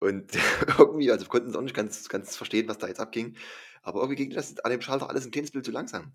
Und 0.00 0.32
irgendwie, 0.78 1.10
also 1.10 1.24
wir 1.24 1.28
konnten 1.28 1.50
es 1.50 1.56
auch 1.56 1.62
nicht 1.62 1.76
ganz, 1.76 2.08
ganz 2.08 2.36
verstehen, 2.36 2.68
was 2.68 2.78
da 2.78 2.88
jetzt 2.88 3.00
abging. 3.00 3.36
Aber 3.82 4.00
irgendwie 4.00 4.16
ging 4.16 4.30
das 4.30 4.58
an 4.58 4.70
dem 4.70 4.80
Schalter 4.80 5.08
alles 5.08 5.24
ein 5.24 5.30
kleines 5.30 5.52
Bild 5.52 5.64
zu 5.64 5.70
langsam. 5.70 6.12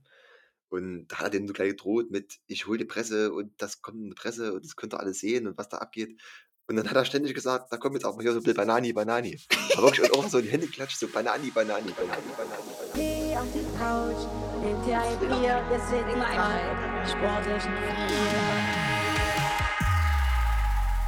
Und 0.69 1.07
da 1.07 1.17
hat 1.17 1.27
er 1.27 1.29
denen 1.29 1.47
so 1.47 1.53
gleich 1.53 1.69
gedroht 1.69 2.11
mit, 2.11 2.39
ich 2.47 2.67
hole 2.67 2.77
die 2.77 2.85
Presse 2.85 3.31
und 3.31 3.53
das 3.61 3.81
kommt 3.81 3.97
in 3.97 4.09
die 4.09 4.15
Presse 4.15 4.53
und 4.53 4.65
das 4.65 4.75
könnt 4.75 4.93
ihr 4.93 4.99
alles 4.99 5.19
sehen 5.19 5.47
und 5.47 5.57
was 5.57 5.69
da 5.69 5.77
abgeht. 5.77 6.19
Und 6.67 6.75
dann 6.77 6.89
hat 6.89 6.95
er 6.95 7.05
ständig 7.05 7.35
gesagt, 7.35 7.71
da 7.71 7.77
kommt 7.77 7.93
jetzt 7.93 8.05
auch 8.05 8.15
mal 8.15 8.23
hier 8.23 8.31
so 8.31 8.39
ein 8.39 8.43
bisschen 8.43 8.57
Banani, 8.57 8.91
Banani. 8.91 9.39
Aber 9.73 9.83
wirklich 9.83 10.11
und 10.11 10.17
auch 10.17 10.27
so 10.27 10.39
in 10.39 10.45
die 10.45 10.51
Hände 10.51 10.67
klatscht, 10.67 10.97
so 10.97 11.07
Banani, 11.07 11.51
Banani, 11.51 11.91
Banani, 11.91 12.23
Banani, 12.35 12.63
Banani. 12.95 13.29
Geh 13.29 13.37
auf 13.37 13.47
die 13.53 13.77
Couch, 13.77 14.27
nimm 14.63 14.83
dir 14.83 14.99
ein 14.99 15.19
Bier, 15.19 15.63
wir 15.69 15.79
sind 15.79 16.07
die 16.09 16.19
drei 16.19 17.07
sportlichen 17.07 17.73
Vier. 17.77 18.74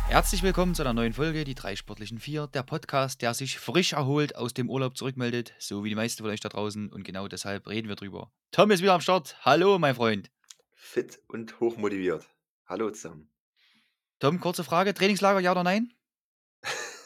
Herzlich 0.09 0.41
willkommen 0.41 0.73
zu 0.73 0.81
einer 0.83 0.93
neuen 0.93 1.13
Folge, 1.13 1.43
die 1.43 1.53
drei 1.55 1.75
sportlichen 1.75 2.19
Vier, 2.19 2.47
der 2.47 2.63
Podcast, 2.63 3.21
der 3.21 3.33
sich 3.33 3.59
frisch 3.59 3.93
erholt 3.93 4.35
aus 4.35 4.53
dem 4.53 4.69
Urlaub 4.69 4.97
zurückmeldet, 4.97 5.53
so 5.59 5.83
wie 5.83 5.89
die 5.89 5.95
meisten 5.95 6.23
von 6.23 6.31
euch 6.31 6.39
da 6.39 6.49
draußen 6.49 6.91
und 6.91 7.03
genau 7.03 7.27
deshalb 7.27 7.67
reden 7.67 7.87
wir 7.89 7.95
drüber. 7.95 8.31
Tom 8.51 8.71
ist 8.71 8.81
wieder 8.81 8.93
am 8.93 9.01
Start. 9.01 9.37
Hallo, 9.41 9.77
mein 9.79 9.95
Freund. 9.95 10.31
Fit 10.73 11.19
und 11.27 11.59
hochmotiviert. 11.59 12.25
Hallo 12.65 12.89
zusammen. 12.91 13.29
Tom, 14.19 14.39
kurze 14.39 14.63
Frage: 14.63 14.93
Trainingslager, 14.93 15.39
ja 15.41 15.51
oder 15.51 15.63
nein? 15.63 15.93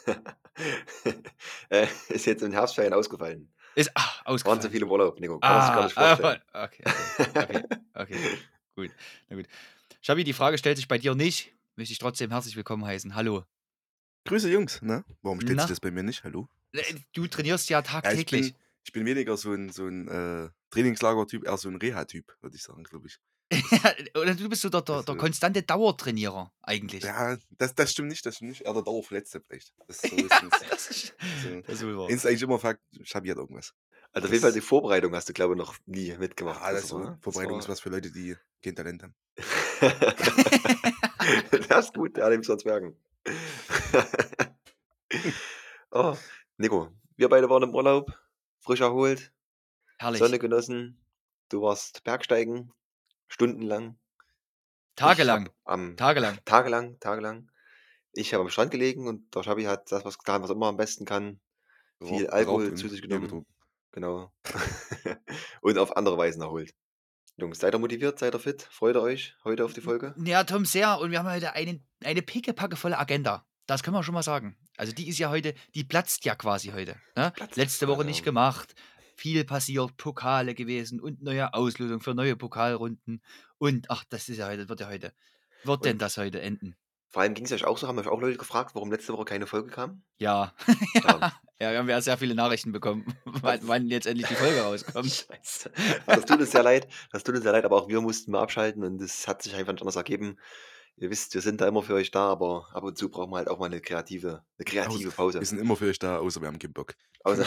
äh, 1.70 1.86
ist 2.08 2.26
jetzt 2.26 2.42
im 2.42 2.52
Herbstferien 2.52 2.94
ausgefallen. 2.94 3.52
Ist 3.74 3.90
ach, 3.94 4.24
Waren 4.24 4.38
zu 4.38 4.44
ausgefallen. 4.46 4.70
viel 4.70 4.82
im 4.82 4.90
Urlaub, 4.90 5.18
Nico. 5.20 5.38
Kann 5.40 5.62
sich 5.62 5.70
gar 5.72 5.80
Ah, 5.80 5.84
nicht 5.84 5.98
ah, 5.98 6.16
vorstellen. 6.16 6.42
okay, 6.52 6.82
okay, 7.18 7.38
okay, 7.42 7.64
okay, 7.94 8.38
gut, 8.76 8.90
na 9.28 9.36
gut. 9.36 9.46
Schabi, 10.00 10.24
die 10.24 10.32
Frage 10.32 10.56
stellt 10.58 10.76
sich 10.76 10.88
bei 10.88 10.98
dir 10.98 11.14
nicht. 11.14 11.52
Möchte 11.76 11.92
ich 11.92 11.98
trotzdem 11.98 12.30
herzlich 12.30 12.56
willkommen 12.56 12.84
heißen. 12.84 13.14
Hallo. 13.14 13.44
Grüße 14.26 14.50
Jungs, 14.50 14.82
ne? 14.82 15.04
Warum 15.22 15.40
stellt 15.40 15.56
Na? 15.56 15.62
sich 15.62 15.70
das 15.70 15.80
bei 15.80 15.90
mir 15.90 16.02
nicht? 16.02 16.22
Hallo? 16.24 16.48
Äh, 16.72 16.82
Du 17.12 17.26
trainierst 17.26 17.68
ja 17.70 17.78
Ja, 17.78 17.84
ich, 17.84 17.90
tagtäglich. 17.90 18.52
bin, 18.52 18.62
ich 18.84 18.92
bin 18.92 19.06
weniger 19.06 19.36
so 19.36 19.52
ein, 19.52 19.70
so 19.70 19.86
ein 19.86 20.06
äh, 20.08 20.50
Trainingslager-Typ, 20.70 21.44
eher 21.46 21.56
so 21.56 21.68
ein 21.68 21.76
Reha-Typ, 21.76 22.36
würde 22.40 22.56
ich 22.56 22.62
sagen, 22.62 22.84
glaube 22.84 23.08
ich. 23.08 23.18
Oder 24.16 24.34
du 24.34 24.48
bist 24.48 24.62
so 24.62 24.68
der, 24.68 24.82
der, 24.82 25.02
der 25.02 25.08
Also- 25.08 25.16
konstante 25.16 25.62
Dauertrainierer 25.62 26.52
eigentlich. 26.62 27.02
Ja, 27.04 27.36
das, 27.50 27.74
das 27.74 27.90
stimmt 27.92 28.08
nicht, 28.08 28.24
das 28.24 28.36
stimmt 28.36 28.50
nicht. 28.50 28.62
Eher 28.62 28.72
der 28.74 28.82
Dauerverletzte 28.82 29.40
vielleicht. 29.40 29.72
Das 29.88 30.04
ist 30.04 30.10
so, 30.10 30.16
das 30.70 30.88
ist, 30.88 31.14
so, 31.42 31.60
das 31.66 31.74
ist 31.76 31.84
wohl 31.84 31.98
wahr. 31.98 32.10
ist 32.10 32.26
eigentlich 32.26 32.42
immer 32.42 32.58
Fakt, 32.58 32.82
Schabi 33.02 33.28
hat 33.30 33.38
irgendwas. 33.38 33.74
Also 34.12 34.26
auf 34.26 34.32
jeden 34.32 34.42
Fall 34.42 34.52
die 34.52 34.60
Vorbereitung 34.60 35.14
hast 35.14 35.28
du, 35.28 35.32
glaube 35.32 35.54
ich, 35.54 35.58
noch 35.58 35.74
nie 35.86 36.14
mitgemacht. 36.18 36.60
Ja, 36.60 36.72
das 36.72 36.92
oder 36.92 37.02
so, 37.02 37.04
so, 37.04 37.10
ne? 37.10 37.18
Vorbereitung 37.22 37.56
Das 37.58 37.64
ist 37.64 37.68
was 37.70 37.80
für 37.80 37.88
Leute, 37.88 38.10
die 38.12 38.36
kein 38.62 38.76
Talent 38.76 39.02
haben. 39.02 39.14
das 41.68 41.86
ist 41.86 41.94
gut, 41.94 42.18
ja, 42.18 42.28
dem 42.28 42.42
sonst 42.42 42.64
merken. 42.64 42.96
oh, 45.90 46.16
Nico, 46.56 46.88
wir 47.16 47.28
beide 47.28 47.48
waren 47.48 47.62
im 47.62 47.74
Urlaub, 47.74 48.10
frisch 48.60 48.80
erholt, 48.80 49.32
Herrlich. 49.98 50.18
Sonne 50.18 50.40
genossen. 50.40 51.00
Du 51.48 51.62
warst 51.62 52.02
Bergsteigen, 52.02 52.72
stundenlang. 53.28 53.98
Tagelang. 54.96 55.50
am 55.64 55.96
Tagelang. 55.96 56.38
tagelang, 56.44 56.98
tagelang. 56.98 57.50
Ich 58.12 58.34
habe 58.34 58.42
am 58.42 58.50
Strand 58.50 58.72
gelegen 58.72 59.06
und 59.06 59.34
der 59.34 59.42
Schabi 59.42 59.64
hat 59.64 59.92
das 59.92 60.04
was 60.04 60.18
getan, 60.18 60.42
was 60.42 60.50
er 60.50 60.56
immer 60.56 60.66
am 60.66 60.76
besten 60.76 61.04
kann. 61.04 61.40
Viel 62.00 62.28
Alkohol 62.28 62.74
zu 62.74 62.88
sich 62.88 63.00
genommen. 63.00 63.46
Genau. 63.92 64.32
und 65.60 65.78
auf 65.78 65.96
andere 65.96 66.18
Weisen 66.18 66.42
erholt. 66.42 66.74
Jungs, 67.36 67.58
seid 67.58 67.74
ihr 67.74 67.78
motiviert? 67.78 68.18
Seid 68.18 68.34
ihr 68.34 68.38
fit? 68.38 68.62
Freut 68.70 68.94
ihr 68.94 69.02
euch 69.02 69.34
heute 69.44 69.64
auf 69.64 69.72
die 69.72 69.80
Folge? 69.80 70.14
Ja, 70.22 70.44
Tom, 70.44 70.64
sehr. 70.64 70.98
Und 71.00 71.10
wir 71.10 71.18
haben 71.18 71.30
heute 71.30 71.54
einen, 71.54 71.86
eine 72.04 72.22
pickepackevolle 72.22 72.98
Agenda. 72.98 73.46
Das 73.66 73.82
können 73.82 73.96
wir 73.96 74.02
schon 74.02 74.14
mal 74.14 74.22
sagen. 74.22 74.56
Also 74.76 74.92
die 74.92 75.08
ist 75.08 75.18
ja 75.18 75.30
heute, 75.30 75.54
die 75.74 75.84
platzt 75.84 76.24
ja 76.24 76.34
quasi 76.34 76.68
heute. 76.68 76.96
Ne? 77.16 77.32
Letzte 77.54 77.88
Woche 77.88 78.04
nicht 78.04 78.20
ja. 78.20 78.24
gemacht. 78.24 78.74
Viel 79.16 79.44
passiert, 79.44 79.96
Pokale 79.96 80.54
gewesen 80.54 81.00
und 81.00 81.22
neue 81.22 81.54
Auslosung 81.54 82.00
für 82.00 82.14
neue 82.14 82.36
Pokalrunden. 82.36 83.22
Und 83.58 83.90
ach, 83.90 84.04
das 84.08 84.28
ist 84.28 84.38
ja 84.38 84.48
heute, 84.48 84.68
wird 84.68 84.80
ja 84.80 84.88
heute. 84.88 85.12
Wird 85.64 85.84
denn 85.84 85.92
Und 85.92 86.02
das 86.02 86.16
heute 86.16 86.40
enden? 86.40 86.76
Vor 87.12 87.20
allem 87.20 87.34
ging 87.34 87.44
es 87.44 87.52
euch 87.52 87.64
auch 87.64 87.76
so, 87.76 87.86
haben 87.86 87.98
euch 87.98 88.08
auch 88.08 88.20
Leute 88.20 88.38
gefragt, 88.38 88.74
warum 88.74 88.90
letzte 88.90 89.12
Woche 89.12 89.26
keine 89.26 89.46
Folge 89.46 89.70
kam? 89.70 90.02
Ja. 90.18 90.54
Ja. 90.94 91.32
ja, 91.60 91.72
wir 91.72 91.78
haben 91.78 91.88
ja 91.88 92.00
sehr 92.00 92.16
viele 92.16 92.34
Nachrichten 92.34 92.72
bekommen, 92.72 93.06
wann, 93.24 93.60
wann 93.62 93.86
jetzt 93.88 94.06
endlich 94.06 94.26
die 94.28 94.34
Folge 94.34 94.60
rauskommt. 94.60 95.26
Scheiße. 95.30 95.70
Das 96.06 96.24
tut 96.24 96.40
uns 96.40 96.50
sehr 96.50 96.62
leid. 96.62 96.88
Das 97.12 97.22
tut 97.22 97.34
uns 97.34 97.44
sehr 97.44 97.52
leid, 97.52 97.64
aber 97.64 97.76
auch 97.76 97.88
wir 97.88 98.00
mussten 98.00 98.30
mal 98.30 98.40
abschalten 98.42 98.82
und 98.82 99.00
es 99.00 99.28
hat 99.28 99.42
sich 99.42 99.54
einfach 99.54 99.72
nicht 99.72 99.82
anders 99.82 99.96
ergeben. 99.96 100.38
Ihr 100.96 101.10
wisst, 101.10 101.34
wir 101.34 101.40
sind 101.40 101.60
da 101.60 101.68
immer 101.68 101.82
für 101.82 101.94
euch 101.94 102.10
da, 102.10 102.28
aber 102.28 102.68
ab 102.72 102.84
und 102.84 102.96
zu 102.96 103.10
brauchen 103.10 103.30
wir 103.30 103.38
halt 103.38 103.48
auch 103.48 103.58
mal 103.58 103.66
eine 103.66 103.80
kreative, 103.80 104.44
eine 104.58 104.64
kreative 104.64 105.10
Pause. 105.10 105.40
Wir 105.40 105.46
sind 105.46 105.58
immer 105.58 105.76
für 105.76 105.86
euch 105.88 105.98
da, 105.98 106.18
außer 106.18 106.40
wir 106.40 106.48
haben 106.48 106.58
keinen 106.58 106.72
Bock. 106.72 106.94
Außer 107.24 107.44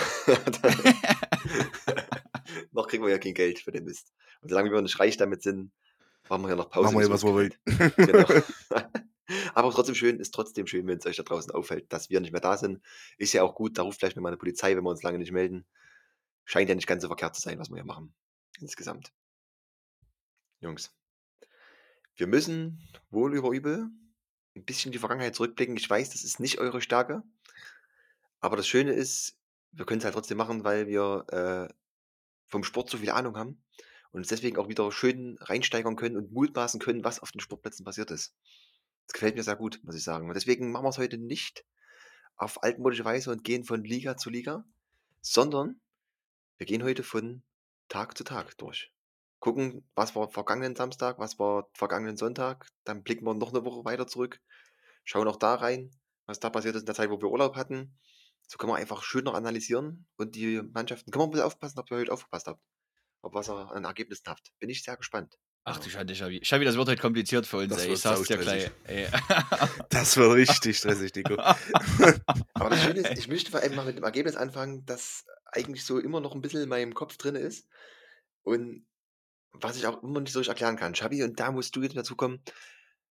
noch 2.71 2.87
kriegen 2.87 3.03
wir 3.03 3.11
ja 3.11 3.17
kein 3.17 3.33
Geld 3.33 3.59
für 3.59 3.71
den 3.71 3.85
Mist. 3.85 4.13
Und 4.41 4.49
solange 4.49 4.71
wir 4.71 4.81
nicht 4.81 4.99
reich 4.99 5.17
damit 5.17 5.41
sind, 5.43 5.71
machen 6.29 6.43
wir 6.43 6.49
ja 6.49 6.55
noch 6.55 6.69
Pause. 6.69 6.85
Machen 6.85 6.97
wir 6.97 7.07
ja, 7.07 7.13
was 7.13 7.23
wir 7.23 7.33
wollen. 7.33 7.53
Genau. 7.97 8.25
Aber 9.53 9.71
trotzdem 9.71 9.95
schön, 9.95 10.19
ist 10.19 10.33
trotzdem 10.33 10.67
schön, 10.67 10.87
wenn 10.87 10.97
es 10.97 11.05
euch 11.05 11.17
da 11.17 11.23
draußen 11.23 11.51
auffällt, 11.51 11.91
dass 11.91 12.09
wir 12.09 12.19
nicht 12.19 12.31
mehr 12.31 12.41
da 12.41 12.57
sind. 12.57 12.81
Ist 13.17 13.33
ja 13.33 13.43
auch 13.43 13.55
gut, 13.55 13.77
da 13.77 13.83
ruft 13.83 13.99
vielleicht 13.99 14.17
mal 14.17 14.29
eine 14.29 14.37
Polizei, 14.37 14.75
wenn 14.75 14.83
wir 14.83 14.89
uns 14.89 15.03
lange 15.03 15.17
nicht 15.17 15.31
melden. 15.31 15.65
Scheint 16.45 16.69
ja 16.69 16.75
nicht 16.75 16.87
ganz 16.87 17.01
so 17.01 17.07
verkehrt 17.07 17.35
zu 17.35 17.41
sein, 17.41 17.59
was 17.59 17.69
wir 17.69 17.77
hier 17.77 17.85
machen. 17.85 18.13
Insgesamt. 18.59 19.11
Jungs. 20.59 20.93
Wir 22.15 22.27
müssen 22.27 22.87
wohl 23.09 23.35
über 23.35 23.49
übel 23.49 23.89
ein 24.55 24.63
bisschen 24.63 24.89
in 24.89 24.93
die 24.93 24.99
Vergangenheit 24.99 25.35
zurückblicken. 25.35 25.75
Ich 25.75 25.89
weiß, 25.89 26.11
das 26.11 26.23
ist 26.23 26.39
nicht 26.39 26.59
eure 26.59 26.81
Stärke. 26.81 27.23
Aber 28.39 28.55
das 28.55 28.67
Schöne 28.67 28.93
ist, 28.93 29.37
wir 29.71 29.85
können 29.85 29.99
es 29.99 30.05
halt 30.05 30.13
trotzdem 30.13 30.37
machen, 30.37 30.63
weil 30.63 30.87
wir 30.87 31.25
äh, 31.29 31.73
vom 32.47 32.63
Sport 32.63 32.89
so 32.89 32.97
viel 32.97 33.09
Ahnung 33.09 33.35
haben 33.37 33.61
und 34.11 34.21
uns 34.21 34.29
deswegen 34.29 34.57
auch 34.57 34.69
wieder 34.69 34.91
schön 34.91 35.37
reinsteigern 35.41 35.95
können 35.95 36.15
und 36.15 36.31
mutmaßen 36.31 36.79
können, 36.79 37.03
was 37.03 37.19
auf 37.19 37.31
den 37.31 37.41
Sportplätzen 37.41 37.83
passiert 37.83 38.11
ist. 38.11 38.33
Das 39.07 39.13
gefällt 39.13 39.35
mir 39.35 39.43
sehr 39.43 39.55
gut, 39.55 39.79
muss 39.83 39.95
ich 39.95 40.03
sagen. 40.03 40.27
Und 40.27 40.33
deswegen 40.33 40.71
machen 40.71 40.85
wir 40.85 40.89
es 40.89 40.97
heute 40.97 41.17
nicht 41.17 41.65
auf 42.37 42.63
altmodische 42.63 43.05
Weise 43.05 43.31
und 43.31 43.43
gehen 43.43 43.63
von 43.63 43.83
Liga 43.83 44.17
zu 44.17 44.29
Liga, 44.29 44.65
sondern 45.21 45.79
wir 46.57 46.65
gehen 46.65 46.83
heute 46.83 47.03
von 47.03 47.43
Tag 47.89 48.17
zu 48.17 48.23
Tag 48.23 48.57
durch. 48.57 48.91
Gucken, 49.39 49.87
was 49.95 50.15
war 50.15 50.29
vergangenen 50.29 50.75
Samstag, 50.75 51.19
was 51.19 51.37
war 51.37 51.69
vergangenen 51.73 52.17
Sonntag, 52.17 52.67
dann 52.83 53.03
blicken 53.03 53.25
wir 53.25 53.33
noch 53.33 53.53
eine 53.53 53.63
Woche 53.63 53.85
weiter 53.85 54.07
zurück, 54.07 54.41
schauen 55.03 55.27
auch 55.27 55.35
da 55.37 55.55
rein, 55.55 55.91
was 56.25 56.39
da 56.39 56.49
passiert 56.49 56.75
ist 56.75 56.81
in 56.81 56.87
der 56.87 56.95
Zeit, 56.95 57.09
wo 57.09 57.21
wir 57.21 57.29
Urlaub 57.29 57.55
hatten. 57.55 57.97
So 58.47 58.57
können 58.57 58.71
wir 58.71 58.77
einfach 58.77 59.03
schön 59.03 59.23
noch 59.23 59.33
analysieren 59.33 60.07
und 60.17 60.35
die 60.35 60.61
Mannschaften, 60.61 61.11
können 61.11 61.23
wir 61.23 61.27
ein 61.27 61.31
bisschen 61.31 61.45
aufpassen, 61.45 61.79
ob 61.79 61.91
ihr 61.91 61.97
heute 61.97 62.13
aufgepasst 62.13 62.47
habt, 62.47 62.61
ob 63.21 63.33
was 63.33 63.49
ihr 63.49 63.71
an 63.71 63.85
Ergebnissen 63.85 64.25
habt. 64.27 64.51
Bin 64.59 64.69
ich 64.69 64.83
sehr 64.83 64.97
gespannt. 64.97 65.37
Ach 65.67 65.79
du 65.79 65.89
Schande, 65.89 66.15
Schabi. 66.15 66.39
Schabi, 66.43 66.63
das 66.63 66.75
wird 66.75 66.87
heute 66.87 67.01
kompliziert 67.01 67.47
für 67.47 67.57
uns, 67.57 67.69
Das 67.69 67.81
ey. 67.81 67.87
wird 67.87 67.97
Ich 67.97 68.03
sag's 68.03 68.27
dir 68.27 68.37
gleich. 68.37 68.69
Das 69.89 70.15
wird 70.15 70.31
richtig 70.33 70.77
stressig, 70.77 71.15
Nico. 71.15 71.35
Aber 72.53 72.69
das 72.69 72.83
Schöne 72.83 72.99
ist, 72.99 73.17
ich 73.17 73.27
möchte 73.27 73.49
vor 73.49 73.61
allem 73.61 73.75
mal 73.75 73.85
mit 73.85 73.97
dem 73.97 74.03
Ergebnis 74.03 74.35
anfangen, 74.35 74.85
das 74.85 75.25
eigentlich 75.47 75.83
so 75.83 75.97
immer 75.97 76.21
noch 76.21 76.35
ein 76.35 76.41
bisschen 76.41 76.61
in 76.61 76.69
meinem 76.69 76.93
Kopf 76.93 77.17
drin 77.17 77.33
ist 77.35 77.67
und 78.43 78.85
was 79.53 79.75
ich 79.75 79.87
auch 79.87 80.03
immer 80.03 80.19
nicht 80.21 80.33
so 80.33 80.39
richtig 80.39 80.51
erklären 80.51 80.75
kann. 80.75 80.93
Schabi, 80.93 81.23
und 81.23 81.39
da 81.39 81.51
musst 81.51 81.75
du 81.75 81.81
jetzt 81.81 81.97
dazu 81.97 82.15
kommen. 82.15 82.43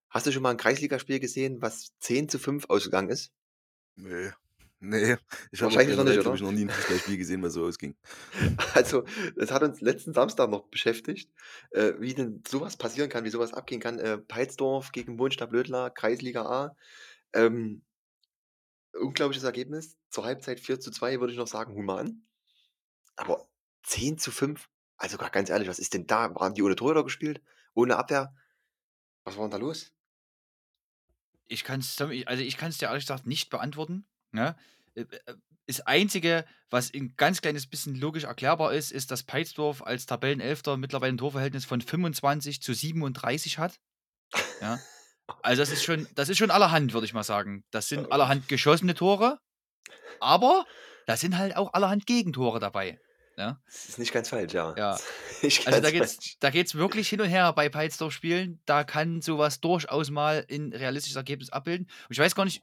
Hast 0.09 0.27
du 0.27 0.31
schon 0.31 0.43
mal 0.43 0.51
ein 0.51 0.57
Kreisligaspiel 0.57 1.19
gesehen, 1.19 1.61
was 1.61 1.93
10 1.99 2.29
zu 2.29 2.39
5 2.39 2.67
ausgegangen 2.71 3.09
ist? 3.09 3.33
Nee. 3.97 4.31
Nee. 4.87 5.17
Ich 5.51 5.63
habe 5.63 5.73
Wahrscheinlich 5.73 5.97
noch 5.97 6.05
nicht, 6.05 6.19
oder? 6.19 6.35
ich, 6.35 6.43
noch 6.43 6.53
nie 6.53 6.67
ein 6.67 6.71
Fußballspiel 6.71 7.17
gesehen, 7.17 7.43
was 7.43 7.55
so 7.55 7.65
ausging. 7.65 7.97
Also, 8.75 9.05
das 9.37 9.51
hat 9.51 9.63
uns 9.63 9.81
letzten 9.81 10.13
Samstag 10.13 10.51
noch 10.51 10.69
beschäftigt, 10.69 11.31
äh, 11.71 11.95
wie 11.99 12.13
denn 12.13 12.43
sowas 12.47 12.77
passieren 12.77 13.09
kann, 13.09 13.25
wie 13.25 13.31
sowas 13.31 13.55
abgehen 13.55 13.81
kann. 13.81 13.99
Äh, 13.99 14.19
Peitsdorf 14.19 14.93
gegen 14.93 15.19
Wohnstadt-Blödler, 15.19 15.91
Kreisliga 15.91 16.43
A. 16.45 16.77
Ähm, 17.33 17.83
unglaubliches 18.93 19.45
Ergebnis. 19.45 19.97
Zur 20.11 20.25
Halbzeit 20.25 20.61
4 20.61 20.81
zu 20.81 20.91
2 20.91 21.19
würde 21.19 21.33
ich 21.33 21.39
noch 21.39 21.49
sagen, 21.49 21.75
human. 21.75 22.23
Aber 23.17 23.49
10 23.85 24.19
zu 24.19 24.33
5, 24.33 24.69
also 24.99 25.17
gar 25.17 25.31
ganz 25.31 25.49
ehrlich, 25.49 25.69
was 25.69 25.79
ist 25.79 25.95
denn 25.95 26.07
da? 26.07 26.35
Waren 26.35 26.53
die 26.53 26.63
ohne 26.63 26.77
Torhüter 26.77 27.05
gespielt? 27.05 27.41
Ohne 27.73 27.97
Abwehr? 27.97 28.35
Was 29.25 29.37
war 29.37 29.45
denn 29.45 29.53
da 29.53 29.57
los? 29.57 29.93
Ich 31.47 31.67
also 31.69 32.57
kann 32.57 32.71
es 32.71 32.79
dir 32.79 32.89
ehrlich 32.89 33.05
gesagt 33.05 33.27
nicht 33.27 33.49
beantworten. 33.49 34.07
Ne? 34.35 34.57
Äh, 34.95 35.03
äh, 35.03 35.35
Das 35.67 35.81
Einzige, 35.81 36.45
was 36.71 36.93
ein 36.93 37.15
ganz 37.17 37.41
kleines 37.41 37.67
bisschen 37.67 37.95
logisch 37.95 38.25
erklärbar 38.25 38.75
ist, 38.75 38.93
ist, 38.93 39.11
dass 39.11 39.23
Peitsdorf 39.23 39.83
als 39.83 40.05
Tabellenelfter 40.05 40.77
mittlerweile 40.77 41.13
ein 41.15 41.19
Torverhältnis 41.19 41.65
von 41.65 41.81
25 41.81 42.61
zu 42.61 42.75
37 42.75 43.59
hat. 43.59 43.79
Ja. 44.61 44.79
Also 45.43 45.63
das 45.63 45.71
ist 45.71 45.83
schon, 45.83 46.07
das 46.15 46.29
ist 46.29 46.37
schon 46.37 46.51
allerhand, 46.51 46.93
würde 46.93 47.07
ich 47.07 47.15
mal 47.15 47.23
sagen. 47.23 47.65
Das 47.71 47.89
sind 47.89 48.13
allerhand 48.13 48.47
geschossene 48.49 48.95
Tore, 48.95 49.39
aber 50.21 50.67
da 51.07 51.17
sind 51.17 51.39
halt 51.39 51.57
auch 51.57 51.73
allerhand 51.73 52.07
Gegentore 52.07 52.61
dabei. 52.61 52.99
Ja, 53.37 53.61
Das 53.67 53.89
ist 53.89 53.99
nicht 53.99 54.13
ganz 54.13 54.29
falsch, 54.29 54.53
ja. 54.53 54.75
ja. 54.77 54.99
Ist 55.43 55.67
Also 55.67 55.81
da 55.81 55.91
geht's, 55.91 56.15
falsch. 56.15 56.37
da 56.41 56.51
geht's 56.51 56.75
wirklich 56.77 57.09
hin 57.09 57.21
und 57.21 57.29
her 57.29 57.53
bei 57.53 57.69
Peitsdorf-Spielen. 57.69 58.61
Da 58.65 58.85
kann 58.85 59.21
sowas 59.23 59.61
durchaus 59.61 60.11
mal 60.11 60.47
ein 60.51 60.73
realistisches 60.73 61.17
Ergebnis 61.17 61.51
abbilden. 61.51 61.87
Und 61.87 62.13
ich 62.13 62.19
weiß 62.19 62.35
gar 62.35 62.45
nicht, 62.45 62.63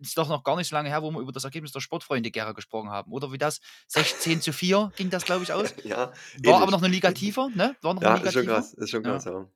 ist 0.00 0.18
doch 0.18 0.28
noch 0.28 0.44
gar 0.44 0.56
nicht 0.56 0.68
so 0.68 0.76
lange 0.76 0.88
her, 0.90 1.02
wo 1.02 1.10
wir 1.10 1.20
über 1.20 1.32
das 1.32 1.44
Ergebnis 1.44 1.72
der 1.72 1.80
Sportfreunde 1.80 2.30
Gera 2.30 2.52
gesprochen 2.52 2.90
haben. 2.90 3.10
Oder 3.10 3.32
wie 3.32 3.38
das? 3.38 3.60
16 3.88 4.40
zu 4.42 4.52
4 4.52 4.92
ging 4.96 5.08
das, 5.10 5.24
glaube 5.24 5.44
ich, 5.44 5.52
aus. 5.52 5.72
Ja, 5.84 5.96
War 5.96 6.12
ähnlich. 6.36 6.54
aber 6.54 6.70
noch 6.70 6.82
eine 6.82 6.92
Liga 6.92 7.12
tiefer, 7.12 7.48
ne? 7.54 7.74
War 7.80 7.94
noch 7.94 8.02
Ja, 8.02 8.14
eine 8.14 8.18
ist 8.18 8.24
Liga 8.24 8.32
schon 8.32 8.42
tiefer. 8.42 8.54
krass, 8.54 8.74
ist 8.74 8.90
schon 8.90 9.04
Ja. 9.04 9.10
krass, 9.12 9.24
ja. 9.24 9.48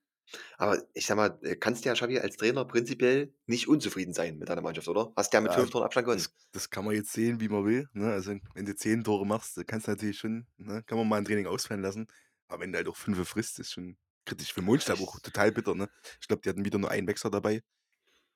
Aber 0.58 0.82
ich 0.94 1.06
sag 1.06 1.16
mal, 1.16 1.38
äh, 1.42 1.56
kannst 1.56 1.84
du 1.84 1.88
ja, 1.88 1.94
Xavi, 1.94 2.18
als 2.18 2.36
Trainer 2.36 2.64
prinzipiell 2.64 3.32
nicht 3.46 3.68
unzufrieden 3.68 4.12
sein 4.12 4.38
mit 4.38 4.48
deiner 4.48 4.62
Mannschaft, 4.62 4.88
oder? 4.88 5.12
Hast 5.16 5.32
ja 5.32 5.40
mit 5.40 5.52
Ja, 5.52 5.58
5 5.58 5.70
Toren 5.70 5.84
Abstand 5.84 6.06
gewonnen. 6.06 6.22
Das, 6.22 6.34
das 6.52 6.70
kann 6.70 6.84
man 6.84 6.94
jetzt 6.94 7.12
sehen, 7.12 7.40
wie 7.40 7.48
man 7.48 7.64
will. 7.64 7.88
Ne? 7.92 8.12
Also, 8.12 8.34
wenn 8.54 8.66
du 8.66 8.74
10 8.74 9.04
Tore 9.04 9.26
machst, 9.26 9.56
dann 9.56 9.66
kannst 9.66 9.86
du 9.86 9.92
natürlich 9.92 10.18
schon, 10.18 10.46
ne? 10.56 10.82
kann 10.84 10.98
man 10.98 11.08
mal 11.08 11.18
ein 11.18 11.24
Training 11.24 11.46
ausfallen 11.46 11.82
lassen. 11.82 12.06
Aber 12.48 12.62
wenn 12.62 12.72
du 12.72 12.78
halt 12.78 12.88
auch 12.88 12.96
5 12.96 13.28
frisst, 13.28 13.58
ist 13.58 13.72
schon 13.72 13.96
kritisch. 14.24 14.52
Für 14.52 14.62
Mondstab 14.62 15.00
auch 15.00 15.18
total 15.22 15.52
bitter. 15.52 15.74
Ne? 15.74 15.88
Ich 16.20 16.28
glaube, 16.28 16.42
die 16.42 16.48
hatten 16.48 16.64
wieder 16.64 16.78
nur 16.78 16.90
einen 16.90 17.06
Wechsel 17.06 17.30
dabei. 17.30 17.62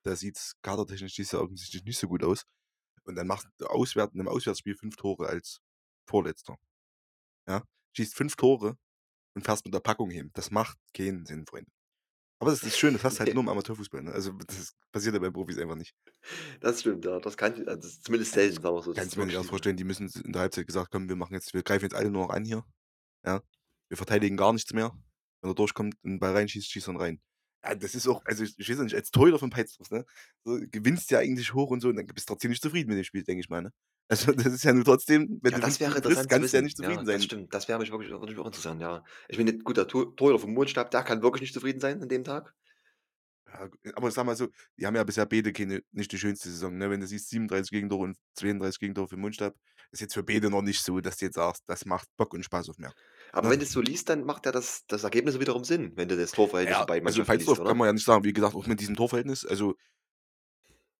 Da 0.03 0.17
sieht 0.17 0.37
es 0.37 0.55
kadertechnisch 0.63 1.15
dieses 1.15 1.33
Jahr 1.33 1.43
offensichtlich 1.43 1.85
nicht 1.85 1.99
so 1.99 2.09
gut 2.09 2.25
aus. 2.25 2.47
Und 3.05 3.17
dann 3.17 3.27
machst 3.27 3.49
du 3.59 3.67
auswärts, 3.67 4.15
in 4.15 4.21
einem 4.21 4.29
Auswärtsspiel 4.29 4.77
5 4.77 4.97
Tore 4.97 5.29
als 5.29 5.61
Vorletzter. 6.07 6.57
Ja? 7.47 7.63
Schießt 7.97 8.15
5 8.15 8.37
Tore 8.37 8.79
und 9.35 9.45
fährst 9.45 9.65
mit 9.65 9.75
der 9.75 9.81
Packung 9.81 10.11
hin. 10.11 10.31
Das 10.35 10.51
macht 10.51 10.79
keinen 10.95 11.27
Sinn, 11.27 11.47
Freunde. 11.47 11.71
Aber 12.41 12.51
das 12.51 12.63
ist 12.63 12.79
schön, 12.79 12.95
das 12.95 13.05
hast 13.05 13.17
du 13.17 13.21
halt 13.21 13.29
Nee. 13.29 13.35
nur 13.35 13.43
im 13.43 13.49
Amateurfußball. 13.51 14.03
Ne? 14.03 14.13
Also 14.13 14.33
das 14.33 14.75
passiert 14.91 15.15
ja 15.15 15.21
bei 15.21 15.31
Profis 15.31 15.59
einfach 15.59 15.77
nicht. 15.77 15.95
Das 16.61 16.81
stimmt, 16.81 17.05
ja. 17.05 17.21
Das 17.21 17.37
kann, 17.37 17.53
also 17.69 17.77
das 17.77 17.87
ist 17.93 18.05
zumindest 18.05 18.33
selten, 18.33 18.55
sagen 18.63 18.75
wir 18.77 18.83
so. 18.83 18.93
Kannst 18.95 19.15
du 19.15 19.21
mir 19.21 19.27
nicht 19.27 19.35
selten. 19.35 19.49
vorstellen, 19.49 19.77
die 19.77 19.85
müssen 19.85 20.09
in 20.25 20.33
der 20.33 20.43
Halbzeit 20.43 20.67
gesagt, 20.67 20.91
komm, 20.91 21.09
wir 21.09 21.17
machen 21.17 21.35
jetzt, 21.35 21.53
wir 21.55 21.63
greifen 21.63 21.85
jetzt 21.85 21.95
alle 21.95 22.11
nur 22.11 22.27
noch 22.27 22.31
an 22.35 22.45
hier. 22.45 22.65
Ja. 23.27 23.43
Wir 23.89 23.97
verteidigen 23.97 24.37
gar 24.37 24.53
nichts 24.53 24.73
mehr. 24.73 24.93
Wenn 25.43 25.51
er 25.51 25.55
durchkommt 25.55 25.95
und 26.03 26.11
den 26.13 26.19
Ball 26.19 26.33
reinschießt, 26.33 26.71
schießt 26.71 26.89
er 26.89 26.99
rein. 27.01 27.21
Ja, 27.65 27.75
das 27.75 27.95
ist 27.95 28.09
auch, 28.09 28.23
also 28.25 28.43
ich 28.45 28.55
ich 28.59 28.69
weiß 28.71 28.79
nicht, 28.79 28.95
als 28.95 29.11
Torhüter 29.11 29.39
von 29.39 29.51
Peitsdorf, 29.51 29.91
ne? 29.91 30.05
So, 30.45 30.59
gewinnst 30.71 31.11
ja 31.11 31.19
eigentlich 31.19 31.53
hoch 31.55 31.71
und 31.71 31.81
so 31.81 31.89
und 31.89 31.97
dann 31.97 32.07
bist 32.07 32.29
du 32.29 32.33
trotzdem 32.35 32.51
nicht 32.51 32.63
zufrieden 32.63 32.89
mit 32.89 32.99
dem 32.99 33.05
Spiel, 33.05 33.23
denke 33.25 33.41
ich 33.41 33.49
mal, 33.51 33.63
ne? 33.63 33.71
Also 34.09 34.33
das 34.33 34.47
ist 34.55 34.65
ja 34.65 34.73
nur 34.73 34.85
trotzdem, 34.85 35.39
wenn 35.43 35.53
Ja, 35.53 35.59
du 35.61 35.61
das 35.61 35.81
wäre 35.81 35.97
interessant 35.97 36.29
triffst, 36.29 36.29
kannst 36.31 36.53
du 36.53 36.57
ja 36.59 36.63
nicht 36.63 36.77
zufrieden 36.77 37.05
Ja, 37.05 37.07
sein. 37.07 37.19
das 37.19 37.25
stimmt. 37.25 37.53
Das 37.55 37.69
wäre 37.69 37.79
mich 37.79 37.91
wirklich, 37.91 38.11
würde 38.11 38.33
mich 38.33 38.39
auch 38.41 38.47
interessieren, 38.47 38.81
ja. 38.81 39.05
Ich 39.29 39.37
meine, 39.39 39.59
gut, 39.59 39.77
der 39.77 39.87
Tor- 39.89 40.15
Torhüter 40.17 40.39
vom 40.41 40.55
Mondstab, 40.55 40.91
der 40.91 41.03
kann 41.03 41.23
wirklich 41.23 41.43
nicht 41.43 41.55
zufrieden 41.55 41.81
sein 41.81 42.03
an 42.03 42.09
dem 42.09 42.25
Tag. 42.25 42.55
Ja, 43.47 43.69
aber 43.97 44.11
sag 44.11 44.27
mal 44.27 44.37
so, 44.37 44.49
die 44.79 44.87
haben 44.87 44.95
ja 44.95 45.03
bisher 45.05 45.27
beide 45.27 45.53
keine, 45.53 45.83
nicht 45.93 46.13
die 46.13 46.19
schönste 46.19 46.49
Saison, 46.51 46.77
ne? 46.77 46.89
Wenn 46.91 47.01
du 47.01 47.07
siehst, 47.07 47.29
37 47.31 47.71
Gegentore 47.73 48.03
und 48.05 48.17
32 48.35 48.79
Gegentore 48.79 49.09
für 49.09 49.17
den 49.17 49.23
Mundstab, 49.23 49.55
ist 49.91 50.01
jetzt 50.01 50.15
für 50.15 50.23
beide 50.23 50.51
noch 50.51 50.63
nicht 50.63 50.83
so, 50.85 51.01
dass 51.01 51.17
du 51.17 51.25
jetzt 51.27 51.35
sagst, 51.35 51.65
das 51.67 51.85
macht 51.85 52.09
Bock 52.17 52.33
und 52.35 52.45
Spaß 52.45 52.69
auf 52.69 52.79
mehr. 52.79 52.93
Aber 53.33 53.47
Ne? 53.47 53.53
wenn 53.53 53.61
du 53.61 53.65
es 53.67 53.73
so 53.73 53.81
liest, 53.81 54.09
dann 54.09 54.25
macht 54.25 54.47
ja 54.47 54.53
das, 54.53 54.85
das 54.87 55.05
Ergebnis 55.05 55.39
wiederum 55.39 55.65
Sinn, 55.65 55.93
wenn 55.97 56.09
du 56.09 56.17
das 56.17 56.33
Torverhältnis 56.33 56.79
Ja, 56.79 56.85
beiden 56.85 57.07
also 57.07 57.21
Mannschaften 57.21 57.47
liest, 57.49 57.65
kann 57.65 57.77
man 57.79 57.87
ja 57.87 57.93
nicht 57.93 58.05
sagen, 58.05 58.25
wie 58.25 58.33
gesagt, 58.33 58.55
auch 58.55 58.67
mit 58.67 58.81
diesem 58.81 58.97
Torverhältnis, 58.97 59.47
also 59.47 59.75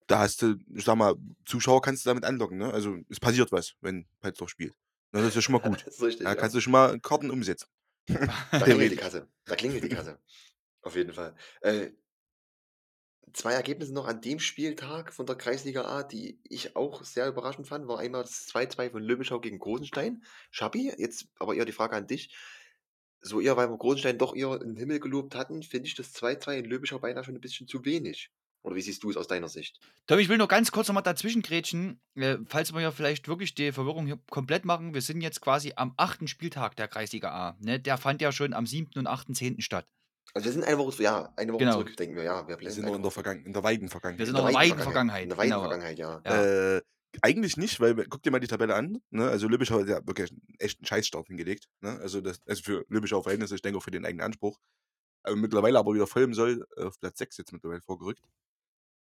da 0.07 0.19
hast 0.19 0.41
du, 0.41 0.55
ich 0.75 0.83
sag 0.83 0.95
mal, 0.95 1.15
Zuschauer 1.45 1.81
kannst 1.81 2.05
du 2.05 2.09
damit 2.09 2.25
anlocken, 2.25 2.57
ne? 2.57 2.73
Also 2.73 2.97
es 3.09 3.19
passiert 3.19 3.51
was, 3.51 3.75
wenn 3.81 4.07
Peitsdorf 4.19 4.49
spielt. 4.49 4.73
Das 5.11 5.23
ist 5.25 5.35
ja 5.35 5.41
schon 5.41 5.53
mal 5.53 5.59
gut. 5.59 5.85
richtig, 6.01 6.23
Da 6.23 6.29
ja. 6.31 6.35
kannst 6.35 6.55
du 6.55 6.59
schon 6.61 6.71
mal 6.71 6.99
Karten 6.99 7.31
umsetzen. 7.31 7.67
Da 8.07 8.59
klingelt 8.59 8.91
die. 8.91 8.95
Kasse. 8.97 9.27
Da 9.45 9.55
klingelt 9.55 9.83
die 9.83 9.89
Kasse. 9.89 10.19
Auf 10.81 10.95
jeden 10.95 11.13
Fall. 11.13 11.35
Äh, 11.61 11.91
zwei 13.33 13.53
Ergebnisse 13.53 13.93
noch 13.93 14.07
an 14.07 14.21
dem 14.21 14.39
Spieltag 14.39 15.13
von 15.13 15.25
der 15.25 15.35
Kreisliga 15.35 15.85
A, 15.85 16.03
die 16.03 16.39
ich 16.43 16.75
auch 16.75 17.03
sehr 17.03 17.27
überraschend 17.27 17.67
fand, 17.67 17.87
war 17.87 17.99
einmal 17.99 18.23
das 18.23 18.47
2-2 18.47 18.91
von 18.91 19.03
Löwenschau 19.03 19.39
gegen 19.39 19.59
Großenstein. 19.59 20.23
Schabi, 20.49 20.93
jetzt 20.97 21.27
aber 21.39 21.55
eher 21.55 21.65
die 21.65 21.71
Frage 21.71 21.95
an 21.95 22.07
dich. 22.07 22.35
So 23.21 23.39
eher, 23.39 23.57
weil 23.57 23.69
wir 23.69 23.77
Großenstein 23.77 24.17
doch 24.17 24.35
eher 24.35 24.61
in 24.61 24.69
den 24.69 24.77
Himmel 24.77 24.99
gelobt 24.99 25.35
hatten, 25.35 25.63
finde 25.63 25.87
ich 25.87 25.95
das 25.95 26.13
2-2 26.15 26.57
in 26.57 26.65
Löwenschau 26.65 26.99
beinahe 26.99 27.23
schon 27.23 27.35
ein 27.35 27.41
bisschen 27.41 27.67
zu 27.67 27.85
wenig. 27.85 28.31
Oder 28.63 28.75
wie 28.75 28.81
siehst 28.81 29.03
du 29.03 29.09
es 29.09 29.17
aus 29.17 29.27
deiner 29.27 29.49
Sicht? 29.49 29.79
Tom, 30.05 30.19
ich 30.19 30.29
will 30.29 30.37
nur 30.37 30.47
ganz 30.47 30.71
kurz 30.71 30.87
nochmal 30.87 31.03
dazwischen 31.03 31.41
grätschen, 31.41 31.99
äh, 32.15 32.37
falls 32.45 32.73
wir 32.73 32.81
ja 32.81 32.91
vielleicht 32.91 33.27
wirklich 33.27 33.55
die 33.55 33.71
Verwirrung 33.71 34.05
hier 34.05 34.19
komplett 34.29 34.65
machen. 34.65 34.93
Wir 34.93 35.01
sind 35.01 35.21
jetzt 35.21 35.41
quasi 35.41 35.73
am 35.75 35.93
achten 35.97 36.27
Spieltag 36.27 36.75
der 36.75 36.87
Kreisliga 36.87 37.31
A. 37.31 37.57
Ne? 37.59 37.79
Der 37.79 37.97
fand 37.97 38.21
ja 38.21 38.31
schon 38.31 38.53
am 38.53 38.67
7. 38.67 38.91
und 38.95 39.07
8.10. 39.07 39.61
statt. 39.61 39.87
Also 40.33 40.45
wir 40.45 40.51
sind 40.53 40.63
eine 40.63 40.77
Woche, 40.77 41.03
ja, 41.03 41.33
eine 41.35 41.51
Woche 41.53 41.59
Genau. 41.59 41.73
zurück, 41.73 41.95
denken 41.97 42.15
wir, 42.15 42.23
ja. 42.23 42.47
Wir 42.47 42.59
Wir 42.59 42.71
sind 42.71 42.85
noch 42.85 42.95
in 42.95 43.01
der. 43.01 43.11
Vergangen 43.11 43.45
in 43.45 43.53
der 43.53 43.63
weiten 43.63 43.83
Wir 43.83 43.89
Vergangenheit. 43.89 44.25
sind 44.25 44.35
In 44.37 44.41
noch 44.43 44.49
der 44.49 44.61
in 44.61 44.67
der 44.69 44.71
weiten 44.71 44.83
Vergangenheit. 44.83 45.23
In 45.23 45.29
der 45.29 45.37
weiten 45.37 45.49
genau. 45.49 45.61
Vergangenheit, 45.61 45.99
ja. 45.99 46.21
Ja. 46.25 46.75
Äh, 46.77 46.81
eigentlich 47.21 47.57
nicht, 47.57 47.79
weil 47.81 47.93
guck 48.07 48.23
dir 48.23 48.31
mal 48.31 48.39
die 48.39 48.47
Tabelle 48.47 48.73
an. 48.75 49.01
Ne? 49.09 49.27
Also 49.27 49.49
Lübischau 49.49 49.81
hat 49.81 49.87
ja 49.89 50.05
wirklich 50.07 50.31
einen 50.31 50.41
echten 50.59 50.85
Scheißstart 50.85 51.27
hingelegt. 51.27 51.65
Ne? 51.81 51.99
Also, 51.99 52.21
das, 52.21 52.39
also 52.47 52.63
für 52.63 52.85
Lübischau 52.87 53.21
Verhältnisse, 53.21 53.55
ich 53.55 53.61
denke 53.61 53.77
auch 53.79 53.83
für 53.83 53.91
den 53.91 54.05
eigenen 54.05 54.25
Anspruch. 54.25 54.57
Aber 55.23 55.35
mittlerweile 55.35 55.77
aber 55.77 55.93
wieder 55.93 56.07
voll 56.07 56.23
im 56.23 56.33
Soll, 56.33 56.65
äh, 56.77 56.83
auf 56.83 56.97
Platz 56.99 57.17
6 57.19 57.37
jetzt 57.37 57.51
mittlerweile 57.51 57.81
vorgerückt. 57.81 58.21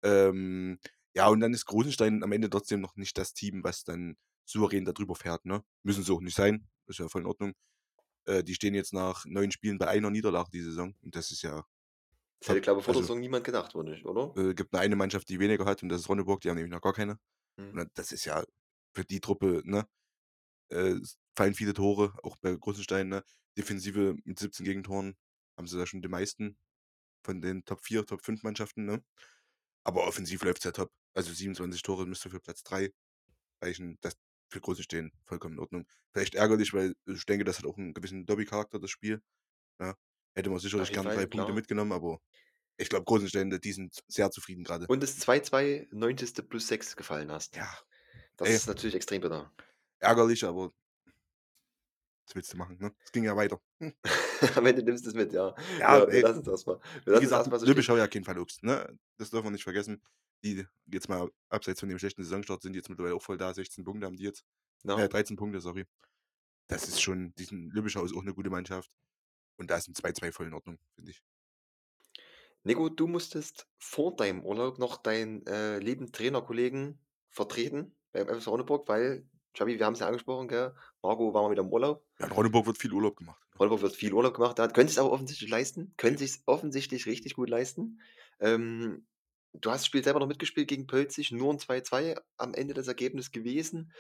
Ähm, 0.04 0.80
ja, 1.14 1.28
und 1.28 1.40
dann 1.42 1.54
ist 1.54 1.66
Großenstein 1.66 2.24
am 2.24 2.32
Ende 2.32 2.50
trotzdem 2.50 2.80
noch 2.82 2.96
nicht 2.96 3.18
das 3.18 3.34
Team, 3.34 3.64
was 3.64 3.84
dann 3.84 4.16
souverän 4.46 4.86
darüber 4.86 5.16
fährt. 5.16 5.46
Ne? 5.46 5.64
Müssen 5.84 6.04
sie 6.04 6.14
auch 6.14 6.22
nicht 6.22 6.36
sein. 6.36 6.68
Ist 6.88 7.00
ja 7.00 7.10
voll 7.10 7.22
in 7.22 7.28
Ordnung. 7.28 7.54
Äh, 8.30 8.44
die 8.44 8.54
stehen 8.54 8.76
jetzt 8.76 8.94
nach 8.94 9.26
neun 9.26 9.52
Spielen 9.52 9.78
bei 9.80 9.88
einer 9.88 10.10
Niederlage 10.12 10.50
die 10.52 10.62
Saison. 10.62 10.96
Und 11.02 11.16
das 11.16 11.32
ist 11.32 11.42
ja, 11.42 11.66
Das 12.40 12.50
hätte, 12.50 12.62
glaube 12.62 12.80
ich, 12.80 12.86
vor 12.86 12.94
der 12.94 13.00
Also- 13.00 13.08
Saison 13.08 13.20
niemand 13.20 13.44
gedacht, 13.44 13.74
oder 13.76 13.90
nicht, 13.92 14.06
oder? 14.06 14.34
äh, 14.38 14.54
gibt 14.54 14.74
eine, 14.74 14.84
eine 14.84 14.96
Mannschaft, 14.96 15.28
die 15.30 15.40
weniger 15.40 15.66
hat, 15.66 15.82
und 15.84 15.90
das 15.90 16.02
ist 16.02 16.10
Ronneburg, 16.10 16.42
die 16.42 16.50
haben 16.50 16.56
nämlich 16.58 16.72
noch 16.72 16.82
gar 16.82 16.94
keine. 16.94 17.20
Mhm. 17.58 17.80
Und 17.80 17.90
das 17.96 18.12
ist 18.12 18.26
ja 18.26 18.44
für 18.94 19.04
die 19.04 19.20
Truppe, 19.20 19.62
ne? 19.66 19.88
Äh, 20.72 21.00
es 21.02 21.18
fallen 21.36 21.56
viele 21.56 21.74
Tore, 21.74 22.14
auch 22.24 22.38
bei 22.38 22.56
Großenstein, 22.56 23.08
ne? 23.10 23.24
Defensive 23.58 24.16
mit 24.24 24.38
17 24.40 24.64
Gegentoren 24.66 25.16
haben 25.58 25.68
sie 25.68 25.78
da 25.78 25.86
schon 25.88 26.02
die 26.02 26.08
meisten 26.08 26.58
von 27.26 27.42
den 27.42 27.66
Top 27.66 27.84
4, 27.84 28.06
Top 28.06 28.24
5 28.24 28.44
Mannschaften, 28.44 28.86
ne? 28.86 29.04
Aber 29.84 30.08
offensiv 30.08 30.44
läuft 30.44 30.60
es 30.60 30.66
ja 30.66 30.72
top. 30.72 30.92
Also 31.16 31.34
27 31.34 31.82
Tore 31.82 32.06
müsste 32.06 32.30
für 32.30 32.40
Platz 32.40 32.64
3 32.64 32.94
reichen. 33.62 33.98
Das 34.02 34.14
für 34.50 34.62
Großenstein 34.62 35.12
vollkommen 35.26 35.56
in 35.56 35.60
Ordnung. 35.60 35.86
Vielleicht 36.12 36.36
ärgerlich, 36.36 36.74
weil 36.74 36.96
ich 37.06 37.26
denke, 37.26 37.46
das 37.46 37.60
hat 37.60 37.66
auch 37.66 37.78
einen 37.78 37.94
gewissen 37.94 38.26
Dobby-Charakter, 38.26 38.80
das 38.80 38.90
Spiel. 38.92 39.22
Ja. 39.80 39.96
Hätte 40.36 40.50
man 40.50 40.60
sicherlich 40.60 40.90
jeden 40.90 41.04
gern 41.04 41.14
drei 41.16 41.26
Punkte 41.28 41.38
klar. 41.46 41.54
mitgenommen, 41.54 41.92
aber 41.92 42.20
ich 42.78 42.90
glaube, 42.90 43.06
Großenstein, 43.06 43.50
die 43.62 43.74
sind 43.74 44.00
sehr 44.08 44.32
zufrieden 44.32 44.64
gerade. 44.64 44.88
Und 44.88 45.04
das 45.04 45.18
2-2, 45.20 45.88
90. 45.92 46.50
plus 46.50 46.68
6 46.68 46.96
gefallen 46.96 47.32
hast. 47.32 47.56
Ja, 47.56 47.70
Das 48.38 48.48
ey. 48.50 48.56
ist 48.56 48.68
natürlich 48.68 48.96
extrem 48.96 49.22
bitter. 49.22 49.52
ärgerlich, 50.00 50.44
aber 50.46 50.72
was 52.26 52.36
willst 52.36 52.54
du 52.54 52.58
machen, 52.58 52.78
ne? 52.80 52.94
Es 53.04 53.12
ging 53.12 53.24
ja 53.24 53.36
weiter. 53.36 53.60
Hm. 53.80 53.94
Am 54.56 54.66
Ende 54.66 54.84
nimmst 54.84 55.06
du 55.06 55.10
es 55.10 55.16
mit, 55.16 55.34
ja. 55.34 55.56
Ja, 55.80 55.98
Ja, 56.00 56.08
wir 56.12 56.14
ey, 56.14 56.22
lassen 56.22 56.42
es 56.42 56.48
erstmal. 56.48 56.80
Wir 57.04 57.14
Wie 57.16 57.20
lassen 57.20 57.22
gesagt, 57.22 57.40
erstmal 57.42 57.60
so 57.60 57.66
stehen. 57.66 57.74
Lübeschau 57.76 57.98
ja 57.98 58.08
kein 58.08 58.24
Verlust, 58.24 58.64
ne? 58.64 58.98
Das 59.18 59.30
dürfen 59.32 59.46
wir 59.46 59.52
nicht 59.52 59.64
vergessen. 59.64 60.02
Die 60.44 60.66
jetzt 60.88 61.10
mal 61.10 61.30
abseits 61.50 61.80
von 61.80 61.90
dem 61.90 62.00
schlechten 62.00 62.24
Saisonstart 62.24 62.62
sind 62.62 62.76
jetzt 62.76 62.90
mittlerweile 62.90 63.16
auch 63.16 63.22
voll 63.22 63.38
da. 63.38 63.54
16 63.54 63.84
Punkte 63.84 64.06
haben 64.06 64.16
die 64.16 64.24
jetzt. 64.24 64.44
Ja. 64.84 64.98
Äh, 64.98 65.10
13 65.10 65.36
Punkte, 65.36 65.60
sorry. 65.60 65.86
Das 66.68 66.88
ist 66.88 67.02
schon, 67.02 67.34
diesen 67.36 67.70
Lübeschau 67.72 68.04
ist 68.06 68.16
auch 68.16 68.22
eine 68.22 68.34
gute 68.34 68.50
Mannschaft. 68.50 68.96
Und 69.58 69.70
da 69.70 69.78
ist 69.78 69.90
ein 69.90 69.94
2-2 69.94 70.32
voll 70.32 70.48
in 70.48 70.54
Ordnung, 70.54 70.80
finde 70.96 71.12
ich. 71.12 71.22
Nico, 72.64 72.90
du 72.90 73.08
musstest 73.08 73.68
vor 73.78 74.16
deinem 74.16 74.44
Urlaub 74.44 74.80
noch 74.80 74.98
deinen 74.98 75.46
äh, 75.48 75.80
lieben 75.80 76.12
Trainerkollegen 76.12 77.00
vertreten 77.30 77.96
beim 78.12 78.28
FS 78.28 78.48
Ronneburg, 78.48 78.88
weil, 78.88 79.28
Xabi, 79.54 79.80
wir 79.80 79.86
haben 79.86 79.94
es 79.94 80.00
ja 80.00 80.08
angesprochen, 80.08 80.48
gell? 80.48 80.74
Marco 81.02 81.34
war 81.34 81.44
mal 81.44 81.52
wieder 81.52 81.64
im 81.64 81.70
Urlaub. 81.70 82.06
Ja, 82.20 82.28
in 82.28 82.32
Ronneburg 82.32 82.66
wird 82.66 82.78
viel 82.78 82.94
Urlaub 82.94 83.16
gemacht. 83.18 83.42
Ronneburg 83.60 83.82
wird 83.82 83.96
viel 83.96 84.14
Urlaub 84.14 84.34
gemacht, 84.34 84.60
hat, 84.60 84.74
könnte 84.74 84.92
es 84.92 84.98
aber 84.98 85.12
offensichtlich 85.12 85.50
leisten, 85.50 85.94
könnte 85.98 86.20
sich 86.20 86.42
offensichtlich 86.46 87.06
richtig 87.06 87.36
gut 87.36 87.50
leisten. 87.50 88.02
Ähm, 88.40 89.06
du 89.54 89.72
hast 89.72 89.82
das 89.82 89.88
Spiel 89.88 90.04
selber 90.04 90.20
noch 90.20 90.28
mitgespielt 90.28 90.68
gegen 90.68 90.88
Pölzig, 90.88 91.32
nur 91.32 91.54
ein 91.54 91.60
2-2 91.60 92.16
am 92.38 92.54
Ende 92.54 92.74
das 92.74 92.88
Ergebnis 92.88 93.32
gewesen. 93.32 93.92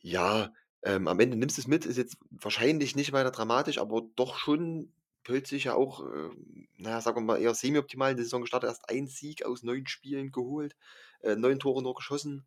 Ja, 0.00 0.52
ähm, 0.82 1.08
am 1.08 1.18
Ende 1.20 1.36
nimmst 1.36 1.56
du 1.58 1.62
es 1.62 1.66
mit, 1.66 1.84
ist 1.86 1.96
jetzt 1.96 2.16
wahrscheinlich 2.30 2.94
nicht 2.96 3.12
weiter 3.12 3.30
dramatisch, 3.30 3.78
aber 3.78 4.02
doch 4.16 4.36
schon 4.38 4.92
Pölzig 5.24 5.64
ja 5.64 5.74
auch, 5.74 6.06
äh, 6.06 6.28
naja, 6.76 7.00
sagen 7.00 7.16
wir 7.16 7.22
mal, 7.22 7.40
eher 7.42 7.54
semi-optimal 7.54 8.12
in 8.12 8.16
der 8.16 8.24
Saison 8.24 8.42
gestartet. 8.42 8.68
Erst 8.70 8.88
ein 8.88 9.08
Sieg 9.08 9.44
aus 9.44 9.64
neun 9.64 9.86
Spielen 9.88 10.30
geholt, 10.30 10.76
äh, 11.20 11.34
neun 11.34 11.58
Tore 11.58 11.82
nur 11.82 11.94
geschossen. 11.94 12.46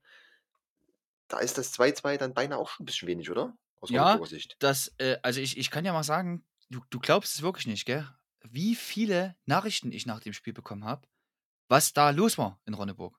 Da 1.27 1.39
ist 1.39 1.57
das 1.57 1.71
2-2 1.71 2.17
dann 2.17 2.33
beinahe 2.33 2.59
auch 2.59 2.69
schon 2.69 2.83
ein 2.83 2.85
bisschen 2.85 3.07
wenig, 3.07 3.29
oder? 3.29 3.57
Aus 3.79 3.93
Ja, 3.93 3.95
Ronneburger 3.95 4.25
Sicht. 4.27 4.57
Das, 4.59 4.93
äh, 4.97 5.17
also 5.23 5.39
ich, 5.41 5.57
ich 5.57 5.71
kann 5.71 5.85
ja 5.85 5.93
mal 5.93 6.03
sagen, 6.03 6.45
du, 6.69 6.81
du 6.89 6.99
glaubst 6.99 7.35
es 7.35 7.41
wirklich 7.41 7.67
nicht, 7.67 7.85
gell? 7.85 8.07
Wie 8.41 8.75
viele 8.75 9.35
Nachrichten 9.45 9.91
ich 9.91 10.05
nach 10.05 10.19
dem 10.21 10.33
Spiel 10.33 10.53
bekommen 10.53 10.85
habe, 10.85 11.07
was 11.69 11.93
da 11.93 12.11
los 12.11 12.37
war 12.37 12.59
in 12.65 12.73
Ronneburg. 12.75 13.17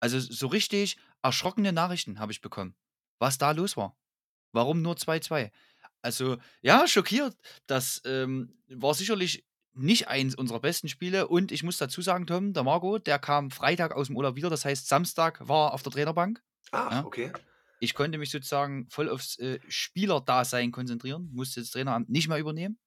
Also 0.00 0.20
so 0.20 0.48
richtig 0.48 0.98
erschrockene 1.22 1.72
Nachrichten 1.72 2.18
habe 2.20 2.32
ich 2.32 2.40
bekommen, 2.40 2.76
was 3.18 3.38
da 3.38 3.52
los 3.52 3.76
war. 3.76 3.96
Warum 4.52 4.82
nur 4.82 4.96
2-2? 4.96 5.52
Also, 6.02 6.38
ja, 6.62 6.86
schockiert. 6.86 7.36
Das 7.66 8.02
ähm, 8.04 8.58
war 8.68 8.94
sicherlich 8.94 9.46
nicht 9.72 10.08
eins 10.08 10.34
unserer 10.36 10.60
besten 10.60 10.88
Spiele. 10.88 11.28
Und 11.28 11.50
ich 11.52 11.62
muss 11.62 11.78
dazu 11.78 12.02
sagen, 12.02 12.26
Tom, 12.26 12.52
der 12.52 12.62
Marco, 12.62 12.98
der 12.98 13.18
kam 13.18 13.50
Freitag 13.50 13.92
aus 13.94 14.08
dem 14.08 14.16
Urlaub 14.16 14.36
wieder. 14.36 14.50
Das 14.50 14.64
heißt, 14.64 14.86
Samstag 14.88 15.46
war 15.48 15.70
er 15.70 15.74
auf 15.74 15.82
der 15.82 15.92
Trainerbank. 15.92 16.42
Ach, 16.72 16.90
Ja. 16.92 17.04
okay. 17.04 17.32
Ich 17.80 17.94
konnte 17.94 18.18
mich 18.18 18.30
sozusagen 18.30 18.88
voll 18.90 19.08
aufs 19.10 19.38
äh, 19.38 19.60
Spielerdasein 19.68 20.72
konzentrieren, 20.72 21.30
musste 21.32 21.60
das 21.60 21.70
Traineramt 21.70 22.08
nicht 22.08 22.28
mehr 22.28 22.38
übernehmen. 22.38 22.78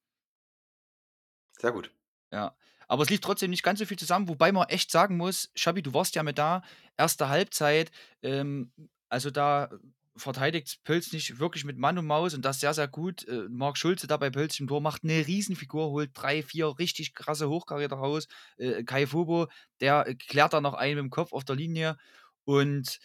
Sehr 1.60 1.72
gut. 1.72 1.92
Ja, 2.32 2.56
aber 2.88 3.04
es 3.04 3.10
lief 3.10 3.22
trotzdem 3.22 3.52
nicht 3.52 3.64
ganz 3.64 3.80
so 3.80 3.86
viel 3.86 3.98
zusammen, 3.98 4.28
wobei 4.28 4.52
man 4.52 4.70
echt 4.70 4.92
sagen 4.92 5.18
muss, 5.18 5.52
Schabi, 5.56 5.82
du 5.82 5.94
warst 5.94 6.16
ja 6.16 6.24
mit 6.24 6.38
da, 6.38 6.62
erste 6.98 7.30
Halbzeit, 7.30 7.92
ähm, 8.22 8.72
also 9.10 9.30
da 9.30 9.70
verteidigt 10.18 10.80
Pölz 10.84 11.12
nicht 11.14 11.40
wirklich 11.40 11.64
mit 11.64 11.78
Mann 11.78 11.98
und 11.98 12.08
Maus 12.08 12.34
und 12.34 12.44
das 12.44 12.60
sehr, 12.60 12.74
sehr 12.74 12.88
gut. 12.88 13.28
Äh, 13.28 13.48
Marc 13.50 13.78
Schulze 13.78 14.08
da 14.08 14.18
bei 14.18 14.30
Pölz 14.30 14.60
im 14.60 14.68
Tor 14.68 14.82
macht 14.82 15.04
eine 15.04 15.28
Riesenfigur, 15.28 15.90
holt 15.92 16.12
drei, 16.14 16.44
vier 16.44 16.78
richtig 16.80 17.14
krasse 17.14 17.50
Hochkaräter 17.50 17.98
raus. 17.98 18.28
Äh, 18.58 18.84
Kai 18.84 19.08
Fobo, 19.08 19.48
der 19.80 20.16
klärt 20.16 20.54
da 20.54 20.62
noch 20.62 20.74
einen 20.74 20.96
mit 20.96 21.04
dem 21.04 21.10
Kopf 21.12 21.34
auf 21.34 21.46
der 21.46 21.56
Linie 21.56 21.98
und 22.46 23.00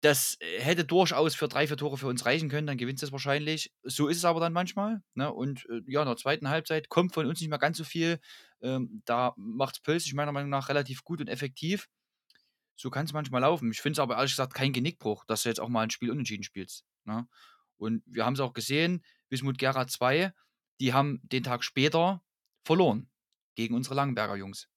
das 0.00 0.36
äh, 0.40 0.60
hätte 0.60 0.84
durchaus 0.84 1.34
für 1.34 1.48
drei, 1.48 1.66
vier 1.66 1.76
Tore 1.76 1.98
für 1.98 2.06
uns 2.06 2.24
reichen 2.24 2.48
können, 2.48 2.66
dann 2.66 2.78
gewinnt 2.78 3.02
es 3.02 3.12
wahrscheinlich. 3.12 3.72
So 3.82 4.08
ist 4.08 4.18
es 4.18 4.24
aber 4.24 4.40
dann 4.40 4.52
manchmal. 4.52 5.02
Ne? 5.14 5.32
Und 5.32 5.66
äh, 5.68 5.82
ja, 5.86 6.00
in 6.00 6.08
der 6.08 6.16
zweiten 6.16 6.48
Halbzeit 6.48 6.88
kommt 6.88 7.12
von 7.12 7.26
uns 7.26 7.40
nicht 7.40 7.50
mehr 7.50 7.58
ganz 7.58 7.76
so 7.78 7.84
viel. 7.84 8.20
Ähm, 8.62 9.02
da 9.04 9.34
macht 9.36 9.82
Pölz 9.82 10.04
sich 10.04 10.14
meiner 10.14 10.32
Meinung 10.32 10.50
nach 10.50 10.68
relativ 10.68 11.04
gut 11.04 11.20
und 11.20 11.28
effektiv. 11.28 11.88
So 12.76 12.90
kann 12.90 13.04
es 13.04 13.12
manchmal 13.12 13.42
laufen. 13.42 13.70
Ich 13.70 13.82
finde 13.82 13.92
es 13.92 13.98
aber 13.98 14.16
ehrlich 14.16 14.32
gesagt 14.32 14.54
kein 14.54 14.72
Genickbruch, 14.72 15.24
dass 15.26 15.42
du 15.42 15.50
jetzt 15.50 15.60
auch 15.60 15.68
mal 15.68 15.82
ein 15.82 15.90
Spiel 15.90 16.10
unentschieden 16.10 16.44
spielst. 16.44 16.84
Ne? 17.04 17.28
Und 17.76 18.02
wir 18.06 18.24
haben 18.24 18.34
es 18.34 18.40
auch 18.40 18.54
gesehen, 18.54 19.04
Wismut 19.28 19.58
Gera 19.58 19.86
2, 19.86 20.32
die 20.80 20.94
haben 20.94 21.20
den 21.22 21.42
Tag 21.42 21.62
später 21.62 22.22
verloren 22.64 23.10
gegen 23.54 23.74
unsere 23.74 23.94
Langenberger 23.94 24.36
Jungs. 24.36 24.69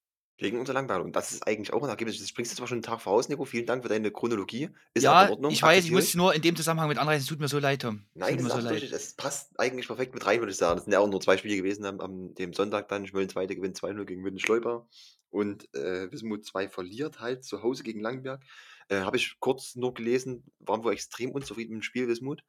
Gegen 0.43 0.59
unsere 0.59 0.77
Langweile. 0.77 1.03
Und 1.03 1.15
das 1.15 1.31
ist 1.31 1.47
eigentlich 1.47 1.71
auch 1.71 1.81
ein 1.83 1.89
Ergebnis. 1.89 2.19
Das 2.19 2.33
bringst 2.33 2.51
du 2.51 2.57
zwar 2.57 2.67
schon 2.67 2.75
einen 2.75 2.83
Tag 2.83 3.01
voraus, 3.01 3.29
Nico. 3.29 3.45
Vielen 3.45 3.65
Dank 3.65 3.81
für 3.81 3.87
deine 3.87 4.11
Chronologie. 4.11 4.69
Ist 4.93 5.05
aber 5.05 5.21
in 5.21 5.27
Ja, 5.27 5.31
Ordnung. 5.31 5.51
ich 5.51 5.63
weiß, 5.63 5.85
ich 5.85 5.91
muss 5.91 6.03
es 6.03 6.15
nur 6.15 6.33
in 6.35 6.41
dem 6.41 6.55
Zusammenhang 6.57 6.89
mit 6.89 6.97
anreißen. 6.97 7.21
Es 7.21 7.27
tut 7.29 7.39
mir 7.39 7.47
so 7.47 7.59
leid, 7.59 7.81
Tom. 7.81 8.03
Es 8.13 8.19
Nein, 8.19 8.37
tut 8.37 8.47
das 8.49 8.53
so 8.53 8.59
leid. 8.59 8.83
Es 8.83 9.13
passt 9.13 9.57
eigentlich 9.57 9.87
perfekt 9.87 10.13
mit 10.13 10.25
rein, 10.25 10.39
würde 10.39 10.51
ich 10.51 10.57
sagen. 10.57 10.75
Das 10.75 10.83
sind 10.83 10.91
ja 10.91 10.99
auch 10.99 11.07
nur 11.09 11.21
zwei 11.21 11.37
Spiele 11.37 11.55
gewesen 11.55 11.85
am, 11.85 12.01
am 12.01 12.33
dem 12.35 12.51
Sonntag 12.51 12.89
dann. 12.89 13.07
Schmölln 13.07 13.29
2. 13.29 13.47
gewinnt 13.47 13.77
2-0 13.77 14.03
gegen 14.03 14.21
München-Schleuper. 14.21 14.85
Und 15.29 15.73
äh, 15.73 16.11
Wismut 16.11 16.45
2 16.45 16.67
verliert 16.67 17.21
halt 17.21 17.45
zu 17.45 17.63
Hause 17.63 17.83
gegen 17.83 18.01
Langenberg. 18.01 18.43
Äh, 18.89 18.99
Habe 18.99 19.15
ich 19.15 19.37
kurz 19.39 19.75
nur 19.75 19.93
gelesen, 19.93 20.43
waren 20.59 20.83
wir 20.83 20.91
extrem 20.91 21.31
unzufrieden 21.31 21.71
mit 21.73 21.83
dem 21.83 21.83
Spiel 21.83 22.07
Wismut. 22.09 22.43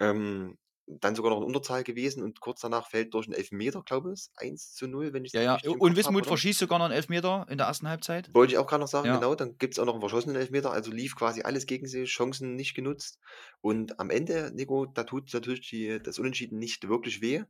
Ähm, 0.00 0.58
dann 0.86 1.14
sogar 1.14 1.30
noch 1.30 1.38
in 1.38 1.44
Unterzahl 1.44 1.82
gewesen 1.82 2.22
und 2.22 2.40
kurz 2.40 2.60
danach 2.60 2.88
fällt 2.88 3.14
durch 3.14 3.26
einen 3.26 3.34
Elfmeter, 3.34 3.82
glaube 3.82 4.12
ich, 4.12 4.28
1 4.36 4.74
zu 4.74 4.86
0, 4.86 5.12
wenn 5.12 5.24
ich 5.24 5.32
Ja, 5.32 5.42
ja. 5.42 5.58
Und 5.78 5.96
Wismut 5.96 6.26
verschießt 6.26 6.58
sogar 6.58 6.78
noch 6.78 6.86
einen 6.86 6.94
Elfmeter 6.94 7.46
in 7.48 7.58
der 7.58 7.66
ersten 7.66 7.88
Halbzeit. 7.88 8.32
Wollte 8.34 8.52
ich 8.52 8.58
auch 8.58 8.66
gerade 8.66 8.82
noch 8.82 8.88
sagen, 8.88 9.06
Ja. 9.06 9.16
genau. 9.16 9.34
Dann 9.34 9.56
gibt 9.58 9.74
es 9.74 9.78
auch 9.78 9.86
noch 9.86 9.94
einen 9.94 10.02
verschossenen 10.02 10.36
Elfmeter. 10.36 10.70
Also 10.72 10.90
lief 10.90 11.16
quasi 11.16 11.42
alles 11.42 11.66
gegen 11.66 11.86
sie, 11.86 12.04
Chancen 12.04 12.54
nicht 12.54 12.74
genutzt. 12.74 13.18
Und 13.60 13.98
am 13.98 14.10
Ende, 14.10 14.52
Nico, 14.54 14.84
da 14.86 15.04
tut 15.04 15.32
natürlich 15.32 15.68
die, 15.68 16.00
das 16.02 16.18
Unentschieden 16.18 16.58
nicht 16.58 16.88
wirklich 16.88 17.20
weh. 17.22 17.44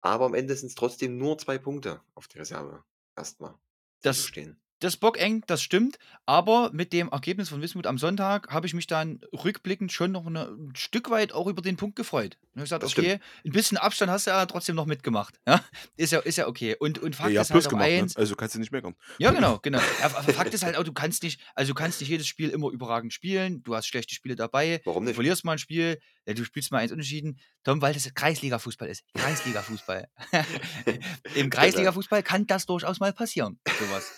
Aber 0.00 0.26
am 0.26 0.34
Ende 0.34 0.54
sind 0.56 0.68
es 0.68 0.74
trotzdem 0.74 1.16
nur 1.18 1.38
zwei 1.38 1.58
Punkte 1.58 2.00
auf 2.14 2.28
die 2.28 2.38
Reserve. 2.38 2.84
Erstmal. 3.16 3.54
Das, 4.02 4.24
stehen. 4.24 4.60
Das 4.86 4.96
bockeng, 4.96 5.42
das 5.46 5.62
stimmt. 5.62 5.98
Aber 6.24 6.70
mit 6.72 6.92
dem 6.92 7.08
Ergebnis 7.08 7.48
von 7.50 7.60
Wismut 7.62 7.86
am 7.86 7.98
Sonntag 7.98 8.48
habe 8.50 8.66
ich 8.66 8.74
mich 8.74 8.86
dann 8.86 9.20
rückblickend 9.32 9.92
schon 9.92 10.12
noch 10.12 10.26
eine, 10.26 10.44
ein 10.48 10.74
Stück 10.76 11.10
weit 11.10 11.32
auch 11.32 11.46
über 11.46 11.62
den 11.62 11.76
Punkt 11.76 11.96
gefreut. 11.96 12.36
Und 12.54 12.60
ich 12.60 12.64
gesagt, 12.64 12.82
Das 12.82 12.96
okay, 12.96 13.20
ein 13.44 13.52
bisschen 13.52 13.76
Abstand 13.78 14.10
hast 14.10 14.26
du 14.26 14.30
ja 14.30 14.46
trotzdem 14.46 14.76
noch 14.76 14.86
mitgemacht. 14.86 15.38
Ja? 15.46 15.62
Ist, 15.96 16.12
ja, 16.12 16.20
ist 16.20 16.36
ja 16.38 16.46
okay. 16.48 16.76
Und, 16.78 16.98
und 16.98 17.14
Ja, 17.14 17.20
Fakt 17.22 17.32
ihr 17.32 17.40
ist 17.40 17.50
halt 17.50 17.66
auch 17.66 17.70
gemacht, 17.70 17.88
ne? 17.88 17.94
eins, 17.98 18.16
also 18.16 18.34
kannst 18.34 18.54
du 18.54 18.58
nicht 18.58 18.72
meckern. 18.72 18.94
Ja, 19.18 19.30
genau, 19.32 19.58
genau. 19.62 19.78
Ja, 20.00 20.08
Fakt 20.08 20.54
ist 20.54 20.64
halt 20.64 20.76
auch, 20.76 20.84
du 20.84 20.92
kannst 20.92 21.22
nicht, 21.22 21.40
also 21.54 21.72
du 21.72 21.74
kannst 21.74 22.00
nicht 22.00 22.08
jedes 22.10 22.26
Spiel 22.26 22.50
immer 22.50 22.70
überragend 22.70 23.12
spielen. 23.12 23.62
Du 23.62 23.74
hast 23.74 23.86
schlechte 23.86 24.14
Spiele 24.14 24.36
dabei. 24.36 24.80
Warum 24.84 25.04
Du 25.04 25.08
nicht? 25.08 25.14
verlierst 25.16 25.44
mal 25.44 25.52
ein 25.52 25.58
Spiel, 25.58 25.98
ja, 26.26 26.34
du 26.34 26.44
spielst 26.44 26.72
mal 26.72 26.78
eins 26.78 26.90
unentschieden. 26.92 27.38
Tom, 27.62 27.80
weil 27.80 27.94
das 27.94 28.12
Kreisliga-Fußball 28.12 28.88
ist. 28.88 29.04
Kreisliga-Fußball. 29.14 30.08
Im 31.36 31.50
Kreisliga-Fußball 31.50 32.22
kann 32.22 32.46
das 32.46 32.66
durchaus 32.66 32.98
mal 32.98 33.12
passieren. 33.12 33.60
Sowas. 33.78 34.12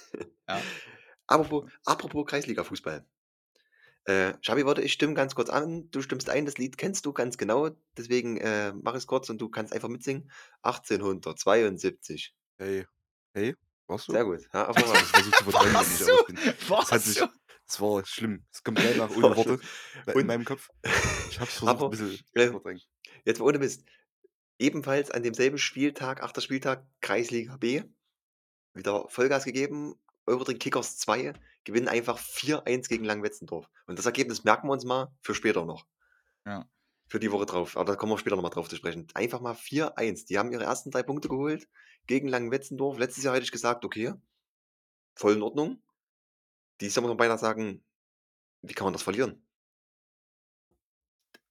Ja. 0.48 0.62
Apropos, 1.26 1.70
apropos 1.84 2.26
Kreisliga-Fußball. 2.26 3.04
Äh, 4.04 4.32
Schabi, 4.40 4.64
warte, 4.64 4.80
ich 4.80 4.94
stimme 4.94 5.12
ganz 5.12 5.34
kurz 5.34 5.50
an. 5.50 5.90
Du 5.90 6.00
stimmst 6.00 6.30
ein, 6.30 6.46
das 6.46 6.56
Lied 6.56 6.78
kennst 6.78 7.04
du 7.04 7.12
ganz 7.12 7.36
genau. 7.36 7.68
Deswegen 7.98 8.38
äh, 8.38 8.72
mach 8.72 8.94
es 8.94 9.06
kurz 9.06 9.28
und 9.28 9.38
du 9.38 9.50
kannst 9.50 9.74
einfach 9.74 9.90
mitsingen. 9.90 10.30
1872. 10.62 12.34
Hey, 12.56 12.86
hey, 13.34 13.54
warst 13.86 14.08
du? 14.08 14.12
Sehr 14.12 14.24
gut. 14.24 14.40
Ja, 14.54 14.66
Warst 14.68 14.78
aber 14.78 16.26
bin. 16.26 16.36
du? 16.36 16.44
Das 16.68 16.70
hat 16.70 16.90
Warst 16.90 17.04
sich, 17.04 17.18
du? 17.18 17.28
Das 17.68 17.80
war 17.80 18.04
schlimm. 18.06 18.44
Es 18.50 18.62
kommt 18.62 18.78
gleich 18.78 18.96
nach 18.96 19.10
ohne 19.16 19.36
Worte 19.36 19.60
in 20.14 20.26
meinem 20.26 20.44
Kopf. 20.44 20.70
Ich 21.30 21.38
hab's 21.38 21.58
versucht, 21.58 21.68
Aber, 21.68 21.86
ein 21.86 21.90
bisschen 21.90 22.14
äh, 22.34 22.46
zu 22.46 22.52
verdrängen. 22.52 22.82
Jetzt 23.24 23.38
mal 23.38 23.46
ohne 23.46 23.58
Mist. 23.58 23.84
Ebenfalls 24.58 25.10
an 25.10 25.22
demselben 25.22 25.58
Spieltag, 25.58 26.22
achter 26.22 26.40
Spieltag, 26.40 26.84
Kreisliga 27.00 27.56
B, 27.58 27.84
wieder 28.74 29.08
Vollgas 29.08 29.44
gegeben. 29.44 29.94
Eurodrink 30.26 30.60
Kickers 30.60 30.98
2 30.98 31.34
gewinnen 31.64 31.88
einfach 31.88 32.18
4-1 32.18 32.88
gegen 32.88 33.04
Langwetzendorf. 33.04 33.68
Und 33.86 33.98
das 33.98 34.06
Ergebnis 34.06 34.44
merken 34.44 34.68
wir 34.68 34.72
uns 34.72 34.84
mal 34.84 35.12
für 35.20 35.34
später 35.34 35.64
noch. 35.64 35.86
Ja. 36.46 36.68
Für 37.08 37.20
die 37.20 37.30
Woche 37.30 37.46
drauf. 37.46 37.76
Aber 37.76 37.92
da 37.92 37.96
kommen 37.96 38.12
wir 38.12 38.18
später 38.18 38.36
nochmal 38.36 38.50
drauf 38.50 38.68
zu 38.68 38.76
sprechen. 38.76 39.06
Einfach 39.14 39.40
mal 39.40 39.54
4-1. 39.54 40.26
Die 40.26 40.38
haben 40.38 40.52
ihre 40.52 40.64
ersten 40.64 40.90
drei 40.90 41.02
Punkte 41.02 41.28
geholt 41.28 41.68
gegen 42.06 42.28
Langwetzendorf. 42.28 42.98
Letztes 42.98 43.24
Jahr 43.24 43.34
hätte 43.34 43.44
ich 43.44 43.52
gesagt, 43.52 43.84
okay, 43.84 44.14
voll 45.14 45.34
in 45.34 45.42
Ordnung. 45.42 45.82
Jahr 46.86 47.02
muss 47.02 47.08
man 47.10 47.16
beinahe 47.16 47.38
sagen, 47.38 47.82
wie 48.62 48.74
kann 48.74 48.86
man 48.86 48.92
das 48.94 49.02
verlieren? 49.02 49.42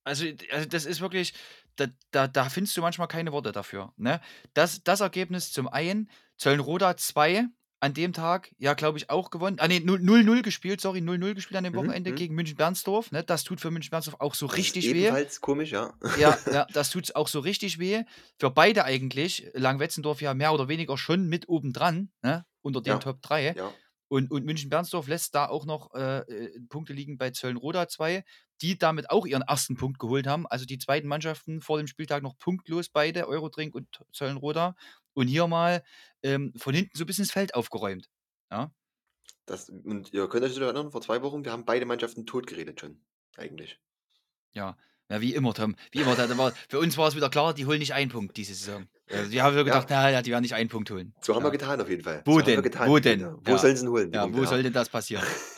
Also, 0.03 0.25
also 0.51 0.67
das 0.69 0.85
ist 0.85 1.01
wirklich, 1.01 1.33
da, 1.75 1.87
da, 2.11 2.27
da 2.27 2.49
findest 2.49 2.77
du 2.77 2.81
manchmal 2.81 3.07
keine 3.09 3.31
Worte 3.33 3.51
dafür. 3.51 3.93
Ne? 3.97 4.21
Das, 4.53 4.83
das 4.83 5.01
Ergebnis 5.01 5.51
zum 5.51 5.67
einen, 5.67 6.09
Zöllenroda 6.37 6.95
2 6.95 7.45
an 7.79 7.93
dem 7.93 8.13
Tag, 8.13 8.51
ja, 8.57 8.73
glaube 8.73 8.97
ich, 8.97 9.09
auch 9.09 9.29
gewonnen. 9.29 9.57
Ah, 9.59 9.67
nee, 9.67 9.77
0-0 9.79 10.41
gespielt, 10.41 10.81
sorry, 10.81 10.99
0-0 11.01 11.35
gespielt 11.35 11.57
an 11.57 11.63
dem 11.65 11.73
Mhm, 11.73 11.77
Wochenende 11.77 12.11
mhm. 12.11 12.15
gegen 12.15 12.35
München-Bernsdorf. 12.35 13.11
Ne? 13.11 13.23
Das 13.23 13.43
tut 13.43 13.59
für 13.61 13.69
München-Bernsdorf 13.69 14.19
auch 14.19 14.33
so 14.33 14.45
richtig 14.47 14.85
ist 14.85 14.93
weh. 14.93 15.01
ebenfalls 15.01 15.41
komisch, 15.41 15.71
ja. 15.71 15.93
Ja, 16.13 16.37
ja, 16.49 16.65
das 16.73 16.89
tut 16.89 17.15
auch 17.15 17.27
so 17.27 17.39
richtig 17.41 17.77
weh. 17.77 18.03
Für 18.39 18.49
beide 18.49 18.85
eigentlich. 18.85 19.49
Langwetzendorf 19.53 20.21
ja 20.21 20.33
mehr 20.33 20.53
oder 20.53 20.69
weniger 20.69 20.97
schon 20.97 21.27
mit 21.27 21.49
oben 21.49 21.73
dran, 21.73 22.09
ne? 22.23 22.45
unter 22.61 22.81
den 22.81 22.91
Ja, 22.93 22.97
Top 22.99 23.21
3. 23.21 23.53
ja. 23.55 23.73
Und, 24.09 24.31
und 24.31 24.45
München-Bernsdorf 24.45 25.07
lässt 25.07 25.35
da 25.35 25.47
auch 25.47 25.65
noch 25.65 25.93
äh, 25.93 26.19
äh, 26.19 26.59
Punkte 26.69 26.93
liegen 26.93 27.17
bei 27.17 27.31
Zöllenroda 27.31 27.87
2, 27.87 28.23
die 28.61 28.77
damit 28.77 29.09
auch 29.09 29.25
ihren 29.25 29.41
ersten 29.41 29.75
Punkt 29.75 29.99
geholt 29.99 30.27
haben. 30.27 30.47
Also 30.47 30.65
die 30.65 30.77
zweiten 30.77 31.07
Mannschaften 31.07 31.61
vor 31.61 31.77
dem 31.77 31.87
Spieltag 31.87 32.23
noch 32.23 32.37
punktlos, 32.37 32.89
beide, 32.89 33.27
Eurodrink 33.27 33.75
und 33.75 33.87
Zöllenroda. 34.13 34.75
Und 35.13 35.27
hier 35.27 35.47
mal 35.47 35.83
ähm, 36.23 36.53
von 36.55 36.73
hinten 36.73 36.97
so 36.97 37.03
ein 37.03 37.07
bisschen 37.07 37.25
das 37.25 37.31
Feld 37.31 37.55
aufgeräumt. 37.55 38.09
Ja, 38.51 38.71
Das, 39.45 39.69
und 39.69 40.13
ihr 40.13 40.27
könnt 40.29 40.45
euch 40.45 40.55
noch 40.55 40.63
erinnern, 40.63 40.91
vor 40.91 41.01
zwei 41.01 41.21
Wochen, 41.21 41.43
wir 41.43 41.51
haben 41.51 41.65
beide 41.65 41.85
Mannschaften 41.85 42.25
totgeredet 42.25 42.79
schon. 42.79 43.01
Eigentlich. 43.35 43.79
ja. 44.53 44.77
Ja, 45.09 45.21
wie 45.21 45.33
immer, 45.33 45.53
Tom. 45.53 45.75
Wie 45.91 46.01
immer. 46.01 46.15
Da 46.15 46.37
war, 46.37 46.51
für 46.67 46.79
uns 46.79 46.97
war 46.97 47.07
es 47.07 47.15
wieder 47.15 47.29
klar, 47.29 47.53
die 47.53 47.65
holen 47.65 47.79
nicht 47.79 47.93
einen 47.93 48.11
Punkt 48.11 48.35
diese 48.35 48.53
Saison. 48.53 48.87
Also, 49.09 49.31
die 49.31 49.41
haben 49.41 49.55
wir 49.55 49.63
gedacht, 49.63 49.89
Ja. 49.89 50.11
na, 50.11 50.21
die 50.21 50.31
werden 50.31 50.41
nicht 50.41 50.53
einen 50.55 50.69
Punkt 50.69 50.91
holen. 50.91 51.13
So 51.21 51.33
haben 51.33 51.41
Ja. 51.43 51.47
wir 51.47 51.51
getan 51.57 51.79
auf 51.79 51.89
jeden 51.89 52.03
Fall. 52.03 52.21
Wo 52.25 52.39
so 52.39 52.45
denn? 52.45 52.61
getan, 52.61 52.89
Wo 52.89 52.99
denn? 52.99 53.21
Wo 53.45 53.51
Ja. 53.51 53.57
sollen 53.57 53.77
sie 53.77 53.85
ihn 53.85 53.89
holen? 53.89 54.11
Ja, 54.13 54.33
wo 54.33 54.45
soll 54.45 54.63
denn 54.63 54.73
das 54.73 54.89
passieren? 54.89 55.23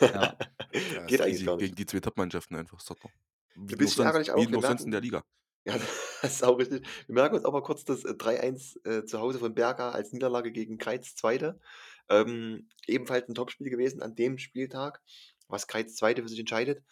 Geht 1.06 1.20
eigentlich 1.20 1.44
gar 1.44 1.56
nicht. 1.56 1.64
Gegen 1.64 1.74
die 1.76 1.86
zwei 1.86 2.00
Top-Mannschaften 2.00 2.56
einfach. 2.56 2.80
Doch 2.82 2.96
doch. 2.98 3.10
Wie 3.56 3.74
bisschen 3.76 3.88
sonst, 3.88 4.06
ärgerlich 4.06 4.30
auch. 4.30 4.36
wie 4.38 4.60
sonst 4.60 4.84
in 4.84 4.90
der 4.92 5.00
Liga. 5.00 5.24
ja, 5.64 5.74
das 6.22 6.32
ist 6.32 6.44
auch 6.44 6.58
richtig. 6.58 6.86
Wir 7.06 7.14
merken 7.14 7.34
uns 7.36 7.44
aber 7.44 7.62
kurz 7.62 7.84
das 7.84 8.04
äh, 8.04 8.10
3-1 8.14 8.84
äh, 8.86 9.04
zu 9.04 9.18
Hause 9.18 9.38
von 9.38 9.54
Berger 9.54 9.94
als 9.94 10.12
Niederlage 10.12 10.52
gegen 10.52 10.78
Kreiz 10.78 11.14
Zweite. 11.16 11.60
Ähm, 12.08 12.68
ebenfalls 12.86 13.28
ein 13.28 13.34
Topspiel 13.34 13.70
gewesen 13.70 14.02
an 14.02 14.14
dem 14.14 14.38
Spieltag, 14.38 15.00
was 15.48 15.66
Kreiz 15.66 15.94
Zweite 15.96 16.22
für 16.22 16.28
sich 16.28 16.38
entscheidet. 16.40 16.82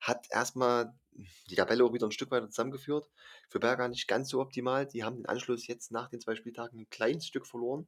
Hat 0.00 0.26
erstmal 0.30 0.92
die 1.50 1.56
Tabelle 1.56 1.84
auch 1.84 1.92
wieder 1.92 2.06
ein 2.06 2.12
Stück 2.12 2.30
weiter 2.30 2.48
zusammengeführt. 2.50 3.08
Für 3.48 3.60
Berger 3.60 3.88
nicht 3.88 4.08
ganz 4.08 4.28
so 4.28 4.40
optimal. 4.40 4.86
Die 4.86 5.04
haben 5.04 5.16
den 5.16 5.26
Anschluss 5.26 5.66
jetzt 5.66 5.90
nach 5.90 6.08
den 6.08 6.20
zwei 6.20 6.34
Spieltagen 6.34 6.80
ein 6.80 6.90
kleines 6.90 7.26
Stück 7.26 7.46
verloren. 7.46 7.86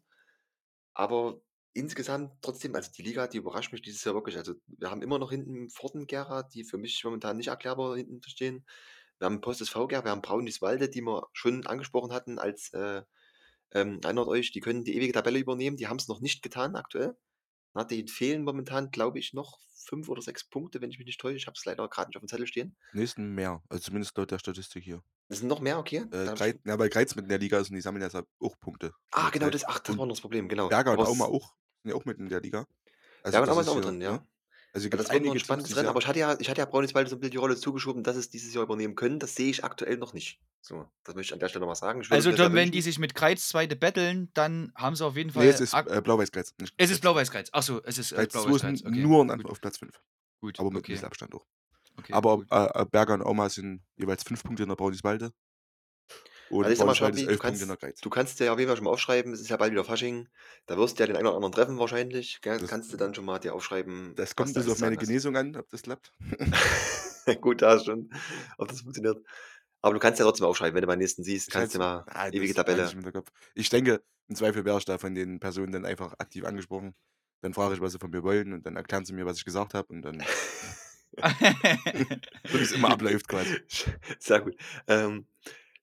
Aber 0.95 1.41
insgesamt 1.73 2.33
trotzdem, 2.43 2.75
also 2.75 2.91
die 2.97 3.03
Liga, 3.03 3.27
die 3.27 3.39
überrascht 3.39 3.73
mich 3.73 3.83
dieses 3.83 4.05
Jahr 4.05 4.15
wirklich. 4.15 4.37
Also 4.37 4.55
wir 4.67 4.91
haben 4.91 5.03
immer 5.03 5.19
noch 5.19 5.31
hinten 5.31 5.71
Pforten 5.71 6.07
Gera, 6.07 6.43
die 6.43 6.65
für 6.65 6.79
mich 6.79 7.03
momentan 7.05 7.37
nicht 7.37 7.49
erklärbar 7.49 7.97
hinten 7.97 8.23
stehen. 8.23 8.67
Wir 9.19 9.27
haben 9.27 9.41
Post 9.41 9.61
SV 9.61 9.87
Gera, 9.89 10.05
wir 10.05 10.11
haben 10.13 10.23
Brauniswalde, 10.23 10.89
die 10.89 11.03
wir 11.03 11.29
schon 11.33 11.67
angesprochen 11.67 12.13
hatten, 12.13 12.39
als 12.39 12.73
äh, 12.73 13.03
ähm, 13.73 14.01
erinnert 14.03 14.29
euch, 14.29 14.53
die 14.53 14.61
können 14.61 14.85
die 14.85 14.97
ewige 14.97 15.13
Tabelle 15.13 15.39
übernehmen. 15.39 15.77
Die 15.77 15.87
haben 15.89 15.99
es 15.99 16.09
noch 16.09 16.21
nicht 16.21 16.43
getan 16.43 16.77
aktuell. 16.77 17.17
Na, 17.75 17.85
denen 17.85 18.09
fehlen 18.09 18.43
momentan, 18.45 18.91
glaube 18.91 19.19
ich, 19.19 19.33
noch 19.33 19.59
fünf 19.85 20.09
oder 20.09 20.23
sechs 20.23 20.45
Punkte, 20.45 20.81
wenn 20.81 20.91
ich 20.91 20.99
mich 20.99 21.07
nicht 21.07 21.21
täusche. 21.21 21.37
Ich 21.37 21.47
habe 21.47 21.55
es 21.57 21.65
leider 21.65 21.89
gerade 21.89 22.09
nicht 22.09 22.17
auf 22.17 22.23
dem 22.23 22.29
Zettel 22.29 22.47
stehen. 22.47 22.77
Nächsten 22.93 23.35
mehr. 23.35 23.63
Also 23.69 23.83
zumindest 23.85 24.17
laut 24.17 24.31
der 24.31 24.39
Statistik 24.39 24.85
hier. 24.85 25.03
Das 25.29 25.39
sind 25.39 25.49
noch 25.49 25.61
mehr, 25.61 25.79
okay? 25.79 25.99
Äh, 25.99 26.09
Da 26.11 26.19
hab 26.27 26.33
ich, 26.35 26.39
Greiz, 26.39 26.59
ja, 26.65 26.79
weil 26.79 26.89
Greiz 26.89 27.15
mit 27.15 27.25
in 27.25 27.29
der 27.29 27.39
Liga 27.39 27.59
ist 27.59 27.71
und 27.71 27.77
die 27.77 27.81
sammeln 27.81 28.03
jetzt 28.03 28.15
auch 28.17 28.59
Punkte. 28.61 28.93
ah, 29.13 29.27
Also 29.27 29.33
genau, 29.33 29.51
das, 29.51 29.65
ach, 29.65 29.79
das 29.79 29.93
und 29.93 29.99
war 29.99 30.07
noch 30.07 30.15
das 30.15 30.21
Problem, 30.21 30.49
genau. 30.49 30.69
Berger 30.69 30.93
und 30.93 31.01
Aber 31.01 31.09
auch. 31.29 31.55
Sind 31.83 31.91
ja 31.91 31.95
auch 31.95 32.05
mit 32.05 32.19
in 32.19 32.29
der 32.29 32.41
Liga. 32.41 32.67
Also 33.23 33.39
Berger 33.39 33.53
und 33.53 33.59
das 33.59 33.59
ist 33.59 33.63
ist 33.67 33.69
auch 33.69 33.75
hier, 33.75 33.83
drin, 33.83 34.01
ja. 34.01 34.13
ne? 34.13 34.27
Also 34.73 34.87
Ja, 34.87 34.91
gibt 34.91 35.03
das 35.03 35.11
einige 35.11 35.33
ein 35.33 35.39
spannendes 35.41 35.77
Rennen, 35.77 35.89
aber 35.89 36.01
ich 36.01 36.07
hatte 36.07 36.19
ja 36.21 36.39
ich 36.39 36.49
hatte 36.49 36.61
ja 36.61 36.65
Braunschweig 36.65 37.09
so 37.09 37.17
ein 37.17 37.21
bisschen 37.21 37.33
die 37.33 37.39
Rolle 37.39 37.57
zugeschoben, 37.57 38.05
dass 38.05 38.17
es 38.17 38.31
dieses 38.31 38.55
Jahr 38.55 38.63
übernehmen 38.63 38.95
können. 38.95 39.19
Das 39.19 39.35
sehe 39.35 39.51
ich 39.51 39.65
aktuell 39.65 39.97
noch 39.97 40.13
nicht. 40.13 40.41
So, 40.61 40.87
das 41.03 41.15
möchte 41.15 41.31
ich 41.31 41.33
an 41.33 41.41
der 41.41 41.49
Stelle 41.49 41.63
noch 41.63 41.69
mal 41.71 41.75
sagen. 41.75 42.03
Also 42.11 42.31
dann, 42.31 42.55
wenn 42.55 42.71
die 42.71 42.83
sich 42.83 42.99
mit 42.99 43.15
Kreiz 43.15 43.49
Zweite 43.49 43.75
betteln, 43.75 44.31
dann 44.35 44.73
haben 44.77 44.95
sie 44.95 45.05
auf 45.05 45.17
jeden 45.17 45.31
Fall. 45.31 45.45
Nee, 45.45 45.51
es 45.51 45.61
ist 45.61 45.75
äh, 45.75 46.01
Blau-Weiß-Kreiz. 46.01 46.55
es 46.59 46.71
ist 46.71 46.77
Kreiz. 46.77 47.01
Blau-Weiß-Kreiz. 47.01 47.49
Achso, 47.53 47.81
es 47.85 47.99
ist 47.99 48.13
äh, 48.13 48.17
Kreiz 48.17 48.33
2 48.33 48.39
ist 48.39 48.45
Blau-Weiß-Kreiz. 48.45 48.85
Okay. 48.87 49.03
nur 49.03 49.51
auf 49.51 49.61
Platz 49.61 49.79
5. 49.79 50.01
gut. 50.41 50.61
Aber 50.61 50.71
mit 50.71 50.85
okay. 50.85 50.99
Abstand 51.03 51.35
auch. 51.35 51.47
okay, 51.97 52.13
Aber 52.13 52.45
äh, 52.51 52.83
äh, 52.83 52.87
Berger 52.87 53.15
und 53.15 53.23
Auma 53.23 53.49
sind 53.49 53.83
jeweils 53.97 54.23
5 54.23 54.43
Punkte 54.45 54.63
in 54.63 54.69
der 54.69 54.77
Brauniswalde. 54.77 55.33
Und 56.51 56.65
Also 56.65 56.73
ich 56.73 56.79
sag 56.79 56.87
mal, 56.87 56.95
Schabi, 56.97 57.21
11 57.21 57.29
du 57.29 57.39
kannst, 57.39 58.05
du 58.05 58.11
kannst 58.11 58.41
dir 58.41 58.47
ja 58.47 58.53
auf 58.53 58.59
jeden 58.59 58.69
Fall 58.69 58.77
schon 58.77 58.85
mal 58.85 58.91
aufschreiben, 58.91 59.33
es 59.33 59.41
ist 59.41 59.51
ja 59.51 59.57
bald 59.57 59.71
wieder 59.71 59.85
Fasching. 59.85 60.29
Da 60.67 60.77
wirst 60.77 60.99
du 60.99 61.03
ja 61.03 61.07
den 61.07 61.17
einen 61.17 61.27
oder 61.27 61.37
anderen 61.37 61.53
treffen 61.53 61.79
wahrscheinlich. 61.79 62.41
Gell? 62.41 62.59
Das, 62.59 62.69
kannst 62.69 62.93
du 62.93 62.97
dann 62.97 63.15
schon 63.15 63.25
mal 63.25 63.39
dir 63.39 63.55
aufschreiben, 63.55 64.15
das 64.17 64.35
kommt 64.35 64.57
alles 64.57 64.69
auf 64.69 64.81
meine 64.81 64.97
hast. 64.97 65.07
Genesung 65.07 65.37
an, 65.37 65.55
ob 65.57 65.69
das 65.71 65.83
klappt. 65.83 66.13
Gut, 67.41 67.63
da 67.63 67.75
ist 67.75 67.87
schon, 67.87 68.11
ob 68.59 68.69
das 68.69 68.81
funktioniert. 68.81 69.19
Aber 69.81 69.95
du 69.95 70.01
kannst 70.01 70.19
ja 70.19 70.27
trotzdem 70.27 70.47
aufschreiben, 70.47 70.75
wenn 70.75 70.83
du 70.83 70.89
meinen 70.89 70.99
nächsten 70.99 71.23
siehst, 71.23 71.49
Ich 71.49 71.55
kannst 71.55 71.77
du 71.77 71.79
mal 71.79 72.05
ah, 72.09 72.27
ewige 72.29 72.47
ich 72.47 72.55
Tabelle. 72.55 72.89
Hinterkopf. 72.89 73.31
Ich 73.55 73.71
denke, 73.71 74.03
im 74.29 74.35
Zweifel 74.35 74.65
wäre 74.65 74.79
ich 74.79 74.85
da 74.85 74.99
von 74.99 75.15
den 75.15 75.39
Personen 75.41 75.73
dann 75.73 75.85
einfach 75.85 76.15
aktiv 76.19 76.45
angesprochen. 76.45 76.95
Dann 77.43 77.55
frage 77.55 77.75
ich, 77.75 77.81
was 77.81 77.93
sie 77.93 77.99
von 77.99 78.11
mir 78.11 78.23
wollen 78.23 78.53
und 78.53 78.67
dann 78.67 78.77
erklären 78.77 79.05
sie 79.05 79.13
mir, 79.13 79.25
was 79.25 79.39
ich 79.39 79.45
gesagt 79.45 79.73
habe 79.73 79.93
und 79.93 80.03
dann, 80.03 80.21
so 82.49 82.59
wie 82.59 82.63
es 82.63 82.73
immer 82.73 82.91
abläuft 82.91 83.29
quasi. 83.29 83.61
Sehr 84.19 84.41
gut. 84.41 84.57
Ähm, 84.87 85.27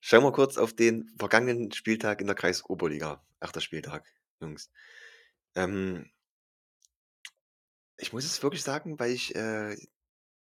schauen 0.00 0.24
wir 0.24 0.32
kurz 0.32 0.58
auf 0.58 0.72
den 0.72 1.10
vergangenen 1.18 1.72
Spieltag 1.72 2.20
in 2.20 2.26
der 2.26 2.36
Kreisoberliga. 2.36 3.22
Achter 3.40 3.60
Spieltag, 3.60 4.04
Jungs. 4.40 4.70
Ähm, 5.54 6.10
ich 7.96 8.12
muss 8.12 8.24
es 8.24 8.42
wirklich 8.42 8.62
sagen, 8.62 8.98
weil 8.98 9.12
ich 9.12 9.34
äh, 9.34 9.76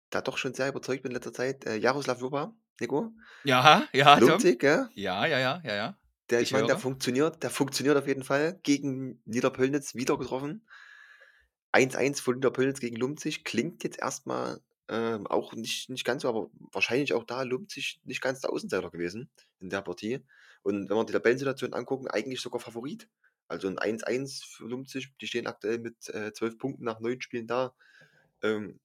da 0.10 0.22
doch 0.22 0.38
schon 0.38 0.54
sehr 0.54 0.70
überzeugt 0.70 1.04
bin 1.04 1.12
in 1.12 1.16
letzter 1.16 1.34
Zeit. 1.34 1.66
Äh, 1.66 1.78
Jaroslav 1.78 2.20
Joba, 2.20 2.56
Nico, 2.80 3.12
ja, 3.44 3.88
ja. 3.94 4.18
Lumpzig, 4.18 4.60
gell? 4.60 4.90
Ja, 4.94 5.26
ja, 5.26 5.40
ja, 5.40 5.62
ja, 5.64 5.76
ja. 5.76 5.98
Der, 6.30 6.42
ich 6.42 6.48
Ich 6.48 6.54
meine, 6.54 6.68
der 6.68 6.80
funktioniert, 6.80 7.44
der 7.44 7.50
funktioniert 7.50 7.98
auf 7.98 8.08
jeden 8.08 8.24
Fall. 8.24 8.60
Gegen 8.64 9.22
Niederpölnitz 9.26 9.94
wieder 9.94 10.18
getroffen. 10.18 10.68
1-1 11.72 12.22
von 12.22 12.36
Niederpölnitz 12.36 12.80
gegen 12.80 12.96
Lumpzig. 12.96 13.44
Klingt 13.44 13.84
jetzt 13.84 14.00
erstmal 14.00 14.62
ähm, 14.90 15.28
auch 15.28 15.54
nicht, 15.54 15.90
nicht 15.90 16.06
ganz 16.06 16.22
so, 16.22 16.30
aber 16.30 16.50
wahrscheinlich 16.72 17.14
auch 17.14 17.24
da 17.24 17.44
Lumpzig 17.44 18.00
nicht 18.04 18.22
ganz 18.22 18.42
der 18.42 18.52
Außenseiter 18.52 18.92
gewesen 18.92 19.30
in 19.60 19.70
der 19.70 19.82
Partie. 19.82 20.20
Und 20.64 20.90
wenn 20.90 20.98
wir 20.98 21.06
die 21.06 21.14
Tabellensituation 21.14 21.74
angucken, 21.74 22.08
eigentlich 22.08 22.42
sogar 22.42 22.60
Favorit. 22.60 23.10
Also 23.48 23.68
ein 23.68 23.78
1-1 23.78 24.44
für 24.44 24.66
Lumpzig, 24.68 25.14
die 25.22 25.28
stehen 25.28 25.48
aktuell 25.48 25.80
mit 25.80 26.10
äh, 26.10 26.34
12 26.34 26.58
Punkten 26.58 26.84
nach 26.84 27.00
9 27.00 27.22
Spielen 27.22 27.48
da. 27.48 27.76
Ähm, 28.42 28.80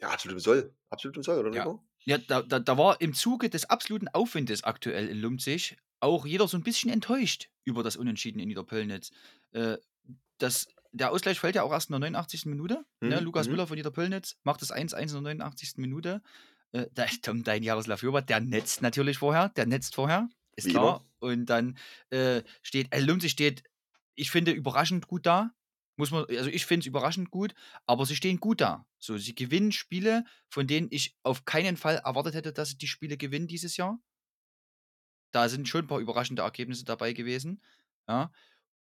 ja, 0.00 0.10
absolut 0.10 0.36
im 0.36 0.40
Soll. 0.40 0.74
Absolut 0.90 1.16
im 1.16 1.22
Soll, 1.22 1.38
oder 1.38 1.52
Ja. 1.52 1.64
Nico? 1.64 1.84
Ja, 2.04 2.18
da, 2.18 2.42
da, 2.42 2.58
da 2.58 2.78
war 2.78 3.00
im 3.00 3.12
Zuge 3.14 3.50
des 3.50 3.66
absoluten 3.66 4.08
Aufwindes 4.08 4.64
aktuell 4.64 5.08
in 5.08 5.18
Lumzig 5.18 5.76
auch 6.00 6.26
jeder 6.26 6.46
so 6.48 6.56
ein 6.56 6.62
bisschen 6.62 6.90
enttäuscht 6.90 7.50
über 7.64 7.82
das 7.82 7.96
Unentschieden 7.96 8.38
in 8.38 8.48
Niederpölnitz. 8.48 9.10
Äh, 9.52 9.78
das, 10.38 10.68
der 10.92 11.10
Ausgleich 11.10 11.38
fällt 11.40 11.54
ja 11.54 11.62
auch 11.62 11.72
erst 11.72 11.90
in 11.90 11.92
der 11.92 12.00
89. 12.00 12.46
Minute. 12.46 12.84
Ne? 13.00 13.16
Mhm, 13.16 13.24
Lukas 13.24 13.46
mhm. 13.46 13.52
Müller 13.52 13.66
von 13.66 13.76
Niederpölnitz 13.76 14.36
macht 14.42 14.62
das 14.62 14.72
1-1 14.72 15.00
in 15.16 15.24
der 15.24 15.34
89. 15.34 15.74
Minute. 15.76 16.22
Äh, 16.72 16.86
da, 16.92 17.06
Tom, 17.22 17.44
dein 17.44 17.62
Jaroslav 17.62 18.02
Joba, 18.02 18.20
der 18.20 18.40
netzt 18.40 18.82
natürlich 18.82 19.18
vorher, 19.18 19.50
der 19.50 19.66
netzt 19.66 19.94
vorher, 19.94 20.28
ist 20.56 20.66
Wie 20.66 20.70
klar. 20.70 20.82
immer. 20.82 21.04
Und 21.20 21.46
dann 21.46 21.76
äh, 22.10 22.42
steht, 22.62 22.94
äh, 22.94 23.00
Lumzig 23.00 23.32
steht, 23.32 23.62
ich 24.14 24.30
finde, 24.30 24.52
überraschend 24.52 25.06
gut 25.06 25.26
da. 25.26 25.50
Muss 25.96 26.12
man, 26.12 26.26
also 26.28 26.48
ich 26.48 26.64
finde 26.64 26.84
es 26.84 26.86
überraschend 26.86 27.30
gut, 27.30 27.54
aber 27.86 28.06
sie 28.06 28.14
stehen 28.14 28.38
gut 28.38 28.60
da. 28.60 28.86
So, 29.00 29.18
sie 29.18 29.34
gewinnen 29.34 29.72
Spiele, 29.72 30.24
von 30.48 30.68
denen 30.68 30.86
ich 30.90 31.16
auf 31.24 31.44
keinen 31.44 31.76
Fall 31.76 31.96
erwartet 31.96 32.34
hätte, 32.34 32.52
dass 32.52 32.70
sie 32.70 32.78
die 32.78 32.86
Spiele 32.86 33.16
gewinnen 33.16 33.48
dieses 33.48 33.76
Jahr. 33.76 33.98
Da 35.32 35.48
sind 35.48 35.68
schon 35.68 35.84
ein 35.84 35.86
paar 35.88 35.98
überraschende 35.98 36.42
Ergebnisse 36.42 36.84
dabei 36.84 37.12
gewesen. 37.12 37.60
Ja. 38.08 38.30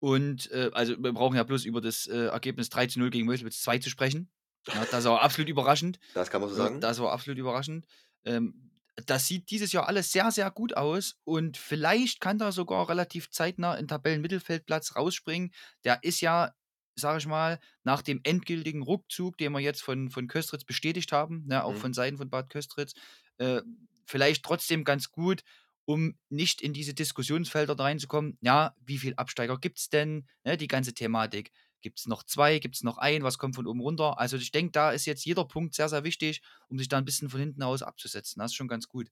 Und 0.00 0.50
äh, 0.50 0.70
also 0.74 1.02
wir 1.02 1.12
brauchen 1.12 1.36
ja 1.36 1.42
bloß 1.44 1.64
über 1.64 1.80
das 1.80 2.06
äh, 2.06 2.26
Ergebnis 2.26 2.68
3 2.70 2.86
zu 2.86 2.98
0 2.98 3.10
gegen 3.10 3.26
Meuselwitz 3.26 3.62
2 3.62 3.78
zu 3.78 3.90
sprechen. 3.90 4.30
Ja, 4.72 4.84
das 4.86 5.04
war 5.04 5.22
absolut 5.22 5.48
überraschend. 5.48 5.98
Das 6.12 6.30
kann 6.30 6.40
man 6.40 6.50
so 6.50 6.56
Ja, 6.56 6.70
sagen. 6.70 6.80
Das 6.80 6.98
war 7.00 7.12
absolut 7.12 7.38
überraschend. 7.38 7.86
Ähm, 8.24 8.70
das 9.06 9.26
sieht 9.26 9.50
dieses 9.50 9.72
Jahr 9.72 9.88
alles 9.88 10.12
sehr, 10.12 10.30
sehr 10.30 10.50
gut 10.50 10.76
aus 10.76 11.16
und 11.24 11.56
vielleicht 11.56 12.20
kann 12.20 12.38
da 12.38 12.52
sogar 12.52 12.88
relativ 12.88 13.30
zeitnah 13.30 13.72
ein 13.72 13.88
Tabellenmittelfeldplatz 13.88 14.94
rausspringen. 14.96 15.52
Der 15.84 16.02
ist 16.04 16.20
ja, 16.20 16.52
sage 16.94 17.18
ich 17.18 17.26
mal, 17.26 17.58
nach 17.82 18.02
dem 18.02 18.20
endgültigen 18.22 18.82
Rückzug, 18.82 19.36
den 19.38 19.52
wir 19.52 19.58
jetzt 19.60 19.82
von, 19.82 20.10
von 20.10 20.28
Köstritz 20.28 20.64
bestätigt 20.64 21.10
haben, 21.12 21.44
ne, 21.46 21.64
auch 21.64 21.76
Mhm. 21.76 21.78
von 21.78 21.92
Seiten 21.92 22.18
von 22.18 22.30
Bad 22.30 22.50
Köstritz, 22.50 22.94
äh, 23.38 23.62
vielleicht 24.06 24.44
trotzdem 24.44 24.84
ganz 24.84 25.10
gut, 25.10 25.42
um 25.84 26.18
nicht 26.28 26.62
in 26.62 26.72
diese 26.72 26.94
Diskussionsfelder 26.94 27.78
reinzukommen. 27.78 28.38
Ja, 28.40 28.74
wie 28.80 28.98
viele 28.98 29.18
Absteiger 29.18 29.58
gibt 29.58 29.78
es 29.78 29.88
denn? 29.88 30.26
Ne, 30.44 30.56
die 30.56 30.68
ganze 30.68 30.94
Thematik. 30.94 31.50
Gibt 31.80 31.98
es 31.98 32.06
noch 32.06 32.22
zwei? 32.22 32.58
Gibt 32.58 32.76
es 32.76 32.82
noch 32.82 32.96
einen? 32.96 33.24
Was 33.24 33.36
kommt 33.36 33.56
von 33.56 33.66
oben 33.66 33.80
runter? 33.80 34.18
Also 34.18 34.38
ich 34.38 34.52
denke, 34.52 34.72
da 34.72 34.90
ist 34.90 35.04
jetzt 35.04 35.24
jeder 35.26 35.44
Punkt 35.44 35.74
sehr, 35.74 35.90
sehr 35.90 36.02
wichtig, 36.02 36.40
um 36.68 36.78
sich 36.78 36.88
da 36.88 36.96
ein 36.96 37.04
bisschen 37.04 37.28
von 37.28 37.40
hinten 37.40 37.62
aus 37.62 37.82
abzusetzen. 37.82 38.40
Das 38.40 38.52
ist 38.52 38.56
schon 38.56 38.68
ganz 38.68 38.88
gut. 38.88 39.10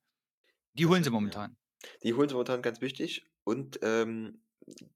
Die 0.73 0.87
holen 0.87 1.03
sie 1.03 1.11
stimmt, 1.11 1.35
ja. 1.35 1.41
momentan. 1.41 1.57
Die 2.03 2.15
holen 2.15 2.29
sie 2.29 2.35
momentan 2.35 2.63
ganz 2.63 2.81
wichtig. 2.81 3.27
Und 3.45 3.79
ähm, 3.83 4.43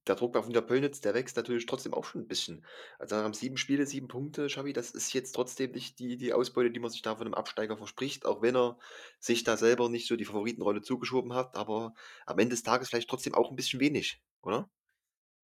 der 0.06 0.14
Druck 0.14 0.36
auf 0.36 0.46
Niederpölnitz, 0.46 1.00
der 1.00 1.14
wächst 1.14 1.36
natürlich 1.36 1.66
trotzdem 1.66 1.94
auch 1.94 2.04
schon 2.04 2.22
ein 2.22 2.28
bisschen. 2.28 2.64
Also 2.98 3.16
haben 3.16 3.34
sieben 3.34 3.56
Spiele, 3.56 3.86
sieben 3.86 4.08
Punkte, 4.08 4.46
Xavi. 4.46 4.72
Das 4.72 4.90
ist 4.90 5.12
jetzt 5.12 5.32
trotzdem 5.32 5.72
nicht 5.72 5.98
die, 5.98 6.16
die 6.16 6.32
Ausbeute, 6.32 6.70
die 6.70 6.80
man 6.80 6.90
sich 6.90 7.02
da 7.02 7.16
von 7.16 7.26
einem 7.26 7.34
Absteiger 7.34 7.76
verspricht, 7.76 8.26
auch 8.26 8.42
wenn 8.42 8.56
er 8.56 8.78
sich 9.18 9.44
da 9.44 9.56
selber 9.56 9.88
nicht 9.88 10.06
so 10.06 10.16
die 10.16 10.24
Favoritenrolle 10.24 10.82
zugeschoben 10.82 11.34
hat. 11.34 11.56
Aber 11.56 11.94
am 12.26 12.38
Ende 12.38 12.54
des 12.54 12.62
Tages 12.62 12.88
vielleicht 12.88 13.10
trotzdem 13.10 13.34
auch 13.34 13.50
ein 13.50 13.56
bisschen 13.56 13.80
wenig, 13.80 14.22
oder? 14.42 14.70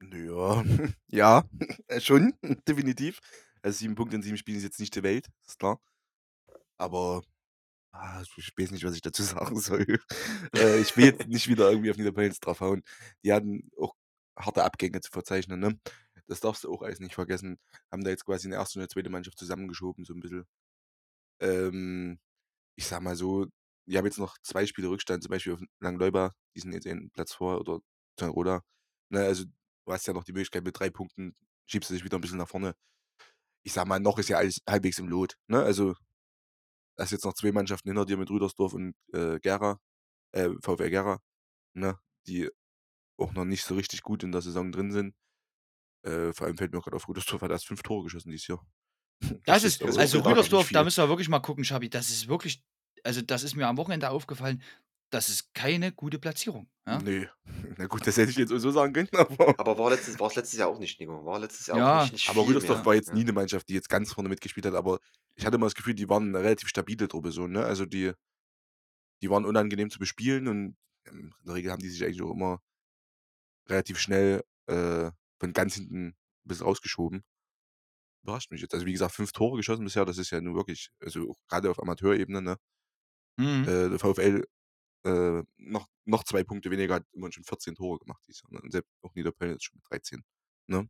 Ja, 0.03 0.63
ja, 1.07 1.43
äh, 1.87 2.01
schon, 2.01 2.33
definitiv. 2.67 3.21
Also 3.61 3.77
sieben 3.79 3.95
Punkte 3.95 4.17
in 4.17 4.21
sieben 4.21 4.37
Spielen 4.37 4.57
ist 4.57 4.63
jetzt 4.63 4.79
nicht 4.79 4.93
die 4.95 5.03
Welt, 5.03 5.29
ist 5.47 5.59
klar. 5.59 5.79
Aber 6.77 7.21
ah, 7.93 8.21
ich 8.37 8.53
weiß 8.57 8.71
nicht, 8.71 8.83
was 8.83 8.95
ich 8.95 9.01
dazu 9.01 9.23
sagen 9.23 9.59
soll. 9.59 9.99
äh, 10.55 10.79
ich 10.81 10.97
will 10.97 11.05
jetzt 11.05 11.27
nicht 11.27 11.47
wieder 11.47 11.69
irgendwie 11.69 11.91
auf 11.91 11.97
Niederpölnitz 11.97 12.39
draufhauen. 12.39 12.83
Die 13.23 13.31
hatten 13.31 13.69
auch 13.79 13.95
harte 14.37 14.63
Abgänge 14.63 15.01
zu 15.01 15.11
verzeichnen, 15.11 15.59
ne? 15.59 15.79
Das 16.27 16.39
darfst 16.39 16.63
du 16.63 16.73
auch 16.73 16.81
alles 16.81 16.99
nicht 16.99 17.15
vergessen. 17.15 17.59
Haben 17.91 18.03
da 18.03 18.09
jetzt 18.11 18.25
quasi 18.25 18.47
eine 18.47 18.55
erste 18.55 18.79
und 18.79 18.83
eine 18.83 18.89
zweite 18.89 19.09
Mannschaft 19.09 19.37
zusammengeschoben, 19.37 20.05
so 20.05 20.13
ein 20.13 20.21
bisschen. 20.21 20.45
Ähm, 21.41 22.19
ich 22.77 22.87
sag 22.87 23.01
mal 23.01 23.15
so, 23.15 23.47
die 23.87 23.97
haben 23.97 24.05
jetzt 24.05 24.19
noch 24.19 24.37
zwei 24.43 24.65
Spiele 24.65 24.89
Rückstand, 24.89 25.23
zum 25.23 25.31
Beispiel 25.31 25.53
auf 25.53 25.61
Langleuba, 25.81 26.33
die 26.55 26.61
sind 26.61 26.73
jetzt 26.73 26.87
einen 26.87 27.11
Platz 27.11 27.33
vor, 27.33 27.59
oder 27.59 27.79
Roda. 28.21 28.61
Ne, 29.09 29.21
also 29.21 29.45
du 29.45 29.93
hast 29.93 30.07
ja 30.07 30.13
noch 30.13 30.23
die 30.23 30.33
Möglichkeit, 30.33 30.63
mit 30.63 30.79
drei 30.79 30.89
Punkten 30.89 31.35
schiebst 31.65 31.89
du 31.89 31.93
dich 31.95 32.03
wieder 32.03 32.17
ein 32.17 32.21
bisschen 32.21 32.37
nach 32.37 32.47
vorne. 32.49 32.75
Ich 33.63 33.73
sag 33.73 33.87
mal, 33.87 33.99
noch 33.99 34.19
ist 34.19 34.29
ja 34.29 34.37
alles 34.37 34.59
halbwegs 34.69 34.99
im 34.99 35.07
Lot. 35.07 35.37
Ne? 35.47 35.61
Also, 35.63 35.95
hast 36.97 37.11
jetzt 37.11 37.25
noch 37.25 37.33
zwei 37.33 37.51
Mannschaften 37.51 37.89
hinter 37.89 38.05
dir 38.05 38.17
mit 38.17 38.29
Rüdersdorf 38.29 38.73
und 38.73 38.95
äh, 39.13 39.39
Gera, 39.39 39.79
äh, 40.33 40.49
VfR 40.61 40.89
Gera, 40.89 41.19
ne? 41.75 41.99
die 42.27 42.49
auch 43.17 43.33
noch 43.33 43.45
nicht 43.45 43.63
so 43.63 43.75
richtig 43.75 44.01
gut 44.03 44.23
in 44.23 44.31
der 44.31 44.41
Saison 44.41 44.71
drin 44.71 44.91
sind. 44.91 45.15
Äh, 46.03 46.33
vor 46.33 46.47
allem 46.47 46.57
fällt 46.57 46.73
mir 46.73 46.81
gerade 46.81 46.95
auf, 46.95 47.07
Rüdersdorf 47.07 47.41
hat 47.41 47.51
erst 47.51 47.67
fünf 47.67 47.81
Tore 47.83 48.03
geschossen 48.03 48.29
dieses 48.31 48.47
Jahr. 48.47 48.65
Das 49.45 49.63
ist, 49.63 49.81
ist 49.81 49.95
auch 49.95 49.99
also 49.99 50.19
Rüdersdorf, 50.19 50.69
da 50.71 50.83
müssen 50.83 51.01
wir 51.03 51.09
wirklich 51.09 51.29
mal 51.29 51.39
gucken, 51.39 51.63
Schabi. 51.63 51.89
Das 51.89 52.09
ist 52.09 52.27
wirklich, 52.27 52.61
also 53.03 53.21
das 53.21 53.43
ist 53.43 53.55
mir 53.55 53.67
am 53.67 53.77
Wochenende 53.77 54.09
aufgefallen, 54.09 54.61
das 55.11 55.29
ist 55.29 55.53
keine 55.53 55.91
gute 55.91 56.19
Platzierung. 56.19 56.67
Ja, 56.87 56.97
Nee, 56.99 57.29
na 57.77 57.85
gut, 57.85 58.05
das 58.05 58.17
hätte 58.17 58.31
ich 58.31 58.37
jetzt 58.37 58.49
so 58.49 58.71
sagen 58.71 58.91
können, 58.93 59.09
aber. 59.13 59.57
Aber 59.59 59.77
war 59.77 59.91
letztes, 59.91 60.19
war 60.19 60.27
es 60.27 60.35
letztes 60.35 60.59
Jahr 60.59 60.67
auch 60.69 60.79
nicht, 60.79 60.99
Nico. 60.99 61.23
War 61.25 61.39
letztes 61.39 61.67
Jahr 61.67 61.77
Ja, 61.77 61.97
auch 61.99 62.03
nicht, 62.03 62.13
nicht 62.13 62.29
Aber 62.29 62.45
Rüdersdorf 62.45 62.79
mehr. 62.79 62.85
war 62.85 62.95
jetzt 62.95 63.13
nie 63.13 63.21
eine 63.21 63.31
Mannschaft, 63.31 63.69
die 63.69 63.75
jetzt 63.75 63.89
ganz 63.89 64.11
vorne 64.11 64.27
mitgespielt 64.29 64.65
hat, 64.65 64.73
aber 64.73 64.99
ich 65.35 65.45
hatte 65.45 65.55
immer 65.55 65.67
das 65.67 65.75
Gefühl, 65.75 65.93
die 65.93 66.09
waren 66.09 66.35
eine 66.35 66.43
relativ 66.43 66.67
stabile 66.67 67.07
Truppe 67.07 67.31
so, 67.31 67.47
ne? 67.47 67.63
Also 67.63 67.85
die, 67.85 68.11
die 69.21 69.29
waren 69.29 69.45
unangenehm 69.45 69.89
zu 69.89 69.99
bespielen 69.99 70.47
und 70.47 70.75
in 71.09 71.33
der 71.45 71.55
Regel 71.55 71.71
haben 71.71 71.81
die 71.81 71.89
sich 71.89 72.03
eigentlich 72.03 72.21
auch 72.21 72.31
immer 72.31 72.59
relativ 73.67 73.99
schnell 73.99 74.43
äh, 74.67 75.11
von 75.39 75.53
ganz 75.53 75.75
hinten 75.75 76.15
bis 76.43 76.61
rausgeschoben. 76.61 77.23
Überrascht 78.23 78.51
mich 78.51 78.61
jetzt. 78.61 78.73
Also 78.73 78.85
wie 78.85 78.93
gesagt, 78.93 79.13
fünf 79.13 79.31
Tore 79.33 79.57
geschossen 79.57 79.83
bisher, 79.83 80.05
das 80.05 80.17
ist 80.17 80.31
ja 80.31 80.41
nun 80.41 80.55
wirklich, 80.55 80.89
also 81.01 81.35
gerade 81.47 81.69
auf 81.69 81.81
Amateurebene, 81.81 82.41
ne? 82.41 82.57
Mhm. 83.37 83.63
Äh, 83.63 83.89
der 83.89 83.99
VfL 83.99 84.45
äh, 85.05 85.43
noch, 85.57 85.87
noch 86.05 86.23
zwei 86.23 86.43
Punkte 86.43 86.71
weniger 86.71 86.95
hat 86.95 87.05
immerhin 87.13 87.33
schon 87.33 87.43
14 87.43 87.75
Tore 87.75 87.99
gemacht 87.99 88.23
Jahr. 88.27 88.51
Ne? 88.51 88.61
Und 88.61 88.71
selbst 88.71 88.91
auch 89.01 89.13
Niederpölnitz 89.15 89.63
schon 89.63 89.77
mit 89.77 89.89
13. 89.89 90.23
Ne? 90.67 90.89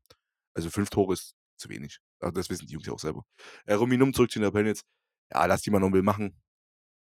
Also 0.53 0.69
fünf 0.69 0.89
Tore 0.89 1.13
ist 1.13 1.35
zu 1.57 1.69
wenig. 1.69 1.99
Aber 2.19 2.31
das 2.31 2.49
wissen 2.49 2.67
die 2.67 2.73
Jungs 2.73 2.85
ja 2.85 2.93
auch 2.93 2.99
selber. 2.99 3.25
Äh, 3.65 3.73
Ruminum 3.73 4.13
zurück 4.13 4.31
zu 4.31 4.39
Niederpölnitz. 4.39 4.83
Ja, 5.31 5.45
lass 5.45 5.61
die 5.61 5.71
mal 5.71 5.79
noch 5.79 5.91
will 5.91 6.03
machen. 6.03 6.39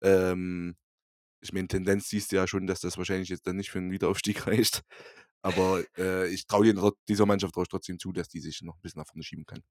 Ähm, 0.03 0.75
ich 1.41 1.51
meine, 1.51 1.67
Tendenz 1.67 2.09
siehst 2.09 2.31
du 2.31 2.37
ja 2.37 2.47
schon, 2.47 2.67
dass 2.67 2.81
das 2.81 2.97
wahrscheinlich 2.97 3.29
jetzt 3.29 3.47
dann 3.47 3.57
nicht 3.57 3.71
für 3.71 3.79
einen 3.79 3.91
Wiederaufstieg 3.91 4.45
reicht. 4.47 4.83
Aber 5.43 5.83
äh, 5.97 6.27
ich 6.33 6.47
traue 6.47 6.65
dieser 7.07 7.25
Mannschaft 7.25 7.55
trotzdem 7.69 7.99
zu, 7.99 8.13
dass 8.13 8.29
die 8.29 8.39
sich 8.39 8.61
noch 8.61 8.75
ein 8.75 8.81
bisschen 8.81 9.01
nach 9.01 9.07
vorne 9.07 9.23
schieben 9.23 9.45
kann. 9.45 9.61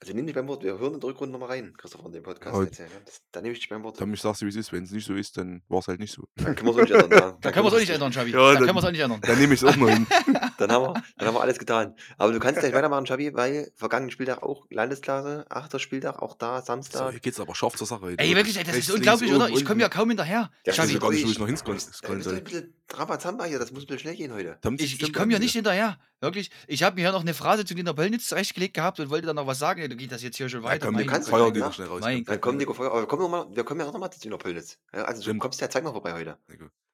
Also 0.00 0.14
nimm 0.14 0.26
dich 0.26 0.34
beim 0.34 0.46
Wort. 0.46 0.62
Wir 0.62 0.78
hören 0.78 0.94
in 0.94 1.00
der 1.00 1.08
Rückrunde 1.10 1.32
nochmal 1.32 1.48
rein, 1.58 1.74
Christopher, 1.76 2.06
in 2.06 2.12
den 2.12 2.22
Podcast 2.22 2.54
Ja. 2.56 2.62
jetzt. 2.62 2.78
Ja. 2.78 2.84
Das, 3.04 3.20
da 3.32 3.40
nehme 3.40 3.52
ich 3.54 3.58
dich 3.58 3.68
beim 3.68 3.82
Wort. 3.82 4.00
Dann 4.00 4.14
sagst 4.14 4.40
du, 4.42 4.46
wie 4.46 4.50
es 4.50 4.54
ist. 4.56 4.72
Wenn 4.72 4.84
es 4.84 4.92
nicht 4.92 5.04
so 5.06 5.14
ist, 5.14 5.36
dann 5.36 5.60
war 5.68 5.80
es 5.80 5.88
halt 5.88 5.98
nicht 5.98 6.12
so. 6.12 6.22
Dann 6.36 6.54
können 6.54 6.68
wir 6.76 6.82
es 6.84 6.92
auch 6.92 6.94
nicht 6.96 7.02
ändern. 7.04 7.18
Ja. 7.18 7.38
Da 7.40 7.50
können 7.52 7.64
wir 7.64 7.68
es 7.68 7.74
auch 7.74 7.80
nicht 7.80 7.90
ändern, 7.90 8.10
Xavi. 8.12 8.30
Ja, 8.30 8.36
da 8.38 8.52
dann- 8.54 8.58
können 8.64 8.74
wir 8.76 8.78
es 8.78 8.84
auch 8.84 8.90
nicht 8.92 9.00
ändern. 9.00 9.20
Dann 9.22 9.38
nehme 9.40 9.54
ich 9.54 9.62
es 9.62 9.68
auch 9.68 9.76
noch 9.76 9.88
hin. 9.88 10.06
Dann 10.58 10.72
haben, 10.72 10.86
wir, 10.86 11.02
dann 11.18 11.28
haben 11.28 11.34
wir 11.36 11.40
alles 11.40 11.56
getan. 11.60 11.94
Aber 12.16 12.32
du 12.32 12.40
kannst 12.40 12.58
gleich 12.58 12.72
weitermachen, 12.74 13.04
Xavi, 13.04 13.32
weil 13.32 13.70
vergangenen 13.76 14.10
Spieltag 14.10 14.42
auch 14.42 14.66
Landesklasse, 14.70 15.46
achter 15.48 15.78
Spieltag, 15.78 16.20
auch 16.20 16.34
da, 16.36 16.58
So, 16.60 16.66
Samstag. 16.66 17.10
hier 17.12 17.20
geht's 17.20 17.38
aber 17.38 17.54
scharf 17.54 17.76
zur 17.76 17.86
Sache. 17.86 18.14
Ey, 18.16 18.34
wirklich, 18.34 18.56
ey, 18.56 18.64
das 18.64 18.74
Rechts, 18.74 18.88
ist 18.88 18.94
unglaublich, 18.96 19.30
links, 19.30 19.44
oder? 19.44 19.54
Ich 19.56 19.64
komme 19.64 19.80
ja 19.82 19.88
kaum 19.88 20.08
hinterher. 20.08 20.50
Ja, 20.66 20.72
Ich 20.72 20.78
weiß 20.78 20.86
Xavi, 20.86 20.94
ja 20.94 20.98
gar 20.98 21.10
nicht, 21.12 21.26
wo 21.26 21.30
ich 21.30 21.38
noch 21.38 21.46
hinscrollen 21.46 21.76
ist 21.78 21.94
scrollen 21.94 22.20
ein 22.20 22.24
soll. 22.24 22.40
bisschen 22.40 22.74
Trabazamba 22.88 23.44
hier, 23.44 23.60
das 23.60 23.70
muss 23.70 23.84
ein 23.84 23.86
bisschen 23.86 24.00
schnell 24.00 24.16
gehen 24.16 24.32
heute. 24.32 24.58
Ich, 24.78 25.00
ich 25.00 25.12
komme 25.12 25.32
ja 25.32 25.38
nicht 25.38 25.52
hinterher. 25.52 25.96
Wirklich. 26.20 26.50
Ich 26.66 26.82
habe 26.82 26.96
mir 26.96 27.02
ja 27.02 27.12
noch 27.12 27.20
eine 27.20 27.34
Phrase 27.34 27.64
zu 27.64 27.76
Dieter 27.76 27.94
Pöllnitz 27.94 28.26
zurechtgelegt 28.28 28.74
gehabt 28.74 28.98
und 28.98 29.10
wollte 29.10 29.28
dann 29.28 29.36
noch 29.36 29.46
was 29.46 29.60
sagen. 29.60 29.80
Du 29.88 29.96
geht 29.96 30.12
das 30.12 30.22
jetzt 30.22 30.36
hier 30.36 30.48
schon 30.48 30.62
weiter. 30.62 30.86
komm, 30.86 30.94
mein 30.94 31.04
du 31.06 31.10
kannst 31.10 31.30
Gott. 31.30 31.40
Feuer 31.40 31.54
ja? 31.54 31.64
noch 31.66 31.72
schnell 31.72 31.88
raus. 31.88 32.00
Mein 32.00 32.24
Dann 32.24 32.40
kommen 32.40 32.58
Nico 32.58 32.74
Feuer, 32.74 32.90
aber 32.92 33.06
kommen 33.06 33.22
wir, 33.22 33.28
mal, 33.28 33.46
wir 33.54 33.64
kommen 33.64 33.80
ja 33.80 33.86
auch 33.86 33.92
nochmal 33.92 34.10
zu 34.12 34.20
Dino 34.20 34.38
Pöllnitz. 34.38 34.78
Ja, 34.94 35.02
also 35.04 35.20
du 35.20 35.24
Stimmt. 35.24 35.40
kommst 35.40 35.60
ja 35.60 35.80
noch 35.80 35.92
vorbei 35.92 36.12
heute. 36.12 36.36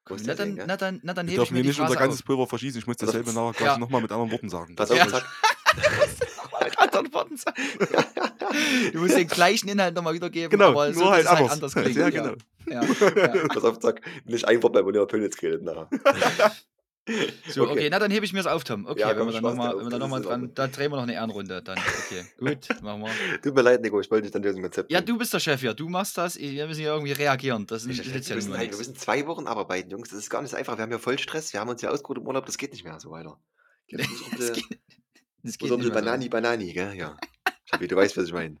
Na 0.07 0.15
ja 0.17 0.35
dann, 0.35 0.55
gell? 0.55 0.65
na 0.67 0.77
dann, 0.77 0.99
na 1.03 1.13
dann 1.13 1.25
Wir 1.27 1.33
hebe 1.33 1.43
ich 1.43 1.49
dürfen 1.49 1.53
mir 1.53 1.57
hier 1.57 1.63
die 1.63 1.67
nicht 1.69 1.79
unser 1.79 1.95
ganzes 1.95 2.21
auf. 2.21 2.25
Pulver 2.25 2.47
verschießen. 2.47 2.79
Ich 2.79 2.87
muss 2.87 2.97
Das- 2.97 3.07
dasselbe 3.07 3.33
nachher 3.33 3.45
Ja. 3.45 3.51
gleich 3.51 3.77
nochmal 3.79 4.01
mit 4.01 4.11
anderen 4.11 4.31
Worten 4.31 4.49
sagen. 4.49 4.75
Pass 4.75 4.91
auf, 4.91 4.97
ist 4.99 5.09
zack. 5.09 5.25
Mit 6.63 6.79
anderen 6.79 7.13
Worten 7.13 7.37
sagen. 7.37 7.55
Du 8.93 8.99
musst 8.99 9.17
den 9.17 9.27
gleichen 9.27 9.67
Inhalt 9.67 9.95
nochmal 9.95 10.13
wiedergeben, 10.13 10.49
Genau, 10.51 10.69
aber 10.69 10.93
so, 10.93 11.01
nur 11.01 11.11
halt 11.11 11.25
dass 11.25 11.33
es 11.33 11.37
anders. 11.39 11.51
anders 11.53 11.73
klingt. 11.93 11.95
Ja, 11.97 12.09
genau. 12.09 12.33
Ja, 12.67 12.83
ja. 12.83 13.47
Pass 13.47 13.63
auf, 13.63 13.79
zack. 13.79 14.01
Nicht 14.23 14.47
ein 14.47 14.61
Wort 14.63 14.73
bei 14.73 14.81
Dino 14.83 15.05
Pöllnitz 15.05 15.35
geredet 15.35 15.63
nachher. 15.63 15.89
So, 17.47 17.63
okay. 17.63 17.71
Okay. 17.71 17.89
na 17.91 17.99
dann 17.99 18.09
hebe 18.09 18.25
ich 18.25 18.33
mir 18.33 18.39
es 18.39 18.47
auf, 18.47 18.63
Tom. 18.63 18.87
Okay, 18.87 19.01
Ja, 19.01 19.09
wenn 19.09 19.31
komm, 19.31 19.41
nochmal 19.41 19.77
wenn 19.77 19.85
wir 19.85 19.89
dann 19.91 19.91
das 19.91 19.99
noch 19.99 20.07
mal 20.09 20.21
dran, 20.21 20.51
dann 20.55 20.71
drehen 20.71 20.91
wir 20.91 20.95
noch 20.95 21.03
eine 21.03 21.13
Ehrenrunde. 21.13 21.61
Dann, 21.61 21.77
okay, 21.77 22.25
gut, 22.39 22.81
machen 22.81 23.03
wir. 23.03 23.41
Tut 23.41 23.53
mir 23.53 23.61
leid, 23.61 23.81
Nico, 23.81 23.99
ich 24.01 24.09
wollte 24.09 24.23
dich 24.23 24.31
dann 24.31 24.41
lösen 24.41 24.61
Konzept. 24.61 24.91
Ja, 24.91 25.01
du 25.01 25.17
bist 25.17 25.31
der 25.31 25.39
Chef 25.39 25.61
hier, 25.61 25.75
du 25.75 25.87
machst 25.87 26.17
das, 26.17 26.37
wir 26.39 26.65
müssen 26.65 26.81
ja 26.81 26.93
irgendwie 26.93 27.11
reagieren. 27.11 27.67
Das 27.67 27.85
ist 27.85 27.99
ich, 27.99 28.13
jetzt 28.13 28.29
wir, 28.29 28.35
müssen, 28.35 28.53
wir 28.53 28.67
müssen 28.77 28.95
zwei 28.95 29.27
Wochen 29.27 29.45
arbeiten, 29.45 29.91
Jungs. 29.91 30.09
Das 30.09 30.17
ist 30.17 30.29
gar 30.31 30.41
nicht 30.41 30.51
so 30.51 30.57
einfach. 30.57 30.77
Wir 30.77 30.81
haben 30.83 30.91
ja 30.91 30.97
voll 30.97 31.19
Stress. 31.19 31.53
Wir 31.53 31.59
haben 31.59 31.69
uns 31.69 31.81
ja 31.83 31.91
ausgeruht 31.91 32.17
im 32.17 32.25
Urlaub. 32.25 32.45
Das 32.47 32.57
geht 32.57 32.71
nicht 32.71 32.83
mehr 32.83 32.99
so 32.99 33.11
weiter. 33.11 33.37
Das 33.91 34.01
ein 34.01 34.37
Das 34.39 34.51
geht, 34.53 34.65
das 35.43 35.57
geht 35.59 35.69
nicht 35.69 35.77
mehr 35.77 35.87
so. 35.87 35.93
Banani, 35.93 36.27
Banani, 36.27 36.73
gell? 36.73 36.95
Ja. 36.95 37.17
Schabi, 37.65 37.87
du 37.87 37.95
weißt, 37.95 38.17
was 38.17 38.25
ich 38.25 38.33
meine. 38.33 38.57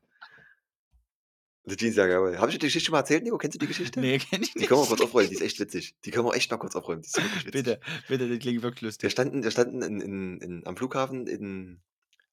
Die 1.67 1.75
Jeansjacke, 1.75 2.11
jawohl. 2.11 2.37
Habe 2.37 2.47
ich 2.49 2.55
dir 2.55 2.59
die 2.59 2.67
Geschichte 2.67 2.85
schon 2.87 2.91
mal 2.93 2.99
erzählt, 2.99 3.23
Nico? 3.23 3.37
Kennst 3.37 3.55
du 3.55 3.59
die 3.59 3.67
Geschichte? 3.67 3.99
Nee, 3.99 4.19
kenn 4.19 4.43
ich 4.43 4.53
Die 4.53 4.59
nicht. 4.59 4.67
können 4.69 4.81
wir 4.81 4.87
kurz 4.87 5.01
aufrollen, 5.01 5.29
die 5.29 5.35
ist 5.35 5.41
echt 5.41 5.59
witzig. 5.59 5.95
Die 6.05 6.11
können 6.11 6.25
wir 6.27 6.33
echt 6.35 6.51
mal 6.51 6.57
kurz 6.57 6.75
aufrollen. 6.75 7.01
Die 7.01 7.07
ist 7.07 7.17
wirklich 7.17 7.33
witzig. 7.47 7.51
Bitte, 7.51 7.79
bitte, 8.07 8.29
das 8.29 8.39
klingt 8.39 8.61
wirklich 8.61 8.81
Wir 8.83 8.87
lustig. 8.87 9.11
standen, 9.11 9.43
wir 9.43 9.51
standen 9.51 9.81
in, 9.81 9.99
in, 10.01 10.37
in, 10.41 10.67
am 10.67 10.77
Flughafen 10.77 11.25
in. 11.27 11.81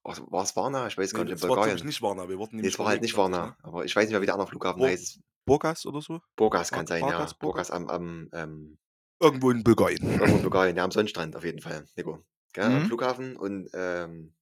Oh, 0.04 0.12
war 0.30 0.42
es 0.42 0.56
Varna? 0.56 0.86
Ich 0.88 0.98
weiß 0.98 1.14
gar 1.14 1.22
nicht, 1.24 1.32
in 1.32 1.40
war, 1.42 1.48
Bulgarien. 1.48 1.76
ich, 1.76 1.84
nicht 1.84 2.02
Varna. 2.02 2.28
Wir 2.28 2.36
wurden 2.38 2.60
Nee, 2.60 2.66
es 2.66 2.78
war 2.78 2.86
halt 2.88 3.02
nicht 3.02 3.16
Varna. 3.16 3.56
Aber 3.62 3.84
ich 3.84 3.94
weiß 3.94 4.04
nicht 4.04 4.12
mehr, 4.12 4.20
wie 4.20 4.26
der 4.26 4.34
andere 4.34 4.48
Flughafen 4.48 4.80
Bur- 4.80 4.88
heißt. 4.88 5.18
ne? 5.18 5.22
Burgas 5.46 5.86
oder 5.86 6.00
so? 6.02 6.20
Burgas 6.36 6.70
kann 6.70 6.86
sein, 6.86 7.00
ja. 7.02 7.10
Burgas, 7.10 7.34
Burgas 7.38 7.70
am, 7.70 7.88
am 7.88 8.28
ähm, 8.32 8.78
Irgendwo 9.20 9.50
in 9.52 9.62
Bulgarien. 9.62 10.02
Irgendwo 10.02 10.36
in 10.36 10.42
Bulgarien, 10.42 10.76
ja, 10.76 10.84
am 10.84 10.90
Sonnenstrand 10.90 11.36
auf 11.36 11.44
jeden 11.44 11.60
Fall, 11.60 11.84
Nico. 11.96 12.24
Gell, 12.52 12.64
Am 12.64 12.82
Mhm. 12.82 12.86
Flughafen 12.86 13.36
und 13.36 13.70
ähm, 13.74 14.34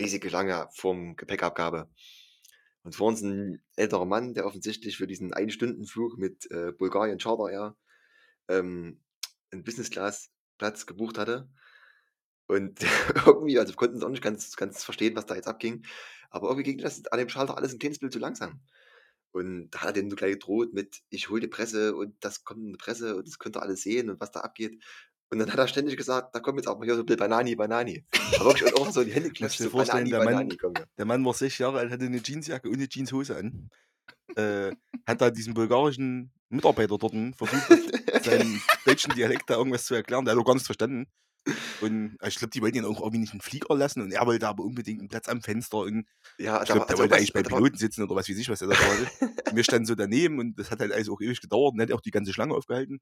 riesige 0.00 0.28
Schlange 0.30 0.66
vorm 0.74 1.14
Gepäckabgabe. 1.16 1.88
Und 2.82 2.96
vor 2.96 3.08
uns 3.08 3.22
ein 3.22 3.62
älterer 3.76 4.04
Mann, 4.04 4.34
der 4.34 4.46
offensichtlich 4.46 4.96
für 4.96 5.06
diesen 5.06 5.32
Ein-Stunden-Flug 5.32 6.18
mit 6.18 6.50
äh, 6.50 6.72
Bulgarien 6.72 7.18
Charter 7.18 7.50
Air 7.50 7.76
ähm, 8.48 9.00
einen 9.50 9.64
Business-Class-Platz 9.64 10.86
gebucht 10.86 11.18
hatte. 11.18 11.48
Und 12.48 12.80
irgendwie, 13.26 13.58
also 13.58 13.72
wir 13.72 13.76
konnten 13.76 13.98
es 13.98 14.02
auch 14.02 14.08
nicht 14.08 14.22
ganz, 14.22 14.56
ganz 14.56 14.82
verstehen, 14.82 15.14
was 15.14 15.26
da 15.26 15.36
jetzt 15.36 15.48
abging. 15.48 15.86
Aber 16.30 16.48
irgendwie 16.48 16.64
ging 16.64 16.78
das 16.78 17.06
an 17.06 17.18
dem 17.18 17.28
Schalter 17.28 17.56
alles 17.56 17.72
ein 17.72 17.78
kleines 17.78 17.98
bisschen 17.98 18.12
zu 18.12 18.18
langsam. 18.18 18.60
Und 19.32 19.70
da 19.70 19.80
hat 19.80 19.88
er 19.88 19.92
den 19.94 20.10
so 20.10 20.16
gleich 20.16 20.32
gedroht 20.32 20.74
mit, 20.74 21.02
ich 21.08 21.30
hole 21.30 21.40
die 21.40 21.48
Presse 21.48 21.96
und 21.96 22.16
das 22.20 22.44
kommt 22.44 22.60
in 22.60 22.72
die 22.72 22.78
Presse 22.78 23.16
und 23.16 23.26
das 23.26 23.38
könnt 23.38 23.56
ihr 23.56 23.62
alles 23.62 23.82
sehen 23.82 24.10
und 24.10 24.20
was 24.20 24.30
da 24.30 24.40
abgeht. 24.40 24.82
Und 25.32 25.38
dann 25.38 25.50
hat 25.50 25.58
er 25.58 25.66
ständig 25.66 25.96
gesagt, 25.96 26.34
da 26.34 26.40
kommt 26.40 26.58
jetzt 26.58 26.66
auch 26.68 26.78
mal 26.78 26.84
hier 26.84 26.94
so 26.94 27.00
ein 27.00 27.06
bisschen 27.06 27.20
Banani, 27.20 27.56
Banani. 27.56 28.04
Aber 28.36 28.50
wirklich 28.50 28.76
auch 28.76 28.90
so 28.90 29.02
die 29.02 29.12
Hände 29.12 29.30
klatscht, 29.32 29.60
so 29.60 29.70
Banani, 29.70 30.10
der 30.10 30.18
Mann- 30.18 30.34
Banani, 30.34 30.56
komm 30.58 30.74
ja. 30.76 30.84
Der 30.98 31.06
Mann 31.06 31.24
war 31.24 31.32
sechs 31.32 31.56
Jahre 31.56 31.78
alt, 31.78 31.90
hatte 31.90 32.04
eine 32.04 32.20
Jeansjacke 32.22 32.68
und 32.68 32.74
eine 32.74 32.86
Jeanshose 32.86 33.36
an. 33.38 33.70
Äh, 34.36 34.72
hat 35.06 35.22
da 35.22 35.30
diesem 35.30 35.54
bulgarischen 35.54 36.32
Mitarbeiter 36.50 36.98
dort 36.98 37.14
versucht, 37.34 38.24
seinen 38.24 38.60
deutschen 38.84 39.14
Dialekt 39.14 39.48
da 39.48 39.54
irgendwas 39.56 39.86
zu 39.86 39.94
erklären. 39.94 40.26
Der 40.26 40.34
hat 40.34 40.40
auch 40.40 40.44
gar 40.44 40.52
nichts 40.52 40.66
verstanden. 40.66 41.06
Und 41.80 42.18
äh, 42.20 42.28
ich 42.28 42.36
glaube, 42.36 42.50
die 42.50 42.60
wollten 42.60 42.76
ihn 42.76 42.84
auch 42.84 43.00
irgendwie 43.00 43.18
nicht 43.18 43.32
einen 43.32 43.40
Flieger 43.40 43.74
lassen 43.74 44.02
und 44.02 44.12
er 44.12 44.26
wollte 44.26 44.46
aber 44.46 44.62
unbedingt 44.64 45.00
einen 45.00 45.08
Platz 45.08 45.28
am 45.28 45.40
Fenster. 45.40 45.78
Und 45.78 46.04
Ja, 46.36 46.60
ich 46.60 46.66
glaube, 46.66 46.80
der 46.80 46.90
also 46.90 47.02
wollte 47.04 47.16
eigentlich 47.16 47.32
bei 47.32 47.42
Piloten 47.42 47.78
sitzen 47.78 48.02
oder 48.02 48.14
was 48.16 48.28
weiß 48.28 48.36
ich, 48.36 48.50
was 48.50 48.60
er 48.60 48.68
da. 48.68 48.74
Und 48.74 49.56
wir 49.56 49.64
standen 49.64 49.86
so 49.86 49.94
daneben 49.94 50.38
und 50.38 50.58
das 50.58 50.70
hat 50.70 50.80
halt 50.80 50.92
alles 50.92 51.08
auch 51.08 51.22
ewig 51.22 51.40
gedauert 51.40 51.72
und 51.72 51.80
er 51.80 51.86
hat 51.86 51.92
auch 51.92 52.02
die 52.02 52.10
ganze 52.10 52.34
Schlange 52.34 52.54
aufgehalten. 52.54 53.00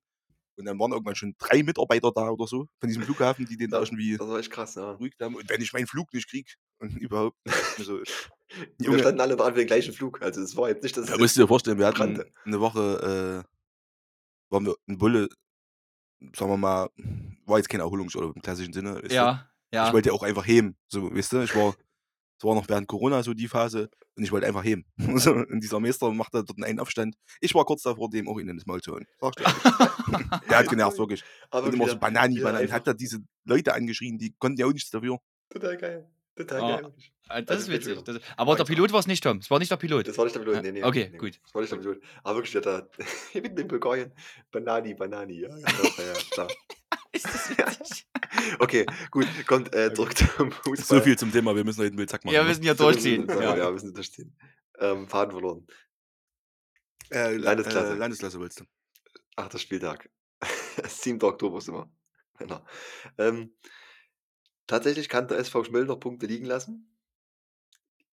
Und 0.61 0.67
dann 0.67 0.79
waren 0.79 0.93
irgendwann 0.93 1.15
schon 1.17 1.35
drei 1.39 1.63
Mitarbeiter 1.63 2.13
da 2.15 2.29
oder 2.31 2.47
so 2.47 2.67
von 2.79 2.89
diesem 2.89 3.03
Flughafen, 3.03 3.47
die 3.47 3.57
den 3.57 3.71
da 3.71 3.81
irgendwie 3.81 4.17
Das 4.17 4.29
war 4.29 4.39
echt 4.39 4.51
krass, 4.51 4.75
ja. 4.77 4.93
beruhigt 4.93 5.21
haben. 5.21 5.35
Und 5.35 5.49
wenn 5.49 5.61
ich 5.61 5.73
meinen 5.73 5.87
Flug 5.87 6.13
nicht 6.13 6.29
krieg 6.29 6.55
und 6.79 6.97
überhaupt. 7.01 7.37
Also, 7.79 7.99
Wir 8.79 8.87
Junge, 8.87 8.99
standen 8.99 9.21
alle 9.21 9.37
dran 9.37 9.53
für 9.53 9.61
den 9.61 9.67
gleichen 9.67 9.95
Flug. 9.95 10.21
Also 10.23 10.41
es 10.43 10.57
war 10.57 10.69
jetzt 10.69 10.83
nicht, 10.83 10.97
dass 10.97 11.07
Da 11.07 11.17
musst 11.19 11.37
du 11.37 11.43
dir 11.43 11.49
vorstellen, 11.49 11.79
wir 11.79 11.87
hatten 11.87 11.99
brannte. 11.99 12.27
eine 12.45 12.61
Woche, 12.61 13.45
äh, 13.47 14.53
waren 14.53 14.67
wir 14.67 14.75
in 14.87 14.99
Bulle, 14.99 15.29
sagen 16.37 16.51
wir 16.51 16.57
mal, 16.57 16.91
war 17.47 17.59
jetzt 17.59 17.69
kein 17.69 17.81
Erholungsurlaub 17.81 18.35
im 18.35 18.43
klassischen 18.43 18.73
Sinne. 18.73 19.01
Ja, 19.09 19.49
ja. 19.73 19.87
Ich 19.87 19.93
wollte 19.93 20.09
ja 20.09 20.15
auch 20.15 20.25
einfach 20.25 20.47
heben, 20.47 20.77
so, 20.89 21.15
weißt 21.15 21.33
du, 21.33 21.43
ich 21.43 21.55
war, 21.55 21.75
es 22.41 22.45
war 22.45 22.55
noch 22.55 22.67
während 22.71 22.89
Corona 22.89 23.23
so 23.23 23.35
die 23.35 23.49
Phase 23.49 23.91
und 24.17 24.25
ich 24.25 24.33
wollte 24.33 24.47
einfach 24.47 24.65
heben. 24.65 24.87
So, 25.21 25.33
und 25.35 25.61
dieser 25.61 25.79
Meister 25.79 26.11
machte 26.11 26.43
dort 26.43 26.63
einen 26.65 26.81
Aufstand. 26.81 27.15
Ich 27.41 27.55
war 27.55 27.67
kurz 27.67 27.83
davor, 27.83 28.09
dem 28.09 28.29
auch 28.29 28.39
in 28.39 28.47
das 28.57 28.65
Maul 28.65 28.81
zu 28.81 28.93
ehrlich. 28.95 29.09
Der 30.49 30.59
hat 30.59 30.69
genervt, 30.69 30.99
wirklich. 30.99 31.23
Aber 31.51 31.67
Und 31.67 31.75
immer 31.75 31.87
so 31.89 31.99
Banani, 31.99 32.37
wieder 32.37 32.45
Banani. 32.53 32.69
Hat 32.69 32.87
da 32.87 32.95
diese 32.95 33.19
Leute 33.45 33.75
angeschrien, 33.75 34.17
die 34.19 34.35
konnten 34.39 34.59
ja 34.59 34.67
auch 34.67 34.73
nichts 34.73 34.89
dafür. 34.91 35.19
Total 35.51 35.77
geil. 35.77 36.09
Total 36.35 36.61
Ah, 36.63 36.81
geil. 36.81 36.93
Ah, 37.29 37.43
Das 37.43 37.59
Also 37.59 37.73
ist 37.73 37.87
witzig. 37.87 38.03
Das, 38.05 38.19
aber 38.39 38.57
der. 38.57 38.65
Pilot 38.65 38.93
war 38.93 39.01
es 39.01 39.07
nicht, 39.07 39.23
Tom. 39.23 39.37
Es 39.39 39.51
war 39.51 39.59
nicht 39.59 39.71
der 39.71 39.77
Pilot. 39.77 40.09
Das 40.09 40.17
war 40.17 40.25
nicht 40.25 40.35
der 40.35 40.41
Pilot. 40.41 40.63
Nee, 40.63 40.73
nee, 40.73 40.83
okay, 40.83 41.11
nee, 41.13 41.19
gut. 41.19 41.39
Das 41.45 41.55
war 41.55 41.61
nicht 41.61 41.73
der 41.73 41.77
Pilot. 41.77 41.99
Aber 42.23 42.37
wirklich, 42.39 42.53
der 42.53 42.63
da 42.63 42.89
mitten 43.35 43.59
in 43.59 43.69
Bulgarien. 43.69 44.13
Banani, 44.51 44.95
Banani. 44.95 45.41
Ja, 45.43 45.49
ja, 45.51 45.57
ja, 45.59 46.05
ja, 46.05 46.13
klar. 46.31 46.49
Ist 47.13 47.27
das 47.27 47.51
witzig? 47.51 48.07
Okay, 48.61 48.87
gut. 49.11 49.27
Kommt 49.47 49.75
äh, 49.75 49.93
zurück 49.93 50.17
zum 50.17 50.53
Fußball. 50.53 50.99
So 50.99 51.01
viel 51.01 51.19
zum 51.19 51.33
Thema, 51.33 51.57
wir 51.57 51.65
müssen 51.65 51.81
heute 51.81 51.89
einen 51.89 51.97
Bildzack 51.97 52.25
machen. 52.25 52.35
Ja, 52.35 52.41
ne? 52.41 52.47
wir 52.47 52.51
müssen 52.51 52.63
ja 52.63 52.75
durchziehen. 52.75 53.27
Ja. 53.29 53.57
Ja, 53.57 53.67
wir 53.67 53.73
müssen 53.73 53.93
durchziehen. 53.93 54.37
Ähm, 54.79 55.09
Faden 55.09 55.33
verloren. 55.33 55.67
äh, 57.11 57.37
Landesklasse. 57.37 57.93
Äh, 57.95 57.97
Landesklasse 57.97 58.39
wolltest 58.39 58.61
du. 58.61 58.65
Achter 59.37 59.59
Spieltag. 59.59 60.09
7. 60.87 61.21
Oktober 61.23 61.61
sind 61.61 61.75
wir. 61.75 61.91
Genau. 62.39 62.65
Ähm, 63.19 63.55
tatsächlich 64.67 65.09
kann 65.09 65.29
der 65.29 65.39
SV 65.39 65.65
Schmöll 65.65 65.85
noch 65.85 65.99
Punkte 65.99 66.27
liegen 66.27 66.47
lassen. 66.47 66.97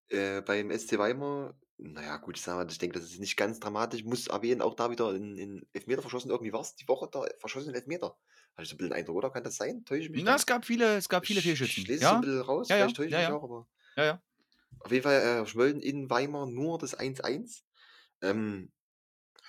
Äh, 0.10 0.42
beim 0.42 0.72
SC 0.72 0.98
Weimar, 0.98 1.56
naja, 1.78 2.18
gut, 2.18 2.38
ich 2.38 2.44
sag 2.44 2.56
mal, 2.56 2.70
ich 2.72 2.78
denke, 2.78 3.00
das 3.00 3.12
ist 3.12 3.20
nicht 3.20 3.38
ganz 3.38 3.60
dramatisch. 3.60 4.04
Muss 4.04 4.28
erwähnen, 4.28 4.62
auch 4.62 4.76
da 4.76 4.90
wieder 4.92 5.14
in, 5.16 5.38
in 5.38 5.68
Elfmeter 5.74 6.02
verschossen. 6.02 6.32
Irgendwie 6.32 6.54
war 6.54 6.62
es 6.62 6.76
die 6.76 6.88
Woche 6.88 7.08
da 7.12 7.26
verschossen 7.40 7.74
Elfmeter. 7.74 8.18
Hatte 8.56 8.64
ich 8.64 8.70
so 8.70 8.76
ein 8.76 8.78
bisschen 8.78 8.90
den 8.92 8.98
Eindruck, 8.98 9.18
oder? 9.18 9.30
Kann 9.32 9.44
das 9.44 9.58
sein? 9.58 9.86
Täusche 9.86 10.04
ich 10.04 10.10
mich? 10.10 10.24
Na, 10.24 10.36
da? 10.36 10.36
es 10.36 10.46
gab 10.46 10.66
viele, 10.66 10.98
es 10.98 11.10
gab 11.10 11.26
viele 11.26 11.42
Ich- 11.42 11.60
Ich 11.62 11.78
Fehlschützen. 11.78 11.88
lese 11.88 12.06
so 12.08 12.16
ein 12.16 12.20
Ja, 12.20 12.22
bisschen 12.22 12.42
raus, 12.42 12.70
Ja, 12.70 12.78
ja, 12.78 12.86
vielleicht 12.86 12.96
täusche 12.98 13.10
ich 13.12 13.16
ja, 13.16 13.20
mich 13.20 13.30
ja. 13.30 13.32
auch, 13.32 13.44
aber. 13.44 13.68
ja, 13.98 14.06
ja. 14.06 14.24
Auf 14.80 14.92
jeden 14.92 15.04
Fall 15.04 15.22
äh, 15.44 15.46
Schmölden 15.48 15.82
in 15.82 16.10
Weimar 16.10 16.46
nur 16.48 16.78
das 16.78 16.94
1-1. 16.96 17.64
Ähm, 18.22 18.72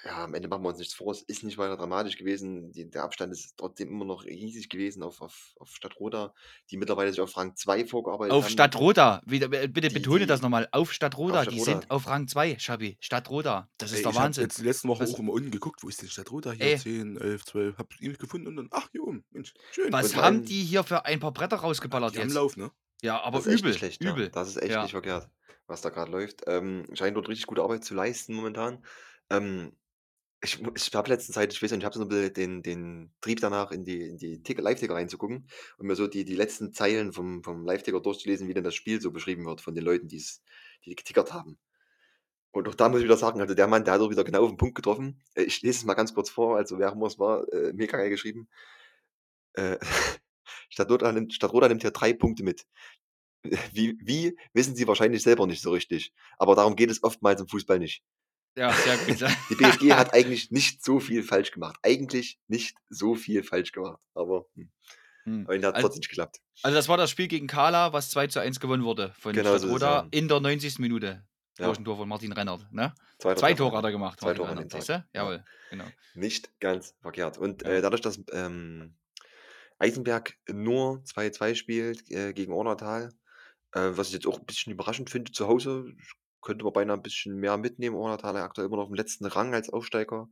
ja, 0.05 0.25
am 0.25 0.35
Ende 0.35 0.49
machen 0.49 0.63
wir 0.63 0.69
uns 0.69 0.79
nichts 0.79 0.95
vor. 0.95 1.11
Es 1.13 1.23
ist 1.23 1.43
nicht 1.43 1.59
weiter 1.59 1.77
dramatisch 1.77 2.17
gewesen. 2.17 2.71
Die, 2.73 2.89
der 2.89 3.03
Abstand 3.03 3.33
ist 3.33 3.55
trotzdem 3.57 3.89
immer 3.89 4.05
noch 4.05 4.25
riesig 4.25 4.69
gewesen 4.69 5.03
auf, 5.03 5.21
auf, 5.21 5.53
auf 5.59 5.71
Stadtroda, 5.75 6.33
die 6.71 6.77
mittlerweile 6.77 7.11
sich 7.11 7.21
auf 7.21 7.37
Rang 7.37 7.57
2 7.57 7.85
vorgearbeitet 7.87 8.33
Auf 8.33 8.45
haben. 8.45 8.51
Stadtroda. 8.53 9.23
Wieder, 9.27 9.47
äh, 9.53 9.67
bitte 9.67 9.89
Die- 9.89 9.95
betone 9.95 10.21
die- 10.21 10.27
das 10.27 10.41
nochmal. 10.41 10.69
Auf 10.73 10.93
Stadtroda. 10.93 11.41
Auf 11.41 11.49
Die 11.49 11.57
Stadtroda. 11.57 11.81
sind 11.81 11.91
auf 11.91 12.07
Rang 12.07 12.29
2, 12.29 12.57
Schabi. 12.59 12.97
Stadtroda. 13.01 13.69
Das 13.79 13.91
ist 13.91 13.99
Ey, 13.99 14.03
der 14.05 14.13
ich 14.13 14.17
Wahnsinn. 14.19 14.45
jetzt 14.45 14.59
die 14.59 14.65
letzten 14.65 14.89
Wochen 14.89 15.03
Was- 15.03 15.15
auch 15.15 15.19
immer 15.19 15.33
unten 15.33 15.51
geguckt, 15.51 15.83
wo 15.83 15.89
ist 15.89 16.01
denn 16.01 16.09
Stadtroda 16.09 16.53
hier? 16.53 16.65
Ey. 16.67 16.79
10, 16.79 17.17
11, 17.19 17.45
12, 17.45 17.77
hab 17.79 17.93
ihn 18.01 18.09
nicht 18.11 18.21
gefunden 18.21 18.47
und 18.47 18.57
dann, 18.57 18.69
ach 18.71 18.89
hier 18.93 19.03
oben, 19.03 19.25
Mensch, 19.31 19.53
schön. 19.73 19.93
Was 19.93 20.13
Und 20.15 20.23
haben 20.23 20.45
die 20.45 20.63
hier 20.63 20.85
für 20.85 21.05
ein 21.07 21.19
paar 21.21 21.33
Bretter 21.33 21.57
rausgeballert 21.57 22.15
die 22.15 22.19
haben 22.21 22.29
jetzt? 22.29 22.35
Lauf, 22.35 22.57
ne? 22.57 22.71
Ja, 23.03 23.21
aber 23.23 23.45
übel. 23.45 23.75
schlecht, 23.75 24.01
übel. 24.01 24.25
Ja. 24.25 24.29
Das 24.31 24.49
ist 24.49 24.57
echt 24.63 24.71
Ja. 24.73 24.83
nicht 24.83 24.93
verkehrt, 24.93 25.29
was 25.67 25.81
da 25.83 25.91
gerade 25.91 26.11
läuft. 26.11 26.43
Ähm, 26.47 26.85
scheint 26.95 27.17
dort 27.17 27.29
richtig 27.29 27.47
gute 27.47 27.63
Arbeit 27.63 27.85
zu 27.85 27.95
leisten 27.95 28.35
momentan. 28.35 28.85
Ähm, 29.31 29.73
ich 30.40 30.61
mu- 30.61 30.70
ich 30.77 30.94
habe 30.94 31.09
letzten 31.11 31.33
Zeit, 31.33 31.53
ich 31.53 31.62
weiß 31.62 31.70
nicht, 31.72 31.81
ich 31.81 31.85
habe 31.85 31.96
so 31.96 32.03
ein 32.05 32.09
bisschen 32.09 32.33
den, 32.35 32.62
den 32.62 33.12
Trieb 33.20 33.40
danach, 33.40 33.72
in 33.72 33.85
die, 33.85 34.03
in 34.03 34.18
die 34.18 34.42
Ticker- 34.42 34.62
Live-Ticker 34.62 34.94
reinzugucken 34.94 35.48
und 35.79 35.87
mir 35.87 35.96
so 35.96 36.07
die, 36.07 36.24
die 36.24 36.37
letzten 36.37 36.72
Zeilen 36.72 37.12
vom, 37.12 37.42
vom 37.42 37.64
Live-Ticker 37.64 38.01
durchzulesen, 38.01 38.48
wie 38.48 38.55
denn 38.55 38.64
das 38.64 38.74
Spiel 38.74 39.01
so 39.01 39.11
beschrieben 39.11 39.44
wird 39.46 39.61
von 39.61 39.74
den 39.74 39.85
Leuten, 39.85 40.09
die's, 40.09 40.42
die 40.85 40.94
getickert 40.94 41.33
haben. 41.33 41.59
Und 42.53 42.68
auch 42.68 42.74
da 42.74 42.88
muss 42.88 43.01
ich 43.01 43.05
wieder 43.05 43.16
sagen, 43.16 43.40
also 43.40 43.55
der 43.55 43.68
Mann, 43.68 43.85
der 43.85 43.94
hat 43.94 44.01
auch 44.01 44.11
wieder 44.11 44.24
genau 44.24 44.44
auf 44.44 44.51
den 44.51 44.57
Punkt 44.59 44.74
getroffen. 44.77 45.22
Äh, 45.35 45.44
Ich 45.44 45.62
lese 45.62 45.79
es 45.81 45.85
mal 45.85 45.94
ganz 45.94 46.14
kurz 46.14 46.31
vor, 46.31 46.57
also 46.57 46.79
wer 46.79 46.90
auch 46.90 46.96
immer 46.96 47.07
es 47.07 47.18
war, 47.18 47.46
äh, 47.53 47.72
mega 47.74 47.96
geil 47.98 48.11
geschrieben. 48.11 48.48
Äh, 49.55 49.79
Stadtroda 50.70 51.12
nimmt, 51.12 51.35
Stadtroda 51.35 51.68
nimmt 51.68 51.83
hier 51.83 51.90
drei 51.90 52.12
Punkte 52.12 52.42
mit. 52.44 52.66
Wie 53.72 53.98
wie, 54.03 54.37
wissen 54.53 54.74
sie 54.77 54.87
wahrscheinlich 54.88 55.22
selber 55.22 55.46
nicht 55.46 55.62
so 55.62 55.70
richtig. 55.72 56.12
Aber 56.38 56.55
darum 56.55 56.77
geht 56.77 56.90
es 56.90 57.03
oftmals 57.03 57.40
im 57.40 57.48
Fußball 57.48 57.79
nicht. 57.79 58.03
Ja, 58.59 58.73
sehr 58.75 58.99
gut. 58.99 59.21
Die 59.51 59.55
BSG 59.55 59.92
hat 59.94 60.12
eigentlich 60.14 60.51
nicht 60.51 60.85
so 60.85 60.99
viel 60.99 61.23
falsch 61.23 61.53
gemacht. 61.53 61.77
Eigentlich 61.83 62.40
nicht 62.49 62.77
so 62.90 63.14
viel 63.14 63.44
falsch 63.44 63.71
gemacht, 63.73 64.01
aber, 64.14 64.47
hm, 64.57 64.71
Hm. 65.27 65.47
am 65.47 65.55
Ende 65.55 65.68
hat's 65.68 65.77
Also 65.77 65.87
trotzdem 65.88 66.01
nicht 66.01 66.09
geklappt. 66.11 66.38
also 66.62 66.75
das 66.77 66.88
war 66.88 66.97
das 66.97 67.11
Spiel 67.11 67.29
gegen 67.29 67.47
Kala, 67.47 67.92
was 67.92 68.11
2:1 68.11 68.61
gewonnen 68.61 68.85
wurde 68.85 69.14
von 69.18 69.35
Genau 69.35 69.57
so 69.59 69.66
es, 69.68 69.83
Stadtroda 69.83 70.01
ja. 70.03 70.09
in 70.11 70.29
der 70.29 70.40
90. 70.40 70.83
Minute. 70.83 71.25
Ja. 71.59 71.75
Tor 71.75 71.97
von 71.97 72.09
Martin 72.09 72.33
Rennert, 72.33 72.66
ne? 72.73 72.94
2. 73.21 73.35
2 73.35 73.55
Treffer, 73.55 73.55
Tore 73.55 73.77
hat 73.77 73.85
er 73.85 73.90
gemacht, 73.92 74.21
2 74.21 74.27
Martin 74.27 74.35
Tore 74.35 74.51
an 74.53 74.59
Rennert, 74.59 74.73
siehst 74.73 74.88
du? 74.90 74.92
ja. 74.92 75.09
Jawohl, 75.14 75.44
genau. 75.71 75.92
Nicht 76.14 76.59
ganz 76.61 76.94
verkehrt. 77.03 77.38
Und, 77.38 77.64
äh, 77.64 77.83
dadurch, 77.83 78.01
dass, 78.03 78.21
ähm, 78.33 78.97
Eisenberg 79.79 80.37
nur 80.51 81.05
2:2 81.05 81.55
spielt, 81.57 82.11
äh, 82.11 82.33
gegen 82.35 82.53
Ornatal, 82.53 83.11
äh, 83.75 83.90
was 83.92 84.09
ich 84.09 84.14
jetzt 84.14 84.27
auch 84.27 84.38
'n 84.40 84.47
bisschen 84.47 84.73
überraschend 84.73 85.11
finde 85.11 85.33
zu 85.33 85.49
Hause, 85.49 85.94
könnte 86.42 86.64
man 86.64 86.72
beinahe 86.74 86.96
'n 86.98 87.03
bisschen 87.03 87.37
mehr 87.37 87.57
mitnehmen. 87.59 87.96
Ornatal 87.96 88.37
aktuell 88.38 88.66
immer 88.68 88.77
noch 88.79 88.88
im 88.88 88.94
letzten 88.94 89.27
Rang 89.27 89.55
als 89.55 89.70
Aufsteiger 89.70 90.29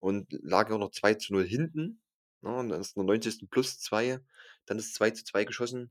und 0.00 0.28
lag 0.42 0.68
ja 0.70 0.76
auch 0.76 0.80
noch 0.80 0.92
2:0 0.92 1.44
hinten, 1.46 2.02
ne? 2.42 2.56
Und 2.56 2.70
dann 2.70 2.80
ist 2.82 2.96
in 2.96 3.02
der 3.02 3.06
90. 3.06 3.48
plus 3.48 3.80
2, 3.80 4.20
dann 4.66 4.78
ist 4.78 4.94
2:2 4.94 5.44
geschossen. 5.44 5.90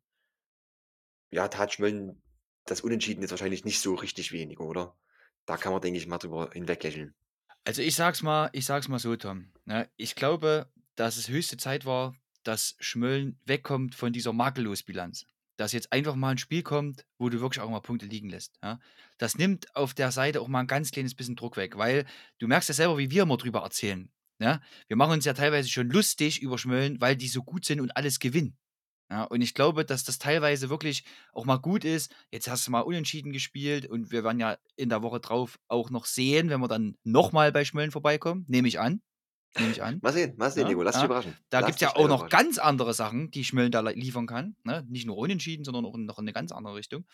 Ja, 1.34 1.48
tat 1.48 1.72
Schmölln 1.74 2.22
das 2.66 2.82
Unentschieden 2.82 3.22
jetzt 3.22 3.32
wahrscheinlich 3.32 3.64
nicht 3.64 3.80
so 3.80 3.96
richtig 3.96 4.34
wenig, 4.34 4.60
oder? 4.60 4.98
Da 5.46 5.56
kann 5.58 5.72
man, 5.72 5.82
denke 5.82 5.98
ich 5.98 6.06
mal, 6.08 6.18
drüber 6.18 6.50
hinweglächeln. 6.52 7.16
Also, 7.68 7.82
ich 7.84 7.96
sage 7.96 8.14
es 8.16 8.24
mal 8.24 8.50
ich 8.54 8.66
sage 8.66 8.80
es 8.82 8.88
mal 8.88 8.98
so, 9.00 9.16
Tom, 9.16 9.52
ne? 9.66 9.88
Ich 9.96 10.16
glaube, 10.16 10.72
dass 10.96 11.18
es 11.18 11.30
höchste 11.30 11.58
Zeit 11.58 11.86
war, 11.86 12.16
dass 12.44 12.76
Schmölln 12.80 13.40
wegkommt 13.46 13.94
von 13.94 14.14
dieser 14.14 14.34
Makellos-Bilanz. 14.34 15.26
Dass 15.58 15.74
jetzt 15.74 15.92
einfach 15.94 16.16
mal 16.16 16.32
'n 16.32 16.38
Spiel 16.38 16.64
kommt, 16.64 17.06
wo 17.20 17.30
du 17.30 17.40
wirklich 17.42 17.62
auch 17.62 17.70
mal 17.70 17.82
Punkte 17.82 18.06
liegen 18.06 18.30
lässt, 18.30 18.58
ja? 18.64 18.80
Das 19.18 19.38
nimmt 19.38 19.76
auf 19.76 19.94
der 19.94 20.12
Seite 20.12 20.42
auch 20.42 20.48
mal 20.48 20.62
'n 20.62 20.68
ganz 20.68 20.92
kleines 20.92 21.16
bisschen 21.16 21.36
Druck 21.36 21.58
weg, 21.58 21.78
weil 21.78 22.06
du 22.40 22.48
merkst 22.48 22.70
ja 22.70 22.76
selber, 22.76 22.98
wie 22.98 23.12
wir 23.12 23.24
immer 23.24 23.38
drüber 23.38 23.62
erzählen, 23.62 24.10
ne? 24.40 24.62
Wir 24.88 24.98
machen 24.98 25.14
uns 25.14 25.26
ja 25.26 25.34
teilweise 25.34 25.70
schon 25.70 25.90
lustig 25.90 26.42
über 26.42 26.58
Schmölln, 26.58 27.00
weil 27.02 27.16
die 27.16 27.28
so 27.28 27.44
gut 27.44 27.66
sind 27.66 27.82
und 27.82 27.96
alles 27.98 28.20
gewinnen. 28.20 28.58
Ja, 29.12 29.24
und 29.26 29.42
ich 29.42 29.54
glaube, 29.54 29.86
dass 29.86 30.04
das 30.06 30.20
teilweise 30.20 30.70
wirklich 30.70 31.04
auch 31.34 31.46
mal 31.46 31.58
gut 31.58 31.84
ist. 31.86 32.16
Jetzt 32.32 32.50
hast 32.50 32.66
du 32.68 32.72
mal 32.72 32.80
unentschieden 32.82 33.34
gespielt 33.34 33.86
und 33.88 34.12
wir 34.12 34.24
werden 34.24 34.40
ja 34.40 34.58
in 34.78 34.90
der 34.90 35.02
Woche 35.04 35.20
drauf 35.20 35.60
auch 35.68 35.90
noch 35.92 36.06
sehen, 36.06 36.50
wenn 36.50 36.62
wir 36.62 36.68
dann 36.70 36.98
noch 37.04 37.32
mal 37.34 37.52
bei 37.52 37.66
Schmölln 37.66 37.92
vorbeikommen, 37.92 38.46
nehme 38.48 38.68
ich 38.70 38.80
an. 38.80 39.02
Nehme 39.58 39.72
ich 39.72 39.84
an. 39.84 40.02
Mal 40.02 40.14
sehen, 40.14 40.34
mal 40.38 40.50
sehen, 40.52 40.68
Ja, 40.68 40.68
Nico. 40.68 40.82
Lass 40.82 40.96
dich 40.96 41.04
überraschen. 41.04 41.38
Da 41.50 41.62
Lass 41.62 41.68
gibt's 41.68 41.82
ja 41.82 41.90
dich 41.94 41.96
auch 41.96 42.08
noch 42.08 42.30
ganz 42.30 42.58
andere 42.58 42.94
Sachen, 42.94 43.32
die 43.32 43.44
Schmölln 43.44 43.72
da 43.72 43.82
liefern 43.82 44.28
kann, 44.28 44.56
ne? 44.64 44.86
Nicht 44.90 45.06
nur 45.06 45.18
unentschieden, 45.18 45.66
sondern 45.66 45.86
auch 45.86 45.98
noch 45.98 46.20
in 46.20 46.26
'ne 46.26 46.34
ganz 46.34 46.52
andere 46.52 46.76
Richtung, 46.76 47.06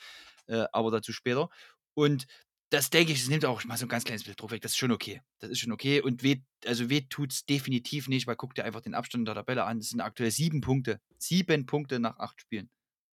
äh, 0.47 0.65
aber 0.73 0.91
dazu 0.91 1.13
später. 1.13 1.49
Und 1.95 2.27
das 2.71 2.89
denke 2.91 3.13
ich, 3.13 3.19
das 3.21 3.29
nimmt 3.29 3.45
auch 3.45 3.63
mal 3.65 3.77
so 3.77 3.85
'n 3.85 3.89
ganz 3.89 4.03
kleines 4.05 4.23
bisschen 4.23 4.37
Druck 4.37 4.51
weg. 4.51 4.61
Das 4.61 4.71
ist 4.73 4.77
schon 4.77 4.91
okay. 4.91 5.21
Das 5.39 5.49
ist 5.51 5.59
schon 5.59 5.71
okay 5.73 6.01
und 6.01 6.23
weh 6.23 6.41
also, 6.65 6.89
weh 6.89 7.01
tut's 7.09 7.45
definitiv 7.45 8.07
nicht, 8.09 8.27
weil 8.27 8.35
guck 8.37 8.55
dir 8.55 8.65
einfach 8.65 8.81
den 8.81 8.95
Abstand 8.95 9.27
der 9.27 9.35
Tabelle 9.35 9.65
an. 9.65 9.79
Das 9.79 9.89
sind 9.89 10.01
aktuell 10.01 10.31
7 10.31 10.61
Punkte. 10.61 11.01
7 11.19 11.65
Punkte 11.67 11.99
nach 11.99 12.19
8 12.19 12.41
Spielen. 12.41 12.69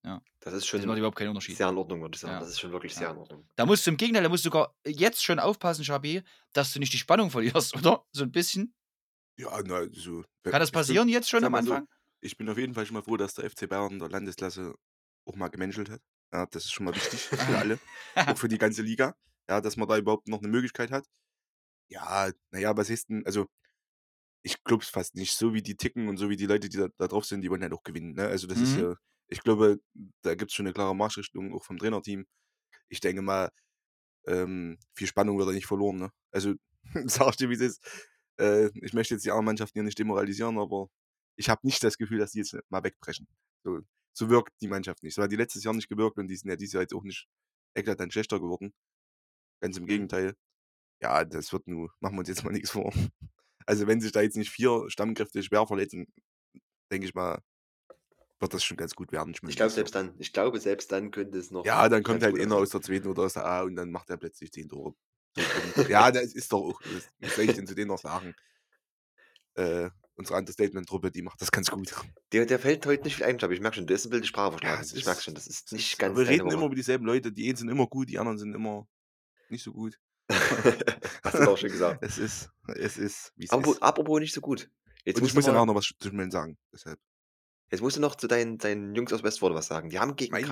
Ja. 0.04 0.22
Das 0.42 0.54
ist 0.54 0.66
Das 0.76 0.84
schon 0.84 0.86
macht 0.86 0.98
überhaupt 0.98 1.16
keinen 1.18 1.28
Unterschied. 1.30 1.58
sehr 1.58 1.68
in 1.68 1.78
Ordnung, 1.78 2.00
würde 2.02 2.14
ich 2.16 2.20
sagen. 2.20 2.32
Ja. 2.34 2.40
Das 2.40 2.48
ist 2.50 2.60
schon 2.60 2.72
wirklich 2.72 2.94
sehr 2.96 3.08
Ja. 3.08 3.12
in 3.12 3.18
Ordnung. 3.18 3.48
Da 3.56 3.66
musst 3.66 3.86
du 3.86 3.90
im 3.90 3.96
Gegenteil 3.96 4.22
da 4.24 4.28
musst 4.30 4.44
du 4.44 4.48
sogar 4.48 4.74
jetzt 4.86 5.22
schon 5.24 5.38
aufpassen, 5.38 5.84
Schabi, 5.84 6.22
dass 6.52 6.72
du 6.72 6.78
nicht 6.80 6.92
die 6.92 6.98
Spannung 6.98 7.30
verlierst, 7.30 7.74
oder? 7.76 8.04
So 8.12 8.24
'n 8.24 8.32
bisschen? 8.32 8.72
Ja, 9.42 9.60
na, 9.64 9.78
so 9.92 10.24
we 10.44 10.52
Kann 10.52 10.60
das 10.60 10.70
passieren 10.70 11.08
jetzt 11.08 11.28
schon 11.30 11.44
am 11.44 11.54
mal 11.54 11.62
so, 11.62 11.78
Anfang? 11.78 11.88
ich 12.20 12.36
bin 12.36 12.48
auf 12.48 12.58
jeden 12.58 12.74
Fall 12.74 12.86
schon 12.86 12.94
mal 12.94 13.02
froh, 13.02 13.16
dass 13.16 13.34
der 13.34 13.44
FC 13.46 13.66
Bayern 13.66 13.92
in 13.94 13.98
der 14.00 14.08
Landesklasse 14.10 14.74
auch 15.26 15.36
mal 15.36 15.48
gemenschelt 15.48 15.90
hat. 15.90 16.02
Ja, 16.32 16.46
das 16.46 16.64
ist 16.66 16.72
schon 16.72 16.84
mal 16.86 16.94
wichtig 16.96 17.32
für 17.36 17.58
alle, 17.58 17.80
auch 18.26 18.38
für 18.38 18.48
die 18.48 18.58
ganze 18.58 18.82
Liga, 18.82 19.14
ja, 19.48 19.60
dass 19.60 19.76
man 19.76 19.88
da 19.88 19.98
überhaupt 19.98 20.28
noch 20.28 20.40
'ne 20.42 20.48
Möglichkeit 20.48 20.90
hat. 20.92 21.06
Ja, 21.90 22.32
na 22.52 22.60
ja, 22.60 22.76
was 22.76 22.90
heißt 22.90 23.10
denn 23.10 23.26
also, 23.26 23.48
ich 24.42 24.62
glaube 24.64 24.82
es 24.84 24.90
fast 24.90 25.14
nicht. 25.16 25.34
So 25.34 25.54
wie 25.54 25.62
die 25.62 25.76
ticken 25.76 26.08
und 26.08 26.16
so 26.18 26.30
wie 26.30 26.36
die 26.36 26.46
Leute, 26.46 26.68
die 26.68 26.78
da 26.78 26.88
da 26.98 27.08
drauf 27.08 27.26
sind, 27.26 27.42
die 27.42 27.50
wollen 27.50 27.62
halt 27.62 27.72
auch 27.74 27.82
gewinnen, 27.84 28.14
ne? 28.14 28.26
Also, 28.28 28.46
das 28.46 28.62
ist 28.62 28.74
Mhm. 28.74 28.76
ja 28.76 28.96
ich 29.28 29.42
glaube, 29.42 29.78
da 30.22 30.34
gibt's 30.34 30.54
schon 30.54 30.66
'ne 30.66 30.72
klare 30.74 30.94
Marschrichtung 30.96 31.54
auch 31.54 31.64
vom 31.64 31.78
Trainerteam. 31.78 32.26
Ich 32.90 33.00
denke 33.00 33.22
mal, 33.22 33.50
ähm, 34.26 34.78
viel 34.94 35.06
Spannung 35.08 35.38
wird 35.38 35.48
da 35.48 35.52
nicht 35.52 35.66
verloren, 35.66 35.98
ne? 35.98 36.10
Also, 36.32 36.54
sage 37.06 37.30
ich 37.30 37.36
dir, 37.36 37.50
wie's 37.50 37.60
ist. 37.60 37.80
Äh, 38.40 38.70
ich 38.82 38.92
möchte 38.94 39.14
jetzt 39.14 39.24
die 39.24 39.30
anderen 39.30 39.46
Mannschaften 39.46 39.74
hier 39.78 39.82
nicht 39.84 39.98
demoralisieren, 39.98 40.58
aber 40.58 40.88
ich 41.36 41.48
habe 41.50 41.60
nicht 41.66 41.82
das 41.84 41.98
Gefühl, 41.98 42.18
dass 42.18 42.32
die 42.32 42.38
jetzt 42.40 42.56
mal 42.70 42.84
wegbrechen. 42.84 43.28
So 43.64 43.80
so 44.14 44.28
wirkt 44.30 44.52
die 44.60 44.68
Mannschaft 44.68 45.02
nicht. 45.02 45.14
So 45.14 45.22
hat 45.22 45.32
die 45.32 45.36
letztes 45.36 45.64
Jahr 45.64 45.74
nicht 45.74 45.88
gewirkt 45.88 46.18
und 46.18 46.28
die 46.28 46.36
sind 46.36 46.50
ja 46.50 46.56
dieses 46.56 46.74
Jahr 46.74 46.82
jetzt 46.82 46.94
auch 46.94 47.02
nicht 47.04 47.28
eklatant 47.74 48.12
schlechter 48.12 48.40
geworden. 48.40 48.74
Ganz 49.62 49.76
im 49.78 49.84
Mhm. 49.84 49.88
Gegenteil. 49.88 50.34
Ja, 51.02 51.24
das 51.24 51.52
wird 51.52 51.68
nu 51.68 51.88
machen 52.00 52.16
wir 52.16 52.20
uns 52.20 52.28
jetzt 52.28 52.44
mal 52.44 52.52
nix 52.52 52.70
vor. 52.72 52.92
Also, 53.66 53.86
wenn 53.86 54.00
sich 54.00 54.12
da 54.12 54.22
jetzt 54.22 54.36
nicht 54.36 54.50
4 54.50 54.86
Stammkräfte 54.88 55.42
schwer 55.42 55.66
verletzen, 55.68 56.08
denke 56.92 57.06
ich 57.06 57.14
mal, 57.14 57.40
wird 58.40 58.54
das 58.54 58.64
schon 58.64 58.76
ganz 58.76 58.94
gut 58.94 59.12
werden, 59.12 59.34
Ich 59.34 59.38
Schmölln 59.38 59.56
glaube 59.56 59.70
selbst 59.70 59.94
dann 59.94 60.14
ich 60.18 60.32
glaube, 60.32 60.58
selbst 60.60 60.90
dann 60.92 61.10
könnte 61.10 61.38
es 61.38 61.50
noch 61.50 61.64
Ja, 61.64 61.88
dann 61.88 62.02
kommt 62.02 62.22
halt 62.22 62.38
einer 62.38 62.56
aus 62.56 62.70
der 62.70 62.80
2. 62.82 63.08
oder 63.08 63.22
aus 63.24 63.34
der 63.34 63.44
A 63.46 63.62
und 63.62 63.76
dann 63.76 63.90
macht 63.90 64.10
er 64.10 64.16
plötzlich 64.16 64.52
10 64.52 64.68
Tore. 64.68 64.94
Ja, 65.88 66.10
das 66.10 66.34
ist 66.34 66.52
doch 66.52 66.60
auch 66.60 66.80
was 66.84 67.08
was 67.20 67.36
soll 67.36 67.44
ich 67.46 67.54
denn 67.54 67.66
zu 67.66 67.74
denen 67.74 67.88
noch 67.88 67.98
sagen? 67.98 68.34
Äh, 69.54 69.90
unsere 70.14 70.38
Understatement-Truppe, 70.38 71.10
die 71.10 71.22
macht 71.22 71.40
das 71.40 71.50
ganz 71.50 71.70
gut. 71.70 71.94
Dir 72.32 72.46
dir 72.46 72.58
fällt 72.58 72.86
heute 72.86 73.04
nicht 73.04 73.16
viel 73.16 73.24
ein, 73.26 73.36
glaube 73.38 73.54
ich. 73.54 73.58
Ich 73.58 73.62
merke 73.62 73.76
schon, 73.76 73.86
du 73.86 73.94
hast 73.94 74.04
'ne 74.06 74.12
wilde 74.12 74.26
Sprache 74.26 74.56
Ja, 74.62 74.80
es 74.80 74.92
Ich 74.92 75.04
merke 75.04 75.22
schon, 75.22 75.34
das 75.34 75.46
ist 75.46 75.66
es 75.66 75.72
nicht 75.72 75.92
ist 75.92 75.98
ganz 75.98 76.16
wir 76.16 76.26
reden 76.28 76.50
immer 76.50 76.56
Woche. 76.58 76.66
über 76.66 76.74
dieselben 76.74 77.04
Leute. 77.06 77.32
Die 77.32 77.46
einen 77.48 77.56
sind 77.56 77.68
immer 77.68 77.86
gut, 77.86 78.08
die 78.08 78.18
anderen 78.18 78.38
sind 78.38 78.54
immer 78.54 78.86
nicht 79.48 79.62
so 79.64 79.72
gut. 79.72 79.98
Hast 81.24 81.34
du 81.38 81.44
doch 81.44 81.58
schon 81.58 81.70
gesagt. 81.70 82.02
Es 82.04 82.18
ist 82.18 82.50
es 82.68 82.96
ist, 82.98 83.32
wie's 83.36 83.50
Apropos 83.50 83.76
ist. 83.76 83.82
apropos 83.82 84.20
nicht 84.20 84.34
so 84.34 84.40
gut. 84.40 84.70
Jetzt 85.04 85.20
Und 85.20 85.26
ich 85.26 85.34
muss 85.34 85.46
ja 85.46 85.52
nachher 85.52 85.66
noch 85.66 85.74
was 85.74 85.86
zu 85.98 86.08
Schmölln 86.08 86.30
sagen, 86.30 86.58
deshalb. 86.72 86.98
jetzt 87.70 87.80
musst 87.80 87.96
du 87.96 88.00
noch 88.00 88.14
zu 88.16 88.28
deinen 88.28 88.58
deinen 88.58 88.94
Jungs 88.94 89.12
aus 89.12 89.22
Westforde 89.22 89.54
was 89.54 89.66
sagen. 89.66 89.90
Die 89.90 89.98
haben 89.98 90.16
gegen 90.16 90.32
Meine 90.32 90.46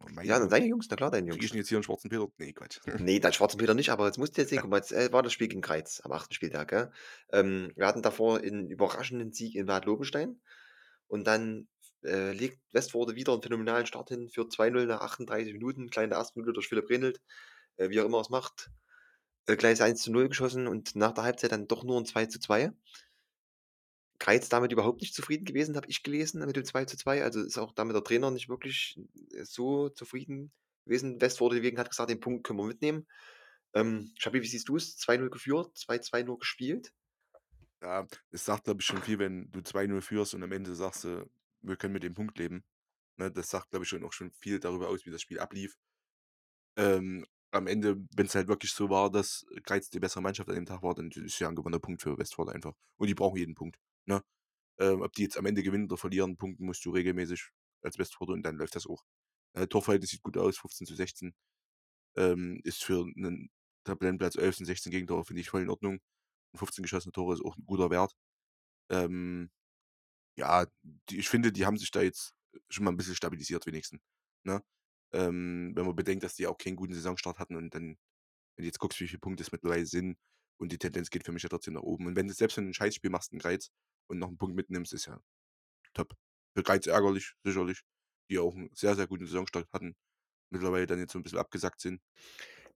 Jungs? 0.00 0.06
Oh, 0.06 0.08
meine 0.10 0.30
ja, 0.30 0.38
Jungs. 0.38 0.46
deine 0.46 0.66
Jungs, 0.66 0.88
na 0.90 0.96
klar, 0.96 1.10
deine 1.10 1.28
Kriege 1.30 1.46
ich 1.46 1.50
Jungs. 1.50 1.52
denn 1.52 1.60
jetzt 1.60 1.68
hier 1.68 1.78
'n 1.78 1.82
schwarzen 1.84 2.10
Peter? 2.10 2.28
Ne, 2.38 2.52
Quatsch. 2.52 2.80
Ne, 3.06 3.20
deinen 3.20 3.32
schwarzen 3.34 3.58
Peter 3.58 3.74
nicht, 3.74 3.90
aber 3.90 4.06
jetzt 4.06 4.18
musst 4.18 4.36
du 4.36 4.40
jetzt 4.40 4.50
sehen, 4.50 4.60
guck 4.60 4.70
mal, 4.70 4.78
jetzt, 4.78 4.92
äh, 4.92 5.12
war 5.12 5.22
das 5.22 5.32
Spiel 5.32 5.48
gegen 5.48 5.60
Kreiz 5.60 6.00
am 6.02 6.12
8. 6.12 6.34
Spieltag, 6.34 6.68
gell? 6.68 6.90
Ähm, 7.32 7.72
wir 7.76 7.86
hatten 7.86 8.02
davor 8.02 8.40
'n 8.42 8.68
überraschenden 8.70 9.32
Sieg 9.32 9.54
in 9.54 9.66
Bad 9.66 9.84
Lobenstein 9.84 10.40
und 11.08 11.26
dann, 11.26 11.68
äh, 12.04 12.32
legt 12.32 12.60
Westforde 12.72 13.16
wieder 13.16 13.34
'n 13.34 13.42
phänomenalen 13.42 13.86
Start 13.86 14.08
hin, 14.10 14.28
führt 14.30 14.52
2:0 14.52 14.86
nach 14.86 15.00
38 15.02 15.52
Minuten, 15.54 15.90
der 16.10 16.18
1. 16.18 16.38
Minute 16.40 16.54
durch 16.54 16.68
Philipp 16.68 16.90
Renelt, 16.90 17.20
äh, 17.76 17.90
wie 17.90 17.98
er 17.98 18.04
immer 18.06 18.20
es 18.20 18.30
macht, 18.30 18.70
äh, 19.46 19.56
gleich 19.56 19.78
das 19.78 19.88
1:0 19.88 20.28
geschossen 20.28 20.66
und 20.68 20.96
nach 20.96 21.12
der 21.12 21.24
Halbzeit 21.24 21.52
dann 21.52 21.68
doch 21.68 21.84
nur 21.84 21.98
'n 21.98 22.06
2:2. 22.06 22.72
Kreiz 24.20 24.48
damit 24.50 24.72
überhaupt 24.72 25.00
nicht 25.02 25.14
zufrieden 25.16 25.46
gewesen, 25.46 25.76
habe 25.76 25.88
ich 25.90 26.02
gelesen, 26.04 26.44
mit 26.46 26.56
dem 26.56 26.64
2:2. 26.66 27.24
Also, 27.24 27.42
ist 27.42 27.58
auch 27.58 27.72
damit 27.74 27.96
der 27.96 28.04
Trainer 28.04 28.30
nicht 28.30 28.48
wirklich, 28.50 29.00
äh, 29.34 29.44
so 29.44 29.88
zufrieden 29.90 30.52
gewesen. 30.86 31.20
Westforde 31.22 31.56
hingegen 31.56 31.78
hat 31.78 31.90
gesagt: 31.90 32.10
„Den 32.10 32.20
Punkt 32.20 32.46
können 32.46 32.60
wir 32.60 32.66
mitnehmen.“ 32.66 33.08
Ähm, 33.74 34.12
Schabi, 34.18 34.42
wie 34.42 34.46
siehst 34.48 34.68
du's? 34.68 34.96
2:0 34.98 35.30
geführt, 35.30 35.76
2:2 35.78 36.22
nur 36.24 36.38
gespielt? 36.40 36.92
Ja, 37.82 38.06
es 38.30 38.44
sagt, 38.44 38.64
glaube 38.64 38.80
ich, 38.80 38.86
schon 38.86 39.02
viel, 39.02 39.18
wenn 39.18 39.50
du 39.50 39.62
2:0 39.62 40.02
führst 40.02 40.34
und 40.34 40.42
am 40.42 40.52
Ende 40.52 40.74
sagst 40.74 41.04
du: 41.04 41.30
„Wir 41.62 41.76
können 41.76 41.94
mit 41.94 42.02
dem 42.02 42.14
Punkt 42.14 42.38
leben.“ 42.38 42.64
Ne, 43.18 43.30
das 43.32 43.50
sagt, 43.50 43.70
glaube 43.70 43.84
ich, 43.84 43.88
schon 43.90 44.04
auch 44.04 44.12
schon 44.12 44.32
viel 44.32 44.60
darüber 44.60 44.88
aus, 44.88 45.06
wie 45.06 45.10
das 45.10 45.22
Spiel 45.22 45.40
ablief. 45.40 45.74
Ähm, 46.76 47.26
am 47.52 47.66
Ende, 47.66 47.96
wenn's 48.14 48.34
halt 48.34 48.48
wirklich 48.48 48.72
so 48.72 48.90
war, 48.90 49.10
dass 49.10 49.44
Kreiz 49.64 49.90
die 49.90 49.98
bessere 49.98 50.22
Mannschaft 50.22 50.48
an 50.48 50.54
dem 50.54 50.66
Tag 50.66 50.82
war, 50.82 50.94
dann 50.94 51.10
ist 51.10 51.38
ja 51.40 51.48
'n 51.48 51.56
gewonnener 51.56 51.80
Punkt 51.80 52.00
für 52.02 52.16
Westforde 52.16 52.52
einfach. 52.52 52.74
Und 52.96 53.08
die 53.08 53.14
brauchen 53.14 53.38
jeden 53.38 53.54
Punkt, 53.54 53.76
ne? 54.06 54.22
Ähm, 54.80 55.02
ob 55.02 55.12
die 55.14 55.22
jetzt 55.24 55.38
am 55.38 55.46
Ende 55.46 55.62
gewinnen 55.64 55.86
oder 55.86 55.96
verlieren, 55.98 56.36
punkten 56.38 56.66
musst 56.66 56.84
du 56.86 56.90
regelmäßig 56.92 57.50
als 57.82 57.98
Westforde 57.98 58.32
und 58.34 58.42
dann 58.44 58.56
läuft 58.56 58.76
das 58.76 58.86
auch. 58.86 59.04
Äh, 59.54 59.66
Torverhältnis 59.68 60.10
sieht 60.12 60.22
gut 60.22 60.36
aus, 60.38 60.58
15:16. 60.58 61.34
Ähm, 62.16 62.60
ist 62.64 62.84
für 62.84 63.06
'nen 63.16 63.50
Tabellenplatz 63.84 64.36
11 64.36 64.56
sind 64.56 64.66
16 64.66 64.92
Gegentore, 64.92 65.24
finde 65.26 65.42
ich 65.42 65.50
voll 65.50 65.62
in 65.62 65.70
Ordnung. 65.70 66.00
Und 66.52 66.58
15 66.58 66.82
geschossene 66.84 67.12
Tore 67.12 67.34
ist 67.34 67.42
auch 67.44 67.56
'n 67.58 67.66
guter 67.66 67.90
Wert. 67.90 68.14
Ähm, 68.90 69.50
ja, 70.36 70.66
die 71.10 71.18
ich 71.20 71.28
finde, 71.30 71.52
die 71.52 71.66
haben 71.66 71.78
sich 71.78 71.90
da 71.92 72.02
jetzt 72.02 72.34
schon 72.70 72.84
mal 72.86 72.92
'n 72.92 72.96
bisschen 72.98 73.16
stabilisiert 73.16 73.66
wenigstens, 73.66 74.02
ne? 74.44 74.62
Ähm, 75.14 75.72
wenn 75.76 75.86
man 75.86 75.96
bedenkt, 75.96 76.24
dass 76.24 76.34
die 76.36 76.46
auch 76.48 76.58
keinen 76.58 76.76
guten 76.76 76.94
Saisonstart 76.94 77.38
hatten 77.40 77.56
und 77.56 77.74
dann 77.74 77.98
wenn 78.56 78.64
du 78.64 78.66
jetzt 78.66 78.80
guckst, 78.80 79.00
wie 79.00 79.08
viele 79.08 79.20
Punkte 79.20 79.42
es 79.44 79.52
mittlerweile 79.52 79.86
sind 79.86 80.16
und 80.60 80.72
die 80.72 80.78
Tendenz 80.78 81.10
geht 81.10 81.24
für 81.26 81.32
mich 81.32 81.44
ja 81.44 81.50
trotzdem 81.50 81.74
nach 81.74 81.82
oben. 81.82 82.06
Und 82.08 82.16
wenn 82.16 82.28
du 82.28 82.34
selbst 82.34 82.56
wenn 82.58 82.64
du 82.66 82.70
'n 82.72 82.74
Scheißspiel 82.74 83.10
machst 83.10 83.32
in 83.32 83.40
Kreiz 83.40 83.70
und 84.08 84.18
noch 84.20 84.28
'n 84.30 84.38
Punkt 84.38 84.56
mitnimmst, 84.56 84.92
ist 84.94 85.06
ja 85.06 85.20
top. 85.94 86.14
Für 86.56 86.62
Kreiz 86.64 86.86
ärgerlich, 86.88 87.34
sicherlich, 87.44 87.82
die 88.30 88.38
auch 88.40 88.54
'n 88.56 88.70
sehr, 88.74 88.96
sehr 88.96 89.06
guten 89.08 89.26
Saisonstart 89.26 89.68
hatten, 89.72 89.96
mittlerweile 90.50 90.86
dann 90.86 91.00
jetzt 91.00 91.12
so 91.12 91.20
'n 91.20 91.24
bisschen 91.24 91.38
abgesackt 91.40 91.80
sind. 91.80 92.00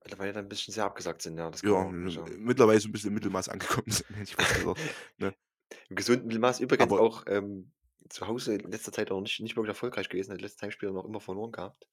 Mittlerweile 0.02 0.32
dann 0.32 0.44
'n 0.46 0.48
bisschen 0.48 0.72
sehr 0.74 0.84
abgesackt 0.84 1.22
sind, 1.22 1.38
ja, 1.38 1.50
Ja, 1.62 1.84
mittlerweile 1.84 2.80
so 2.80 2.88
'n 2.88 2.92
bisschen 2.92 3.08
im 3.08 3.14
Mittelmaß 3.14 3.48
angekommen 3.48 3.86
sind, 3.90 4.10
hätte 4.10 4.22
ich 4.30 4.34
fast 4.36 4.54
gesagt, 4.54 4.80
ne? 5.18 5.34
Im 5.88 5.96
gesunden 5.96 6.26
Mittelmaß 6.26 6.60
übrigens 6.60 6.94
Aber 6.94 6.98
auch, 6.98 7.24
ähm, 7.26 7.72
zu 8.10 8.26
Hause 8.26 8.54
in 8.56 8.70
letzter 8.70 8.92
Zeit 8.92 9.10
auch 9.10 9.20
nicht 9.20 9.40
nicht 9.40 9.56
wirklich 9.56 9.70
erfolgreich 9.70 10.08
gewesen, 10.08 10.32
hat 10.32 10.38
die 10.40 10.44
letzten 10.44 10.62
Heimspiele 10.66 10.92
noch 10.92 11.04
immer 11.06 11.20
verloren 11.20 11.52
gehabt. 11.52 11.88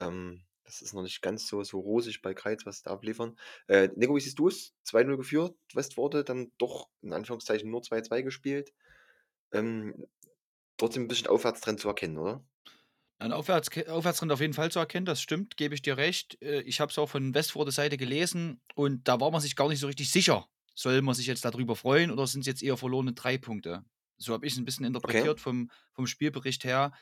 Ähm, 0.00 0.46
das 0.70 0.82
ist 0.82 0.94
noch 0.94 1.02
nicht 1.02 1.22
ganz 1.22 1.46
so 1.48 1.62
so 1.64 1.80
rosig 1.80 2.22
bei 2.22 2.34
Kreiz, 2.34 2.66
was 2.66 2.78
sie 2.78 2.84
da 2.84 2.90
abliefern. 2.92 3.36
Äh, 3.68 3.88
Nico, 3.96 4.16
wie 4.16 4.20
siehst 4.20 4.38
du's? 4.38 4.74
2:0 4.84 5.16
geführt, 5.18 5.56
Westworde 5.74 6.24
dann 6.24 6.52
doch 6.58 6.88
in 7.02 7.12
Anführungszeichen 7.12 7.70
nur 7.70 7.82
2:2 7.82 8.22
gespielt. 8.22 8.72
Ähm, 9.52 10.06
trotzdem 10.78 11.04
'n 11.04 11.08
bisschen 11.08 11.28
Aufwärtstrend 11.28 11.80
zu 11.80 11.88
erkennen, 11.88 12.18
oder? 12.18 12.44
Ein 13.18 13.32
Aufwärts 13.32 13.68
Aufwärtstrend 13.88 14.32
auf 14.32 14.40
jeden 14.40 14.54
Fall 14.54 14.70
zu 14.70 14.78
erkennen, 14.78 15.04
das 15.04 15.20
stimmt, 15.20 15.56
gebe 15.58 15.74
ich 15.74 15.82
dir 15.82 15.96
recht. 15.98 16.40
Äh, 16.42 16.62
ich 16.62 16.80
habe 16.80 16.90
es 16.90 16.98
auch 16.98 17.08
von 17.08 17.34
Westforder 17.34 17.70
Seite 17.72 17.96
gelesen 17.98 18.62
und 18.74 19.06
da 19.08 19.20
war 19.20 19.30
man 19.30 19.40
sich 19.42 19.56
gar 19.56 19.68
nicht 19.68 19.80
so 19.80 19.86
richtig 19.88 20.10
sicher. 20.10 20.48
Soll 20.74 21.02
man 21.02 21.14
sich 21.14 21.26
jetzt 21.26 21.44
darüber 21.44 21.76
freuen 21.76 22.10
oder 22.10 22.26
sind 22.26 22.40
es 22.42 22.46
jetzt 22.46 22.62
eher 22.62 22.78
verlorene 22.78 23.12
3 23.12 23.36
Punkte? 23.36 23.84
So 24.16 24.32
habe 24.32 24.46
ich 24.46 24.54
es 24.54 24.58
ein 24.58 24.64
bisschen 24.64 24.86
Okay. 25.04 25.30
interpretiert 25.30 25.40
vom 25.40 25.70
vom 25.92 26.06
Spielbericht 26.06 26.64
her. 26.64 26.92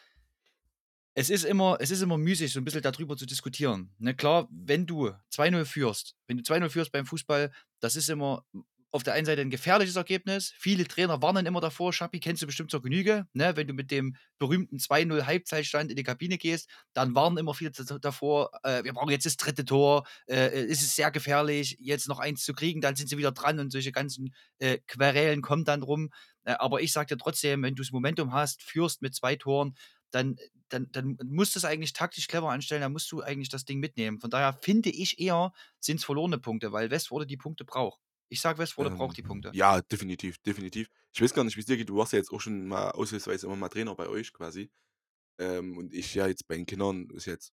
Es 1.20 1.31
ist 1.31 1.44
immer 1.44 1.76
es 1.81 1.90
ist 1.90 2.00
immer 2.00 2.16
müßig, 2.16 2.52
so 2.52 2.61
ein 2.61 2.64
bisschen 2.64 2.81
darüber 2.81 3.16
zu 3.16 3.26
diskutieren. 3.26 3.90
Ne, 3.98 4.14
klar, 4.14 4.46
wenn 4.52 4.87
du 4.87 5.11
2:0 5.31 5.64
führst 5.64 6.14
wenn 6.28 6.37
du 6.37 6.44
2:0 6.44 6.70
führst 6.70 6.92
beim 6.92 7.07
Fußball, 7.07 7.50
das 7.81 7.96
ist 7.96 8.09
immer 8.09 8.44
auf 8.92 9.02
der 9.02 9.14
einen 9.14 9.26
Seite 9.26 9.40
ein 9.40 9.50
gefährliches 9.50 9.96
Ergebnis. 9.96 10.54
Viele 10.57 10.87
Trainer 10.87 11.20
warnen 11.20 11.44
immer 11.44 11.61
davor. 11.61 11.92
Schappi 11.92 12.20
kennst 12.20 12.40
du 12.42 12.46
bestimmt 12.46 12.70
zur 12.70 12.83
Genüge, 12.83 13.26
ne? 13.33 13.57
Wenn 13.57 13.66
du 13.66 13.74
mit 13.74 13.90
dem 13.90 14.14
berühmten 14.38 14.78
2:0 14.78 15.26
Halbzeitstand 15.26 15.90
in 15.90 15.96
die 15.96 16.04
Kabine 16.04 16.38
gehst, 16.38 16.70
dann 16.92 17.16
warnen 17.16 17.37
immer 17.38 17.52
viele 17.52 17.72
davor: 18.00 18.50
„Äh, 18.62 18.85
wir 18.85 18.92
brauchen 18.92 19.11
jetzt 19.11 19.26
das 19.26 19.37
dritte 19.37 19.64
Tor. 19.64 20.07
Äh, 20.28 20.37
äh, 20.46 20.64
es 20.70 20.83
ist 20.83 20.94
sehr 20.94 21.11
gefährlich, 21.11 21.76
jetzt 21.81 22.07
noch 22.07 22.20
eins 22.20 22.44
zu 22.44 22.52
kriegen, 22.54 22.81
dann 22.81 22.94
sind 22.94 23.09
sie 23.09 23.18
wieder 23.18 23.33
dran“ 23.33 23.59
und 23.59 23.72
solche 23.72 23.90
ganzen, 23.90 24.33
äh, 24.61 24.78
Querelen 24.87 25.42
kommen 25.42 25.64
dann 25.64 25.83
rum. 25.83 26.11
Äh, 26.44 26.52
aber 26.61 26.81
ich 26.81 26.92
sage 26.92 27.16
dir 27.16 27.18
trotzdem, 27.20 27.64
wenn 27.64 27.74
du's 27.74 27.90
Momentum 27.90 28.33
hast, 28.33 28.62
führst 28.62 29.02
mit 29.02 29.16
2 29.16 29.35
Toren, 29.35 29.74
dann 30.12 30.37
dann 30.68 30.90
dann 30.92 31.16
musst 31.24 31.57
du's 31.57 31.64
eigentlich 31.64 31.92
taktisch 31.92 32.28
clever 32.28 32.50
anstellen, 32.50 32.83
dann 32.83 32.92
musst 32.92 33.11
du 33.12 33.22
eigentlich 33.22 33.48
das 33.48 33.64
Ding 33.64 33.81
mitnehmen. 33.81 34.20
Von 34.20 34.31
daher 34.31 34.52
finde 34.52 34.90
ich 34.90 35.18
eher, 35.20 35.52
sind's 35.81 36.04
verlorene 36.04 36.38
Punkte, 36.38 36.72
weil 36.72 36.90
Westworde 36.90 37.26
die 37.26 37.37
Punkte 37.37 37.64
braucht. 37.64 38.00
Ich 38.28 38.40
sage, 38.40 38.59
Westworde 38.59 38.90
braucht 38.90 39.16
die 39.16 39.22
Ähm, 39.22 39.24
Punkte. 39.24 39.54
ja, 39.54 39.81
definitiv, 39.83 40.38
definitiv. 40.38 40.88
Ich 41.12 41.20
weiß 41.22 41.35
gar 41.35 41.44
nicht, 41.44 41.57
wie's 41.57 41.66
dir 41.66 41.76
geht. 41.76 41.88
Du 41.88 41.96
warst 41.96 42.12
ja 42.12 42.18
jetzt 42.18 42.31
auch 42.33 42.40
schon 42.40 42.66
mal 42.68 42.90
aushilfsweise 42.92 43.46
immer 43.46 43.57
mal 43.57 43.68
Trainer 43.68 43.94
bei 43.94 44.09
euch 44.09 44.33
quasi. 44.33 44.70
Ähm, 45.38 45.78
und 45.78 45.94
ich 45.94 46.14
ja 46.14 46.26
jetzt 46.28 46.48
bei 46.48 46.57
den 46.57 46.66
Kindern 46.66 47.09
ist 47.11 47.26
jetzt 47.26 47.52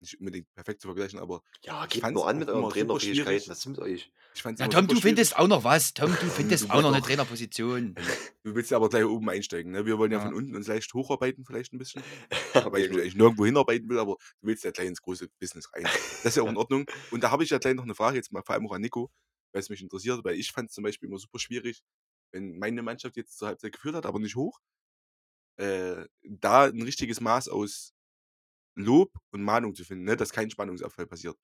nicht 0.00 0.18
unbedingt 0.20 0.52
perfekt 0.54 0.80
zu 0.82 0.88
vergleichen, 0.88 1.18
aber 1.20 1.42
Ja, 1.64 1.86
fand's 2.00 2.12
nur 2.12 2.28
an 2.28 2.38
mit 2.38 2.48
euren 2.48 2.68
Trainerfähigkeiten. 2.70 3.50
Was 3.50 3.58
ist 3.58 3.66
mit 3.66 3.78
euch? 3.80 4.12
Ich 4.34 4.42
fand's 4.42 4.60
Ja, 4.60 4.68
Tom, 4.68 4.88
du 4.88 5.00
findest 5.00 5.36
schwierig. 5.36 5.36
auch 5.36 5.48
noch 5.48 5.64
was. 5.64 5.94
Tom, 5.94 6.18
du 6.18 6.30
findest 6.30 6.70
du 6.70 6.70
auch 6.70 6.80
noch 6.82 6.90
'ne 6.90 7.02
auch 7.02 7.02
Trainerposition. 7.02 7.98
du 8.44 8.54
willst 8.54 8.70
ja 8.70 8.76
aber 8.78 8.88
gleich 8.90 9.04
oben 9.04 9.28
einsteigen, 9.30 9.72
ne? 9.72 9.86
Wir 9.86 9.98
wollen 9.98 10.12
ja 10.12 10.20
von 10.20 10.32
Ja. 10.32 10.34
unten 10.34 10.56
uns 10.56 10.68
leicht 10.68 10.94
hocharbeiten 10.94 11.44
vielleicht 11.46 11.72
'n 11.74 11.78
bisschen. 11.78 12.06
Wobei 12.64 12.80
ich 12.80 12.90
mich 12.90 13.00
eigentlich 13.00 13.16
nirgendwo 13.16 13.46
hinarbeiten 13.46 13.88
will, 13.90 13.98
aber 13.98 14.16
du 14.42 14.48
willst 14.48 14.64
ja 14.64 14.70
gleich 14.72 14.88
ins 14.88 15.02
große 15.02 15.28
Business 15.40 15.72
rein. 15.74 15.92
Das 16.22 16.32
ist 16.34 16.36
ja 16.38 16.42
auch 16.44 16.50
in 16.50 16.56
Ordnung. 16.58 16.86
Und 17.10 17.24
da 17.24 17.30
habe 17.30 17.44
ich 17.44 17.50
ja 17.50 17.58
gleich 17.58 17.74
noch 17.74 17.86
'ne 17.86 17.94
Frage 17.96 18.16
jetzt 18.16 18.32
mal 18.32 18.42
vor 18.44 18.54
allem 18.56 18.66
auch 18.68 18.72
an 18.74 18.82
Nico, 18.82 19.10
weil's 19.52 19.70
mich 19.70 19.82
interessiert, 19.82 20.24
weil 20.24 20.36
ich 20.36 20.52
fand's 20.52 20.74
zum 20.74 20.84
Beispiel 20.84 21.08
immer 21.10 21.18
super 21.18 21.38
schwierig, 21.40 21.82
wenn 22.32 22.58
meine 22.58 22.82
Mannschaft 22.82 23.16
jetzt 23.16 23.38
zur 23.38 23.48
Halbzeit 23.48 23.72
geführt 23.74 23.96
hat, 23.96 24.06
aber 24.06 24.20
nicht 24.20 24.36
hoch 24.36 24.60
äh, 25.58 26.06
da 26.22 26.66
'n 26.68 26.82
richtiges 26.82 27.20
Maß 27.20 27.48
aus 27.48 27.92
Lob 28.76 29.12
und 29.32 29.42
Mahnung 29.42 29.74
zu 29.74 29.84
finden, 29.84 30.04
ne, 30.04 30.16
dass 30.16 30.32
kein 30.32 30.50
Spannungsabfall 30.50 31.06
passiert. 31.06 31.36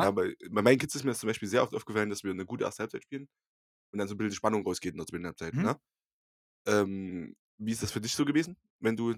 Ja, 0.00 0.10
Ja. 0.10 0.12
bei 0.12 0.34
bei 0.50 0.62
meinen 0.62 0.78
Kids 0.78 0.94
ist 0.96 1.04
mir 1.04 1.10
das 1.12 1.20
zum 1.20 1.28
Beispiel 1.28 1.48
sehr 1.48 1.62
oft 1.62 1.74
aufgefallen, 1.74 2.10
dass 2.10 2.24
wir 2.24 2.34
'ne 2.34 2.46
gute 2.46 2.64
1. 2.64 2.82
Halbzeit 2.82 3.04
spielen 3.04 3.28
und 3.92 3.98
dann 4.00 4.08
so 4.08 4.14
'n 4.14 4.18
bisschen 4.18 4.34
Spannung 4.36 4.64
rausgeht 4.66 4.92
in 4.92 4.98
der 4.98 5.06
2. 5.06 5.26
Halbzeit, 5.26 5.54
Mhm. 5.54 5.64
ne? 5.64 5.78
Ähm, 6.66 7.36
wie 7.58 7.72
ist 7.72 7.82
das 7.82 7.92
für 7.92 8.00
dich 8.02 8.14
so 8.14 8.24
gewesen? 8.26 8.56
Wenn 8.80 8.96
du 8.96 9.14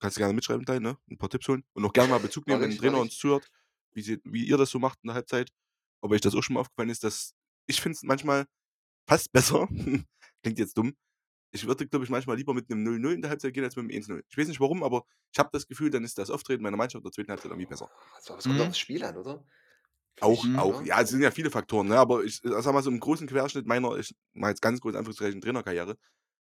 kannst 0.00 0.16
du 0.18 0.20
gerne 0.20 0.34
mitschreiben 0.34 0.64
gleich, 0.66 0.80
ne? 0.80 0.98
'N 1.10 1.18
paar 1.18 1.30
Tipps 1.30 1.48
holen 1.48 1.64
und 1.74 1.84
auch 1.86 1.92
gerne 1.94 2.10
mal 2.10 2.18
Bezug 2.20 2.46
nehmen, 2.48 2.62
wenn 2.62 2.72
'n 2.72 2.76
ich, 2.76 2.82
mache 2.82 2.96
Trainer 2.96 2.98
uns 2.98 3.16
zuhört, 3.18 3.48
wie 3.94 4.02
sie 4.02 4.20
wie 4.24 4.46
ihr 4.46 4.58
das 4.58 4.70
so 4.70 4.78
macht 4.80 5.00
in 5.04 5.08
der 5.08 5.16
Halbzeit. 5.16 5.50
Ob 6.02 6.12
euch 6.12 6.20
das 6.22 6.34
auch 6.36 6.42
schon 6.42 6.54
mal 6.54 6.60
aufgefallen 6.62 6.90
ist, 6.90 7.04
dass 7.04 7.34
ich 7.68 7.80
finde 7.82 7.96
es 7.96 8.02
manchmal 8.04 8.46
fast 9.08 9.32
besser 9.32 9.68
klingt 10.42 10.58
jetzt 10.60 10.78
dumm. 10.78 10.96
Ich 11.54 11.68
würde, 11.68 11.86
glaube 11.86 12.04
ich, 12.04 12.10
manchmal 12.10 12.36
lieber 12.36 12.52
mit 12.52 12.68
'nem 12.68 12.82
0:0 12.82 13.12
in 13.14 13.22
der 13.22 13.30
Halbzeit 13.30 13.54
gehen 13.54 13.62
als 13.62 13.76
mit 13.76 13.84
'nem 13.86 13.90
1:0. 13.96 14.24
Ich 14.28 14.36
weiß 14.36 14.48
nicht 14.48 14.58
warum, 14.58 14.82
aber 14.82 15.04
ich 15.32 15.38
habe 15.38 15.50
das 15.52 15.68
Gefühl, 15.68 15.88
dann 15.88 16.02
ist 16.02 16.18
das 16.18 16.28
Auftreten 16.30 16.64
meiner 16.64 16.76
Mannschaft 16.76 17.02
in 17.02 17.04
der 17.04 17.12
2. 17.12 17.30
Halbzeit 17.30 17.52
irgendwie 17.52 17.66
besser. 17.66 17.90
Also, 18.12 18.36
es 18.36 18.46
kommt 18.46 18.58
Mhm. 18.58 18.74
das 18.74 18.78
Spiel 18.78 19.04
an, 19.04 19.16
oder? 19.16 19.44
Auch, 20.22 20.48
Mhm. 20.48 20.54
auch. 20.54 20.80
Ja, 20.82 21.00
es 21.00 21.10
sind 21.10 21.22
ja 21.22 21.30
viele 21.30 21.50
Faktoren, 21.50 21.88
ne? 21.88 21.98
Aber 21.98 22.24
ich, 22.24 22.42
äh, 22.44 22.48
sage 22.62 22.72
mal 22.72 22.82
so 22.82 22.90
im 22.90 23.00
großen 23.00 23.26
Querschnitt 23.26 23.66
meiner 23.66 23.96
ich 23.96 24.14
mache 24.32 24.50
jetzt 24.50 24.62
ganz 24.62 24.80
groß 24.80 24.92
in 24.92 24.98
Anführungszeichen 24.98 25.40
Trainerkarriere, 25.40 25.96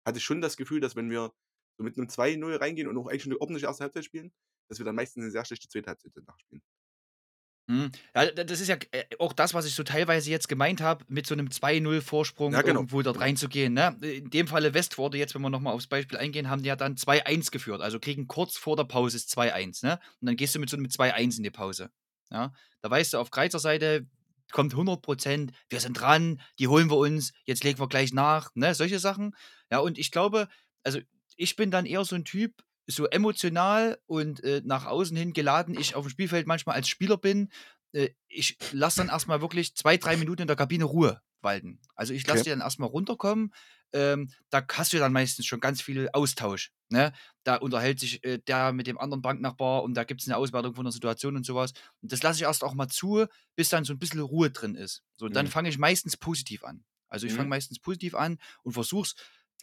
hatte 0.06 0.17
ich 0.17 0.23
schon 0.23 0.41
das 0.41 0.58
Gefühl, 0.58 0.80
dass 0.80 0.95
wenn 0.95 1.10
wir 1.10 1.32
so 1.78 1.84
mit 1.84 1.97
'nem 1.97 2.08
2:0 2.10 2.56
reingehen 2.56 2.88
und 2.88 2.97
auch 2.97 3.08
eigentlich 3.08 3.26
'ne 3.26 3.39
ordentliche 3.41 3.67
1. 3.67 3.84
Halbzeit 3.84 4.06
spielen, 4.06 4.32
dass 4.69 4.78
wir 4.80 4.86
dann 4.86 4.95
meistens 4.95 5.23
'ne 5.23 5.32
sehr 5.32 5.43
schlechte 5.45 5.67
2. 5.67 5.89
Halbzeit 5.89 6.12
danach 6.15 6.39
spielen. 6.39 6.62
Mhm. 7.69 7.91
Ja, 8.13 8.26
das 8.32 8.60
ist 8.60 8.67
ja 8.67 8.76
äh, 8.91 9.06
auch 9.19 9.32
das, 9.32 9.54
was 9.54 9.65
ich 9.65 9.73
so 9.73 9.84
teilweise 9.84 10.30
jetzt 10.30 10.49
gemeint 10.49 10.82
habe, 10.82 11.06
mit 11.08 11.26
so 11.26 11.34
'nem 11.36 11.49
2:0 11.49 12.02
Vorsprung 12.02 12.56
Ja, 12.56 12.62
genau, 12.62 12.84
irgendwo 12.84 13.02
dort 13.02 13.21
reinzugehen, 13.21 13.73
ne? 13.73 13.95
In 14.02 14.30
dem 14.30 14.47
Falle 14.47 14.73
Westworde, 14.73 15.17
jetzt 15.17 15.34
wenn 15.34 15.41
wir 15.41 15.49
noch 15.49 15.62
mal 15.62 15.71
aufs 15.71 15.88
Beispiel 15.88 16.17
eingehen, 16.17 16.49
haben 16.49 16.62
die 16.62 16.67
ja 16.67 16.76
dann 16.76 16.97
2:1 16.97 17.52
geführt, 17.52 17.82
also 17.82 17.99
kriegen 17.99 18.28
kurz 18.28 18.58
vor 18.58 18.76
der 18.76 18.84
Pause 18.84 19.15
das 19.17 19.28
2:1, 19.28 19.82
ne? 19.82 19.99
Und 20.19 20.26
dann 20.28 20.36
gehst 20.36 20.54
du 20.56 20.60
mit 20.60 20.69
so 20.69 20.76
'nem 20.76 20.89
2:1 20.89 21.38
in 21.38 21.43
die 21.43 21.52
Pause, 21.52 21.89
ja? 22.32 22.52
Da 22.82 22.89
weißt 22.91 23.13
du, 23.13 23.17
auf 23.19 23.32
Kreizer 23.32 23.60
Seite 23.60 24.08
kommt 24.52 24.76
100% 24.76 25.54
„Wir 25.69 25.80
sind 25.80 25.93
dran, 25.93 26.41
die 26.60 26.67
holen 26.67 26.89
wir 26.89 26.97
uns, 26.97 27.32
jetzt 27.45 27.63
legen 27.63 27.80
wir 27.80 27.88
gleich 27.88 28.12
nach“, 28.13 28.49
ne? 28.56 28.76
Solche 28.76 28.99
Sachen. 28.99 29.36
Ja, 29.71 29.80
und 29.80 29.97
ich 29.97 30.12
glaube 30.12 30.49
also, 30.86 30.99
ich 31.38 31.56
bin 31.56 31.71
dann 31.71 31.86
eher 31.86 32.04
so 32.04 32.15
'n 32.17 32.26
Typ, 32.26 32.62
so 32.88 33.06
emotional 33.08 34.00
und, 34.08 34.43
äh, 34.43 34.62
nach 34.65 34.86
außen 34.86 35.15
hin 35.17 35.34
geladen 35.34 35.76
ich 35.76 35.96
aufm 35.96 36.10
Spielfeld 36.10 36.48
manchmal 36.48 36.76
als 36.76 36.88
Spieler 36.89 37.17
bin, 37.17 37.50
äh, 37.93 38.10
ich 38.28 38.58
lasse 38.72 38.98
dann 38.98 39.10
erst 39.10 39.28
mal 39.28 39.41
wirklich 39.41 39.76
2, 39.76 39.98
3 39.98 40.17
Minuten 40.17 40.41
in 40.43 40.48
der 40.48 40.58
Kabine 40.58 40.86
Ruhe 40.86 41.22
walten. 41.41 41.80
Also, 41.96 42.13
ich 42.13 42.26
lasse 42.28 42.43
Okay. 42.43 42.46
die 42.46 42.50
dann 42.50 42.62
erst 42.62 42.80
mal 42.80 42.86
runterkommen. 42.88 43.54
Ähm, 43.93 44.32
da 44.50 44.63
hast 44.74 44.93
du 44.93 44.98
dann 44.98 45.13
meistens 45.13 45.46
schon 45.46 45.60
ganz 45.60 45.82
viel 45.82 46.10
Austausch, 46.13 46.72
ne? 46.89 47.13
Da 47.43 47.58
unterhält 47.58 48.00
sich, 48.00 48.24
äh, 48.24 48.39
der 48.39 48.72
mit 48.74 48.88
dem 48.88 48.98
anderen 48.98 49.22
Banknachbar 49.22 49.84
und 49.84 49.93
da 49.96 50.04
gibt's 50.04 50.26
'ne 50.28 50.36
Auswertung 50.38 50.74
von 50.76 50.86
der 50.86 50.91
Situation 50.91 51.36
und 51.36 51.46
so 51.46 51.56
was. 51.56 51.74
Und 52.02 52.12
das 52.12 52.24
lasse 52.24 52.38
ich 52.39 52.43
erst 52.43 52.63
auch 52.63 52.74
mal 52.74 52.88
zu, 52.89 53.26
bis 53.56 53.69
dann 53.69 53.84
so 53.86 53.93
'n 53.93 54.00
bisschen 54.00 54.19
Ruhe 54.22 54.50
drin 54.52 54.76
ist. 54.76 55.04
So, 55.17 55.26
und 55.28 55.36
dann 55.36 55.46
Mhm. 55.46 55.54
fange 55.54 55.69
ich 55.69 55.78
meistens 55.78 56.17
positiv 56.17 56.63
an. 56.63 56.86
Also, 57.10 57.28
ich 57.28 57.34
fange 57.34 57.50
Mhm. 57.50 57.52
meistens 57.52 57.80
positiv 57.80 58.15
an 58.15 58.39
und 58.63 58.74
versuche 58.74 59.04
es 59.08 59.15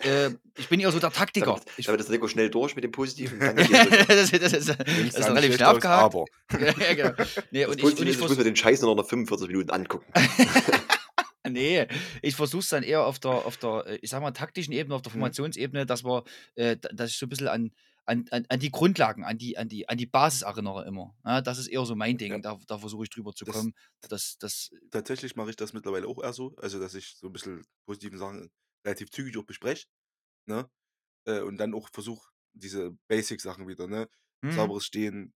äh, 0.02 0.30
ich 0.56 0.68
bin 0.68 0.80
eher 0.80 0.92
so 0.92 0.98
der 1.00 1.12
Taktiker. 1.12 1.60
Damit 1.60 1.64
Ich 1.76 1.86
damit 1.86 2.00
ist 2.00 2.08
der 2.08 2.16
Nico 2.16 2.28
schnell 2.28 2.50
durch 2.50 2.74
mit 2.74 2.84
dem 2.84 2.92
Positiven, 2.92 3.40
das 3.40 3.68
das 4.30 4.32
ist 4.32 4.68
das 4.68 4.78
Dem 4.96 5.08
ist 5.14 5.28
relativ 5.30 5.54
schnell 5.54 5.68
abgehakt. 5.68 5.90
aber. 5.90 6.26
Ja, 6.58 6.72
genau. 6.94 7.12
Ne, 7.50 7.66
Das 7.66 7.68
und 7.68 7.78
ich 7.80 7.96
und 7.98 8.06
ich 8.08 8.18
ich 8.18 8.20
muss 8.20 8.36
mir 8.36 8.44
den 8.44 8.56
Scheiß 8.56 8.82
noch 8.82 9.06
45 9.08 9.48
Minuten 9.48 9.70
angucken. 9.70 10.12
Ne, 11.46 11.88
ich 12.22 12.36
versuche 12.36 12.60
es 12.60 12.68
dann 12.68 12.82
eher 12.82 13.04
auf 13.06 13.18
der 13.18 13.30
auf 13.30 13.56
der, 13.56 13.86
äh, 13.86 13.96
ich 14.02 14.10
sage 14.10 14.22
mal, 14.22 14.32
taktischen 14.32 14.74
Ebene, 14.74 14.94
auf 14.94 15.02
der 15.02 15.12
Mhm. 15.12 15.12
Formationsebene, 15.12 15.86
dass 15.86 16.04
wir 16.04 16.24
äh, 16.56 16.76
dass 16.76 17.10
ich 17.10 17.18
so 17.18 17.26
'n 17.26 17.28
bisschen 17.30 17.48
an 17.48 17.70
an 18.06 18.26
an 18.48 18.60
die 18.60 18.70
Grundlagen, 18.70 19.24
an 19.24 19.38
die 19.38 19.56
an 19.56 19.68
die 19.68 19.88
an 19.88 19.96
die 19.98 20.06
Basis 20.06 20.42
erinnere 20.42 20.84
immer, 20.86 21.14
ne? 21.24 21.42
Das 21.42 21.58
ist 21.58 21.68
eher 21.68 21.84
so 21.86 21.96
mein 21.96 22.18
Ding. 22.18 22.32
Ja. 22.32 22.40
Da 22.42 22.58
da 22.66 22.78
versuche 22.78 23.04
ich 23.04 23.10
drüber 23.10 23.32
zu 23.34 23.46
Das 23.46 23.46
kommen, 23.46 23.74
dass 24.08 24.36
das 24.38 24.70
tatsächlich 24.90 25.36
mache 25.36 25.50
ich 25.50 25.56
das 25.56 25.72
mittlerweile 25.72 26.06
auch 26.08 26.22
eher 26.22 26.32
so, 26.32 26.54
also, 26.56 26.80
dass 26.80 26.94
ich 26.94 27.16
so 27.16 27.28
'n 27.28 27.32
bisschen 27.32 27.64
positiven 27.86 28.18
Sachen 28.18 28.50
relativ 28.84 29.10
zügig 29.10 29.36
auch 29.38 29.44
bespreche, 29.46 29.86
ne? 30.46 30.70
Äh, 31.26 31.40
und 31.42 31.58
dann 31.58 31.74
auch 31.74 31.90
versuche, 31.90 32.30
diese 32.54 32.92
Basic-Sachen 33.08 33.68
wieder, 33.68 33.88
ne? 33.88 34.08
Mhm. 34.42 34.70
Sauberes 34.70 34.86
Stehen 34.86 35.34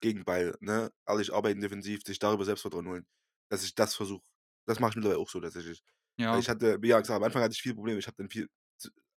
gegen 0.00 0.24
Ball, 0.24 0.56
ne? 0.60 0.92
Ehrlich 1.08 1.32
arbeiten 1.34 1.60
defensiv, 1.62 2.02
sich 2.04 2.18
darüber 2.20 2.44
Selbstvertrauen 2.46 2.88
holen. 2.88 3.06
Dass 3.50 3.64
ich 3.64 3.74
das 3.76 3.94
versuche. 3.96 4.24
Das 4.66 4.80
mache 4.80 4.90
ich 4.92 4.96
mittlerweile 4.96 5.20
auch 5.20 5.30
so 5.30 5.40
tatsächlich. 5.40 5.82
Weil 6.30 6.40
Ja. 6.40 6.42
ich 6.42 6.48
hatte 6.50 6.82
wie 6.82 6.88
ja 6.88 7.00
gesagt, 7.00 7.16
am 7.18 7.24
Anfang 7.24 7.42
hatte 7.42 7.54
ich 7.54 7.62
viele 7.62 7.76
Probleme. 7.76 7.98
Ich 8.00 8.06
habe 8.08 8.16
dann 8.18 8.30
viel 8.30 8.48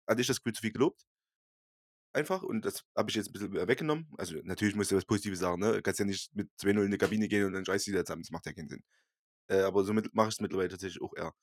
hatte 0.08 0.22
ich 0.22 0.28
das 0.28 0.40
Gefühl, 0.42 0.54
zu 0.56 0.62
viel 0.64 0.72
gelobt 0.74 1.04
einfach 2.16 2.44
und 2.44 2.64
das 2.64 2.84
habe 2.96 3.10
ich 3.10 3.16
jetzt 3.16 3.30
'n 3.30 3.34
bisschen, 3.34 3.54
weggenommen. 3.68 4.08
Also, 4.20 4.36
natürlich 4.44 4.76
musst 4.76 4.92
du 4.92 4.96
was 4.96 5.06
Positives 5.06 5.40
sagen, 5.40 5.60
ne? 5.60 5.74
Du 5.74 5.82
kannst 5.82 6.00
ja 6.00 6.06
nicht 6.06 6.34
mit 6.36 6.48
2:0 6.58 6.86
in 6.86 6.92
die 6.92 6.98
Kabine 7.00 7.28
gehen 7.28 7.46
und 7.46 7.54
dann 7.54 7.66
scheißt 7.66 7.88
die 7.88 7.92
da 7.92 8.06
zusammen. 8.06 8.22
Das 8.22 8.30
macht 8.32 8.46
ja 8.46 8.54
keinen 8.54 8.70
Sinn. 8.70 8.84
Äh, 9.50 9.62
aber 9.62 9.84
somit 9.86 10.14
mache 10.16 10.30
ich's 10.30 10.42
mittlerweile 10.42 10.70
tatsächlich 10.70 11.02
auch 11.02 11.14
eher, 11.18 11.34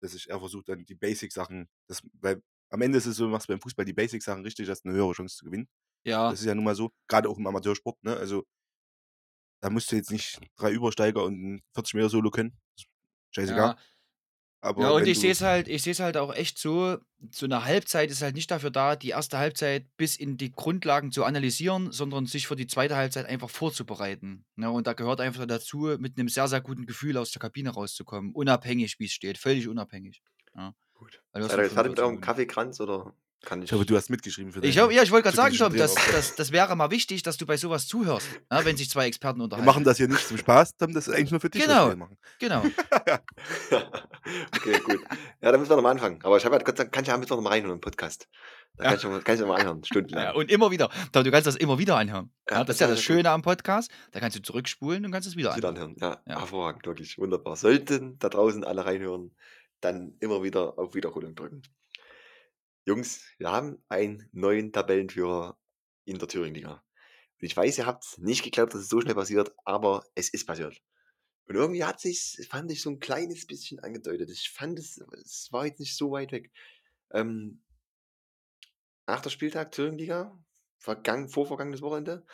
dass 0.00 0.14
ich 0.14 0.30
eher 0.30 0.38
versuche, 0.40 0.64
dann 0.66 0.84
die 0.84 0.94
Basic-Sachen 0.96 1.68
weil 2.20 2.42
am 2.70 2.82
Ende 2.82 2.98
ist 2.98 3.06
es 3.06 3.16
so, 3.16 3.24
du 3.26 3.30
machst 3.32 3.48
beim 3.48 3.60
Fußball 3.60 3.84
die 3.86 3.92
Basic-Sachen 3.94 4.42
richtig, 4.44 4.68
hast 4.70 4.84
'ne 4.86 4.92
höhere 4.94 5.12
Chance 5.14 5.36
zu 5.38 5.44
gewinnen. 5.46 5.68
Ja. 6.06 6.32
Das 6.32 6.40
ist 6.40 6.46
ja 6.46 6.54
nun 6.56 6.64
mal 6.64 6.74
so, 6.76 6.92
grade 7.08 7.28
auch 7.30 7.38
im 7.38 7.46
Amateursport, 7.48 8.02
ne? 8.04 8.16
Also 8.16 8.44
da 9.62 9.68
musst 9.70 9.92
du 9.92 9.96
jetzt 9.96 10.10
nicht 10.10 10.40
3 10.56 10.72
Übersteiger 10.72 11.22
und 11.24 11.34
'n 11.34 11.62
40 11.74 11.94
Meter 11.94 12.08
Solo 12.08 12.30
können. 12.30 12.58
Scheißegal. 13.32 13.72
Ja. 13.72 13.80
Ja, 14.78 14.88
Aber 14.88 14.92
und 14.92 15.06
wenn 15.06 15.08
ich 15.08 15.18
sehe 15.20 15.32
es 15.32 15.42
halt 15.42 15.68
ich 15.68 15.82
sehe 15.82 15.92
es 15.92 16.00
halt 16.00 16.16
auch 16.16 16.32
echt 16.34 16.56
so, 16.58 16.96
so 17.30 17.46
'ne 17.46 17.64
Halbzeit 17.64 18.10
ist 18.10 18.22
halt 18.22 18.34
nicht 18.34 18.50
dafür 18.50 18.70
da, 18.70 18.94
die 18.96 19.10
1. 19.10 19.36
Halbzeit 19.38 19.86
bis 19.96 20.16
in 20.16 20.36
die 20.36 20.52
Grundlagen 20.52 21.10
zu 21.12 21.24
analysieren, 21.24 21.90
sondern 21.92 22.26
sich 22.26 22.46
für 22.46 22.56
die 22.56 22.66
2. 22.66 22.96
Halbzeit 22.96 23.26
einfach 23.26 23.50
vorzubereiten, 23.50 24.44
ne? 24.56 24.70
Und 24.70 24.86
da 24.86 24.92
gehört 24.92 25.20
einfach 25.20 25.44
dazu, 25.46 25.96
mit 25.98 26.16
'nem 26.16 26.28
sehr, 26.28 26.46
sehr 26.48 26.60
guten 26.60 26.86
Gefühl 26.86 27.16
aus 27.18 27.30
der 27.32 27.40
Kabine 27.40 27.70
rauszukommen, 27.70 28.32
unabhängig 28.32 28.96
wie's 28.98 29.12
steht, 29.12 29.38
völlig 29.38 29.66
unabhängig, 29.68 30.22
ja. 30.54 30.72
Gut. 30.96 31.22
Ihr 31.34 31.40
noch 31.40 31.50
jetzt 31.50 31.54
fertig 31.54 31.86
mit 31.86 31.98
45 31.98 31.98
eurem. 31.98 32.20
Kaffeekranz 32.20 32.80
oder 32.80 33.14
Kann 33.42 33.62
Ich 33.62 33.72
hoffe, 33.72 33.82
ich 33.82 33.88
du 33.88 33.96
hast 33.96 34.10
mitgeschrieben 34.10 34.52
für 34.52 34.62
Ich, 34.62 34.74
deine 34.74 34.84
hab- 34.88 34.92
ja, 34.92 35.02
ich 35.02 35.10
wollte 35.10 35.24
gerade 35.24 35.36
sagen, 35.36 35.56
Tom, 35.56 35.74
das, 35.74 35.94
das, 36.12 36.34
das 36.36 36.52
wäre 36.52 36.76
mal 36.76 36.90
wichtig, 36.90 37.22
dass 37.22 37.38
du 37.38 37.46
bei 37.46 37.56
sowas 37.56 37.86
zuhörst, 37.86 38.28
ja, 38.52 38.64
wenn 38.66 38.76
sich 38.76 38.90
zwei 38.90 39.06
Experten 39.06 39.38
Wir 39.40 39.44
unterhalten. 39.44 39.66
machen 39.66 39.82
das 39.84 39.96
hier 39.96 40.08
nicht 40.08 40.26
zum 40.28 40.36
Spaß, 40.36 40.76
Tom, 40.76 40.92
das 40.92 41.08
ist 41.08 41.14
eigentlich 41.14 41.30
nur 41.30 41.40
für 41.40 41.48
dich, 41.48 41.66
was 41.66 41.68
Genau. 41.68 41.88
wir. 41.98 42.08
Genau. 42.38 42.62
okay, 44.56 44.78
gut. 44.84 45.00
Ja, 45.40 45.50
dann 45.52 45.60
müssen 45.60 45.70
wir 45.70 45.76
nochmal 45.76 45.92
anfangen. 45.92 46.18
Aber 46.22 46.36
ich 46.36 46.44
habe 46.44 46.54
halt 46.56 46.64
Gott 46.64 46.76
sei 46.76 46.84
Dank, 46.84 46.92
kann 46.94 47.02
ich 47.04 47.08
ja 47.08 47.14
am 47.14 47.20
Mittwoch 47.20 47.36
nochmal 47.36 47.52
reinhören 47.54 47.74
im 47.76 47.80
Podcast. 47.80 48.28
Da 48.76 48.84
Ja. 48.84 48.90
kann 48.90 48.98
ich, 48.98 49.04
noch 49.04 49.10
mal- 49.10 49.22
kann 49.22 49.34
ich 49.34 49.40
nochmal 49.40 49.60
anhören, 49.60 49.84
stundenlang. 49.84 50.24
Ja, 50.24 50.32
und 50.34 50.50
immer 50.50 50.70
wieder. 50.70 50.90
Tom, 51.12 51.24
du 51.24 51.30
kannst 51.30 51.46
das 51.46 51.56
immer 51.56 51.78
wieder 51.78 51.96
anhören. 51.96 52.30
Ja, 52.48 52.58
Ja, 52.58 52.64
das 52.64 52.76
ist 52.76 52.80
ja 52.80 52.86
das 52.88 52.98
ja 52.98 53.00
gut. 53.00 53.04
Schöne 53.16 53.30
am 53.30 53.42
Podcast. 53.42 53.90
Da 54.12 54.20
kannst 54.20 54.36
du 54.36 54.42
zurückspulen 54.42 55.04
und 55.04 55.12
kannst 55.12 55.26
es 55.28 55.36
wieder 55.36 55.56
wieder 55.56 55.68
anhören. 55.70 55.96
anhören. 56.00 56.20
Ja, 56.26 56.32
Ja. 56.34 56.40
hervorragend, 56.40 56.86
wirklich. 56.86 57.16
Wunderbar. 57.18 57.56
Sollten 57.56 58.18
da 58.18 58.28
draußen 58.28 58.64
alle 58.64 58.84
reinhören, 58.84 59.34
dann 59.80 60.14
immer 60.20 60.42
wieder 60.42 60.78
auf 60.78 60.94
Wiederholung 60.94 61.34
drücken. 61.34 61.62
Jungs, 62.86 63.22
wir 63.38 63.50
haben 63.50 63.82
einen 63.88 64.28
neuen 64.32 64.72
Tabellenführer 64.72 65.58
in 66.04 66.18
der 66.18 66.28
Thüringen-Liga. 66.28 66.72
Und 66.72 67.46
ich 67.46 67.56
weiß, 67.56 67.78
ihr 67.78 67.86
habt 67.86 68.18
nicht 68.18 68.42
geglaubt, 68.42 68.74
dass 68.74 68.82
es 68.82 68.88
so 68.88 69.00
schnell 69.00 69.14
passiert, 69.14 69.54
aber 69.64 70.04
es 70.14 70.30
ist 70.30 70.46
passiert. 70.46 70.82
Und 71.46 71.56
irgendwie 71.56 71.84
hat 71.84 72.00
sich, 72.00 72.46
fand 72.48 72.70
ich, 72.70 72.80
so 72.80 72.90
ein 72.90 73.00
kleines 73.00 73.46
bisschen 73.46 73.80
angedeutet. 73.80 74.30
Ich 74.30 74.50
fand 74.50 74.78
es, 74.78 74.98
es 74.98 75.48
war 75.50 75.66
jetzt 75.66 75.80
nicht 75.80 75.96
so 75.96 76.10
weit 76.12 76.32
weg. 76.32 76.50
Ähm, 77.10 77.62
achter 79.06 79.30
Spieltag 79.30 79.72
Thüringen-Liga, 79.72 80.38
vergangen, 80.78 81.28
vorvergangenes 81.28 81.82
Wochenende. 81.82 82.24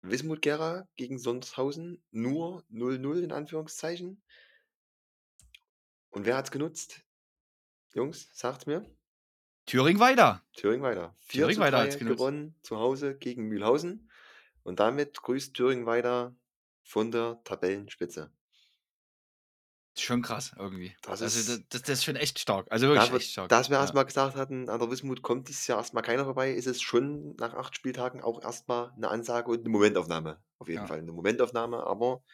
Wismut 0.00 0.42
Gera 0.42 0.86
gegen 0.96 1.18
Sondershausen, 1.18 2.02
nur 2.10 2.64
0-0 2.70 3.22
in 3.22 3.32
Anführungszeichen. 3.32 4.22
Und 6.10 6.26
wer 6.26 6.36
hat's 6.36 6.50
genutzt? 6.50 7.04
Jungs, 7.94 8.28
sagt 8.32 8.66
mir. 8.66 8.84
Thüringen 9.66 10.00
weiter. 10.00 10.42
Thüringen 10.54 10.82
weiter. 10.82 11.14
4 11.20 11.42
Thüringen 11.44 11.60
weiter 11.62 11.78
3 11.78 11.84
hat's 11.84 11.98
genutzt. 11.98 12.18
gewonnen 12.18 12.54
zu 12.62 12.78
Hause 12.78 13.16
gegen 13.16 13.44
Mühlhausen. 13.44 14.10
Und 14.62 14.80
damit 14.80 15.20
grüßt 15.22 15.54
Thüringen 15.54 15.86
weiter 15.86 16.34
von 16.82 17.10
der 17.10 17.40
Tabellenspitze. 17.44 18.30
Schon 19.96 20.22
krass 20.22 20.52
irgendwie. 20.58 20.94
Das 21.02 21.22
also 21.22 21.38
ist- 21.38 21.48
das, 21.48 21.60
das, 21.68 21.82
das 21.82 21.90
ist 21.98 22.04
schon 22.04 22.16
echt 22.16 22.38
stark. 22.40 22.66
Also 22.70 22.88
wirklich 22.88 23.08
Da, 23.10 23.16
echt 23.16 23.30
stark. 23.30 23.48
dass 23.48 23.70
wir 23.70 23.76
ja. 23.76 23.82
erstmal 23.82 24.04
gesagt 24.04 24.34
hatten, 24.34 24.68
an 24.68 24.80
der 24.80 24.90
Wismut 24.90 25.22
kommt 25.22 25.48
dieses 25.48 25.66
Jahr 25.68 25.78
erstmal 25.78 26.02
keiner 26.02 26.24
vorbei, 26.24 26.50
ist 26.52 26.66
es 26.66 26.82
schon 26.82 27.36
nach 27.36 27.54
acht 27.54 27.76
Spieltagen 27.76 28.20
auch 28.20 28.42
erstmal 28.42 28.90
eine 28.96 29.08
Ansage 29.08 29.50
und 29.52 29.60
eine 29.60 29.68
Momentaufnahme. 29.68 30.42
Auf 30.58 30.68
jeden 30.68 30.80
Ja. 30.82 30.86
Fall 30.88 30.98
eine 30.98 31.12
Momentaufnahme, 31.12 31.86
aber 31.86 32.24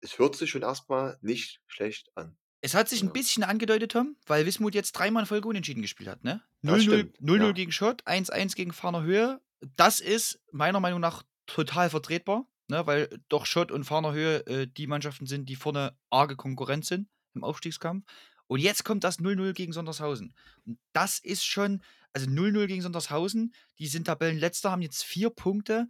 es 0.00 0.18
hört 0.18 0.36
sich 0.36 0.50
schon 0.50 0.62
erstmal 0.62 1.18
nicht 1.22 1.60
schlecht 1.66 2.12
an. 2.16 2.36
Es 2.64 2.72
hat 2.72 2.88
sich 2.88 3.02
ein 3.02 3.08
Ja. 3.08 3.12
bisschen 3.12 3.42
angedeutet, 3.42 3.92
Tom, 3.92 4.16
weil 4.26 4.46
Wismut 4.46 4.74
jetzt 4.74 4.92
dreimal 4.92 5.24
in 5.24 5.26
Folge 5.26 5.46
unentschieden 5.46 5.82
gespielt 5.82 6.08
hat, 6.08 6.24
ne? 6.24 6.42
Das 6.62 6.80
0-0 6.80 6.82
stimmt, 6.82 7.20
0-0 7.20 7.46
ja. 7.48 7.52
gegen 7.52 7.72
Schott, 7.72 8.02
1-1 8.06 8.56
gegen 8.56 8.72
Farner 8.72 9.02
Höhe. 9.02 9.42
Das 9.76 10.00
ist 10.00 10.40
meiner 10.50 10.80
Meinung 10.80 10.98
nach 10.98 11.24
total 11.44 11.90
vertretbar, 11.90 12.46
ne? 12.68 12.86
weil 12.86 13.20
doch 13.28 13.44
Schott 13.44 13.70
und 13.70 13.84
Farner 13.84 14.14
Höhe 14.14 14.46
äh, 14.46 14.66
die 14.66 14.86
Mannschaften 14.86 15.26
sind, 15.26 15.50
die 15.50 15.56
vorne 15.56 15.94
arge 16.08 16.36
Konkurrenz 16.36 16.88
sind 16.88 17.06
im 17.34 17.44
Aufstiegskampf. 17.44 18.06
Und 18.46 18.60
jetzt 18.60 18.82
kommt 18.82 19.04
das 19.04 19.18
0-0 19.18 19.52
gegen 19.52 19.74
Sondershausen. 19.74 20.34
Und 20.64 20.78
das 20.94 21.18
ist 21.18 21.44
schon, 21.44 21.82
also 22.14 22.26
0-0 22.30 22.66
gegen 22.66 22.80
Sondershausen, 22.80 23.54
die 23.78 23.88
sind 23.88 24.06
Tabellenletzter, 24.06 24.70
haben 24.70 24.80
jetzt 24.80 25.04
vier 25.04 25.28
Punkte. 25.28 25.86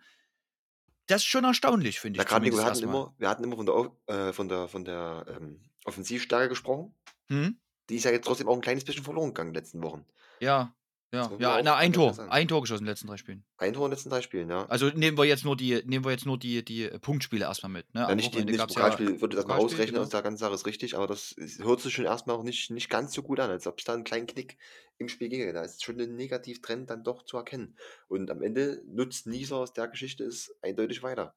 Das 1.06 1.22
ist 1.22 1.26
schon 1.26 1.44
erstaunlich, 1.44 2.00
finde 2.00 2.20
ich. 2.20 2.26
gerade 2.26 2.44
Nico, 2.44 2.56
wir 2.56 2.64
hatten, 2.64 2.82
immer, 2.82 3.14
wir 3.16 3.28
hatten 3.28 3.44
immer 3.44 3.54
von 3.54 3.66
der, 3.66 4.26
äh, 4.28 4.32
von 4.32 4.48
der, 4.48 4.66
von 4.66 4.84
der 4.84 5.24
ähm, 5.28 5.60
Offensivstärke 5.84 6.48
gesprochen. 6.48 6.94
Hm? 7.28 7.58
Die 7.88 7.96
ist 7.96 8.04
ja 8.04 8.10
jetzt 8.10 8.26
trotzdem 8.26 8.48
auch 8.48 8.54
ein 8.54 8.60
kleines 8.60 8.84
bisschen 8.84 9.04
verloren 9.04 9.28
gegangen 9.28 9.48
in 9.48 9.54
den 9.54 9.62
letzten 9.62 9.82
Wochen. 9.82 10.04
Ja, 10.40 10.74
ja, 11.14 11.30
ja, 11.38 11.62
na, 11.62 11.76
ein 11.76 11.92
ganz 11.92 12.16
Tor. 12.16 12.30
Ein 12.30 12.48
Tor 12.48 12.60
geschossen 12.62 12.82
in 12.82 12.86
den 12.86 12.90
letzten 12.90 13.06
drei 13.06 13.16
Spielen. 13.16 13.44
Ein 13.58 13.72
Tor 13.72 13.84
in 13.84 13.90
den 13.90 13.94
letzten 13.94 14.10
drei 14.10 14.20
Spielen, 14.20 14.50
ja. 14.50 14.66
Also 14.66 14.88
nehmen 14.88 15.16
wir 15.16 15.24
jetzt 15.24 15.44
nur 15.44 15.56
die, 15.56 15.80
nehmen 15.84 16.04
wir 16.04 16.10
jetzt 16.10 16.26
nur 16.26 16.38
die, 16.38 16.64
die 16.64 16.88
Punktspiele 16.88 17.44
erstmal 17.44 17.70
mit. 17.70 17.94
Ne? 17.94 18.00
Ja, 18.00 18.14
nicht 18.14 18.32
die 18.32 18.38
Wochenende 18.38 18.52
nicht 18.52 18.58
gab's 18.58 18.74
Pokalspiel, 18.74 19.20
würde 19.20 19.36
das 19.36 19.46
mal 19.46 19.58
ausrechnen 19.58 19.94
genau. 19.94 20.02
aus 20.02 20.08
der 20.08 20.22
ganzen 20.22 20.38
Sache, 20.38 20.54
ist 20.54 20.66
richtig, 20.66 20.96
aber 20.96 21.06
das 21.06 21.30
ist, 21.32 21.62
hört 21.62 21.80
sich 21.80 21.94
schon 21.94 22.04
erstmal 22.04 22.36
auch 22.36 22.42
nicht, 22.42 22.70
nicht 22.70 22.90
ganz 22.90 23.12
so 23.12 23.22
gut 23.22 23.38
an, 23.38 23.50
als 23.50 23.66
ob 23.68 23.78
es 23.78 23.84
da 23.84 23.94
einen 23.94 24.02
kleinen 24.02 24.26
Knick 24.26 24.58
im 24.98 25.08
Spiel 25.08 25.28
ginge. 25.28 25.52
Da 25.52 25.62
ist 25.62 25.84
schon 25.84 26.00
ein 26.00 26.16
Negativtrend 26.16 26.90
dann 26.90 27.04
doch 27.04 27.24
zu 27.24 27.36
erkennen. 27.36 27.76
Und 28.08 28.30
am 28.30 28.42
Ende 28.42 28.82
nutzt 28.86 29.26
Nieser 29.28 29.58
aus 29.58 29.72
der 29.72 29.86
Geschichte 29.86 30.24
es 30.24 30.52
eindeutig 30.62 31.04
weiter. 31.04 31.34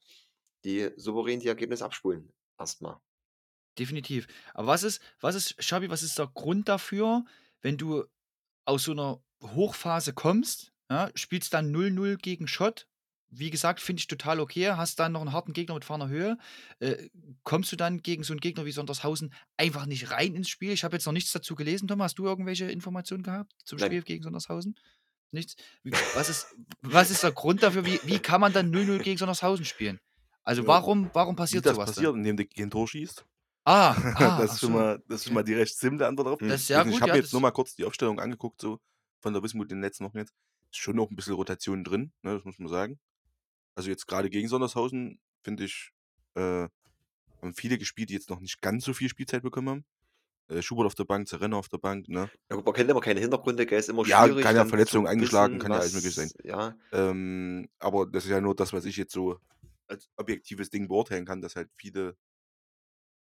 Die 0.64 0.90
souverän 0.96 1.40
die 1.40 1.50
Ergebnisse 1.50 1.86
abspulen. 1.86 2.34
Erstmal. 2.58 3.00
Definitiv. 3.78 4.28
Aber 4.54 4.68
was 4.68 4.84
ist, 4.84 5.02
was 5.20 5.36
ist, 5.36 5.56
Schabi, 5.64 5.90
was 5.90 6.04
ist 6.04 6.18
der 6.18 6.28
Grund 6.28 6.68
dafür, 6.68 7.26
wenn 7.62 7.78
du 7.78 8.06
aus 8.66 8.84
so 8.84 8.92
einer 8.92 9.22
Hochphase 9.42 10.14
kommst, 10.14 10.74
ja, 10.90 11.10
spielst 11.16 11.54
dann 11.54 11.74
0-0 11.76 12.18
gegen 12.18 12.48
Schott? 12.48 12.88
Wie 13.30 13.50
gesagt, 13.50 13.82
finde 13.82 14.00
ich 14.00 14.08
total 14.08 14.40
okay. 14.40 14.72
Hast 14.72 15.00
dann 15.00 15.12
noch 15.12 15.20
einen 15.22 15.34
harten 15.34 15.52
Gegner 15.52 15.76
mit 15.76 15.84
fahrender 15.84 16.08
Höhe. 16.08 16.38
Äh, 16.80 17.10
kommst 17.44 17.72
du 17.72 17.76
dann 17.76 18.02
gegen 18.02 18.24
so 18.24 18.32
einen 18.32 18.40
Gegner 18.40 18.66
wie 18.66 18.72
Sondershausen 18.72 19.34
einfach 19.58 19.86
nicht 19.86 20.12
rein 20.12 20.34
ins 20.34 20.48
Spiel? 20.48 20.72
Ich 20.72 20.86
habe 20.86 20.96
jetzt 20.96 21.06
noch 21.06 21.14
nichts 21.14 21.34
dazu 21.34 21.54
gelesen, 21.56 21.90
Thomas. 21.90 22.12
Hast 22.12 22.20
du 22.20 22.26
irgendwelche 22.26 22.72
Informationen 22.72 23.24
gehabt 23.24 23.52
zum 23.66 23.80
Nein. 23.80 23.88
Spiel 23.90 24.02
gegen 24.04 24.24
Sondershausen? 24.24 24.76
Nichts? 25.32 25.58
Wie, 25.84 25.92
was, 25.92 26.30
ist, 26.30 26.56
was 26.82 27.12
ist 27.12 27.22
der 27.22 27.34
Grund 27.34 27.64
dafür? 27.64 27.86
Wie, 27.86 28.00
wie 28.04 28.20
kann 28.20 28.40
man 28.40 28.54
dann 28.54 28.74
0-0 28.74 29.00
gegen 29.00 29.18
Sondershausen 29.18 29.66
spielen? 29.66 30.00
Also 30.44 30.62
Ja, 30.62 30.68
warum, 30.70 31.10
warum 31.14 31.36
Wie 31.36 31.38
passiert 31.38 31.66
das 31.66 31.76
sowas 31.76 31.90
passiert, 31.90 32.12
dann? 32.14 32.20
indem 32.20 32.38
du 32.38 32.46
kein 32.46 32.70
Tor 32.70 32.88
schießt. 32.88 33.26
Ah, 33.68 33.92
ah 34.16 34.42
das, 34.42 34.54
ist 34.54 34.60
schon 34.62 34.72
so. 34.72 34.78
mal, 34.78 35.04
das 35.08 35.20
ist 35.22 35.26
schon 35.26 35.34
mal 35.34 35.44
die 35.44 35.54
recht 35.54 35.78
simple 35.78 36.08
Antwort 36.08 36.28
darauf. 36.28 36.40
Das 36.40 36.62
ist 36.62 36.68
sehr 36.68 36.86
ich 36.86 36.92
gut, 36.94 37.02
habe 37.02 37.12
ja. 37.12 37.16
jetzt 37.18 37.34
nur 37.34 37.42
mal 37.42 37.52
kurz 37.52 37.76
die 37.76 37.84
Aufstellung 37.84 38.20
angeguckt, 38.20 38.62
so 38.62 38.80
von 39.20 39.34
der 39.34 39.44
Wismut 39.44 39.70
in 39.72 39.78
den 39.78 39.82
letzten 39.82 40.06
Wochen 40.06 40.18
jetzt. 40.18 40.34
Ist 40.72 40.78
schon 40.80 40.96
noch 40.96 41.10
ein 41.10 41.16
bisschen 41.16 41.34
Rotation 41.34 41.84
drin, 41.84 42.14
ne, 42.22 42.34
das 42.36 42.46
muss 42.46 42.60
man 42.60 42.70
sagen. 42.70 42.98
Also 43.76 43.90
jetzt 43.90 44.08
gerade 44.08 44.30
gegen 44.30 44.48
Sondershausen, 44.48 45.20
finde 45.44 45.66
ich, 45.66 45.92
äh, 46.36 46.68
haben 47.42 47.54
viele 47.54 47.78
gespielt, 47.78 48.10
die 48.10 48.14
jetzt 48.16 48.30
noch 48.30 48.40
nicht 48.40 48.62
ganz 48.62 48.86
so 48.86 48.94
viel 48.94 49.10
Spielzeit 49.10 49.44
bekommen 49.44 49.70
haben. 49.70 49.86
Äh, 50.50 50.62
Schubert 50.62 50.86
auf 50.86 50.96
der 50.96 51.04
Bank, 51.04 51.28
Zerrenner 51.28 51.58
auf 51.58 51.68
der 51.68 51.78
Bank, 51.78 52.08
ne? 52.08 52.30
Ja, 52.50 52.56
gut, 52.56 52.66
man 52.66 52.74
kennt 52.74 52.90
immer 52.90 53.02
keine 53.02 53.20
Hintergründe, 53.20 53.66
gell? 53.66 53.80
Ist 53.80 53.90
immer 53.90 54.06
Ja, 54.06 54.24
schwierig. 54.24 54.44
kann 54.44 54.56
ja 54.56 54.62
dann 54.62 54.70
Verletzung 54.70 55.04
zu 55.06 55.10
eingeschlagen, 55.12 55.54
wissen, 55.56 55.62
kann 55.62 55.72
ja 55.74 55.80
alles 55.80 55.94
möglich 55.94 56.16
sein. 56.16 56.32
was- 56.34 56.46
Ja, 56.46 56.76
Ähm, 56.94 57.68
aber 57.80 58.06
das 58.08 58.24
ist 58.26 58.32
ja 58.32 58.40
nur 58.40 58.56
das, 58.56 58.72
was 58.72 58.86
ich 58.86 58.96
jetzt 58.96 59.14
so 59.14 59.40
als 59.88 60.10
objektives 60.16 60.70
Ding 60.70 60.88
beurteilen 60.88 61.26
kann, 61.26 61.42
dass 61.42 61.56
halt 61.56 61.70
viele 61.76 62.16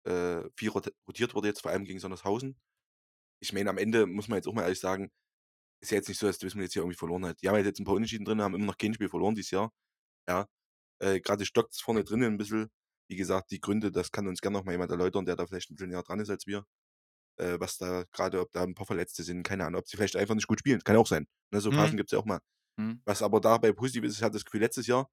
äh, 0.05 0.43
viel 0.55 0.69
rot- 0.69 0.93
rotiert 1.07 1.33
wurde 1.35 1.47
jetzt, 1.49 1.61
vor 1.61 1.71
allem 1.71 1.85
gegen 1.85 1.99
Sondershausen. 1.99 2.59
Ich 3.41 3.53
meine, 3.53 3.69
am 3.69 3.77
Ende 3.77 4.05
muss 4.05 4.27
man 4.27 4.37
jetzt 4.37 4.47
auch 4.47 4.53
mal 4.53 4.63
ehrlich 4.63 4.79
sagen, 4.79 5.11
ist 5.81 5.91
ja 5.91 5.97
jetzt 5.97 6.07
nicht 6.07 6.19
so, 6.19 6.27
dass 6.27 6.41
Wismut 6.41 6.63
jetzt 6.63 6.73
hier 6.73 6.81
irgendwie 6.81 6.97
verloren 6.97 7.25
hat. 7.25 7.41
Die 7.41 7.49
haben 7.49 7.63
jetzt 7.63 7.79
ein 7.79 7.85
paar 7.85 7.95
Unentschieden 7.95 8.25
drin, 8.25 8.41
haben 8.41 8.55
immer 8.55 8.65
noch 8.65 8.77
kein 8.77 8.93
Spiel 8.93 9.09
verloren 9.09 9.35
dieses 9.35 9.51
Jahr. 9.51 9.71
Ja. 10.29 10.47
Äh, 10.99 11.19
Gerade 11.21 11.45
stockt 11.45 11.73
es 11.73 11.81
vorne 11.81 12.03
drinnen 12.03 12.33
ein 12.33 12.37
bisschen. 12.37 12.69
Wie 13.09 13.17
gesagt, 13.17 13.51
die 13.51 13.59
Gründe, 13.59 13.91
das 13.91 14.11
kann 14.11 14.27
uns 14.27 14.41
gerne 14.41 14.57
noch 14.57 14.65
mal 14.65 14.71
jemand 14.71 14.91
erläutern, 14.91 15.25
der 15.25 15.35
da 15.35 15.45
vielleicht 15.45 15.69
ein 15.71 15.75
bisschen 15.75 15.89
näher 15.89 16.03
dran 16.03 16.19
ist 16.21 16.29
als 16.29 16.47
wir. 16.47 16.65
Äh, 17.37 17.59
was 17.59 17.77
da 17.77 18.05
gerade, 18.13 18.39
ob 18.41 18.51
da 18.51 18.63
ein 18.63 18.75
paar 18.75 18.85
Verletzte 18.85 19.23
sind, 19.23 19.43
keine 19.43 19.65
Ahnung, 19.65 19.79
ob 19.79 19.87
sie 19.87 19.97
vielleicht 19.97 20.15
einfach 20.15 20.35
nicht 20.35 20.47
gut 20.47 20.59
spielen. 20.59 20.81
Kann 20.83 20.95
ja 20.95 21.01
auch 21.01 21.07
sein. 21.07 21.27
Ne, 21.51 21.59
so 21.61 21.71
Mhm. 21.71 21.75
Phasen 21.75 21.97
gibt 21.97 22.09
es 22.09 22.15
ja 22.15 22.19
auch 22.19 22.25
mal. 22.25 22.39
Hm. 22.79 23.01
Was 23.05 23.21
aber 23.21 23.41
dabei 23.41 23.71
positiv 23.73 24.03
ist, 24.05 24.15
ich 24.17 24.23
hatte 24.23 24.33
das 24.33 24.45
Gefühl, 24.45 24.61
letztes 24.61 24.87
Jahr, 24.87 25.09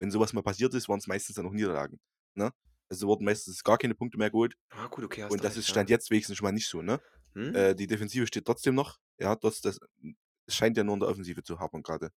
wenn 0.00 0.10
sowas 0.10 0.32
mal 0.32 0.42
passiert 0.42 0.72
ist, 0.74 0.88
waren 0.88 0.98
es 0.98 1.06
meistens 1.06 1.36
dann 1.36 1.46
auch 1.46 1.52
Niederlagen. 1.52 2.00
Ne? 2.34 2.52
Also 2.90 3.06
wurden 3.06 3.24
meistens 3.24 3.64
gar 3.64 3.78
keine 3.78 3.94
Punkte 3.94 4.18
mehr 4.18 4.30
geholt. 4.30 4.54
ah, 4.70 4.86
gut, 4.88 5.04
okay, 5.04 5.24
Und 5.24 5.42
das 5.42 5.52
recht, 5.52 5.60
ist 5.60 5.68
ja. 5.68 5.72
Stand 5.72 5.90
jetzt 5.90 6.10
wenigstens 6.10 6.36
schon 6.36 6.44
mal 6.44 6.52
nicht 6.52 6.68
so. 6.68 6.82
Ne? 6.82 7.00
Hm? 7.34 7.54
Äh, 7.54 7.74
die 7.74 7.86
Defensive 7.86 8.26
steht 8.26 8.44
trotzdem 8.44 8.74
noch. 8.74 8.98
Ja, 9.18 9.34
trotz 9.36 9.60
das, 9.60 9.78
es 10.46 10.54
scheint 10.54 10.76
ja 10.76 10.84
nur 10.84 10.94
in 10.94 11.00
der 11.00 11.08
Offensive 11.08 11.42
zu 11.42 11.58
hapern 11.58 11.82
gerade. 11.82 12.10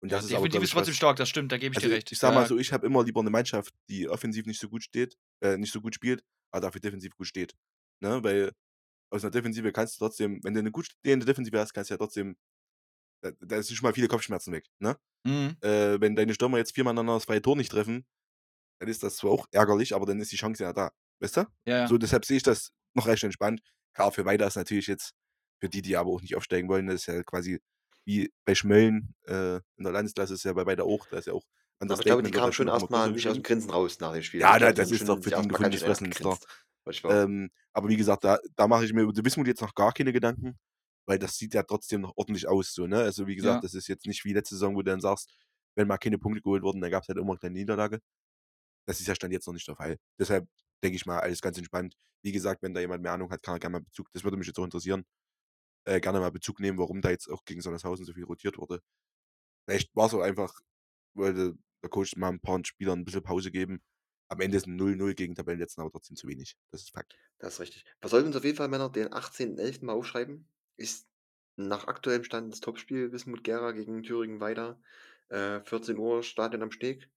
Und 0.00 0.10
Ja, 0.10 0.18
das 0.18 0.26
ist 0.26 0.34
aber, 0.34 0.48
definitiv 0.48 0.50
glaub 0.50 0.62
ist 0.62 0.70
trotzdem 0.72 0.92
was, 0.92 0.96
stark, 0.96 1.16
das 1.16 1.28
stimmt, 1.28 1.52
da 1.52 1.58
gebe 1.58 1.72
ich 1.72 1.78
also 1.78 1.88
dir 1.88 1.94
recht. 1.94 2.12
ich 2.12 2.18
sag 2.18 2.34
mal 2.34 2.42
Ja, 2.42 2.46
so, 2.46 2.58
ich 2.58 2.72
habe 2.72 2.86
immer 2.86 3.02
lieber 3.04 3.20
eine 3.20 3.30
Mannschaft, 3.30 3.74
die 3.88 4.08
offensiv 4.08 4.46
nicht 4.46 4.60
so 4.60 4.68
gut 4.68 4.82
steht, 4.84 5.16
äh, 5.40 5.56
nicht 5.56 5.72
so 5.72 5.80
gut 5.80 5.94
spielt, 5.94 6.22
aber 6.50 6.60
dafür 6.62 6.80
defensiv 6.80 7.14
gut 7.16 7.26
steht. 7.26 7.54
Ne? 8.00 8.22
Weil 8.22 8.52
aus 9.10 9.24
einer 9.24 9.30
Defensive 9.30 9.72
kannst 9.72 9.96
du 9.96 9.98
trotzdem, 10.04 10.40
wenn 10.42 10.54
du 10.54 10.60
eine 10.60 10.70
gut 10.70 10.86
stehende 10.86 11.26
Defensive 11.26 11.58
hast, 11.58 11.72
kannst 11.72 11.90
du 11.90 11.94
ja 11.94 11.98
trotzdem, 11.98 12.36
da, 13.22 13.30
da 13.40 13.62
sind 13.62 13.76
schon 13.76 13.86
mal 13.86 13.94
viele 13.94 14.08
Kopfschmerzen 14.08 14.52
weg. 14.52 14.66
Ne? 14.78 14.96
Mhm. 15.24 15.56
Äh, 15.62 16.00
wenn 16.00 16.14
deine 16.16 16.34
Stürmer 16.34 16.58
jetzt 16.58 16.74
viermal 16.74 16.92
aneinander 16.92 17.14
das 17.14 17.24
freie 17.24 17.42
Tor 17.42 17.56
nicht 17.56 17.70
treffen, 17.70 18.06
dann 18.78 18.88
ist 18.88 19.02
das 19.02 19.16
zwar 19.16 19.30
auch 19.32 19.46
ärgerlich, 19.52 19.94
aber 19.94 20.06
dann 20.06 20.20
ist 20.20 20.32
die 20.32 20.36
Chance 20.36 20.62
ja 20.62 20.72
da. 20.72 20.90
Weißt 21.20 21.36
du? 21.38 21.40
ja, 21.66 21.78
ja. 21.78 21.88
So, 21.88 21.96
deshalb 21.98 22.24
sehe 22.24 22.36
ich 22.36 22.42
das 22.42 22.70
noch 22.94 23.06
recht 23.06 23.24
entspannt. 23.24 23.60
Klar, 23.94 24.12
für 24.12 24.24
weiter 24.24 24.46
ist 24.46 24.56
natürlich 24.56 24.86
jetzt, 24.86 25.12
für 25.60 25.68
die, 25.68 25.80
die 25.82 25.96
aber 25.96 26.10
auch 26.10 26.20
nicht 26.20 26.36
aufsteigen 26.36 26.68
wollen, 26.68 26.86
das 26.86 26.96
ist 26.96 27.06
ja 27.06 27.22
quasi 27.22 27.60
wie 28.04 28.30
bei 28.44 28.54
Schmölln 28.54 29.14
äh, 29.24 29.56
in 29.56 29.84
der 29.84 29.92
Landesklasse 29.92 30.34
ist 30.34 30.44
ja 30.44 30.52
bei 30.52 30.64
weiter 30.66 30.84
auch, 30.84 31.06
da 31.08 31.16
ist 31.18 31.26
ja 31.26 31.32
auch 31.32 31.42
Aber 31.80 31.94
ich 31.94 32.00
glaube, 32.00 32.22
die 32.22 32.30
kamen 32.30 32.52
schon 32.52 32.68
erstmal 32.68 33.10
nicht 33.10 33.26
aus 33.26 33.34
dem. 33.34 33.42
Grinsen 33.42 33.70
raus 33.70 33.98
nach 33.98 34.12
dem 34.12 34.22
Spiel. 34.22 34.40
Ja, 34.40 34.58
da- 34.58 34.72
das 34.72 34.90
ist 34.90 35.08
doch 35.08 35.16
für 35.22 35.30
die 35.30 35.48
gefundenes 35.48 35.82
Fressen. 35.82 36.12
Ähm, 37.04 37.50
aber 37.72 37.88
wie 37.88 37.96
gesagt, 37.96 38.22
da, 38.24 38.38
da 38.54 38.68
mache 38.68 38.84
ich 38.84 38.92
mir 38.92 39.02
über 39.02 39.12
die 39.12 39.24
Wismut 39.24 39.46
jetzt 39.48 39.60
noch 39.60 39.74
gar 39.74 39.92
keine 39.92 40.12
Gedanken, 40.12 40.56
weil 41.06 41.18
das 41.18 41.36
sieht 41.36 41.54
ja 41.54 41.62
trotzdem 41.64 42.02
noch 42.02 42.12
ordentlich 42.16 42.46
aus. 42.46 42.72
So, 42.72 42.86
ne? 42.86 42.98
Also 42.98 43.26
wie 43.26 43.34
gesagt, 43.34 43.56
Ja. 43.56 43.60
das 43.60 43.74
ist 43.74 43.88
jetzt 43.88 44.06
nicht 44.06 44.24
wie 44.24 44.32
letzte 44.32 44.54
Saison, 44.54 44.74
wo 44.76 44.82
du 44.82 44.90
dann 44.90 45.00
sagst, 45.00 45.32
wenn 45.74 45.88
mal 45.88 45.98
keine 45.98 46.18
Punkte 46.18 46.40
geholt 46.42 46.62
wurden, 46.62 46.80
dann 46.80 46.90
gab 46.90 47.02
es 47.02 47.08
halt 47.08 47.18
immer 47.18 47.30
eine 47.30 47.38
kleine 47.38 47.54
Niederlage. 47.58 48.00
Das 48.86 49.00
ist 49.00 49.06
ja 49.08 49.14
Stand 49.14 49.32
jetzt 49.32 49.46
noch 49.46 49.54
nicht 49.54 49.68
der 49.68 49.76
Fall. 49.76 49.98
Deshalb 50.18 50.48
denke 50.82 50.96
ich 50.96 51.06
mal, 51.06 51.20
alles 51.20 51.40
ganz 51.40 51.58
entspannt. 51.58 51.96
Wie 52.22 52.32
gesagt, 52.32 52.62
wenn 52.62 52.74
da 52.74 52.80
jemand 52.80 53.02
mehr 53.02 53.12
Ahnung 53.12 53.30
hat, 53.30 53.42
kann 53.42 53.56
er 53.56 53.60
gerne 53.60 53.74
mal 53.74 53.84
Bezug. 53.84 54.08
Das 54.12 54.24
würde 54.24 54.36
mich 54.36 54.46
jetzt 54.46 54.58
auch 54.58 54.64
interessieren. 54.64 55.04
äh, 55.86 56.00
gerne 56.00 56.20
mal 56.20 56.30
Bezug 56.30 56.60
nehmen, 56.60 56.78
warum 56.78 57.00
da 57.02 57.10
jetzt 57.10 57.28
auch 57.28 57.44
gegen 57.44 57.60
Sondershausen 57.60 58.04
so 58.06 58.12
viel 58.14 58.24
rotiert 58.24 58.58
wurde. 58.58 58.80
Vielleicht 59.66 59.94
war 59.96 60.06
es 60.06 60.14
auch 60.14 60.20
einfach, 60.20 60.52
wollte 61.14 61.56
der 61.82 61.90
Coach 61.90 62.16
mal 62.16 62.30
ein 62.30 62.40
paar 62.40 62.60
Spielern 62.64 63.00
ein 63.00 63.04
bisschen 63.04 63.22
Pause 63.22 63.50
geben. 63.50 63.80
Am 64.28 64.40
Ende 64.40 64.56
ist 64.56 64.66
ein 64.66 64.76
0-0 64.76 65.14
gegen 65.14 65.34
Tabellenletzten, 65.34 65.82
aber 65.82 65.90
trotzdem 65.92 66.16
zu 66.16 66.28
wenig. 66.28 66.56
Das 66.72 66.82
ist 66.82 66.92
Fakt. 66.92 67.18
Das 67.38 67.54
ist 67.54 67.60
richtig. 67.60 67.84
Wir 68.00 68.08
sollten 68.10 68.28
uns 68.28 68.36
auf 68.36 68.44
jeden 68.44 68.56
Fall, 68.56 68.68
Männer, 68.68 68.90
den 68.90 69.08
18.11. 69.08 69.84
mal 69.86 69.92
aufschreiben. 69.94 70.48
Ist 70.76 71.08
nach 71.56 71.86
aktuellem 71.86 72.24
Stand 72.24 72.52
das 72.52 72.60
Topspiel 72.60 73.12
Wismut 73.12 73.44
Gera 73.44 73.72
gegen 73.72 74.02
Thüringen 74.02 74.40
weiter. 74.40 74.80
Äh, 75.28 75.60
14 75.62 75.98
Uhr 75.98 76.22
Stadion 76.22 76.62
am 76.62 76.70
Steg. 76.70 77.10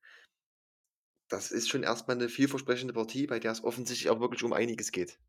Das 1.30 1.52
ist 1.52 1.70
schon 1.70 1.84
erstmal 1.84 2.18
eine 2.18 2.28
vielversprechende 2.30 2.94
Partie, 2.94 3.28
bei 3.28 3.40
der 3.40 3.52
es 3.52 3.64
offensichtlich 3.64 4.10
auch 4.10 4.20
wirklich 4.20 4.44
um 4.44 4.52
einiges 4.54 4.92
geht. 4.92 5.20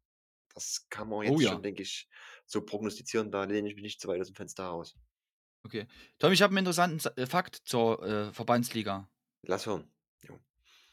Das 0.55 0.87
kann 0.89 1.09
man 1.09 1.23
jetzt 1.23 1.33
Oh 1.37 1.41
ja. 1.41 1.51
schon, 1.53 1.63
denke 1.63 1.83
ich, 1.83 2.09
so 2.47 2.63
prognostizieren. 2.65 3.31
Da 3.31 3.45
lehne 3.45 3.69
ich 3.69 3.75
mich 3.75 3.83
nicht 3.85 4.01
zu 4.01 4.09
weit 4.09 4.21
aus 4.21 4.27
dem 4.29 4.35
Fenster 4.37 4.65
raus. 4.65 4.97
Okay. 5.63 5.87
Tom, 6.19 6.33
ich 6.33 6.43
habe 6.43 6.51
einen 6.53 6.59
interessanten 6.59 6.99
Sa- 6.99 7.13
äh, 7.17 7.27
Fakt 7.27 7.57
zur 7.65 8.03
äh, 8.03 8.33
Verbandsliga. 8.33 9.09
Lass 9.43 9.67
hören. 9.67 9.91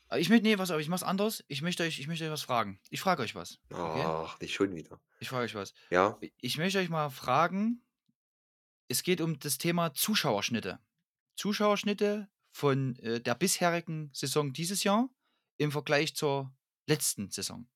Aber 0.10 0.20
Ich 0.22 0.30
möchte, 0.30 0.43
nee, 0.47 0.58
was, 0.58 0.72
aber 0.72 0.80
ich 0.80 0.88
mach's 0.88 1.03
anders. 1.03 1.43
Ich 1.49 1.62
möchte 1.62 1.84
euch, 1.84 1.99
ich 1.99 2.08
möchte 2.08 2.24
euch 2.24 2.32
was 2.32 2.41
fragen. 2.43 2.80
Ich 2.89 3.01
frage 3.01 3.22
euch 3.24 3.36
was. 3.36 3.60
Okay? 3.70 4.03
Ach, 4.05 4.39
nicht 4.39 4.53
schon 4.53 4.74
wieder. 4.74 5.01
Ich 5.20 5.28
frage 5.28 5.43
euch 5.43 5.55
was. 5.55 5.74
Ja, 5.89 6.18
Ich 6.39 6.58
möchte 6.58 6.80
euch 6.80 6.88
mal 6.88 7.10
fragen, 7.10 7.84
es 8.88 9.03
geht 9.03 9.20
um 9.20 9.38
das 9.39 9.58
Thema 9.58 9.93
Zuschauerschnitte. 9.93 10.80
Zuschauerschnitte 11.36 12.30
von 12.58 12.95
äh, 12.97 13.22
der 13.22 13.36
bisherigen 13.36 14.10
Saison 14.14 14.51
dieses 14.51 14.84
Jahr 14.84 15.10
im 15.58 15.72
Vergleich 15.72 16.16
zur 16.16 16.51
letzten 16.88 17.30
Saison. 17.30 17.70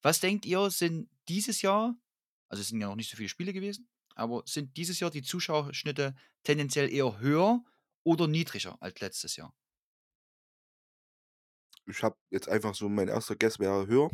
Was 0.00 0.20
denkt 0.20 0.46
ihr, 0.46 0.70
sind 0.70 1.10
dieses 1.28 1.60
Jahr, 1.60 1.96
also 2.48 2.60
es 2.60 2.68
sind 2.68 2.80
ja 2.80 2.86
noch 2.86 2.94
nicht 2.94 3.10
so 3.10 3.16
viele 3.16 3.28
Spiele 3.28 3.52
gewesen, 3.52 3.88
aber 4.14 4.44
sind 4.46 4.76
dieses 4.76 5.00
Jahr 5.00 5.10
die 5.10 5.22
Zuschauerschnitte 5.22 6.14
tendenziell 6.44 6.92
eher 6.92 7.18
höher 7.18 7.64
oder 8.04 8.28
niedriger 8.28 8.80
als 8.80 9.00
letztes 9.00 9.34
Jahr? 9.34 9.52
Ich 11.86 12.04
habe 12.04 12.16
jetzt 12.30 12.48
einfach 12.48 12.76
so, 12.76 12.88
mein 12.88 13.08
erster 13.08 13.34
Guess 13.34 13.58
wäre 13.58 13.88
höher. 13.88 14.08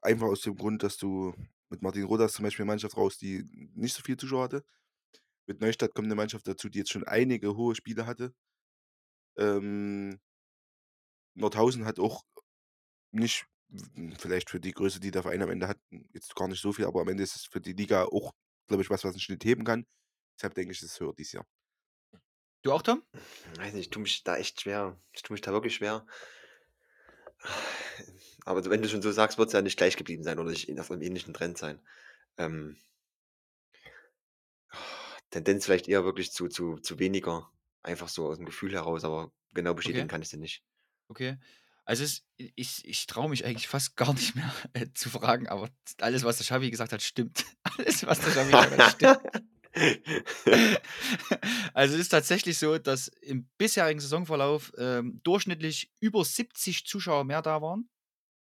Einfach 0.00 0.28
aus 0.28 0.42
dem 0.42 0.56
Grund, 0.56 0.84
dass 0.84 0.96
du 0.96 1.34
mit 1.68 1.82
Martin 1.82 2.04
Rodas 2.04 2.34
zum 2.34 2.44
Beispiel 2.44 2.62
eine 2.62 2.70
Mannschaft 2.70 2.96
raus, 2.96 3.18
die 3.18 3.42
nicht 3.74 3.94
so 3.94 4.02
viel 4.02 4.16
Zuschauer 4.16 4.44
hatte. 4.44 4.64
Mit 5.46 5.60
Neustadt 5.60 5.94
kommt 5.94 6.06
eine 6.06 6.14
Mannschaft 6.14 6.46
dazu, 6.48 6.68
die 6.68 6.78
jetzt 6.78 6.90
schon 6.90 7.04
einige 7.04 7.56
hohe 7.56 7.74
Spiele 7.74 8.06
hatte. 8.06 8.34
Ähm, 9.36 10.18
Nordhausen 11.34 11.84
hat 11.84 11.98
auch 11.98 12.24
nicht, 13.12 13.46
vielleicht 14.18 14.50
für 14.50 14.60
die 14.60 14.72
Größe, 14.72 15.00
die 15.00 15.10
der 15.10 15.22
Verein 15.22 15.42
am 15.42 15.50
Ende 15.50 15.68
hat, 15.68 15.78
jetzt 16.12 16.34
gar 16.34 16.48
nicht 16.48 16.60
so 16.60 16.72
viel, 16.72 16.86
aber 16.86 17.00
am 17.00 17.08
Ende 17.08 17.22
ist 17.22 17.36
es 17.36 17.44
für 17.44 17.60
die 17.60 17.74
Liga 17.74 18.04
auch, 18.04 18.32
glaube 18.68 18.82
ich, 18.82 18.90
was, 18.90 19.04
was 19.04 19.14
einen 19.14 19.20
Schnitt 19.20 19.44
heben 19.44 19.64
kann. 19.64 19.86
Deshalb 20.36 20.54
denke 20.54 20.72
ich, 20.72 20.78
es 20.82 20.92
ist 20.92 21.00
höher 21.00 21.14
dieses 21.14 21.32
Jahr. 21.32 21.46
Du 22.62 22.72
auch, 22.72 22.82
Tom? 22.82 23.02
weiß 23.58 23.74
nicht, 23.74 23.86
ich 23.86 23.90
tue 23.90 24.02
mich 24.02 24.24
da 24.24 24.36
echt 24.36 24.60
schwer. 24.60 25.00
Ich 25.12 25.22
tue 25.22 25.34
mich 25.34 25.40
da 25.40 25.52
wirklich 25.52 25.76
schwer. 25.76 26.06
Aber 28.44 28.64
wenn 28.68 28.82
du 28.82 28.88
schon 28.88 29.02
so 29.02 29.12
sagst, 29.12 29.38
wird 29.38 29.48
es 29.48 29.52
ja 29.52 29.62
nicht 29.62 29.76
gleich 29.76 29.96
geblieben 29.96 30.24
sein 30.24 30.38
oder 30.38 30.50
nicht 30.50 30.68
auf 30.78 30.90
einem 30.90 31.02
ähnlichen 31.02 31.34
Trend 31.34 31.58
sein. 31.58 31.80
Ähm, 32.38 32.76
Tendenz 35.30 35.64
vielleicht 35.64 35.88
eher 35.88 36.04
wirklich 36.04 36.32
zu, 36.32 36.48
zu, 36.48 36.78
zu 36.78 36.98
weniger. 36.98 37.50
Einfach 37.82 38.08
so 38.08 38.26
aus 38.28 38.36
dem 38.36 38.46
Gefühl 38.46 38.72
heraus, 38.72 39.04
aber 39.04 39.32
genau 39.54 39.74
bestätigen 39.74 40.02
Okay. 40.02 40.08
kann 40.08 40.22
ich 40.22 40.28
sie 40.28 40.38
nicht. 40.38 40.62
Okay. 41.08 41.38
Also 41.84 42.02
es, 42.02 42.24
ich, 42.36 42.84
ich 42.84 43.06
traue 43.06 43.30
mich 43.30 43.44
eigentlich 43.44 43.68
fast 43.68 43.96
gar 43.96 44.12
nicht 44.12 44.34
mehr 44.34 44.52
äh, 44.72 44.86
zu 44.92 45.08
fragen, 45.08 45.48
aber 45.48 45.70
alles, 46.00 46.24
was 46.24 46.38
der 46.38 46.46
Xavi 46.46 46.70
gesagt 46.70 46.92
hat, 46.92 47.02
stimmt. 47.02 47.44
Alles, 47.62 48.04
was 48.06 48.20
der 48.20 48.30
Xavi 48.30 48.50
gesagt 48.50 48.78
hat, 48.78 48.92
stimmt. 48.92 49.46
also 51.74 51.94
es 51.94 52.00
ist 52.00 52.08
tatsächlich 52.08 52.58
so, 52.58 52.78
dass 52.78 53.08
im 53.08 53.46
bisherigen 53.58 54.00
Saisonverlauf 54.00 54.72
ähm, 54.78 55.20
durchschnittlich 55.22 55.92
über 56.00 56.24
70 56.24 56.86
Zuschauer 56.86 57.24
mehr 57.24 57.42
da 57.42 57.60
waren 57.62 57.88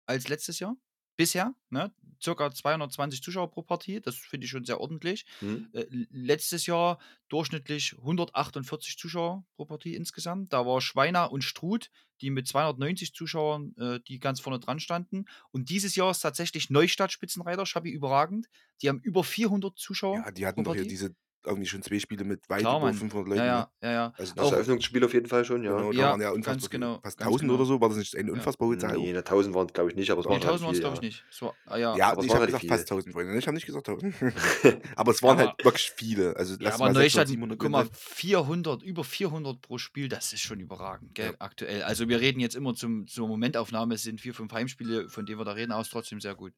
als 0.06 0.28
letztes 0.28 0.60
Jahr. 0.60 0.76
Bisher, 1.16 1.54
ne? 1.70 1.92
Circa 2.24 2.50
220 2.50 3.22
Zuschauer 3.22 3.50
pro 3.50 3.62
Partie, 3.62 4.00
das 4.00 4.16
finde 4.16 4.46
ich 4.46 4.50
schon 4.50 4.64
sehr 4.64 4.80
ordentlich. 4.80 5.26
Hm? 5.40 5.68
Äh, 5.72 5.84
letztes 6.10 6.66
Jahr 6.66 6.98
durchschnittlich 7.28 7.94
148 7.98 8.96
Zuschauer 8.96 9.44
pro 9.56 9.66
Partie 9.66 9.94
insgesamt. 9.94 10.52
Da 10.52 10.64
war 10.66 10.80
Schweiner 10.80 11.30
und 11.30 11.44
Struth, 11.44 11.90
die 12.20 12.30
mit 12.30 12.48
290 12.48 13.12
Zuschauern, 13.12 13.74
äh, 13.76 14.00
die 14.08 14.18
ganz 14.18 14.40
vorne 14.40 14.58
dran 14.58 14.80
standen. 14.80 15.26
Und 15.50 15.68
dieses 15.68 15.94
Jahr 15.96 16.10
ist 16.10 16.20
tatsächlich 16.20 16.70
Neustadt 16.70 17.12
Spitzenreiter, 17.12 17.66
Schabi 17.66 17.90
überragend. 17.90 18.46
Die 18.82 18.88
haben 18.88 19.00
über 19.00 19.22
400 19.22 19.76
Zuschauer. 19.78 20.16
Ja, 20.16 20.30
die 20.30 20.46
hatten 20.46 20.64
doch 20.64 20.74
hier 20.74 20.86
diese 20.86 21.14
irgendwie 21.46 21.66
schon 21.66 21.82
zwei 21.82 21.98
Spiele 21.98 22.24
mit 22.24 22.48
weit 22.48 22.60
Klar, 22.60 22.76
über 22.78 22.86
Mann. 22.86 22.94
500 22.94 23.28
Leuten. 23.28 23.38
Ja, 23.40 23.44
ne? 23.44 23.68
ja, 23.82 23.88
ja, 23.88 23.92
ja. 23.92 24.12
Also 24.16 24.34
Das 24.34 24.44
Auch- 24.46 24.52
Eröffnungsspiel 24.52 25.04
auf 25.04 25.12
jeden 25.12 25.26
Fall 25.26 25.44
schon, 25.44 25.62
ja. 25.62 25.76
Genau, 25.76 25.92
da 25.92 25.98
Ja, 25.98 26.10
waren 26.10 26.20
ja 26.20 26.30
unfassbar 26.30 26.70
genau, 26.70 27.00
Fast 27.02 27.18
ganz 27.18 27.26
1000 27.28 27.40
genau. 27.42 27.54
oder 27.54 27.64
so, 27.64 27.80
war 27.80 27.88
das 27.88 27.98
nicht 27.98 28.16
eine 28.16 28.28
Ja. 28.28 28.34
unfassbar 28.34 28.68
hohe 28.68 28.78
Zahl? 28.78 28.96
Nee, 28.96 29.10
eine 29.10 29.24
1000 29.24 29.54
waren 29.54 29.66
es, 29.66 29.72
glaube 29.72 29.90
ich, 29.90 29.96
nicht, 29.96 30.10
aber 30.10 30.20
es 30.20 30.26
Nee, 30.26 30.30
waren 30.32 30.40
halt 30.40 30.50
1000 30.50 30.66
waren 30.66 30.72
es, 30.72 30.76
viel, 30.78 30.80
glaube 30.82 30.96
ja. 30.96 31.02
ich, 31.02 31.14
nicht. 31.14 31.24
Es 31.30 31.42
war, 31.42 31.54
ah, 31.66 31.76
ja. 31.76 31.96
Ja, 31.96 32.10
aber 32.12 32.20
es 32.20 32.24
ich 32.26 32.30
waren 32.30 32.34
habe 32.36 32.40
halt 32.40 32.46
gesagt 32.48 32.60
viele. 32.62 32.72
fast 32.72 32.90
1000 32.90 33.12
Freunde. 33.14 33.32
ne? 33.32 33.38
Ich 33.38 33.46
habe 33.46 33.54
nicht 33.54 33.66
gesagt 33.66 33.88
1000. 33.88 34.14
aber 34.96 35.10
es 35.12 35.22
waren 35.22 35.38
halt 35.38 35.64
wirklich 35.64 35.90
viele. 35.96 36.36
Also 36.36 36.54
Ja, 36.54 36.70
aber 36.74 36.78
mal 36.78 36.94
600, 36.94 36.94
Neustadt, 37.02 37.28
700 37.28 37.58
guck 37.58 37.70
mal, 37.70 37.82
drin 37.84 37.92
sein. 37.92 38.00
400, 38.16 38.82
über 38.82 39.04
400 39.04 39.60
pro 39.60 39.78
Spiel, 39.78 40.08
das 40.08 40.32
ist 40.32 40.40
schon 40.40 40.60
überragend, 40.60 41.14
gell, 41.14 41.30
Ja. 41.30 41.36
aktuell. 41.40 41.82
Also 41.82 42.08
wir 42.08 42.20
reden 42.20 42.40
jetzt 42.40 42.56
immer 42.56 42.74
zum, 42.74 43.06
zur 43.06 43.28
Momentaufnahme, 43.28 43.94
es 43.94 44.02
sind 44.02 44.20
vier, 44.20 44.34
fünf 44.34 44.52
Heimspiele, 44.52 45.08
von 45.08 45.26
denen 45.26 45.38
wir 45.38 45.44
da 45.44 45.52
reden, 45.52 45.72
aber 45.72 45.80
es 45.82 45.88
ist 45.88 45.92
trotzdem 45.92 46.20
sehr 46.20 46.34
gut. 46.34 46.52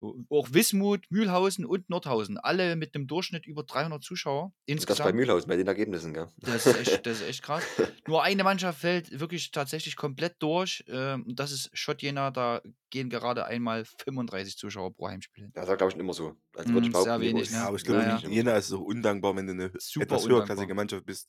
Auch 0.00 0.48
Wismut, 0.52 1.06
Mühlhausen 1.10 1.64
und 1.64 1.88
Nordhausen, 1.88 2.36
alle 2.38 2.76
mit 2.76 2.94
einem 2.94 3.06
Durchschnitt 3.06 3.46
über 3.46 3.62
300 3.64 4.02
Zuschauer 4.02 4.44
Und 4.44 4.88
das 4.88 5.00
bei 5.00 5.10
insgesamt. 5.10 5.14
Mühlhausen, 5.14 5.48
bei 5.48 5.56
den 5.56 5.66
Ergebnissen, 5.66 6.12
gell? 6.12 6.28
Das 6.36 6.66
ist 6.66 6.76
echt, 6.78 7.06
das 7.06 7.20
ist 7.20 7.26
echt 7.28 7.42
krass. 7.42 7.64
Nur 8.06 8.22
eine 8.22 8.44
Mannschaft 8.44 8.80
fällt 8.80 9.18
wirklich 9.18 9.50
tatsächlich 9.50 9.96
komplett 9.96 10.36
durch. 10.40 10.84
Ähm, 10.88 11.24
und 11.26 11.40
das 11.40 11.50
ist 11.50 11.70
Schott 11.72 12.02
Jena. 12.02 12.30
Da 12.30 12.60
gehen 12.90 13.08
gerade 13.08 13.46
einmal 13.46 13.84
35 13.84 14.56
Zuschauer 14.58 14.94
pro 14.94 15.08
Heimspiel 15.08 15.44
hin. 15.44 15.52
Das 15.54 15.66
war, 15.66 15.76
glaube 15.76 15.92
ich, 15.92 15.98
immer 15.98 16.12
so. 16.12 16.34
Also 16.54 16.72
Mm, 16.72 16.92
sehr 16.92 17.20
wenig, 17.20 17.42
ist 17.44 17.52
ne? 17.52 17.56
Ja, 17.58 17.66
aber 17.68 17.76
ich 17.76 17.86
Ja, 17.86 17.92
glaube, 17.94 18.02
ja. 18.04 18.18
immer 18.18 18.32
Jena 18.34 18.52
so. 18.52 18.58
ist 18.58 18.68
so 18.68 18.82
undankbar, 18.84 19.34
wenn 19.36 19.46
du 19.46 19.52
eine 19.52 19.72
Super 19.78 20.04
etwas 20.04 20.28
höherklassige 20.28 20.74
Mannschaft 20.74 21.06
bist. 21.06 21.28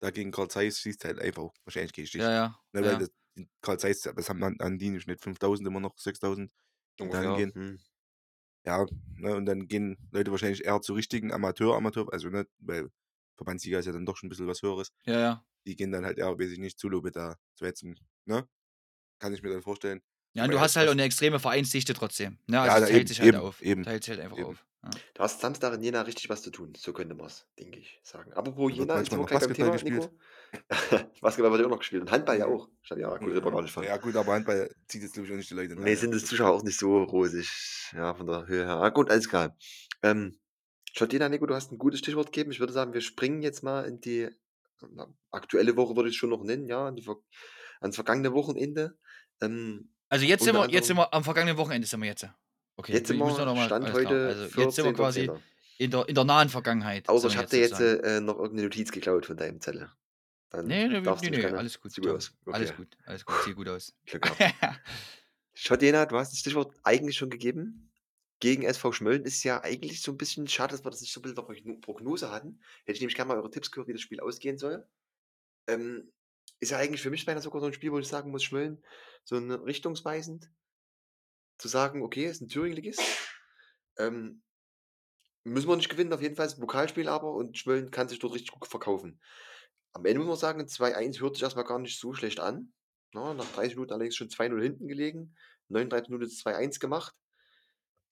Dagegen 0.00 0.30
Karl 0.30 0.48
Zeiss 0.48 0.80
schießt 0.80 1.04
halt 1.04 1.18
einfach 1.18 1.50
wahrscheinlich 1.64 1.92
gegen 1.92 2.06
dich. 2.06 2.14
Ja, 2.14 2.30
ja. 2.30 2.56
Ne, 2.72 2.82
weil 2.82 2.92
ja. 2.92 2.98
das, 2.98 3.10
Karl 3.60 3.78
Zeiss, 3.78 4.00
das 4.00 4.28
haben 4.28 4.42
an, 4.42 4.56
an 4.60 4.78
die 4.78 4.98
Schnitt 5.00 5.20
5000 5.20 5.66
immer 5.68 5.80
noch 5.80 5.98
6000. 5.98 6.50
Ungefähr. 7.00 7.22
Dahingehend. 7.22 7.54
Hm. 7.54 7.78
Ja, 8.68 8.84
ne, 9.16 9.34
und 9.34 9.46
dann 9.46 9.66
gehen 9.66 9.96
Leute 10.10 10.30
wahrscheinlich 10.30 10.62
eher 10.66 10.82
zu 10.82 10.92
richtigen 10.92 11.32
Amateur, 11.32 11.74
Amateur, 11.74 12.12
also 12.12 12.28
ne, 12.28 12.46
weil 12.58 12.90
Verbandsliga 13.38 13.78
ist 13.78 13.86
ja 13.86 13.92
dann 13.92 14.04
doch 14.04 14.18
schon 14.18 14.26
ein 14.26 14.30
bisschen 14.30 14.46
was 14.46 14.60
Höheres. 14.60 14.92
ja, 15.06 15.18
ja. 15.18 15.44
Die 15.66 15.74
gehen 15.74 15.90
dann 15.90 16.04
halt 16.04 16.18
eher, 16.18 16.38
weiß 16.38 16.50
ich 16.50 16.58
nicht, 16.58 16.78
zu 16.78 16.88
Lobe 16.90 17.10
da 17.10 17.36
zu 17.54 17.64
wetzen, 17.64 17.98
ne? 18.26 18.46
Kann 19.20 19.32
ich 19.32 19.42
mir 19.42 19.50
dann 19.50 19.62
vorstellen. 19.62 20.02
Ja, 20.34 20.44
und 20.44 20.50
du 20.50 20.56
ja, 20.56 20.62
hast 20.62 20.76
halt 20.76 20.88
auch 20.88 20.92
eine 20.92 21.02
extreme 21.02 21.38
Vereinsdichte 21.40 21.94
trotzdem. 21.94 22.38
Ne? 22.46 22.56
Ja, 22.56 22.62
Also 22.64 22.80
na, 22.80 22.84
es 22.84 22.90
teilt 22.90 23.00
eben, 23.00 23.06
sich 23.08 23.20
halt 23.20 23.28
eben, 23.34 23.38
auf. 23.38 23.62
eben, 23.62 23.82
Teilt 23.84 24.04
sich 24.04 24.10
halt 24.12 24.20
einfach 24.20 24.38
eben. 24.38 24.46
auf. 24.48 24.66
Ja. 24.92 25.00
Du 25.14 25.22
hast 25.22 25.40
Samstag 25.40 25.74
in 25.74 25.82
Jena 25.82 26.02
richtig 26.02 26.28
was 26.28 26.42
zu 26.42 26.50
tun. 26.50 26.72
So 26.76 26.92
könnte 26.92 27.14
man 27.14 27.26
es, 27.26 27.46
denke 27.58 27.78
ich, 27.78 28.00
sagen. 28.02 28.32
Apropos 28.32 28.68
wird 28.68 28.78
Jena, 28.78 29.10
wir 29.10 29.18
noch 29.18 29.26
gleich 29.26 29.40
beim 29.40 29.54
Thema, 29.54 29.76
Nico. 29.76 30.10
Basketball 31.20 31.52
wird 31.52 31.60
ja 31.60 31.66
auch 31.66 31.70
noch 31.70 31.78
gespielt. 31.78 32.02
Und 32.02 32.10
Handball 32.10 32.38
ja 32.38 32.46
auch. 32.46 32.68
Ich 32.82 32.90
habe 32.90 33.00
ja 33.00 33.16
gut, 33.16 33.32
wir 33.32 33.40
gar 33.40 33.62
nicht. 33.62 33.76
Ja, 33.76 33.96
gut, 33.98 34.16
aber 34.16 34.32
Handball 34.32 34.74
zieht 34.86 35.02
jetzt, 35.02 35.12
glaube 35.12 35.26
ich, 35.26 35.32
auch 35.32 35.36
nicht 35.36 35.50
die 35.50 35.54
Leute. 35.54 35.74
Nee, 35.76 35.94
sind 35.94 36.14
die 36.14 36.24
Zuschauer 36.24 36.52
auch 36.52 36.62
nicht 36.62 36.78
so 36.78 37.02
rosig. 37.02 37.92
Ja, 37.92 38.14
von 38.14 38.26
der 38.26 38.46
Höhe 38.46 38.64
her. 38.64 38.76
Ah, 38.76 38.88
gut, 38.88 39.10
alles 39.10 39.28
klar. 39.28 39.56
Ähm, 40.02 40.38
Schottina, 40.92 41.28
Nico, 41.28 41.46
du 41.46 41.54
hast 41.54 41.70
ein 41.70 41.78
gutes 41.78 42.00
Stichwort 42.00 42.32
gegeben. 42.32 42.50
Ich 42.50 42.60
würde 42.60 42.72
sagen, 42.72 42.94
wir 42.94 43.00
springen 43.02 43.42
jetzt 43.42 43.62
mal 43.62 43.84
in 43.84 44.00
die 44.00 44.30
na, 44.90 45.12
aktuelle 45.30 45.76
Woche, 45.76 45.96
würde 45.96 46.08
ich 46.08 46.16
schon 46.16 46.30
noch 46.30 46.42
nennen, 46.44 46.66
ja, 46.66 46.90
die, 46.90 47.04
ans 47.80 47.96
vergangene 47.96 48.32
Wochenende. 48.32 48.96
Ähm, 49.40 49.90
Also 50.08 50.24
jetzt 50.24 50.44
sind, 50.44 50.54
wir, 50.54 50.68
jetzt 50.70 50.86
sind 50.86 50.96
wir 50.96 51.12
am 51.12 51.24
vergangenen 51.24 51.58
Wochenende 51.58 51.86
sind 51.86 52.00
wir 52.00 52.08
jetzt. 52.08 52.26
Okay, 52.78 52.92
jetzt 52.92 53.08
sind 53.08 53.18
wir, 53.18 53.24
mal- 53.26 53.66
Stand 53.66 53.84
alles 53.86 53.98
klar. 53.98 54.12
heute, 54.12 54.26
Also 54.28 54.60
jetzt 54.62 54.74
sind 54.76 54.84
wir 54.84 54.92
quasi 54.94 55.20
14.10.. 55.22 55.40
in 55.78 55.90
der, 55.90 56.08
in 56.08 56.14
der 56.14 56.24
nahen 56.24 56.48
Vergangenheit. 56.48 57.08
Außer 57.08 57.26
ich 57.28 57.36
habe 57.36 57.48
dir 57.48 57.58
jetzt 57.58 57.70
sozusagen. 57.76 58.04
äh, 58.04 58.20
noch 58.20 58.36
irgendeine 58.36 58.62
Notiz 58.68 58.92
geklaut 58.92 59.26
von 59.26 59.36
deinem 59.36 59.60
Zettel. 59.60 59.90
Dann 60.50 60.66
Nee, 60.66 60.86
nee, 60.88 61.00
nee, 61.00 61.30
nee, 61.30 61.44
alles 61.44 61.80
gut. 61.80 61.92
Sieht 61.92 62.04
gut 62.04 62.14
aus. 62.14 62.32
Alles 62.46 62.70
Okay. 62.70 62.76
gut, 62.78 62.96
alles 63.04 63.26
gut, 63.26 63.36
sieht 63.44 63.56
gut 63.56 63.68
aus. 63.68 63.94
Glück 64.06 64.22
gehabt. 64.22 64.40
Schottina, 65.54 66.06
du 66.06 66.16
hast 66.16 66.32
das 66.32 66.38
Stichwort 66.38 66.74
eigentlich 66.84 67.16
schon 67.16 67.30
gegeben. 67.30 67.90
Gegen 68.40 68.62
SV 68.62 68.92
Schmölln 68.92 69.24
ist 69.24 69.42
ja 69.42 69.60
eigentlich 69.64 70.00
so 70.00 70.12
ein 70.12 70.16
bisschen 70.16 70.46
schade, 70.46 70.70
dass 70.70 70.84
wir 70.84 70.90
das 70.90 71.00
nicht 71.00 71.12
so 71.12 71.18
ein 71.18 71.22
bisschen 71.22 71.34
der 71.36 71.44
Progno- 71.44 71.80
Prognose 71.80 72.30
hatten. 72.30 72.60
Hätte 72.84 72.92
ich 72.92 73.00
nämlich 73.00 73.16
gerne 73.16 73.28
mal 73.28 73.36
eure 73.38 73.50
Tipps 73.50 73.72
gehört, 73.72 73.88
wie 73.88 73.92
das 73.92 74.00
Spiel 74.00 74.20
ausgehen 74.20 74.56
soll. 74.58 74.86
Ähm, 75.66 76.12
ist 76.60 76.70
ja 76.70 76.78
eigentlich 76.78 77.02
für 77.02 77.10
mich 77.10 77.26
beinahe 77.26 77.42
sogar 77.42 77.60
so 77.60 77.66
ein 77.66 77.72
Spiel, 77.72 77.90
wo 77.90 77.98
ich 77.98 78.06
sagen 78.06 78.30
muss, 78.30 78.44
Schmölln, 78.44 78.78
so 79.24 79.36
ein 79.36 79.50
richtungsweisend 79.50 80.48
zu 81.58 81.68
sagen, 81.68 82.02
okay, 82.02 82.26
ist 82.26 82.40
ein 82.40 82.48
Thüringen-Ligist. 82.48 83.02
Ähm, 83.98 84.42
müssen 85.44 85.68
wir 85.68 85.76
nicht 85.76 85.88
gewinnen, 85.88 86.12
auf 86.12 86.22
jeden 86.22 86.36
Fall 86.36 86.46
ist 86.46 86.58
ein 86.58 86.60
Pokalspiel 86.60 87.08
aber 87.08 87.32
und 87.34 87.58
Schmölln 87.58 87.90
kann 87.90 88.08
sich 88.08 88.18
dort 88.18 88.34
richtig 88.34 88.52
gut 88.52 88.68
verkaufen. 88.68 89.20
Am 89.92 90.04
Ende 90.04 90.20
muss 90.20 90.28
man 90.28 90.36
sagen, 90.36 90.60
2-1 90.60 91.20
hört 91.20 91.34
sich 91.34 91.42
erstmal 91.42 91.64
gar 91.64 91.78
nicht 91.78 91.98
so 91.98 92.12
schlecht 92.12 92.40
an. 92.40 92.72
Na, 93.12 93.34
nach 93.34 93.50
30 93.52 93.74
Minuten 93.74 93.92
allerdings 93.92 94.16
schon 94.16 94.28
2-0 94.28 94.62
hinten 94.62 94.86
gelegen. 94.86 95.34
39 95.68 96.10
Minuten 96.10 96.30
ist 96.30 96.46
2-1 96.46 96.78
gemacht. 96.78 97.14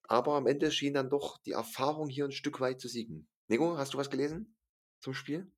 aber 0.08 0.34
am 0.34 0.46
Ende 0.46 0.70
schien 0.70 0.94
dann 0.94 1.10
doch 1.10 1.38
die 1.42 1.52
Erfahrung 1.52 2.08
hier 2.08 2.24
ein 2.24 2.32
Stück 2.32 2.60
weit 2.60 2.80
zu 2.80 2.88
siegen. 2.88 3.28
Nico, 3.48 3.76
hast 3.76 3.94
du 3.94 3.98
was 3.98 4.10
gelesen 4.10 4.56
zum 5.00 5.14
Spiel? 5.14 5.50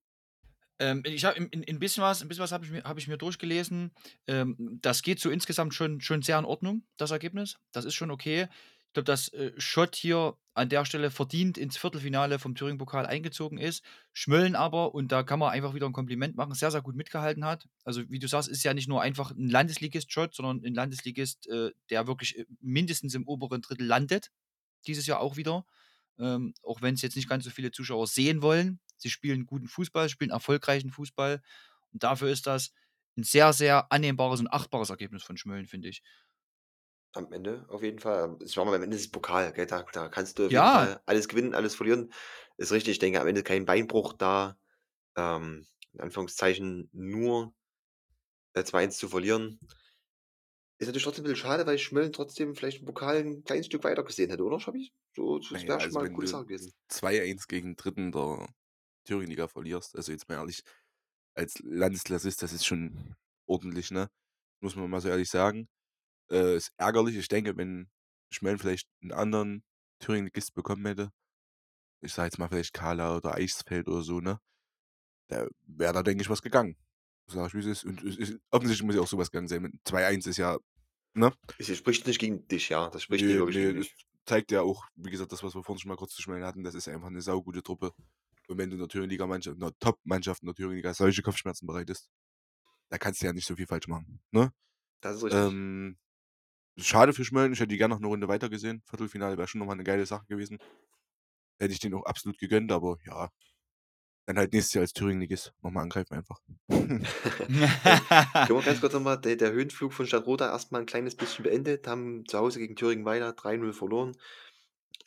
Ähm, 0.78 1.02
ich 1.04 1.24
habe 1.24 1.36
ein, 1.40 1.64
ein 1.68 1.78
bisschen 1.78 2.02
was, 2.02 2.22
ein 2.22 2.28
bisschen 2.28 2.42
was 2.42 2.52
habe 2.52 2.64
ich, 2.64 2.70
mir- 2.70 2.84
hab 2.84 2.98
ich 2.98 3.08
mir 3.08 3.18
durchgelesen. 3.18 3.92
Ähm, 4.26 4.78
das 4.82 5.02
geht 5.02 5.20
so 5.20 5.30
insgesamt 5.30 5.74
schon, 5.74 6.00
schon 6.00 6.22
sehr 6.22 6.38
in 6.38 6.44
Ordnung, 6.44 6.84
das 6.96 7.10
Ergebnis. 7.10 7.56
Das 7.72 7.84
ist 7.84 7.94
schon 7.94 8.10
okay. 8.10 8.48
Ich 8.86 8.92
glaube, 8.94 9.04
dass 9.04 9.28
äh, 9.32 9.52
Schott 9.58 9.96
hier 9.96 10.36
an 10.54 10.68
der 10.68 10.84
Stelle 10.84 11.10
verdient 11.10 11.58
ins 11.58 11.76
Viertelfinale 11.76 12.38
vom 12.38 12.54
Thüringen-Pokal 12.54 13.06
eingezogen 13.06 13.58
ist. 13.58 13.84
Schmölln 14.12 14.56
aber, 14.56 14.94
und 14.94 15.12
da 15.12 15.22
kann 15.22 15.38
man 15.38 15.50
einfach 15.50 15.74
wieder 15.74 15.86
ein 15.86 15.92
Kompliment 15.92 16.36
machen, 16.36 16.54
sehr, 16.54 16.70
sehr 16.70 16.82
gut 16.82 16.96
mitgehalten 16.96 17.44
hat. 17.44 17.68
Also, 17.84 18.08
wie 18.08 18.18
du 18.18 18.26
sagst, 18.28 18.48
ist 18.48 18.64
ja 18.64 18.74
nicht 18.74 18.88
nur 18.88 19.02
einfach 19.02 19.30
ein 19.32 19.48
Landesligist 19.48 20.10
Schott, 20.12 20.34
sondern 20.34 20.64
ein 20.64 20.74
Landesligist, 20.74 21.48
äh, 21.48 21.70
der 21.90 22.06
wirklich 22.06 22.38
äh, 22.38 22.46
mindestens 22.60 23.14
im 23.14 23.26
oberen 23.28 23.60
Drittel 23.62 23.86
landet. 23.86 24.30
Dieses 24.86 25.06
Jahr 25.06 25.20
auch 25.20 25.36
wieder. 25.36 25.64
Ähm, 26.18 26.54
auch 26.64 26.82
wenn 26.82 26.94
es 26.94 27.02
jetzt 27.02 27.16
nicht 27.16 27.28
ganz 27.28 27.44
so 27.44 27.50
viele 27.50 27.70
Zuschauer 27.70 28.06
sehen 28.08 28.42
wollen. 28.42 28.80
Sie 28.98 29.10
spielen 29.10 29.46
guten 29.46 29.68
Fußball, 29.68 30.08
spielen 30.08 30.30
erfolgreichen 30.30 30.90
Fußball. 30.90 31.42
Und 31.92 32.02
dafür 32.02 32.30
ist 32.30 32.46
das 32.46 32.72
ein 33.16 33.24
sehr, 33.24 33.52
sehr 33.52 33.90
annehmbares 33.92 34.40
und 34.40 34.48
achtbares 34.48 34.90
Ergebnis 34.90 35.22
von 35.24 35.36
Schmölln, 35.36 35.66
finde 35.66 35.88
ich. 35.88 36.02
Am 37.12 37.32
Ende 37.32 37.64
auf 37.68 37.82
jeden 37.82 37.98
Fall. 37.98 38.36
Es 38.42 38.56
war 38.56 38.64
mal 38.64 38.74
am 38.74 38.82
Ende 38.82 38.96
ist 38.96 39.02
es 39.02 39.10
Pokal, 39.10 39.52
gell? 39.52 39.66
Da, 39.66 39.82
da 39.92 40.08
kannst 40.08 40.38
du 40.38 40.46
auf 40.46 40.54
jeden 40.54 40.68
Ja, 40.68 40.70
Fall 40.70 41.00
alles 41.06 41.26
gewinnen, 41.28 41.54
alles 41.54 41.74
verlieren. 41.74 42.12
Ist 42.58 42.70
richtig. 42.72 42.92
Ich 42.92 42.98
denke, 42.98 43.20
am 43.20 43.26
Ende 43.26 43.42
kein 43.42 43.64
Beinbruch 43.64 44.12
da. 44.12 44.58
Ähm, 45.16 45.66
in 45.94 46.00
Anführungszeichen 46.00 46.90
nur 46.92 47.54
äh, 48.54 48.64
2-1 48.64 48.98
zu 48.98 49.08
verlieren. 49.08 49.60
Ist 50.78 50.88
natürlich 50.88 51.04
trotzdem 51.04 51.22
ein 51.24 51.28
bisschen 51.30 51.36
schade, 51.48 51.66
weil 51.66 51.78
Schmölln 51.78 52.12
trotzdem 52.12 52.56
vielleicht 52.56 52.80
im 52.80 52.86
Pokal 52.86 53.18
ein 53.18 53.44
kleines 53.44 53.66
Stück 53.66 53.84
weiter 53.84 54.02
gesehen 54.02 54.30
hätte, 54.30 54.42
oder, 54.44 54.58
Schabi? 54.58 54.92
So, 55.14 55.38
das 55.38 55.50
Naja, 55.52 55.68
wäre 55.68 55.78
schon 55.80 55.92
also 55.92 55.94
mal 55.94 56.00
eine 56.00 56.10
wenn 56.10 56.16
gute 56.16 56.26
du 56.26 56.26
Sache 56.26 56.46
gewesen. 56.46 56.72
2-1 56.88 57.48
gegen 57.48 57.76
Dritten 57.76 58.12
der 58.12 58.48
Thüringen-Liga 59.08 59.48
verlierst, 59.48 59.96
also 59.96 60.12
jetzt 60.12 60.28
mal 60.28 60.36
ehrlich, 60.36 60.62
als 61.34 61.58
Landesklassist, 61.64 62.42
das 62.42 62.52
ist 62.52 62.66
schon 62.66 63.16
ordentlich, 63.46 63.90
ne? 63.90 64.08
Muss 64.62 64.76
man 64.76 64.90
mal 64.90 65.00
so 65.00 65.08
ehrlich 65.08 65.30
sagen. 65.30 65.68
Äh, 66.30 66.56
ist 66.56 66.72
ärgerlich. 66.78 67.16
Ich 67.16 67.28
denke, 67.28 67.56
wenn 67.56 67.90
Schmellen 68.32 68.58
vielleicht 68.58 68.88
einen 69.02 69.12
anderen 69.12 69.64
Thüringen-Ligist 70.00 70.54
bekommen 70.54 70.86
hätte, 70.86 71.10
ich 72.02 72.12
sag 72.14 72.24
jetzt 72.26 72.38
mal 72.38 72.48
vielleicht 72.48 72.72
Kala 72.74 73.16
oder 73.16 73.34
Eichsfeld 73.34 73.88
oder 73.88 74.02
so, 74.02 74.20
ne? 74.20 74.40
Da 75.28 75.48
wäre 75.66 75.92
da, 75.94 76.02
denke 76.02 76.22
ich, 76.22 76.30
was 76.30 76.42
gegangen. 76.42 76.76
Sag 77.28 77.48
ich, 77.48 77.54
wie 77.54 77.60
es 77.60 77.66
ist. 77.66 77.84
Und 77.84 78.02
es 78.04 78.16
ist, 78.16 78.38
offensichtlich 78.50 78.86
muss 78.86 78.96
ja 78.96 79.02
auch 79.02 79.08
sowas 79.08 79.30
gegangen 79.30 79.48
sein. 79.48 79.62
Mit 79.62 79.74
2-1 79.84 80.26
ist 80.28 80.38
ja, 80.38 80.58
ne? 81.14 81.32
Es 81.56 81.76
spricht 81.76 82.04
nicht 82.08 82.18
gegen 82.18 82.48
dich, 82.48 82.68
ja. 82.68 82.90
Das 82.90 83.02
spricht 83.04 83.26
nicht 83.28 83.36
Nee, 83.36 83.38
wirklich 83.38 83.56
nee, 83.56 83.62
gegen 83.62 83.74
dich. 83.74 83.94
zeigt 84.26 84.50
ja 84.52 84.62
auch, 84.62 84.84
wie 84.96 85.10
gesagt, 85.10 85.32
das, 85.32 85.42
was 85.42 85.54
wir 85.54 85.62
vorhin 85.62 85.80
schon 85.80 85.88
mal 85.90 85.96
kurz 85.96 86.14
zu 86.14 86.22
schmelzen 86.22 86.46
hatten, 86.46 86.62
das 86.64 86.74
ist 86.74 86.88
einfach 86.88 87.08
eine 87.08 87.20
saugute 87.22 87.62
Truppe. 87.62 87.92
Und 88.48 88.58
wenn 88.58 88.70
du 88.70 88.76
in 88.76 88.80
der 88.80 88.88
Thüringen-Liga-Mannschaft, 88.88 89.54
in 89.54 89.60
der 89.60 89.78
Top-Mannschaft 89.78 90.42
in 90.42 90.46
der 90.46 90.54
Thüringen-Liga 90.54 90.94
solche 90.94 91.22
Kopfschmerzen 91.22 91.66
bereitest, 91.66 92.08
da 92.88 92.98
kannst 92.98 93.22
du 93.22 93.26
ja 93.26 93.32
nicht 93.32 93.46
so 93.46 93.56
viel 93.56 93.66
falsch 93.66 93.88
machen, 93.88 94.20
ne? 94.30 94.52
Das 95.00 95.16
ist 95.16 95.24
richtig. 95.24 95.40
Ähm, 95.40 95.98
schade 96.78 97.12
für 97.12 97.24
Schmölln, 97.24 97.52
ich 97.52 97.60
hätte 97.60 97.68
die 97.68 97.76
gerne 97.76 97.94
noch 97.94 98.00
eine 98.00 98.08
Runde 98.08 98.28
weiter 98.28 98.48
gesehen. 98.48 98.82
Viertelfinale 98.86 99.36
wäre 99.36 99.46
schon 99.46 99.58
nochmal 99.58 99.74
eine 99.74 99.84
geile 99.84 100.06
Sache 100.06 100.26
gewesen. 100.26 100.58
Hätte 101.60 101.72
ich 101.72 101.80
den 101.80 101.94
auch 101.94 102.04
absolut 102.04 102.38
gegönnt, 102.38 102.72
aber 102.72 102.96
ja. 103.04 103.30
Dann 104.26 104.36
halt 104.36 104.52
nächstes 104.52 104.74
Jahr 104.74 104.82
als 104.82 104.92
Thüringen-Ligist 104.92 105.54
nochmal 105.62 105.84
angreifen 105.84 106.14
einfach. 106.14 106.38
Können 106.68 107.02
wir 107.02 108.62
ganz 108.62 108.80
kurz 108.80 108.92
nochmal, 108.92 109.18
der, 109.18 109.36
der 109.36 109.52
Höhenflug 109.52 109.92
von 109.92 110.06
Stadtroda 110.06 110.50
erstmal 110.50 110.82
ein 110.82 110.86
kleines 110.86 111.16
bisschen 111.16 111.44
beendet, 111.44 111.86
haben 111.86 112.26
zu 112.26 112.38
Hause 112.38 112.58
gegen 112.58 112.76
Thüringen 112.76 113.06
weiter 113.06 113.30
3-0 113.30 113.72
verloren. 113.72 114.16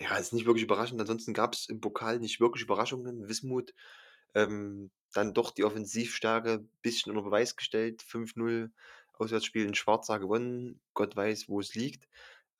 Ja, 0.02 0.16
ist 0.18 0.34
nicht 0.34 0.45
wirklich 0.45 0.64
überraschend. 0.64 0.99
Ansonsten 0.99 1.34
gab 1.34 1.54
es 1.54 1.68
im 1.70 1.80
Pokal 1.80 2.20
nicht 2.20 2.39
wirklich 2.39 2.64
Überraschungen. 2.64 3.28
Wismut 3.28 3.74
ähm, 4.34 4.89
dann 5.14 5.34
doch 5.34 5.52
die 5.52 5.64
Offensivstärke 5.64 6.54
ein 6.54 6.72
bisschen 6.82 7.12
unter 7.12 7.24
Beweis 7.24 7.56
gestellt. 7.56 8.02
5-0 8.02 8.72
Auswärtsspiel 9.14 9.66
in 9.66 9.76
Schwarza 9.76 10.18
gewonnen. 10.18 10.82
Gott 10.93 11.16
weiß, 11.16 11.49
wo 11.49 11.60
es 11.60 11.76
liegt. 11.76 12.08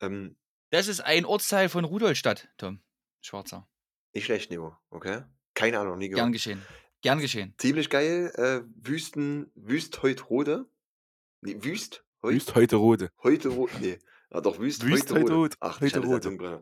Ähm, 0.02 0.36
das 0.70 0.88
ist 0.88 1.00
ein 1.02 1.26
Ortsteil 1.26 1.70
von 1.70 1.84
Rudolstadt, 1.86 2.50
Tom. 2.58 2.82
Schwarzer. 3.22 3.68
nicht 4.14 4.26
schlecht, 4.26 4.52
Nico. 4.52 4.76
Okay? 4.90 5.24
Keine 5.54 5.80
Ahnung, 5.80 5.98
nie 5.98 6.08
Gern 6.10 6.16
gehört. 6.18 6.34
geschehen. 6.34 6.62
Gern 7.02 7.20
geschehen. 7.20 7.54
Ziemlich 7.58 7.90
geil. 7.90 8.32
Äh, 8.36 8.62
Wüsten, 8.88 9.52
Wüst 9.56 10.02
heut 10.04 10.30
Rode. 10.30 10.66
Nee, 11.42 11.58
Wüst 11.64 12.04
heut 12.22 12.34
Wüst 12.36 12.56
heute 12.56 12.76
Rode. 12.76 13.10
Heute 13.24 13.50
rot. 13.50 13.72
Nee. 13.80 13.98
Ja, 14.32 14.40
doch, 14.42 14.60
Wüst, 14.60 14.86
Wüst 14.86 15.12
heute 15.12 15.24
heute 15.24 15.34
rot. 15.34 15.56
Ach, 15.60 15.82
Heute 15.82 16.00
Rode. 16.00 16.62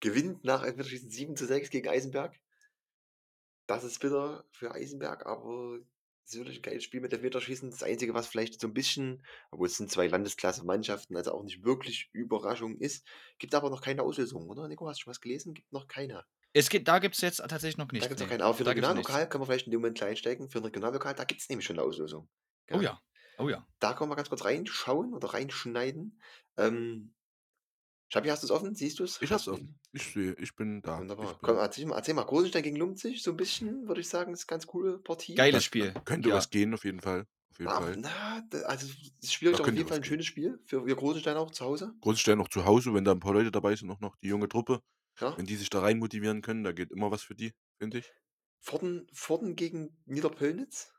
Gewinnt 0.00 0.44
nach 0.44 0.62
Elfmeterschießen 0.62 1.10
7 1.10 1.36
zu 1.36 1.46
6 1.46 1.70
gegen 1.70 1.88
Eisenberg. 1.88 2.38
Das 3.66 3.84
ist 3.84 3.98
bitter 4.00 4.44
für 4.50 4.72
Eisenberg, 4.72 5.26
aber 5.26 5.78
es 6.24 6.32
ist 6.34 6.38
wirklich 6.38 6.58
ein 6.58 6.62
geiles 6.62 6.84
Spiel 6.84 7.00
mit 7.00 7.12
Elfmeterschießen. 7.12 7.70
Das 7.70 7.82
Einzige, 7.82 8.14
was 8.14 8.26
vielleicht 8.26 8.60
so 8.60 8.66
ein 8.66 8.74
bisschen, 8.74 9.24
obwohl 9.50 9.66
es 9.66 9.76
sind 9.76 9.90
zwei 9.90 10.06
Landesklasse-Mannschaften, 10.06 11.16
also 11.16 11.32
auch 11.32 11.42
nicht 11.42 11.64
wirklich 11.64 12.10
Überraschung 12.12 12.76
ist, 12.78 13.06
gibt 13.38 13.54
aber 13.54 13.70
noch 13.70 13.82
keine 13.82 14.02
Auslösung, 14.02 14.48
oder? 14.48 14.68
Nico, 14.68 14.86
hast 14.88 14.98
du 14.98 15.02
schon 15.04 15.10
was 15.10 15.20
gelesen? 15.20 15.54
Gibt 15.54 15.72
noch 15.72 15.86
keine. 15.88 16.24
Es 16.52 16.68
gibt, 16.70 16.88
da 16.88 16.98
gibt 16.98 17.14
es 17.14 17.20
jetzt 17.20 17.38
tatsächlich 17.38 17.76
noch 17.76 17.88
Da 17.88 17.92
nichts. 17.92 18.08
gibt 18.08 18.20
es 18.20 18.24
noch 18.24 18.28
nee. 18.28 18.36
keine. 18.36 18.44
Aber 18.44 18.54
für 18.54 18.64
Da 18.64 18.72
nichts. 18.72 18.86
Regionallokal 18.86 19.28
können 19.28 19.42
wir 19.42 19.46
vielleicht 19.46 19.66
in 19.66 19.72
dem 19.72 19.80
Moment 19.80 19.98
klein 19.98 20.16
steigen. 20.16 20.48
Für 20.48 20.58
ein 20.58 20.64
Regionallokal, 20.64 21.14
da 21.14 21.24
gibt 21.24 21.40
es 21.40 21.48
nämlich 21.48 21.66
schon 21.66 21.78
eine 21.78 21.86
Auslösung. 21.86 22.28
Oh 22.70 22.80
ja. 22.80 23.00
Oh 23.38 23.48
ja. 23.48 23.66
Da 23.78 23.94
können 23.94 24.10
wir 24.10 24.16
ganz 24.16 24.28
kurz 24.28 24.44
reinschauen 24.44 25.14
oder 25.14 25.28
reinschneiden. 25.28 26.20
Ähm, 26.56 27.14
Schabi, 28.10 28.28
hast 28.30 28.42
du 28.42 28.46
es 28.46 28.50
offen? 28.50 28.74
Siehst 28.74 28.98
du 28.98 29.04
es? 29.04 29.20
Ich 29.20 29.30
hab's 29.30 29.48
offen. 29.48 29.78
Ich 29.92 30.12
sehe, 30.12 30.32
ich 30.34 30.54
bin 30.56 30.80
da. 30.80 30.98
Wunderbar. 30.98 31.26
Ich 31.26 31.30
bin, 31.32 31.40
Komm, 31.42 31.56
erzähl 31.58 31.86
mal, 31.86 31.96
erzähl 31.96 32.14
mal. 32.14 32.24
Großenstein 32.24 32.62
gegen 32.62 32.76
Lumzig, 32.76 33.22
so 33.22 33.32
ein 33.32 33.36
bisschen, 33.36 33.86
würde 33.86 34.00
ich 34.00 34.08
sagen, 34.08 34.32
ist 34.32 34.42
eine 34.42 34.46
ganz 34.46 34.66
coole 34.66 34.98
Partie. 34.98 35.34
Geiles 35.34 35.56
das 35.56 35.64
Spiel. 35.64 35.92
Könnte 36.04 36.30
Ja. 36.30 36.36
was 36.36 36.48
gehen, 36.48 36.72
auf 36.72 36.84
jeden 36.84 37.00
Fall. 37.00 37.26
Auf 37.50 37.58
jeden 37.58 37.70
Na, 37.70 37.80
Fall. 37.80 37.96
na, 37.98 38.48
also 38.66 38.86
es 38.86 39.24
ist 39.24 39.34
schwierig, 39.34 39.56
Da 39.56 39.62
aber 39.62 39.72
auf 39.72 39.76
jeden 39.76 39.88
Fall 39.88 39.98
ein 39.98 40.02
gehen. 40.02 40.08
schönes 40.08 40.26
Spiel 40.26 40.58
für 40.64 40.86
wir 40.86 40.96
Großenstein 40.96 41.36
auch 41.36 41.50
zu 41.50 41.64
Hause. 41.64 41.94
Großenstein 42.00 42.38
noch 42.38 42.48
zu 42.48 42.64
Hause, 42.64 42.94
wenn 42.94 43.04
da 43.04 43.12
ein 43.12 43.20
paar 43.20 43.34
Leute 43.34 43.50
dabei 43.50 43.76
sind, 43.76 43.90
auch 43.90 44.00
noch 44.00 44.16
die 44.16 44.28
junge 44.28 44.48
Truppe. 44.48 44.80
Ja. 45.20 45.36
Wenn 45.36 45.46
die 45.46 45.56
sich 45.56 45.68
da 45.68 45.80
rein 45.80 45.98
motivieren 45.98 46.40
können, 46.42 46.64
da 46.64 46.72
geht 46.72 46.90
immer 46.92 47.10
was 47.10 47.22
für 47.22 47.34
die, 47.34 47.52
finde 47.78 47.98
ich. 47.98 48.12
Vorden, 48.60 49.06
Vorden 49.12 49.54
gegen 49.56 49.96
Niederpöllnitz. 50.06 50.92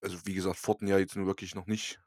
Also 0.00 0.24
wie 0.26 0.34
gesagt, 0.34 0.56
Forten 0.58 0.86
ja 0.86 0.98
jetzt 0.98 1.16
nur 1.16 1.26
wirklich 1.26 1.54
noch 1.54 1.66
nicht, 1.66 2.00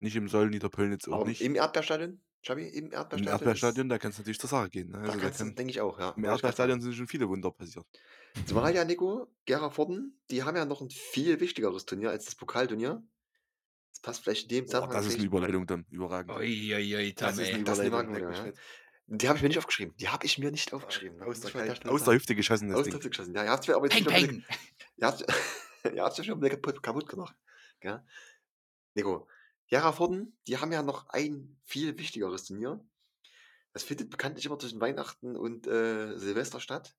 nicht 0.00 0.16
im 0.16 0.28
Soll, 0.28 0.50
Niederpöllnitz 0.50 1.08
auch 1.08 1.20
Aber 1.20 1.26
nicht. 1.26 1.40
im 1.40 1.54
Erdbeerstadion. 1.54 2.20
Schabi, 2.42 2.62
im 2.68 2.86
Im 2.86 2.92
Erdbeerstadion. 2.92 3.26
Erdbeerstadion, 3.28 3.88
da 3.88 3.98
kann 3.98 4.12
es 4.12 4.18
natürlich 4.18 4.38
zur 4.38 4.48
Sache 4.48 4.70
gehen. 4.70 4.90
Ne? 4.90 4.96
Ist, 4.98 5.02
Also 5.02 5.12
da 5.12 5.16
da 5.18 5.22
kannst 5.24 5.40
du, 5.40 5.44
kann, 5.44 5.54
denke 5.56 5.70
ich 5.72 5.80
auch, 5.80 5.98
ja. 5.98 6.10
Im 6.16 6.24
Erdbeerstadion 6.24 6.80
sind 6.80 6.94
schon 6.94 7.06
viele 7.06 7.28
Wunder 7.28 7.50
passiert. 7.50 7.86
Zumal 8.46 8.74
ja, 8.74 8.84
Nico, 8.84 9.26
Gera 9.44 9.70
Vorden, 9.70 10.18
die 10.30 10.42
haben 10.42 10.56
ja 10.56 10.64
noch 10.64 10.80
ein 10.80 10.90
viel 10.90 11.40
wichtigeres 11.40 11.84
Turnier 11.84 12.10
als 12.10 12.24
das 12.24 12.34
Pokalturnier. 12.34 13.02
Das 13.92 14.00
passt 14.00 14.22
vielleicht 14.22 14.44
in 14.44 14.48
dem 14.48 14.64
Boah, 14.64 14.70
Zusammenhang 14.70 14.96
das 14.96 15.06
ist 15.06 15.14
eine 15.16 15.24
Überleitung 15.24 15.66
dann. 15.66 15.84
Überragend. 15.90 16.30
Das 16.30 17.38
ist 17.38 17.48
ey. 17.48 17.54
eine 17.54 17.64
Das 17.64 17.74
ist 17.74 17.80
eine 17.80 17.88
Überleitung. 17.88 18.14
Leck 18.14 18.22
ja. 18.36 18.44
fett. 18.44 18.58
Die 19.12 19.28
habe 19.28 19.36
ich 19.38 19.42
mir 19.42 19.48
nicht 19.48 19.58
aufgeschrieben. 19.58 19.94
Die 19.96 20.08
habe 20.08 20.24
ich 20.24 20.38
mir 20.38 20.52
nicht 20.52 20.72
aufgeschrieben. 20.72 21.20
Aus 21.20 21.40
der, 21.40 21.50
Kalt- 21.50 21.78
schnell 21.78 21.92
aus 21.92 22.04
der. 22.04 22.14
Hüfte 22.14 22.36
geschossen, 22.36 22.68
das 22.68 22.78
Aus 22.78 22.84
der 22.84 22.94
Hüfte 22.94 23.10
geschossen. 23.10 23.34
Ja, 23.34 23.42
ihr 23.42 23.50
habt 23.50 23.64
es 23.64 23.68
mir 23.68 23.74
aber 23.74 23.86
jetzt 23.90 24.06
Peng, 24.06 24.06
peng. 24.06 24.44
ihr 25.84 25.92
ja 25.92 26.24
schon 26.24 26.40
wieder 26.40 26.56
kaputt, 26.56 27.08
gemacht. 27.08 27.34
Gell? 27.80 28.00
Nico, 28.94 29.26
Gera 29.70 29.92
Vorden, 29.92 30.36
die 30.48 30.58
haben 30.58 30.72
ja 30.72 30.82
noch 30.82 31.08
ein 31.08 31.56
viel 31.64 31.96
wichtigeres 31.96 32.44
Turnier. 32.44 32.84
Das 33.72 33.84
findet 33.84 34.10
bekanntlich 34.10 34.44
immer 34.46 34.58
zwischen 34.58 34.80
Weihnachten 34.80 35.36
und 35.36 35.68
äh, 35.68 36.18
Silvester 36.18 36.58
statt. 36.58 36.96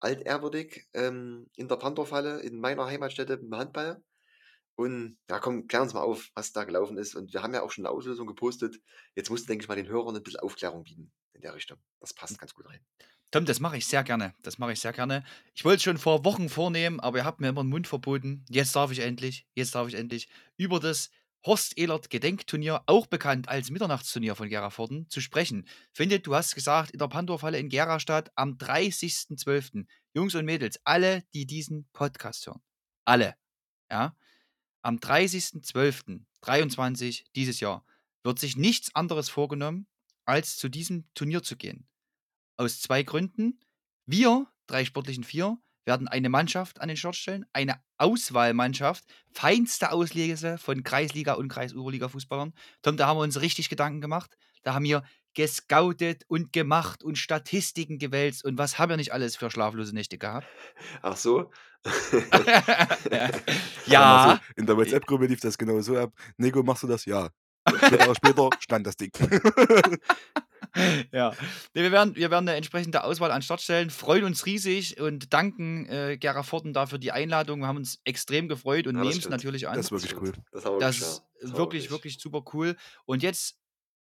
Altehrwürdig 0.00 0.88
ähm, 0.94 1.48
in 1.54 1.68
der 1.68 1.76
Pandorfalle 1.76 2.40
in 2.40 2.58
meiner 2.58 2.86
Heimatstätte 2.86 3.34
im 3.34 3.54
Handball. 3.56 4.02
Und 4.74 5.16
ja, 5.30 5.38
komm, 5.38 5.68
klär 5.68 5.82
uns 5.82 5.94
mal 5.94 6.02
auf, 6.02 6.28
was 6.34 6.52
da 6.52 6.64
gelaufen 6.64 6.98
ist. 6.98 7.14
Und 7.14 7.32
wir 7.32 7.42
haben 7.42 7.54
ja 7.54 7.62
auch 7.62 7.70
schon 7.70 7.86
eine 7.86 7.94
Auslösung 7.94 8.26
gepostet. 8.26 8.78
Jetzt 9.14 9.30
musst 9.30 9.44
du, 9.44 9.48
denke 9.48 9.62
ich 9.62 9.68
mal, 9.68 9.76
den 9.76 9.88
Hörern 9.88 10.16
ein 10.16 10.22
bisschen 10.22 10.40
Aufklärung 10.40 10.82
bieten 10.82 11.12
in 11.32 11.40
der 11.40 11.54
Richtung. 11.54 11.78
Das 12.00 12.12
passt 12.12 12.38
ganz 12.38 12.52
gut 12.52 12.68
rein. 12.68 12.80
Tom, 13.30 13.44
das 13.44 13.60
mache 13.60 13.76
ich 13.76 13.86
sehr 13.86 14.02
gerne. 14.02 14.34
Das 14.42 14.58
mache 14.58 14.72
ich 14.72 14.80
sehr 14.80 14.92
gerne. 14.92 15.24
Ich 15.54 15.64
wollte 15.64 15.76
es 15.76 15.82
schon 15.84 15.98
vor 15.98 16.24
Wochen 16.24 16.48
vornehmen, 16.48 17.00
aber 17.00 17.18
ihr 17.18 17.24
habt 17.24 17.40
mir 17.40 17.48
immer 17.48 17.62
den 17.62 17.70
Mund 17.70 17.86
verboten. 17.86 18.44
Jetzt 18.48 18.74
darf 18.74 18.90
ich 18.90 18.98
endlich, 18.98 19.46
jetzt 19.54 19.74
darf 19.74 19.88
ich 19.88 19.94
endlich 19.94 20.28
über 20.56 20.80
das 20.80 21.10
Horst 21.46 21.78
Ehlert 21.78 22.10
Gedenkturnier, 22.10 22.82
auch 22.86 23.06
bekannt 23.06 23.48
als 23.48 23.70
Mitternachtsturnier 23.70 24.34
von 24.34 24.48
Geraforden, 24.48 25.08
zu 25.08 25.20
sprechen. 25.20 25.68
Findet, 25.92 26.26
du 26.26 26.34
hast 26.34 26.56
gesagt, 26.56 26.90
in 26.90 26.98
der 26.98 27.06
Pandorfalle 27.06 27.58
in 27.58 27.68
Gerastadt 27.68 28.32
am 28.34 28.56
30.12. 28.56 29.86
Jungs 30.12 30.34
und 30.34 30.44
Mädels, 30.44 30.80
alle, 30.84 31.22
die 31.34 31.46
diesen 31.46 31.88
Podcast 31.92 32.48
hören, 32.48 32.62
alle, 33.04 33.36
ja, 33.90 34.16
am 34.82 34.96
30.12.23 34.96 37.26
dieses 37.36 37.60
Jahr 37.60 37.86
wird 38.24 38.40
sich 38.40 38.56
nichts 38.56 38.92
anderes 38.94 39.28
vorgenommen, 39.28 39.86
als 40.24 40.56
zu 40.56 40.68
diesem 40.68 41.08
Turnier 41.14 41.44
zu 41.44 41.56
gehen. 41.56 41.86
Aus 42.56 42.80
zwei 42.80 43.04
Gründen. 43.04 43.60
Wir, 44.04 44.50
drei 44.66 44.84
sportlichen 44.84 45.24
Vier, 45.24 45.58
werden 45.86 46.08
eine 46.08 46.28
Mannschaft 46.28 46.80
an 46.80 46.88
den 46.88 46.96
Start 46.96 47.16
stellen, 47.16 47.46
eine 47.52 47.80
Auswahlmannschaft, 47.96 49.04
feinste 49.32 49.92
Auslese 49.92 50.58
von 50.58 50.82
Kreisliga 50.82 51.34
und 51.34 51.48
Kreis-Oberliga-Fußballern. 51.48 52.52
Tom, 52.82 52.96
da 52.96 53.06
haben 53.06 53.18
wir 53.18 53.22
uns 53.22 53.40
richtig 53.40 53.68
Gedanken 53.68 54.00
gemacht. 54.00 54.36
Da 54.62 54.74
haben 54.74 54.84
wir 54.84 55.02
gescoutet 55.34 56.24
und 56.28 56.52
gemacht 56.52 57.04
und 57.04 57.18
Statistiken 57.18 57.98
gewälzt 57.98 58.44
und 58.44 58.58
was 58.58 58.78
haben 58.78 58.90
wir 58.90 58.96
nicht 58.96 59.12
alles 59.12 59.36
für 59.36 59.50
schlaflose 59.50 59.94
Nächte 59.94 60.18
gehabt? 60.18 60.46
Ach 61.02 61.16
so. 61.16 61.52
ja, 63.86 64.40
so, 64.40 64.60
in 64.60 64.66
der 64.66 64.76
WhatsApp-Gruppe 64.76 65.26
lief 65.26 65.40
das 65.40 65.56
genau 65.56 65.80
so 65.82 65.96
ab. 65.96 66.12
Nico, 66.36 66.62
machst 66.62 66.82
du 66.82 66.86
das? 66.88 67.04
Ja. 67.04 67.28
Später, 67.86 68.14
später 68.14 68.50
stand 68.60 68.86
das 68.86 68.96
Ding. 68.96 69.10
Ja. 71.12 71.32
Nee, 71.74 71.82
wir, 71.82 71.92
werden, 71.92 72.16
wir 72.16 72.30
werden 72.30 72.48
eine 72.48 72.56
entsprechende 72.56 73.04
Auswahl 73.04 73.30
an 73.30 73.42
Start 73.42 73.60
stellen, 73.60 73.90
freuen 73.90 74.24
uns 74.24 74.46
riesig 74.46 75.00
und 75.00 75.32
danken 75.32 75.86
äh, 75.86 76.16
Gera 76.18 76.42
Forten 76.42 76.72
dafür 76.72 76.98
die 76.98 77.12
Einladung. 77.12 77.60
Wir 77.60 77.66
haben 77.66 77.76
uns 77.78 78.00
extrem 78.04 78.48
gefreut 78.48 78.86
und 78.86 78.96
Ja, 78.96 79.02
nehmen 79.02 79.18
es 79.18 79.28
natürlich 79.28 79.68
an. 79.68 79.76
Das 79.76 79.86
ist 79.86 79.92
wirklich 79.92 80.16
cool. 80.20 80.32
Das 80.52 80.64
wir 80.64 80.78
Das 80.78 80.96
ist 80.96 81.02
Das 81.40 81.50
haben 81.50 81.52
wir 81.52 81.58
wirklich, 81.58 81.90
wirklich 81.90 82.18
super 82.18 82.42
cool. 82.52 82.76
Und 83.04 83.22
jetzt, 83.22 83.58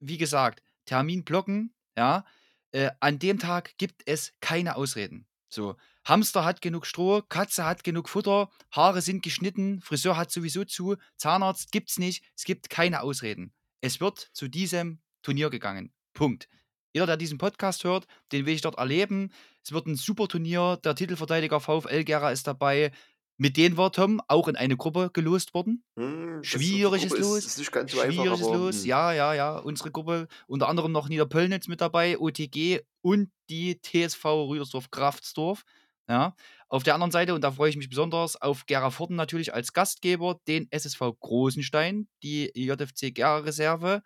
wie 0.01 0.19
gesagt, 0.19 0.63
Termin 0.85 1.25
blocken, 1.25 1.75
ja. 1.97 2.25
Äh, 2.73 2.91
an 3.01 3.19
dem 3.19 3.39
Tag 3.39 3.79
gibt 3.79 4.03
es 4.07 4.35
keine 4.41 4.77
Ausreden. 4.77 5.27
So, 5.49 5.77
Hamster 6.05 6.45
hat 6.45 6.61
genug 6.61 6.87
Stroh, 6.87 7.23
Katze 7.23 7.65
hat 7.65 7.85
genug 7.85 8.09
Futter, 8.09 8.51
Haare 8.71 9.01
sind 9.01 9.23
geschnitten, 9.23 9.81
Friseur 9.81 10.17
hat 10.17 10.31
sowieso 10.31 10.65
zu, 10.65 10.97
Zahnarzt 11.17 11.73
gibt's 11.73 11.99
nicht, 11.99 12.25
es 12.37 12.45
gibt 12.45 12.69
keine 12.71 13.03
Ausreden. 13.03 13.53
Es 13.81 14.01
wird 14.01 14.19
zu 14.33 14.49
diesem 14.49 15.01
Turnier 15.23 15.51
gegangen. 15.51 15.93
Punkt. 16.17 16.49
Jeder, 16.93 17.07
der 17.07 17.17
diesen 17.17 17.39
Podcast 17.39 17.85
hört, 17.85 18.07
den 18.33 18.47
will 18.47 18.55
ich 18.55 18.63
dort 18.63 18.79
erleben. 18.79 19.31
Es 19.63 19.73
wird 19.73 19.87
ein 19.87 19.97
super 19.97 20.27
Turnier. 20.29 20.79
Der 20.83 20.95
Titelverteidiger 20.95 21.61
VfL 21.61 22.05
Gera 22.05 22.33
ist 22.33 22.47
dabei. 22.47 22.91
Mit 23.39 23.59
denen 23.59 23.77
war 23.77 23.93
Tom 23.93 24.23
auch 24.29 24.49
in 24.49 24.57
eine 24.57 24.79
Gruppe 24.79 25.11
gelost 25.13 25.53
worden. 25.53 25.85
Hm, 25.99 26.43
Schwieriges 26.43 27.11
Gruppe 27.11 27.21
Los. 27.23 27.45
Ist, 27.45 27.59
ist 27.59 27.71
ganz 27.71 27.93
so 27.93 28.01
einfach, 28.01 28.23
Schwieriges 28.23 28.47
aber, 28.47 28.57
Los, 28.57 28.81
hm, 28.81 28.87
ja, 28.87 29.13
ja, 29.13 29.35
ja. 29.35 29.59
Unsere 29.59 29.91
Gruppe, 29.91 30.27
unter 30.47 30.69
anderem 30.69 30.91
noch 30.91 31.11
Niederpöllnitz 31.11 31.69
mit 31.69 31.83
dabei, 31.83 32.19
OTG 32.19 32.81
und 33.03 33.31
die 33.51 33.79
TSV 33.83 34.25
Rüdersdorf 34.25 34.91
Kraftsdorf. 34.91 35.65
Ja. 36.09 36.35
Auf 36.69 36.83
der 36.83 36.95
anderen 36.95 37.11
Seite, 37.11 37.35
und 37.35 37.43
da 37.43 37.53
freue 37.53 37.69
ich 37.69 37.77
mich 37.77 37.91
besonders, 37.91 38.41
auf 38.41 38.65
Gera 38.67 38.91
Forten 38.91 39.17
natürlich 39.17 39.53
als 39.53 39.73
Gastgeber, 39.73 40.41
den 40.49 40.69
SSV 40.71 41.01
Großenstein, 41.21 42.09
die 42.23 42.51
JFC 42.55 43.15
Gera 43.15 43.39
Reserve, 43.39 44.03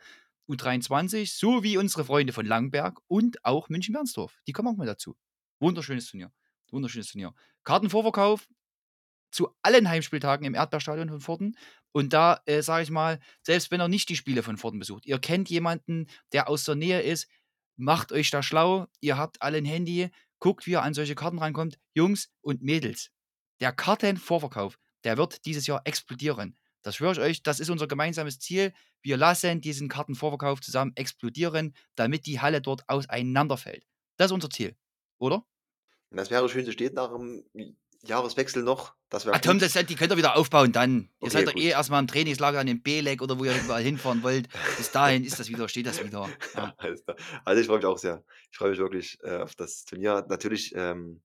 U23, 0.50 1.38
sowie 1.38 1.78
unsere 1.78 2.04
Freunde 2.04 2.32
von 2.32 2.46
Langberg 2.46 3.00
und 3.06 3.44
auch 3.44 3.68
München-Bernsdorf. 3.68 4.40
Die 4.46 4.52
kommen 4.52 4.68
auch 4.68 4.76
mal 4.76 4.86
dazu. 4.86 5.16
Wunderschönes 5.60 6.06
Turnier. 6.06 6.32
Wunderschönes 6.70 7.12
Turnier. 7.12 7.34
Kartenvorverkauf 7.64 8.48
zu 9.30 9.54
allen 9.62 9.88
Heimspieltagen 9.88 10.46
im 10.46 10.54
Erdbeerstadion 10.54 11.08
von 11.08 11.20
Forten. 11.20 11.56
Und 11.92 12.12
da 12.12 12.40
äh, 12.46 12.62
sage 12.62 12.82
ich 12.82 12.90
mal, 12.90 13.20
selbst 13.42 13.70
wenn 13.70 13.80
ihr 13.80 13.88
nicht 13.88 14.08
die 14.08 14.16
Spiele 14.16 14.42
von 14.42 14.56
Forten 14.56 14.78
besucht, 14.78 15.06
ihr 15.06 15.18
kennt 15.18 15.50
jemanden, 15.50 16.06
der 16.32 16.48
aus 16.48 16.64
der 16.64 16.74
Nähe 16.74 17.00
ist, 17.00 17.28
macht 17.76 18.12
euch 18.12 18.30
da 18.30 18.42
schlau. 18.42 18.86
Ihr 19.00 19.16
habt 19.16 19.42
alle 19.42 19.58
ein 19.58 19.64
Handy, 19.64 20.10
guckt, 20.38 20.66
wie 20.66 20.72
ihr 20.72 20.82
an 20.82 20.94
solche 20.94 21.14
Karten 21.14 21.38
rankommt. 21.38 21.78
Jungs 21.94 22.30
und 22.40 22.62
Mädels, 22.62 23.10
der 23.60 23.72
Kartenvorverkauf, 23.72 24.78
der 25.04 25.16
wird 25.16 25.44
dieses 25.46 25.66
Jahr 25.66 25.82
explodieren. 25.84 26.56
Das 26.82 26.96
schwöre 26.96 27.12
ich 27.12 27.18
euch, 27.20 27.42
das 27.42 27.60
ist 27.60 27.70
unser 27.70 27.86
gemeinsames 27.86 28.38
Ziel. 28.38 28.72
Wir 29.02 29.16
lassen 29.16 29.60
diesen 29.60 29.88
Kartenvorverkauf 29.88 30.60
zusammen 30.60 30.92
explodieren, 30.94 31.74
damit 31.94 32.26
die 32.26 32.40
Halle 32.40 32.60
dort 32.60 32.88
auseinanderfällt. 32.88 33.84
Das 34.16 34.26
ist 34.26 34.32
unser 34.32 34.50
Ziel, 34.50 34.76
oder? 35.18 35.44
Das 36.10 36.30
wäre 36.30 36.48
schön, 36.48 36.64
so 36.64 36.72
steht 36.72 36.94
nach 36.94 37.10
dem 37.10 37.44
Jahreswechsel 38.02 38.62
noch. 38.62 38.94
Das 39.10 39.26
Ah, 39.26 39.38
Tom, 39.38 39.58
das, 39.58 39.74
die 39.74 39.94
könnt 39.94 40.10
ihr 40.12 40.16
wieder 40.16 40.36
aufbauen 40.36 40.72
dann. 40.72 41.10
Ihr 41.20 41.26
Okay, 41.26 41.30
seid 41.30 41.48
doch 41.48 41.52
gut. 41.52 41.62
eh 41.62 41.68
erstmal 41.68 42.00
im 42.00 42.06
Trainingslager 42.06 42.58
an 42.60 42.66
dem 42.66 42.82
Belek 42.82 43.20
oder 43.22 43.38
wo 43.38 43.44
ihr 43.44 43.54
überall 43.60 43.82
hinfahren 43.82 44.22
wollt. 44.22 44.48
Bis 44.78 44.90
dahin 44.90 45.24
ist 45.24 45.38
das 45.38 45.48
wieder, 45.48 45.68
steht 45.68 45.86
das 45.86 46.02
wieder. 46.02 46.28
Ja. 46.54 46.74
Also 47.44 47.60
ich 47.60 47.66
freue 47.66 47.76
mich 47.78 47.86
auch 47.86 47.98
sehr. 47.98 48.24
Ich 48.50 48.56
freue 48.56 48.70
mich 48.70 48.78
wirklich 48.78 49.18
äh, 49.22 49.38
auf 49.38 49.54
das 49.54 49.84
Turnier. 49.84 50.24
Natürlich 50.28 50.74
ähm, 50.74 51.20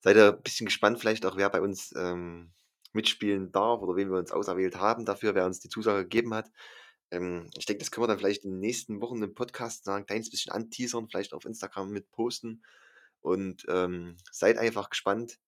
seid 0.00 0.16
ihr 0.16 0.32
ein 0.34 0.42
bisschen 0.42 0.66
gespannt, 0.66 0.98
vielleicht 0.98 1.24
auch, 1.24 1.36
wer 1.36 1.50
bei 1.50 1.60
uns 1.60 1.94
ähm, 1.96 2.52
mitspielen 2.96 3.52
darf 3.52 3.80
oder 3.82 3.94
wen 3.96 4.10
wir 4.10 4.18
uns 4.18 4.32
auserwählt 4.32 4.76
haben 4.76 5.04
dafür, 5.04 5.34
wer 5.36 5.46
uns 5.46 5.60
die 5.60 5.68
Zusage 5.68 6.02
gegeben 6.02 6.34
hat. 6.34 6.50
Ähm, 7.12 7.48
ich 7.56 7.66
denke, 7.66 7.78
das 7.80 7.92
können 7.92 8.02
wir 8.04 8.08
dann 8.08 8.18
vielleicht 8.18 8.44
in 8.44 8.50
den 8.52 8.60
nächsten 8.60 9.00
Wochen 9.00 9.22
im 9.22 9.34
Podcast 9.34 9.88
ein 9.88 10.06
kleines 10.06 10.30
bisschen 10.30 10.52
anteasern, 10.52 11.08
vielleicht 11.08 11.32
auf 11.32 11.44
Instagram 11.44 11.90
mit 11.90 12.10
posten. 12.10 12.64
Und 13.20 13.64
ähm, 13.68 14.16
seid 14.32 14.58
einfach 14.58 14.90
gespannt, 14.90 15.38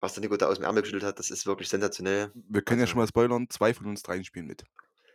was 0.00 0.14
der 0.14 0.22
Nico 0.22 0.36
da 0.36 0.46
aus 0.48 0.56
dem 0.58 0.64
Ärmel 0.64 0.82
geschüttelt 0.82 1.04
hat. 1.04 1.18
Das 1.18 1.30
ist 1.30 1.46
wirklich 1.46 1.68
sensationell. 1.68 2.30
Wir 2.34 2.62
können 2.62 2.80
ja 2.80 2.84
Also- 2.84 2.92
schon 2.92 3.00
mal 3.00 3.06
spoilern, 3.08 3.48
zwei 3.50 3.74
von 3.74 3.86
uns 3.86 4.02
dreien 4.02 4.24
spielen 4.24 4.46
mit. 4.46 4.64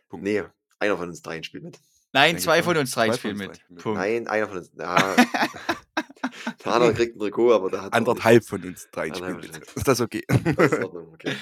Punkt. 0.08 0.24
Nee, 0.24 0.42
einer 0.78 0.96
von 0.96 1.08
uns 1.08 1.22
dreien 1.22 1.44
spielt 1.44 1.64
mit. 1.64 1.78
Nein, 2.12 2.38
zwei 2.38 2.62
von 2.62 2.76
uns 2.76 2.90
drei 2.90 3.06
Zwei 3.08 3.12
von 3.12 3.18
spielen 3.18 3.36
mit. 3.36 3.48
drei 3.48 3.54
spielen 3.54 3.74
mit. 3.74 3.82
Punkt. 3.84 3.98
Nein, 4.00 4.26
einer 4.28 4.48
von 4.48 4.56
uns. 4.58 4.72
Ja, 4.76 5.16
der 6.64 6.92
kriegt 6.94 7.16
ein 7.16 7.18
Trikot, 7.18 7.52
aber 7.52 7.70
der 7.70 7.82
hat. 7.82 7.92
Anderthalb 7.92 8.44
von 8.44 8.62
uns 8.64 8.88
dreien 8.90 9.14
spielen. 9.14 9.40
Ist 9.74 9.88
das 9.88 10.00
okay? 10.00 10.22
Das 10.28 10.72
ist 10.72 10.84
Ordnung, 10.84 11.12
okay. 11.14 11.34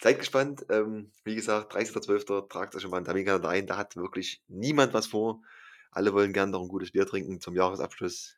Seid 0.00 0.18
gespannt. 0.20 0.64
Ähm, 0.70 1.10
wie 1.24 1.34
gesagt, 1.34 1.74
30.12. 1.74 2.48
tragt 2.48 2.74
euch 2.76 2.82
schon 2.82 2.90
mal 2.90 2.98
einen 2.98 3.06
Terminkalender 3.06 3.48
ein. 3.48 3.66
Da 3.66 3.76
hat 3.76 3.96
wirklich 3.96 4.42
niemand 4.48 4.94
was 4.94 5.06
vor. 5.08 5.40
Alle 5.90 6.12
wollen 6.12 6.32
gern 6.32 6.50
noch 6.50 6.62
ein 6.62 6.68
gutes 6.68 6.92
Bier 6.92 7.06
trinken 7.06 7.40
zum 7.40 7.54
Jahresabschluss. 7.56 8.36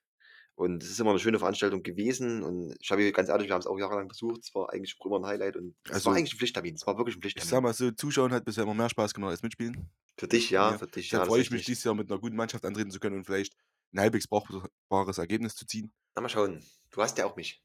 Und 0.55 0.83
es 0.83 0.91
ist 0.91 1.01
immer 1.01 1.11
eine 1.11 1.19
schöne 1.19 1.39
Veranstaltung 1.39 1.83
gewesen. 1.83 2.43
Und 2.43 2.75
ich 2.81 2.91
habe 2.91 3.11
ganz 3.13 3.29
ehrlich, 3.29 3.49
wir 3.49 3.55
haben 3.55 3.61
es 3.61 3.67
auch 3.67 3.79
jahrelang 3.79 4.09
besucht. 4.09 4.41
Es 4.43 4.55
war 4.55 4.71
eigentlich 4.73 4.97
immer 5.05 5.19
ein 5.19 5.27
Highlight. 5.27 5.57
Und 5.57 5.75
es 5.85 5.93
Also, 5.93 6.11
war 6.11 6.17
eigentlich 6.17 6.35
ein 6.35 6.39
Pflichttermin. 6.39 6.75
Es 6.75 6.87
war 6.87 6.97
wirklich 6.99 7.17
ein 7.17 7.19
Ich 7.19 7.33
Pflichttermin. 7.33 7.49
sag 7.51 7.63
mal 7.63 7.73
so, 7.75 7.91
Zuschauen 7.91 8.33
hat 8.33 8.45
bisher 8.45 8.65
immer 8.65 8.75
mehr 8.75 8.89
Spaß 8.89 9.13
gemacht 9.15 9.31
als 9.31 9.43
mitspielen. 9.43 9.91
für 10.19 10.29
dich, 10.29 10.51
ja, 10.51 10.73
Ja, 10.73 10.79
für 10.79 10.87
dich, 10.87 11.11
ja. 11.11 11.19
das 11.21 11.29
freue 11.29 11.41
ich 11.43 11.51
mich, 11.51 11.65
dieses 11.65 11.85
Jahr 11.85 11.95
mit 11.95 12.11
einer 12.11 12.21
guten 12.21 12.37
Mannschaft 12.37 12.65
antreten 12.67 12.91
zu 12.91 13.01
können 13.01 13.17
und 13.17 13.25
vielleicht 13.25 13.55
ein 13.93 14.01
halbwegs 14.01 14.27
brauchbares 14.27 15.19
Ergebnis 15.19 15.55
zu 15.55 15.67
ziehen. 15.67 15.93
Na, 16.15 16.23
mal 16.23 16.29
schauen. 16.29 16.65
Du 16.91 17.03
hast 17.03 17.17
ja 17.19 17.27
auch 17.27 17.37
mich. 17.37 17.63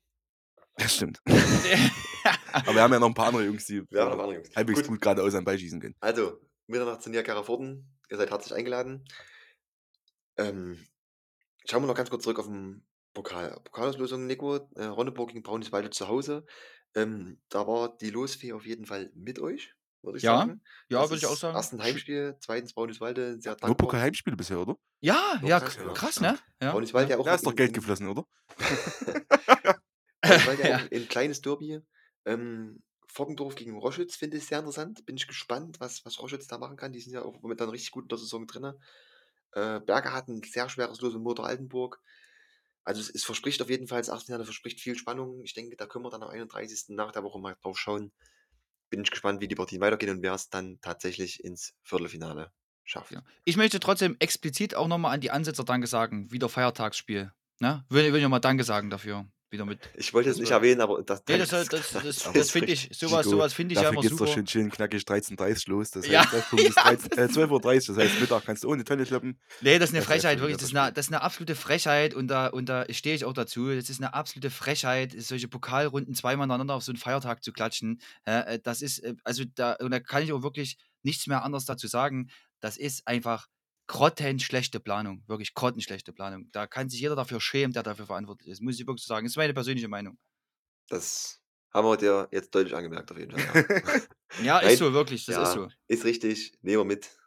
Das 0.78 0.96
stimmt. 0.96 1.22
Aber 2.52 2.74
wir 2.76 2.82
haben 2.82 2.94
ja 2.94 3.00
noch 3.00 3.08
ein 3.08 3.14
paar 3.14 3.28
andere 3.28 3.46
Jungs, 3.46 3.66
die 3.66 3.84
Wir 3.90 4.02
haben 4.02 4.10
noch 4.12 4.20
andere 4.20 4.36
Jungs. 4.36 4.56
halbwegs 4.56 4.80
Gut. 4.82 4.88
gut 4.90 5.02
geradeaus 5.02 5.34
am 5.36 5.46
Ball 5.46 5.58
schießen 5.58 5.80
können. 5.80 5.96
Also, 6.00 6.42
Mitternachtsturnier 6.68 7.24
Geraforten. 7.24 7.98
Ihr 8.10 8.18
seid 8.18 8.32
herzlich 8.32 8.54
eingeladen. 8.54 9.06
Ähm, 10.38 10.86
schauen 11.66 11.84
wir 11.84 11.88
noch 11.88 11.96
ganz 11.96 12.10
kurz 12.10 12.24
zurück 12.24 12.40
auf 12.40 12.48
den 12.48 12.86
Pokal. 13.14 13.60
Pokalauslosung, 13.64 14.28
Nico. 14.28 14.56
Äh, 14.76 14.86
Ronneburg 14.86 15.30
gegen 15.30 15.44
Brauniswalde 15.44 15.90
zu 15.90 16.08
Hause. 16.08 16.46
Ähm, 16.94 17.42
da 17.50 17.68
war 17.68 17.98
die 17.98 18.10
Losfee 18.10 18.54
auf 18.54 18.66
jeden 18.66 18.86
Fall 18.86 19.12
mit 19.16 19.40
euch, 19.40 19.74
würde 20.06 20.18
ich 20.18 20.24
Ja, 20.24 20.38
sagen. 20.40 20.62
ja, 20.90 21.02
Das 21.02 21.10
würde 21.10 21.18
ich 21.20 21.26
auch 21.26 21.36
sagen. 21.38 21.56
Erstens 21.56 21.80
ein 21.80 21.86
Heimspiel, 21.86 22.36
zweitens 22.40 22.74
Brauniswalde. 22.74 23.40
Sehr 23.42 23.52
Nur 23.54 23.58
dankbar. 23.58 23.76
Pokal-Heimspiele 23.76 24.36
bisher, 24.38 24.60
oder? 24.60 24.76
Ja, 25.02 25.40
ja, 25.44 25.60
krass, 25.60 25.76
ja. 25.78 25.94
krass, 25.94 26.20
ne? 26.22 26.38
Ja. 26.62 26.72
Brauniswalde 26.72 27.12
ja 27.12 27.18
auch. 27.20 27.26
Da 27.26 27.36
ist 27.36 27.46
doch 27.46 27.52
in- 27.52 27.58
Geld 27.58 27.70
in- 27.70 27.74
geflossen, 27.76 28.08
oder? 28.08 28.26
Brauniswalde 30.22 30.64
ja 30.64 30.70
Ja. 30.70 30.78
auch 30.78 30.92
ein 30.92 31.08
kleines 31.08 31.42
Derby. 31.42 31.80
Ähm, 32.26 32.82
Foggendorf 33.08 33.56
gegen 33.56 33.78
Roschütz 33.78 34.16
finde 34.16 34.38
ich 34.38 34.46
sehr 34.46 34.60
interessant. 34.60 35.06
Bin 35.06 35.16
ich 35.16 35.28
gespannt, 35.28 35.80
was, 35.80 36.04
was 36.06 36.20
Roschütz 36.20 36.48
da 36.48 36.58
machen 36.58 36.76
kann. 36.78 36.92
Die 36.92 37.00
sind 37.00 37.14
ja 37.14 37.22
auch 37.24 37.42
momentan 37.42 37.70
richtig 37.70 37.92
gut 37.92 38.06
in 38.06 38.10
der 38.10 38.18
Saison 38.18 38.46
drin. 38.48 38.74
Äh, 39.54 39.80
Berger 39.82 40.12
hat 40.14 40.28
ein 40.28 40.42
sehr 40.44 40.68
schweres 40.70 41.00
Los 41.02 41.14
mit 41.14 41.22
Motor 41.24 41.46
Altenburg. 41.46 42.02
Also 42.84 43.02
es, 43.02 43.10
es 43.10 43.24
verspricht 43.24 43.62
auf 43.62 43.70
jeden 43.70 43.88
Fall, 43.88 44.00
das 44.00 44.10
Achtelfinale 44.10 44.44
verspricht 44.46 44.80
viel 44.82 44.96
Spannung. 44.96 45.42
Ich 45.44 45.54
denke, 45.54 45.76
da 45.76 45.86
können 45.88 46.04
wir 46.06 46.10
dann 46.12 46.24
am 46.24 46.30
31. 46.30 46.90
nach 46.90 47.12
der 47.12 47.24
Woche 47.24 47.40
mal 47.40 47.56
drauf 47.62 47.78
schauen. 47.80 48.12
Bin 48.96 49.04
ich 49.04 49.12
gespannt, 49.12 49.42
wie 49.42 49.48
die 49.50 49.56
Partien 49.56 49.82
weitergehen 49.82 50.10
und 50.16 50.24
wer 50.24 50.34
es 50.34 50.50
dann 50.50 50.80
tatsächlich 50.80 51.44
ins 51.44 51.74
Viertelfinale 51.84 52.52
schafft. 52.86 53.12
Ja. 53.12 53.24
Ich 53.44 53.58
möchte 53.58 53.80
trotzdem 53.82 54.16
explizit 54.20 54.74
auch 54.74 54.88
nochmal 54.88 55.14
an 55.14 55.20
die 55.20 55.32
Ansetzer 55.32 55.66
Danke 55.66 55.88
sagen. 55.88 56.32
Wieder 56.32 56.48
Feiertagsspiel. 56.48 57.34
Ne? 57.60 57.86
Will, 57.90 58.12
will 58.14 58.18
ich 58.18 58.24
nochmal 58.24 58.40
Danke 58.40 58.64
sagen 58.64 58.90
dafür. 58.90 59.28
Wieder 59.56 59.66
mit. 59.66 59.80
Ich 59.96 60.14
wollte 60.14 60.30
es 60.30 60.36
Das 60.36 60.42
nicht 60.42 60.50
war- 60.52 60.58
erwähnen, 60.60 60.82
aber 60.82 61.02
das, 61.04 61.24
Nee, 61.28 61.38
das, 61.38 61.50
das, 61.50 61.68
das, 61.70 61.92
das, 61.92 62.32
das 62.34 62.52
finde 62.52 62.72
ich, 62.72 62.90
sowas, 62.94 63.26
sowas 63.26 63.54
finde 63.54 63.74
ich 63.74 63.78
ja 63.78 63.84
Dafür 63.84 63.94
immer 63.94 64.02
geht's 64.04 64.12
super. 64.14 64.26
doch 64.26 64.34
schön 64.34 64.46
chillen, 64.46 64.70
knackig 64.72 65.04
13.30 65.04 65.70
los. 65.70 65.92
Das 65.92 66.04
heißt, 66.04 66.12
Ja, 66.14 66.22
ist 66.24 66.52
ja. 66.76 66.84
13, 66.84 67.12
äh, 67.18 67.22
12.30 67.24 67.90
Uhr, 67.90 67.96
das 67.96 67.98
heißt, 68.06 68.20
Mittag 68.22 68.46
kannst 68.46 68.64
du 68.64 68.70
ohne 68.70 68.84
Tonne 68.84 69.06
kloppen. 69.06 69.40
Nee, 69.62 69.80
das 69.80 69.90
ist 69.90 69.96
eine 69.96 70.00
Das 70.06 70.08
Frechheit, 70.08 70.40
wirklich. 70.40 70.58
Das 70.58 70.70
ist 70.70 70.76
eine, 70.76 70.92
das 70.94 71.06
ist 71.08 71.12
eine 71.14 71.22
absolute 71.22 71.56
Frechheit 71.56 72.14
und 72.14 72.28
da, 72.28 72.48
und 72.48 72.70
da 72.70 72.86
stehe 72.92 73.16
ich 73.16 73.26
auch 73.26 73.34
dazu. 73.34 73.70
Das 73.74 73.90
ist 73.90 74.00
eine 74.00 74.14
absolute 74.14 74.50
Frechheit, 74.50 75.14
solche 75.18 75.48
Pokalrunden 75.48 76.14
zweimal 76.14 76.48
miteinander 76.48 76.76
auf 76.76 76.84
so 76.84 76.92
einen 76.92 76.98
Feiertag 77.00 77.44
zu 77.44 77.52
klatschen. 77.52 78.00
Äh, 78.26 78.60
Das 78.64 78.82
ist, 78.82 79.00
äh, 79.00 79.16
also 79.24 79.44
da, 79.56 79.74
und 79.82 79.92
da 79.92 80.00
kann 80.00 80.24
ich 80.24 80.32
auch 80.34 80.44
wirklich 80.44 80.78
nichts 81.04 81.28
mehr 81.28 81.44
anderes 81.44 81.66
dazu 81.66 81.88
sagen. 81.88 82.30
Das 82.60 82.78
ist 82.78 83.08
einfach 83.08 83.48
grottenschlechte 83.88 84.80
Planung. 84.80 85.24
Wirklich 85.28 85.54
grottenschlechte 85.54 86.14
Planung. 86.14 86.50
Da 86.52 86.68
kann 86.68 86.90
sich 86.90 87.00
jeder 87.00 87.16
dafür 87.16 87.40
schämen, 87.40 87.74
der 87.74 87.84
dafür 87.84 88.06
verantwortlich 88.06 88.50
ist. 88.50 88.62
Muss 88.62 88.80
ich 88.80 88.88
wirklich 88.88 89.04
so 89.04 89.14
sagen. 89.14 89.26
Das 89.26 89.34
ist 89.34 89.38
meine 89.38 89.54
persönliche 89.54 89.88
Meinung. 89.88 90.18
Das 90.90 91.42
haben 91.74 91.88
wir 91.88 91.98
dir 91.98 92.28
jetzt 92.32 92.54
deutlich 92.56 92.76
angemerkt, 92.76 93.12
auf 93.12 93.18
jeden 93.18 93.38
Fall. 93.38 93.66
Ja. 93.70 94.02
Ja, 94.44 94.60
ist 94.60 94.80
so, 94.80 94.94
wirklich. 94.94 95.26
Das 95.26 95.36
ja, 95.36 95.44
ist 95.44 95.54
so. 95.54 95.68
Ist 95.88 96.06
richtig, 96.06 96.58
nehmen 96.62 96.80
wir 96.80 96.86
mit. 96.86 97.18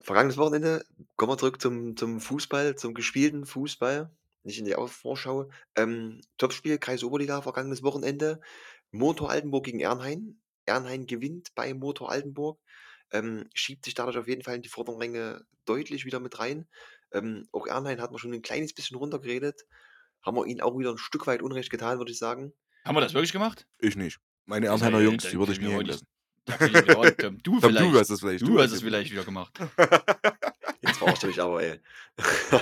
Vergangenes 0.00 0.36
Wochenende, 0.36 0.84
kommen 1.16 1.32
wir 1.32 1.38
zurück 1.38 1.60
zum, 1.60 1.96
zum 1.96 2.20
Fußball, 2.20 2.76
zum 2.76 2.92
gespielten 2.92 3.46
Fußball, 3.46 4.14
nicht 4.42 4.58
in 4.58 4.66
die 4.66 4.74
Vorschau. 4.86 5.50
Ähm, 5.76 6.20
Topspiel, 6.36 6.78
Kreis 6.78 7.02
Oberliga, 7.02 7.40
vergangenes 7.40 7.82
Wochenende. 7.82 8.40
Motor 8.90 9.30
Altenburg 9.30 9.64
gegen 9.64 9.80
Ernhain. 9.80 10.40
Ernhain 10.66 11.06
gewinnt 11.06 11.54
bei 11.54 11.72
Motor 11.74 12.10
Altenburg, 12.10 12.60
ähm, 13.14 13.48
schiebt 13.54 13.86
sich 13.86 13.94
dadurch 13.94 14.18
auf 14.18 14.28
jeden 14.28 14.42
Fall 14.42 14.56
in 14.56 14.62
die 14.62 14.68
vorderen 14.68 14.98
Ränge 14.98 15.46
deutlich 15.64 16.04
wieder 16.04 16.20
mit 16.20 16.38
rein. 16.38 16.66
Ähm, 17.12 17.48
auch 17.52 17.66
Ernheim 17.66 18.00
hat 18.00 18.10
man 18.10 18.18
schon 18.18 18.34
ein 18.34 18.42
kleines 18.42 18.74
bisschen 18.74 18.98
runtergeredet. 18.98 19.62
Haben 20.22 20.36
wir 20.36 20.44
ihnen 20.46 20.60
auch 20.60 20.76
wieder 20.78 20.90
ein 20.90 20.98
Stück 20.98 21.26
weit 21.26 21.40
Unrecht 21.40 21.70
getan, 21.70 21.98
würde 21.98 22.10
ich 22.12 22.18
sagen. 22.18 22.52
Haben 22.84 22.96
wir 22.96 23.00
das 23.00 23.14
wirklich 23.14 23.32
gemacht? 23.32 23.66
Ich 23.78 23.96
nicht. 23.96 24.18
Meine 24.44 24.66
Das 24.66 24.80
Ernheiner 24.82 24.98
sei- 24.98 25.04
Jungs, 25.04 25.22
die 25.30 25.38
würde 25.38 25.52
ich 25.52 25.60
wir 25.60 25.68
hängen 25.68 25.78
heute 25.78 25.90
lassen. 25.92 26.06
Mir 26.46 27.30
du 27.42 27.60
vielleicht. 27.60 27.80
du 27.80 27.98
hast 27.98 28.10
es 28.10 28.20
vielleicht. 28.20 28.46
Du 28.46 28.58
hast 28.58 28.64
hast 28.64 28.72
es 28.72 28.82
vielleicht 28.82 29.10
wieder 29.10 29.24
gemacht. 29.24 29.58
Jetzt 30.86 30.98
verarscht 30.98 31.22
er 31.24 31.28
mich 31.28 31.40
aber, 31.40 31.62
ey. 31.62 31.80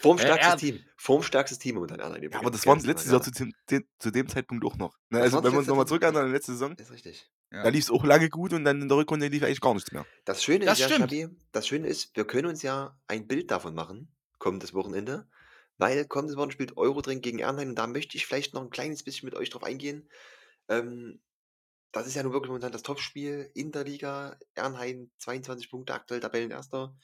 formstärkstes 0.00 0.46
Äh, 0.46 0.50
er- 0.52 0.56
Team. 0.56 0.84
Formstärkstes 0.96 1.58
Team 1.58 1.74
momentan 1.76 2.00
Ernheim. 2.00 2.22
Ja, 2.30 2.38
aber 2.38 2.50
das 2.50 2.66
waren 2.66 2.80
letztes 2.80 3.08
klar, 3.10 3.20
Jahr 3.24 3.32
zu, 3.32 3.50
dem- 3.70 3.84
zu 3.98 4.10
dem 4.10 4.28
Zeitpunkt 4.28 4.64
auch 4.64 4.76
noch. 4.76 4.94
Ne? 5.10 5.18
Das 5.20 5.32
Also, 5.34 5.44
wenn 5.44 5.52
wir 5.52 5.58
uns 5.60 5.68
nochmal 5.68 5.86
zurückerinnern 5.86 6.22
an 6.24 6.28
die 6.28 6.34
letzte 6.34 6.52
Saison, 6.52 6.74
Ist 6.76 6.90
richtig. 6.90 7.30
Ja. 7.52 7.62
da 7.62 7.68
lief 7.70 7.84
es 7.84 7.90
auch 7.90 8.04
lange 8.04 8.28
gut 8.28 8.52
und 8.52 8.64
dann 8.64 8.82
in 8.82 8.88
der 8.88 8.96
Rückrunde 8.98 9.28
lief 9.28 9.42
eigentlich 9.42 9.60
gar 9.60 9.72
nichts 9.74 9.90
mehr. 9.92 10.04
Das 10.24 10.42
Schöne 10.44 10.64
Das 10.66 10.78
ist 10.80 10.90
ja. 10.90 10.96
Schabi, 10.98 11.28
das 11.52 11.66
Schöne 11.66 11.88
ist, 11.88 12.14
wir 12.16 12.26
können 12.26 12.46
uns 12.46 12.62
ja 12.62 12.98
ein 13.06 13.26
Bild 13.26 13.50
davon 13.50 13.74
machen, 13.74 14.14
kommendes 14.38 14.74
Wochenende, 14.74 15.28
weil 15.78 16.04
kommendes 16.06 16.36
Wochenende 16.36 16.52
spielt 16.54 16.76
Eurodrink 16.76 17.22
gegen 17.22 17.38
Ernheim 17.38 17.70
und 17.70 17.74
da 17.76 17.86
möchte 17.86 18.16
ich 18.16 18.26
vielleicht 18.26 18.52
noch 18.54 18.62
ein 18.62 18.70
kleines 18.70 19.02
bisschen 19.02 19.26
mit 19.26 19.34
euch 19.34 19.48
drauf 19.50 19.62
eingehen. 19.64 20.08
Ähm, 20.68 21.20
das 21.92 22.06
ist 22.06 22.16
ja 22.16 22.22
nun 22.22 22.32
wirklich 22.34 22.48
momentan 22.50 22.72
das 22.72 22.82
Topspiel 22.82 23.50
in 23.54 23.72
der 23.72 23.84
Liga. 23.84 24.36
Ernheim 24.54 25.10
22 25.16 25.70
Punkte, 25.70 25.94
aktuell 25.94 26.20
Tabellenerster. 26.20 26.94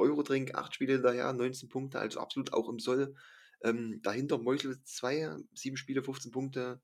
Eurodrink 0.00 0.54
8 0.54 0.74
Spiele 0.74 0.94
hinterher, 0.94 1.32
19 1.32 1.68
Punkte, 1.68 1.98
also 1.98 2.20
absolut 2.20 2.52
auch 2.52 2.68
im 2.68 2.78
Soll. 2.78 3.14
Ähm, 3.62 4.00
dahinter 4.02 4.38
Meuchelwitz 4.38 4.94
2, 4.96 5.36
7 5.54 5.76
Spiele, 5.76 6.02
15 6.02 6.30
Punkte. 6.32 6.80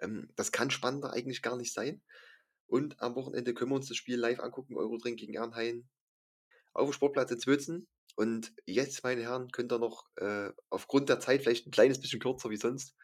Ähm, 0.00 0.30
das 0.36 0.52
kann 0.52 0.70
spannender 0.70 1.12
eigentlich 1.12 1.42
gar 1.42 1.56
nicht 1.56 1.72
sein. 1.72 2.02
Und 2.66 3.00
am 3.00 3.16
Wochenende 3.16 3.52
können 3.52 3.72
wir 3.72 3.76
uns 3.76 3.88
das 3.88 3.96
Spiel 3.96 4.16
live 4.16 4.40
angucken, 4.40 4.76
Eurodrink 4.76 5.18
gegen 5.18 5.34
Ernheim 5.34 5.88
auf 6.72 6.88
dem 6.88 6.92
Sportplatz 6.92 7.30
in 7.32 7.40
Zwölzen. 7.40 7.88
Und 8.16 8.52
jetzt, 8.66 9.02
meine 9.02 9.22
Herren, 9.22 9.50
könnt 9.50 9.72
ihr 9.72 9.78
noch 9.78 10.04
äh, 10.16 10.50
aufgrund 10.68 11.08
der 11.08 11.20
Zeit 11.20 11.42
vielleicht 11.42 11.66
ein 11.66 11.72
kleines 11.72 12.00
bisschen 12.00 12.20
kürzer 12.20 12.50
wie 12.50 12.56
sonst, 12.56 12.94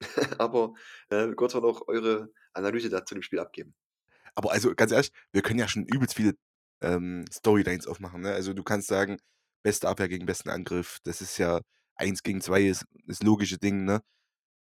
aber 0.38 0.74
äh, 1.10 1.32
kurz 1.32 1.54
mal 1.54 1.60
noch 1.60 1.88
eure 1.88 2.30
Analyse 2.52 2.90
dazu 2.90 3.14
dem 3.14 3.22
Spiel 3.22 3.40
abgeben. 3.40 3.74
Aber 4.34 4.52
also 4.52 4.72
ganz 4.74 4.92
ehrlich, 4.92 5.10
wir 5.32 5.42
können 5.42 5.58
ja 5.58 5.68
schon 5.68 5.86
übelst 5.86 6.14
viele 6.14 6.36
ähm, 6.80 7.24
Storylines 7.32 7.86
aufmachen. 7.86 8.22
Ne? 8.22 8.32
Also 8.32 8.52
du 8.52 8.62
kannst 8.62 8.88
sagen, 8.88 9.18
beste 9.62 9.88
Abwehr 9.88 10.08
gegen 10.08 10.26
besten 10.26 10.50
Angriff, 10.50 10.98
das 11.04 11.20
ist 11.20 11.38
ja 11.38 11.60
eins 11.96 12.22
gegen 12.22 12.40
zwei 12.40 12.62
ist 12.62 12.84
das 13.06 13.22
logische 13.22 13.58
Ding, 13.58 13.84
ne? 13.84 14.02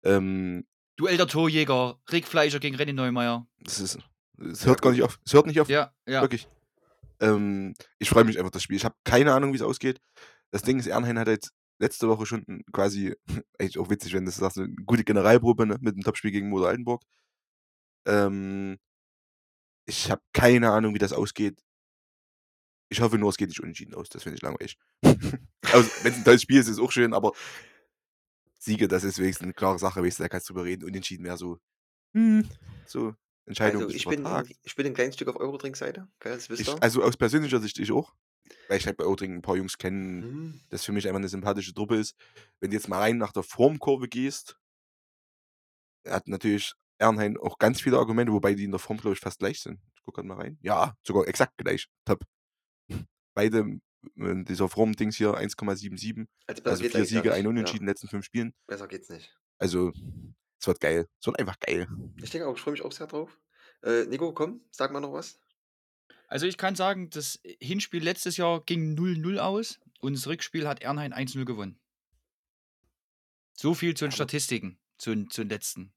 Ähm, 0.05 0.67
Duell 0.97 1.19
der 1.19 1.27
Torjäger, 1.27 2.01
Rick 2.11 2.27
Fleischer 2.27 2.59
gegen 2.59 2.77
René 2.77 2.95
Neumeier. 2.95 3.47
das 3.59 3.81
ist, 3.81 3.99
es 4.39 4.64
hört 4.64 4.81
gar 4.81 4.93
nicht 4.93 5.03
auf. 5.03 5.21
Es 5.27 5.35
hört 5.35 5.47
nicht 5.47 5.61
auf. 5.61 5.69
Ja, 5.69 5.93
ja. 6.07 6.23
Wirklich. 6.23 6.49
Ähm, 7.21 7.75
ich 7.99 8.09
freue 8.09 8.25
mich 8.25 8.39
einfach 8.39 8.49
auf 8.49 8.53
das 8.53 8.62
Spiel. 8.62 8.77
Ich 8.77 8.85
habe 8.85 8.95
keine 9.05 9.35
Ahnung, 9.35 9.53
wie 9.53 9.57
es 9.57 9.62
ausgeht. 9.62 10.01
Das 10.51 10.62
Ding 10.62 10.79
ist, 10.79 10.87
Ernheim 10.87 11.19
hat 11.19 11.29
jetzt 11.29 11.53
letzte 11.79 12.09
Woche 12.09 12.25
schon 12.25 12.64
quasi, 12.73 13.14
eigentlich 13.59 13.79
auch 13.79 13.91
witzig, 13.91 14.14
wenn 14.14 14.25
du 14.25 14.31
das 14.31 14.37
sagst, 14.37 14.59
eine 14.59 14.75
gute 14.87 15.05
Generalprobe 15.05 15.67
ne, 15.67 15.77
mit 15.81 15.97
dem 15.97 16.03
Topspiel 16.03 16.31
gegen 16.31 16.49
Moder 16.49 16.69
Altenburg. 16.69 17.03
Ähm, 18.07 18.79
ich 19.87 20.11
habe 20.11 20.23
keine 20.33 20.71
Ahnung, 20.73 20.95
wie 20.95 20.99
das 20.99 21.12
ausgeht. 21.12 21.61
Ich 22.89 23.01
hoffe 23.01 23.18
nur, 23.18 23.30
es 23.30 23.37
geht 23.37 23.49
nicht 23.49 23.61
unentschieden 23.61 23.95
aus. 23.95 24.09
Das 24.09 24.22
finde 24.22 24.37
ich 24.37 24.43
langweilig. 24.43 24.78
also, 25.03 25.91
wenn 26.03 26.12
es 26.12 26.18
ein 26.18 26.24
tolles 26.24 26.43
Spiel 26.43 26.61
ist, 26.61 26.68
ist 26.68 26.74
es 26.74 26.78
auch 26.78 26.93
schön, 26.93 27.14
aber 27.14 27.32
Siege, 28.59 28.89
das 28.89 29.05
ist 29.05 29.18
wenigstens 29.18 29.45
eine 29.45 29.55
klare 29.55 29.78
Sache, 29.78 30.03
du, 30.03 30.11
da 30.18 30.28
kannst 30.28 30.49
du 30.49 30.55
drüber 30.55 30.64
reden. 30.64 30.84
Unentschieden 30.84 31.22
mehr 31.22 31.37
so, 31.37 31.59
hm, 32.14 32.49
so 32.87 33.14
Entscheidung 33.47 33.82
Also 33.82 33.95
ich 33.95 34.07
bin, 34.07 34.26
ich 34.62 34.74
bin 34.74 34.87
ein 34.87 34.95
kleines 34.95 35.14
Stück 35.14 35.28
auf 35.28 35.37
Eurodrink-Seite, 35.37 36.09
also 36.80 37.03
aus 37.03 37.16
persönlicher 37.16 37.61
Sicht 37.61 37.78
ich 37.78 37.93
auch. 37.93 38.14
Weil 38.68 38.78
ich 38.78 38.87
halt 38.87 38.97
bei 38.97 39.05
Outring 39.05 39.34
ein 39.34 39.43
paar 39.43 39.57
Jungs 39.57 39.76
kenne, 39.76 40.22
Hm, 40.22 40.61
das 40.68 40.84
für 40.84 40.93
mich 40.93 41.07
einfach 41.07 41.18
eine 41.18 41.28
sympathische 41.28 41.74
Truppe 41.74 41.97
ist. 41.97 42.14
Wenn 42.61 42.70
du 42.70 42.76
jetzt 42.76 42.89
mal 42.89 43.01
rein 43.01 43.18
nach 43.18 43.32
der 43.32 43.43
Formkurve 43.43 44.09
gehst, 44.09 44.57
hat 46.07 46.28
natürlich 46.28 46.74
Ernheim 46.99 47.37
auch 47.41 47.59
ganz 47.59 47.80
viele 47.80 47.99
Argumente, 47.99 48.32
wobei 48.32 48.55
die 48.55 48.64
in 48.64 48.70
der 48.70 48.78
Form, 48.78 48.99
glaube 48.99 49.14
ich, 49.14 49.20
fast 49.20 49.41
gleich 49.41 49.61
sind. 49.61 49.80
Ich 49.97 50.03
gucke 50.03 50.16
gerade 50.16 50.28
mal 50.28 50.41
rein. 50.41 50.59
Ja, 50.62 50.95
sogar 51.03 51.26
exakt 51.26 51.57
gleich. 51.59 51.89
Top. 52.05 52.20
Beide 53.37 53.78
in 54.16 54.45
dieser 54.47 54.68
Form-Dings 54.68 55.16
hier 55.16 55.34
1,77. 55.37 56.26
also 56.47 56.62
besser 56.62 56.70
Also 56.70 56.84
vier 56.84 57.05
Siege, 57.05 57.22
nicht. 57.22 57.32
ein 57.32 57.47
Unentschieden 57.47 57.80
in 57.80 57.87
den 57.87 57.89
letzten 57.91 58.09
fünf 58.09 58.24
Spielen. 58.24 58.49
Ja, 58.49 58.64
besser 58.68 58.89
geht's 58.89 59.11
nicht. 59.11 59.37
Also, 59.59 59.93
es 60.59 60.66
wird 60.66 60.80
geil. 60.80 61.07
Es 61.20 61.26
wird 61.26 61.39
einfach 61.39 61.59
geil. 61.61 61.87
Ich 62.22 62.30
denke 62.30 62.47
auch, 62.49 62.57
ich 62.57 62.62
freue 62.62 62.72
mich 62.72 62.82
auch 62.82 62.93
sehr 62.93 63.07
drauf. 63.07 63.39
Äh, 63.82 64.07
Nico, 64.07 64.32
komm, 64.32 64.62
sag 64.70 64.91
mal 64.93 65.01
noch 65.01 65.12
was. 65.12 65.39
Also 66.28 66.47
ich 66.47 66.57
kann 66.57 66.74
sagen, 66.76 67.11
das 67.11 67.39
Hinspiel 67.61 68.03
letztes 68.03 68.37
Jahr 68.39 68.62
ging 68.64 68.97
0-0 68.97 69.37
aus 69.39 69.78
und 70.01 70.14
das 70.14 70.26
Rückspiel 70.26 70.66
hat 70.66 70.82
Ernheim 70.82 71.12
1-0 71.12 71.45
gewonnen. 71.45 71.78
So 73.53 73.74
viel 73.74 73.95
zu 73.95 74.05
den 74.07 74.09
Aber- 74.09 74.16
Statistiken, 74.16 74.78
zu, 74.99 75.26
zu 75.26 75.43
den 75.43 75.51
letzten. 75.51 75.93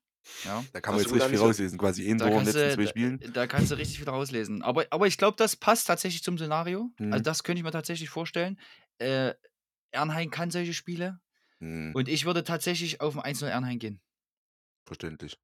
Ja. 0.45 0.63
Da 0.73 0.81
kann 0.81 0.93
man 0.95 1.03
du 1.03 1.09
jetzt 1.09 1.15
richtig 1.15 1.29
viel 1.37 1.39
rauslesen. 1.47 1.77
Quasi 1.79 2.09
ein 2.09 2.17
Da 2.17 2.25
Tor 2.29 2.39
in 2.39 2.45
den 2.45 2.53
kannst, 2.53 2.55
letzten 2.55 2.69
du, 2.69 2.75
zwei 2.75 2.83
da, 2.83 2.89
Spielen. 2.89 3.33
da 3.33 3.47
kannst 3.47 3.71
du 3.71 3.75
richtig 3.75 3.97
viel 3.99 4.09
rauslesen. 4.09 4.61
Aber, 4.61 4.85
aber 4.91 5.07
ich 5.07 5.17
glaube, 5.17 5.37
das 5.37 5.55
passt 5.55 5.87
tatsächlich 5.87 6.23
zum 6.23 6.37
Szenario. 6.37 6.91
Also 6.99 7.17
Mhm. 7.19 7.23
das 7.23 7.43
könnte 7.43 7.59
ich 7.59 7.63
mir 7.63 7.71
tatsächlich 7.71 8.09
vorstellen. 8.09 8.59
Äh, 8.99 9.33
Ernheim 9.91 10.29
kann 10.29 10.51
solche 10.51 10.73
Spiele. 10.73 11.19
Hm, 11.59 11.91
Und 11.95 12.07
ich 12.07 12.25
würde 12.25 12.43
tatsächlich 12.43 13.01
auf 13.01 13.17
ein 13.17 13.21
1-0 13.35 13.47
Ernheim 13.47 13.79
gehen. 13.79 14.01
verständlich. 14.85 15.37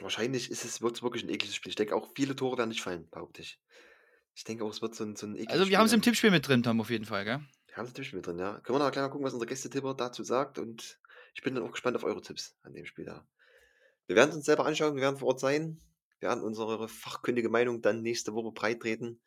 Wahrscheinlich 0.00 0.50
ist 0.50 0.64
es 0.64 0.80
wird's 0.80 1.02
wirklich 1.02 1.22
ein 1.24 1.28
ekliges 1.28 1.54
Spiel. 1.56 1.70
Ich 1.70 1.76
denke 1.76 1.94
auch, 1.94 2.10
viele 2.14 2.34
Tore 2.36 2.56
werden 2.58 2.70
nicht 2.70 2.80
fallen, 2.82 3.08
behaupte 3.10 3.42
ich. 3.42 3.58
Ich 4.34 4.44
denke 4.44 4.64
auch, 4.64 4.70
es 4.70 4.80
wird 4.80 4.94
so 4.94 5.04
ein, 5.04 5.16
so 5.16 5.26
ein 5.26 5.34
ekliges 5.34 5.52
Also 5.52 5.68
wir 5.68 5.78
haben 5.78 5.86
es 5.86 5.92
im. 5.92 6.00
Tippspiel 6.02 6.30
mit 6.30 6.46
drin, 6.48 6.62
Tom, 6.62 6.80
auf 6.80 6.88
jeden 6.90 7.04
Fall, 7.04 7.24
gell? 7.24 7.40
Wir 7.66 7.76
haben 7.76 7.84
es 7.84 7.90
im 7.90 7.94
Tippspiel 7.94 8.16
mit 8.18 8.26
drin, 8.26 8.38
ja. 8.38 8.60
Können 8.60 8.78
wir 8.78 8.84
noch 8.84 8.92
gleich 8.92 9.02
mal 9.02 9.08
gucken, 9.10 9.26
was 9.26 9.34
unser 9.34 9.46
Gästetipper 9.46 9.94
dazu 9.94 10.22
sagt. 10.22 10.58
Und 10.58 10.98
ich 11.34 11.42
bin 11.42 11.54
dann 11.54 11.64
auch 11.64 11.72
gespannt 11.72 11.96
auf 11.96 12.04
eure 12.04 12.22
Tipps 12.22 12.56
an 12.62 12.72
dem 12.72 12.86
Spiel 12.86 13.04
da. 13.04 13.26
Wir 14.10 14.16
werden 14.16 14.30
es 14.30 14.36
uns 14.38 14.46
selber 14.46 14.66
anschauen, 14.66 14.96
wir 14.96 15.02
werden 15.02 15.18
vor 15.18 15.28
Ort 15.28 15.38
sein. 15.38 15.78
Wir 16.18 16.30
werden 16.30 16.42
unsere 16.42 16.88
fachkundige 16.88 17.48
Meinung 17.48 17.80
dann 17.80 18.02
nächste 18.02 18.34
Woche 18.34 18.50
breit 18.50 18.80
treten. 18.80 19.20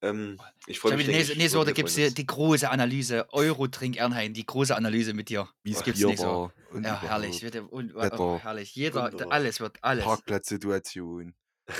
Ähm, 0.00 0.40
ich 0.68 0.78
freue 0.78 0.94
mich. 0.94 1.06
denke 1.06 1.18
nächste, 1.18 1.36
nächste 1.36 1.58
Woche 1.58 1.72
gibt 1.72 1.88
es 1.88 2.14
die, 2.14 2.24
große 2.24 2.70
Analyse. 2.70 3.26
Euro-Trink 3.32 3.96
Ernheim, 3.96 4.34
die 4.34 4.46
große 4.46 4.76
Analyse 4.76 5.12
mit 5.12 5.28
dir. 5.28 5.48
Wie 5.64 5.72
es 5.72 5.80
so. 5.98 6.16
war. 6.18 6.52
Und 6.70 6.84
Ja, 6.84 7.02
herrlich. 7.02 7.42
Wird, 7.42 7.56
und, 7.56 7.96
oh, 7.96 8.00
Wetter. 8.00 8.38
herrlich. 8.38 8.76
Jeder, 8.76 9.10
Wunderbar. 9.10 9.32
alles 9.32 9.58
wird, 9.58 9.78
alles. 9.82 10.04
Parkplatzsituation. 10.04 11.34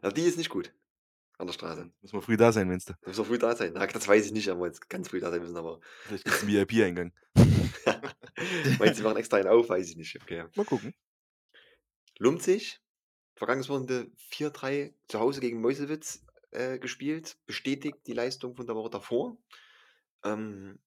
Ja, 0.00 0.12
die 0.12 0.22
ist 0.22 0.38
nicht 0.38 0.50
gut. 0.50 0.72
An 1.38 1.48
der 1.48 1.54
Straße. 1.54 1.90
Muss 2.02 2.12
man 2.12 2.22
früh 2.22 2.36
da 2.36 2.52
sein, 2.52 2.70
wenn's 2.70 2.84
da. 2.84 2.94
Da 3.00 3.08
müssen 3.08 3.22
wir 3.22 3.24
früh 3.24 3.38
da 3.38 3.56
sein. 3.56 3.72
Na, 3.74 3.84
das 3.84 4.06
weiß 4.06 4.26
ich 4.26 4.30
nicht, 4.30 4.48
aber 4.48 4.66
jetzt 4.66 4.88
ganz 4.88 5.08
früh 5.08 5.18
da 5.18 5.32
sein 5.32 5.40
müssen. 5.40 5.56
Aber 5.56 5.80
Vielleicht 6.04 6.24
gibt 6.24 6.36
es 6.36 6.42
einen 6.44 6.52
VIP-Eingang. 6.52 7.12
meinst 7.34 8.80
du, 8.80 8.94
sie 8.94 9.02
machen 9.02 9.16
extra 9.16 9.38
einen 9.38 9.48
auf? 9.48 9.68
Weiß 9.68 9.88
ich 9.88 9.96
nicht. 9.96 10.16
Okay. 10.22 10.44
Mal 10.54 10.64
gucken. 10.64 10.94
Lumzig, 12.18 12.80
vergangenes 13.34 13.68
Wochenende 13.68 14.10
4-3 14.30 14.92
zu 15.06 15.20
Hause 15.20 15.40
gegen 15.40 15.60
Meuselwitz 15.60 16.24
äh, 16.50 16.78
gespielt. 16.78 17.38
Bestätigt 17.46 17.98
die 18.06 18.12
Leistung 18.12 18.56
von 18.56 18.66
der 18.66 18.74
Woche 18.74 18.90
davor. 18.90 19.38
Ähm, 20.24 20.78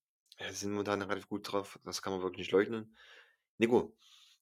sind 0.51 0.71
momentan 0.71 1.01
relativ 1.01 1.29
gut 1.29 1.51
drauf. 1.51 1.79
Das 1.86 2.01
kann 2.01 2.13
man 2.13 2.21
wirklich 2.21 2.39
nicht 2.39 2.51
leugnen. 2.51 2.95
Nico, 3.57 3.95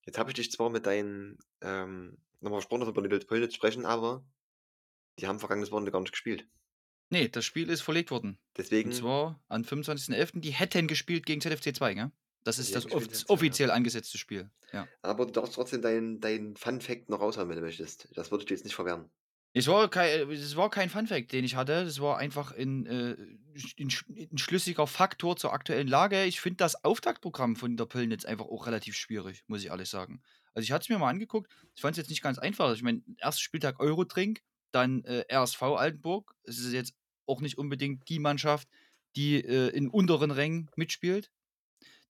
jetzt 0.05 0.17
habe 0.17 0.31
ich 0.31 0.35
dich 0.35 0.51
zwar 0.51 0.69
mit 0.69 0.85
deinen 0.85 1.37
ähm, 1.61 2.17
nochmal 2.39 2.61
Sportler 2.61 2.91
Bonnet 2.91 3.27
Pölnitz 3.27 3.53
sprechen, 3.53 3.85
aber 3.85 4.25
die 5.19 5.27
haben 5.27 5.39
vergangenes 5.39 5.71
Wochenende 5.71 5.91
gar 5.91 6.01
nicht 6.01 6.11
gespielt. 6.11 6.47
Nee, 7.09 7.27
das 7.27 7.43
Spiel 7.43 7.69
ist 7.69 7.81
verlegt 7.81 8.11
worden. 8.11 8.37
Deswegen, 8.55 8.89
Und 8.89 8.95
zwar 8.95 9.43
am 9.47 9.63
25.11. 9.63 10.39
Die 10.41 10.51
hätten 10.51 10.87
gespielt 10.87 11.25
gegen 11.25 11.41
ZFC 11.41 11.75
2, 11.75 11.93
gell? 11.95 12.11
Das 12.43 12.59
ist 12.59 12.75
das 12.75 12.85
hätten 12.85 12.97
gespielt, 12.97 13.09
off 13.09 13.11
ZFC 13.11 13.25
2, 13.25 13.33
ja. 13.33 13.33
offiziell 13.33 13.71
angesetzte 13.71 14.17
Spiel. 14.17 14.49
Ja. 14.71 14.87
aber 15.01 15.25
du 15.25 15.31
darfst 15.31 15.55
trotzdem 15.55 15.81
deinen 15.81 16.19
dein 16.19 16.55
Fun-Fact 16.55 17.09
noch 17.09 17.21
raushauen, 17.21 17.49
wenn 17.49 17.55
du 17.55 17.63
möchtest. 17.63 18.07
Das 18.15 18.29
würde 18.29 18.43
ich 18.43 18.47
dir 18.47 18.53
jetzt 18.53 18.65
nicht 18.65 18.75
verwehren. 18.75 19.09
Es 19.51 19.67
war, 19.67 19.89
kein, 19.89 20.29
es 20.29 20.55
war 20.55 20.69
kein 20.69 20.91
Funfact, 20.91 21.31
den 21.31 21.43
ich 21.43 21.55
hatte. 21.55 21.73
Es 21.73 21.99
war 21.99 22.19
einfach 22.19 22.51
ein, 22.51 22.85
äh, 22.85 23.15
ein, 23.79 23.89
ein 24.31 24.37
schlüssiger 24.37 24.85
Faktor 24.85 25.37
zur 25.37 25.53
aktuellen 25.53 25.87
Lage. 25.87 26.25
Ich 26.25 26.39
finde 26.39 26.57
das 26.57 26.83
Auftaktprogramm 26.83 27.55
von 27.55 27.75
der 27.75 27.85
Pöllnitz 27.85 28.25
einfach 28.25 28.45
auch 28.45 28.67
relativ 28.67 28.95
schwierig, 28.95 29.43
muss 29.47 29.61
ich 29.61 29.67
ehrlich 29.67 29.89
sagen. 29.89 30.21
Also 30.53 30.65
ich 30.65 30.71
hatte 30.71 30.83
es 30.83 30.89
mir 30.89 30.99
mal 30.99 31.09
angeguckt. 31.09 31.51
Ich 31.73 31.81
fand 31.81 31.93
es 31.93 31.97
jetzt 31.97 32.09
nicht 32.09 32.21
ganz 32.21 32.37
einfach. 32.37 32.71
Ich 32.75 32.83
meine, 32.83 33.01
erster 33.17 33.41
Spieltag 33.41 33.79
Eurotrink, 33.79 34.41
dann 34.71 35.03
äh, 35.05 35.25
RSV 35.33 35.61
Altenburg. 35.63 36.35
Es 36.43 36.59
ist 36.59 36.71
jetzt 36.71 36.93
auch 37.25 37.41
nicht 37.41 37.57
unbedingt 37.57 38.07
die 38.07 38.19
Mannschaft, 38.19 38.67
die 39.15 39.43
äh, 39.43 39.69
in 39.69 39.89
unteren 39.89 40.29
Rängen 40.29 40.69
mitspielt. 40.75 41.31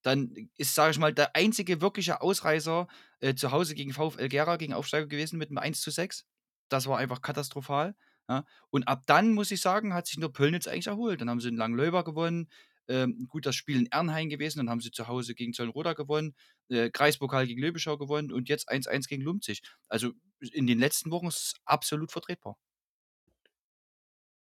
Dann 0.02 0.34
ist, 0.56 0.76
sage 0.76 0.92
ich 0.92 1.00
mal, 1.00 1.14
der 1.14 1.36
einzige 1.36 1.82
wirkliche 1.82 2.22
Ausreißer 2.22 2.88
äh, 3.20 3.36
zu 3.36 3.52
Hause 3.52 3.76
gegen 3.76 3.94
VfL 3.94 4.30
Gera, 4.30 4.56
gegen 4.58 4.74
Aufsteiger 4.74 5.08
gewesen 5.08 5.38
mit 5.38 5.50
einem 5.50 5.58
1 5.58 5.82
zu 5.82 5.92
6. 5.92 6.26
Das 6.70 6.88
war 6.88 6.98
einfach 6.98 7.22
katastrophal. 7.22 7.96
Ja. 8.30 8.46
Und 8.70 8.88
ab 8.88 9.04
dann, 9.08 9.34
muss 9.34 9.52
ich 9.52 9.62
sagen, 9.62 9.94
hat 9.94 10.08
sich 10.08 10.18
nur 10.18 10.32
Pöllnitz 10.32 10.68
eigentlich 10.68 10.88
erholt. 10.88 11.20
Dann 11.22 11.30
haben 11.30 11.42
sie 11.42 11.50
in 11.50 11.58
Langlöber 11.58 12.04
gewonnen. 12.04 12.50
Ähm, 12.88 13.28
gut, 13.28 13.46
das 13.46 13.56
Spiel 13.56 13.78
in 13.78 13.88
Ernheim 13.92 14.30
gewesen. 14.30 14.60
Dann 14.60 14.70
haben 14.70 14.82
sie 14.82 14.92
zu 14.92 15.08
Hause 15.08 15.36
gegen 15.36 15.54
Zollenroda 15.54 15.94
gewonnen. 15.94 16.36
Äh, 16.70 16.90
Kreispokal 16.92 17.48
gegen 17.48 17.62
Löbischau 17.62 17.98
gewonnen. 17.98 18.32
Und 18.32 18.48
jetzt 18.50 18.70
1-1 18.70 19.08
gegen 19.08 19.24
Lumzig. 19.24 19.62
Also 19.90 20.12
in 20.40 20.68
den 20.68 20.80
letzten 20.80 21.12
Wochen 21.12 21.28
ist 21.28 21.38
es 21.38 21.54
absolut 21.66 22.12
vertretbar. 22.12 22.58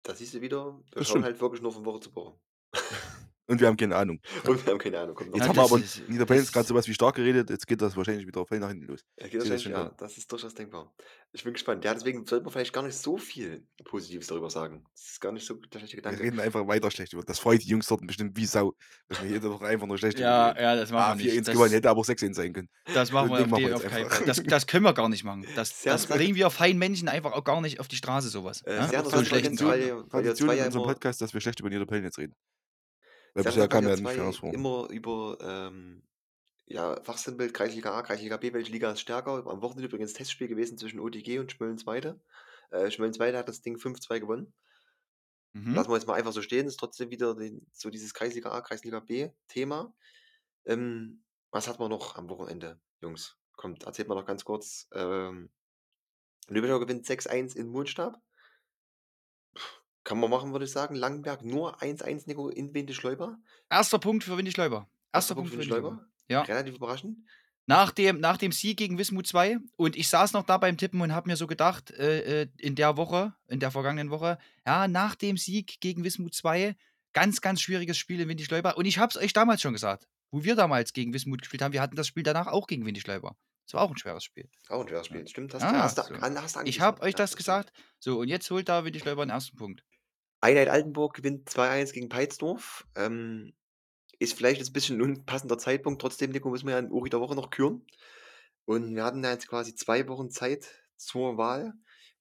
Da 0.02 0.14
siehst 0.14 0.34
du 0.34 0.40
wieder, 0.40 0.78
wir 0.92 1.02
Das 1.02 1.08
schauen 1.08 1.22
stimmt. 1.22 1.24
halt 1.24 1.40
wirklich 1.40 1.60
nur 1.62 1.72
von 1.72 1.84
Woche 1.84 2.00
zu 2.00 2.14
Woche. 2.14 2.38
Und 3.46 3.60
wir 3.60 3.66
haben 3.68 3.76
keine 3.76 3.94
Ahnung. 3.96 4.20
Und 4.46 4.64
wir 4.64 4.72
haben 4.72 4.78
keine 4.78 4.98
Ahnung. 5.00 5.16
Jetzt 5.20 5.36
Ja, 5.36 5.48
haben 5.48 5.56
wir 5.56 5.62
das 5.62 5.72
aber 5.72 5.80
ist- 5.82 6.08
Niederbayern 6.08 6.42
das- 6.44 6.52
gerade 6.52 6.66
sowas 6.66 6.88
wie 6.88 6.94
stark 6.94 7.14
geredet, 7.16 7.50
jetzt 7.50 7.66
geht 7.66 7.82
das 7.82 7.96
wahrscheinlich 7.96 8.26
wieder 8.26 8.46
voll 8.46 8.58
nach 8.58 8.68
hinten 8.68 8.86
los. 8.86 9.00
Ja, 9.18 9.24
geht 9.24 9.32
Sehe 9.32 9.40
das 9.40 9.50
wahrscheinlich, 9.50 9.62
schon 9.64 9.72
ja, 9.72 9.78
kommen. 9.84 9.94
das 9.98 10.16
ist 10.16 10.32
durchaus 10.32 10.54
denkbar. 10.54 10.94
Ich 11.32 11.44
bin 11.44 11.52
gespannt. 11.52 11.84
Ja, 11.84 11.92
deswegen 11.92 12.24
sollte 12.24 12.44
man 12.44 12.52
vielleicht 12.52 12.72
gar 12.72 12.82
nicht 12.84 12.96
so 12.96 13.18
viel 13.18 13.66
Positives 13.84 14.28
darüber 14.28 14.48
sagen. 14.50 14.84
Das 14.94 15.04
ist 15.10 15.20
gar 15.20 15.32
nicht 15.32 15.44
so 15.46 15.54
der 15.54 15.78
schlechte 15.80 15.96
Wir 15.96 16.02
Gedanke. 16.02 16.22
reden 16.22 16.40
einfach 16.40 16.66
weiter 16.66 16.90
schlecht 16.90 17.12
über. 17.12 17.22
Das 17.22 17.38
freut 17.38 17.62
die 17.62 17.68
Jungs 17.68 17.86
dort 17.88 18.06
bestimmt 18.06 18.36
wie 18.36 18.46
Sau, 18.46 18.74
dass 19.08 19.22
wir 19.22 19.28
jede 19.30 19.50
Woche 19.50 19.66
einfach 19.66 19.86
nur 19.86 19.98
schlecht 19.98 20.18
über 20.18 20.26
Ja, 20.26 20.52
die 20.52 20.58
reden. 20.60 20.62
ja, 20.64 20.76
das 20.76 20.90
Ah, 20.92 20.94
machen 20.94 21.18
wir 21.18 21.24
4-1 21.32 21.34
nicht. 21.36 21.46
gewonnen, 21.52 21.64
Das, 21.64 21.72
hätte 21.74 21.90
aber 21.90 22.00
auch 22.00 22.04
6-1 22.06 22.34
sein 22.34 22.52
können. 22.52 22.68
das 22.94 23.12
machen 23.12 23.28
wir 23.28 23.32
auf, 23.32 23.38
Ding 23.38 23.46
die, 23.46 23.50
machen 23.50 23.66
wir 23.66 23.76
auf 23.76 23.82
jetzt 23.82 23.90
keinen 23.92 24.04
einfach. 24.04 24.16
Fall. 24.18 24.26
Das, 24.26 24.42
das 24.42 24.66
können 24.66 24.84
wir 24.84 24.94
gar 24.94 25.08
nicht 25.10 25.24
machen. 25.24 25.44
Das, 25.54 25.82
Sehr 25.82 25.92
das 25.92 26.06
bringen 26.06 26.34
wir 26.36 26.48
feinen 26.50 26.78
Menschen 26.78 27.08
einfach 27.08 27.32
auch 27.32 27.44
gar 27.44 27.60
nicht 27.60 27.78
auf 27.80 27.88
die 27.88 27.96
Straße, 27.96 28.28
sowas. 28.28 28.62
Äh, 28.62 28.76
ja? 28.76 28.76
sehr 28.76 28.84
So 28.86 28.94
einen 28.94 29.04
interessant, 29.04 29.26
schlechten 29.28 29.56
Tradition, 29.56 29.70
Tag. 29.70 29.78
weil, 29.80 29.86
ihr- 29.86 29.96
weil 29.96 30.02
ihr 30.02 30.08
Tradition 30.08 30.48
zwei 30.48 30.52
in 30.54 30.58
ja 30.60 30.66
unserem 30.66 30.84
immer, 30.84 30.92
Podcast, 30.94 31.20
dass 31.20 31.34
wir 31.34 31.40
schlecht 31.42 31.60
über 31.60 31.68
Niederbayern 31.68 32.04
jetzt 32.04 32.18
reden. 32.18 32.34
Weil 33.34 33.44
bisher 33.44 33.68
kam 33.68 33.86
ja 33.86 33.96
nicht 33.96 34.38
vor. 34.38 34.54
immer 34.54 34.88
über 34.90 35.38
ähm, 35.40 36.02
ja, 36.66 37.00
Fachsimpel, 37.02 37.50
Kreisliga 37.52 37.92
A, 37.92 38.02
Kreisliga 38.02 38.36
B, 38.36 38.52
welche 38.52 38.72
Liga 38.72 38.92
ist 38.92 39.00
stärker? 39.00 39.46
Am 39.46 39.60
Wochenende 39.60 39.88
übrigens 39.88 40.14
Testspiel 40.14 40.48
gewesen 40.48 40.78
zwischen 40.78 41.00
OTG 41.00 41.38
und 41.38 41.52
Schmöllensweide. 41.52 42.20
Äh, 42.70 42.90
Schmöllensweide 42.90 43.36
hat 43.36 43.48
das 43.48 43.60
Ding 43.60 43.76
5-2 43.76 44.20
gewonnen. 44.20 44.54
Mhm. 45.52 45.74
Lassen 45.74 45.90
wir 45.90 45.96
jetzt 45.96 46.06
mal 46.06 46.14
einfach 46.14 46.32
so 46.32 46.42
stehen, 46.42 46.66
ist 46.66 46.78
trotzdem 46.78 47.10
wieder 47.10 47.34
den, 47.34 47.66
so 47.72 47.90
dieses 47.90 48.14
Kreisliga 48.14 48.50
A, 48.50 48.60
Kreisliga 48.60 49.00
B 49.00 49.30
Thema. 49.48 49.94
Ähm, 50.64 51.24
was 51.50 51.68
hat 51.68 51.78
man 51.78 51.90
noch 51.90 52.16
am 52.16 52.28
Wochenende, 52.28 52.80
Jungs? 53.00 53.36
Kommt, 53.56 53.84
erzählt 53.84 54.08
mal 54.08 54.16
noch 54.16 54.26
ganz 54.26 54.44
kurz. 54.44 54.88
Ähm, 54.92 55.50
Lübecker 56.48 56.80
gewinnt 56.80 57.06
6-1 57.06 57.56
in 57.56 57.68
Mondstab. 57.68 58.20
Kann 60.04 60.20
man 60.20 60.30
machen, 60.30 60.52
würde 60.52 60.66
ich 60.66 60.70
sagen. 60.70 60.94
Langenberg 60.94 61.42
nur 61.44 61.80
1-1, 61.82 62.24
Nico, 62.26 62.48
in 62.48 62.74
Windischleuber. 62.74 63.38
Erster 63.70 63.98
Punkt 63.98 64.22
für 64.22 64.36
Windy 64.36 64.52
Schleiber. 64.52 64.86
Erster 65.12 65.34
Punkt 65.34 65.50
für 65.50 65.58
Windy 65.58 65.70
Windischleuber. 65.70 66.06
Ja. 66.28 66.42
Relativ 66.42 66.76
überraschend. 66.76 67.18
Nach 67.66 67.90
dem, 67.90 68.20
nach 68.20 68.36
dem 68.36 68.52
Sieg 68.52 68.76
gegen 68.76 68.98
Wismut 68.98 69.26
2 69.26 69.56
und 69.76 69.96
ich 69.96 70.08
saß 70.08 70.34
noch 70.34 70.42
da 70.44 70.58
beim 70.58 70.76
Tippen 70.76 71.00
und 71.00 71.14
habe 71.14 71.30
mir 71.30 71.36
so 71.36 71.46
gedacht, 71.46 71.90
äh, 71.92 72.42
äh, 72.42 72.48
in 72.58 72.74
der 72.74 72.98
Woche, 72.98 73.32
in 73.48 73.58
der 73.58 73.70
vergangenen 73.70 74.10
Woche, 74.10 74.38
ja, 74.66 74.86
nach 74.86 75.14
dem 75.14 75.38
Sieg 75.38 75.80
gegen 75.80 76.04
Wismut 76.04 76.34
2, 76.34 76.76
ganz, 77.14 77.40
ganz 77.40 77.62
schwieriges 77.62 77.96
Spiel 77.96 78.20
in 78.20 78.28
Windy 78.28 78.44
Schleiber. 78.44 78.76
Und 78.76 78.84
ich 78.84 78.98
habe 78.98 79.10
es 79.10 79.16
euch 79.16 79.32
damals 79.32 79.62
schon 79.62 79.72
gesagt, 79.72 80.06
wo 80.30 80.44
wir 80.44 80.56
damals 80.56 80.92
gegen 80.92 81.14
Wismut 81.14 81.40
gespielt 81.40 81.62
haben, 81.62 81.72
wir 81.72 81.80
hatten 81.80 81.96
das 81.96 82.06
Spiel 82.06 82.22
danach 82.22 82.48
auch 82.48 82.66
gegen 82.66 82.84
Windy 82.84 83.00
Schleiber. 83.00 83.34
Das 83.64 83.72
war 83.72 83.82
auch 83.82 83.90
ein 83.90 83.96
schweres 83.96 84.24
Spiel. 84.24 84.46
Auch 84.68 84.82
ein 84.82 84.88
schweres 84.88 85.06
Spiel. 85.06 85.26
Stimmt, 85.26 85.54
hast, 85.54 85.62
Ah, 85.62 85.84
hast, 85.84 85.96
so. 85.96 86.02
hast 86.20 86.56
du 86.56 86.62
Ich 86.64 86.80
habe 86.82 87.00
euch 87.00 87.12
Ja, 87.12 87.16
das 87.18 87.34
gesagt. 87.34 87.72
So, 87.98 88.18
und 88.20 88.28
jetzt 88.28 88.50
holt 88.50 88.68
da 88.68 88.84
Windy 88.84 89.00
Schleiber 89.00 89.24
den 89.24 89.30
ersten 89.30 89.56
Punkt. 89.56 89.82
Einheit 90.44 90.68
Altenburg 90.68 91.14
gewinnt 91.14 91.48
2-1 91.48 91.92
gegen 91.92 92.08
Peitsdorf. 92.08 92.86
Ähm, 92.94 93.54
ist 94.18 94.34
vielleicht 94.36 94.58
jetzt 94.58 94.70
ein 94.70 94.74
bisschen 94.74 94.98
ein 94.98 95.02
unpassender 95.02 95.58
Zeitpunkt. 95.58 96.00
Trotzdem, 96.00 96.30
Nico, 96.30 96.50
müssen 96.50 96.66
wir 96.66 96.74
ja 96.74 96.78
in 96.78 96.92
Uri 96.92 97.10
der 97.10 97.20
Woche 97.20 97.34
noch 97.34 97.50
küren. 97.50 97.86
Und 98.66 98.94
wir 98.94 99.04
hatten 99.04 99.24
ja 99.24 99.30
jetzt 99.32 99.48
quasi 99.48 99.74
zwei 99.74 100.06
Wochen 100.08 100.30
Zeit 100.30 100.68
zur 100.96 101.36
Wahl. 101.38 101.72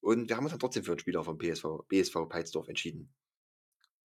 Und 0.01 0.29
wir 0.29 0.35
haben 0.37 0.43
uns 0.45 0.51
dann 0.51 0.59
trotzdem 0.59 0.83
für 0.83 0.91
einen 0.91 0.99
Spieler 0.99 1.23
vom 1.23 1.37
BSV, 1.37 1.65
BSV 1.87 2.27
Peitsdorf 2.29 2.67
entschieden. 2.67 3.13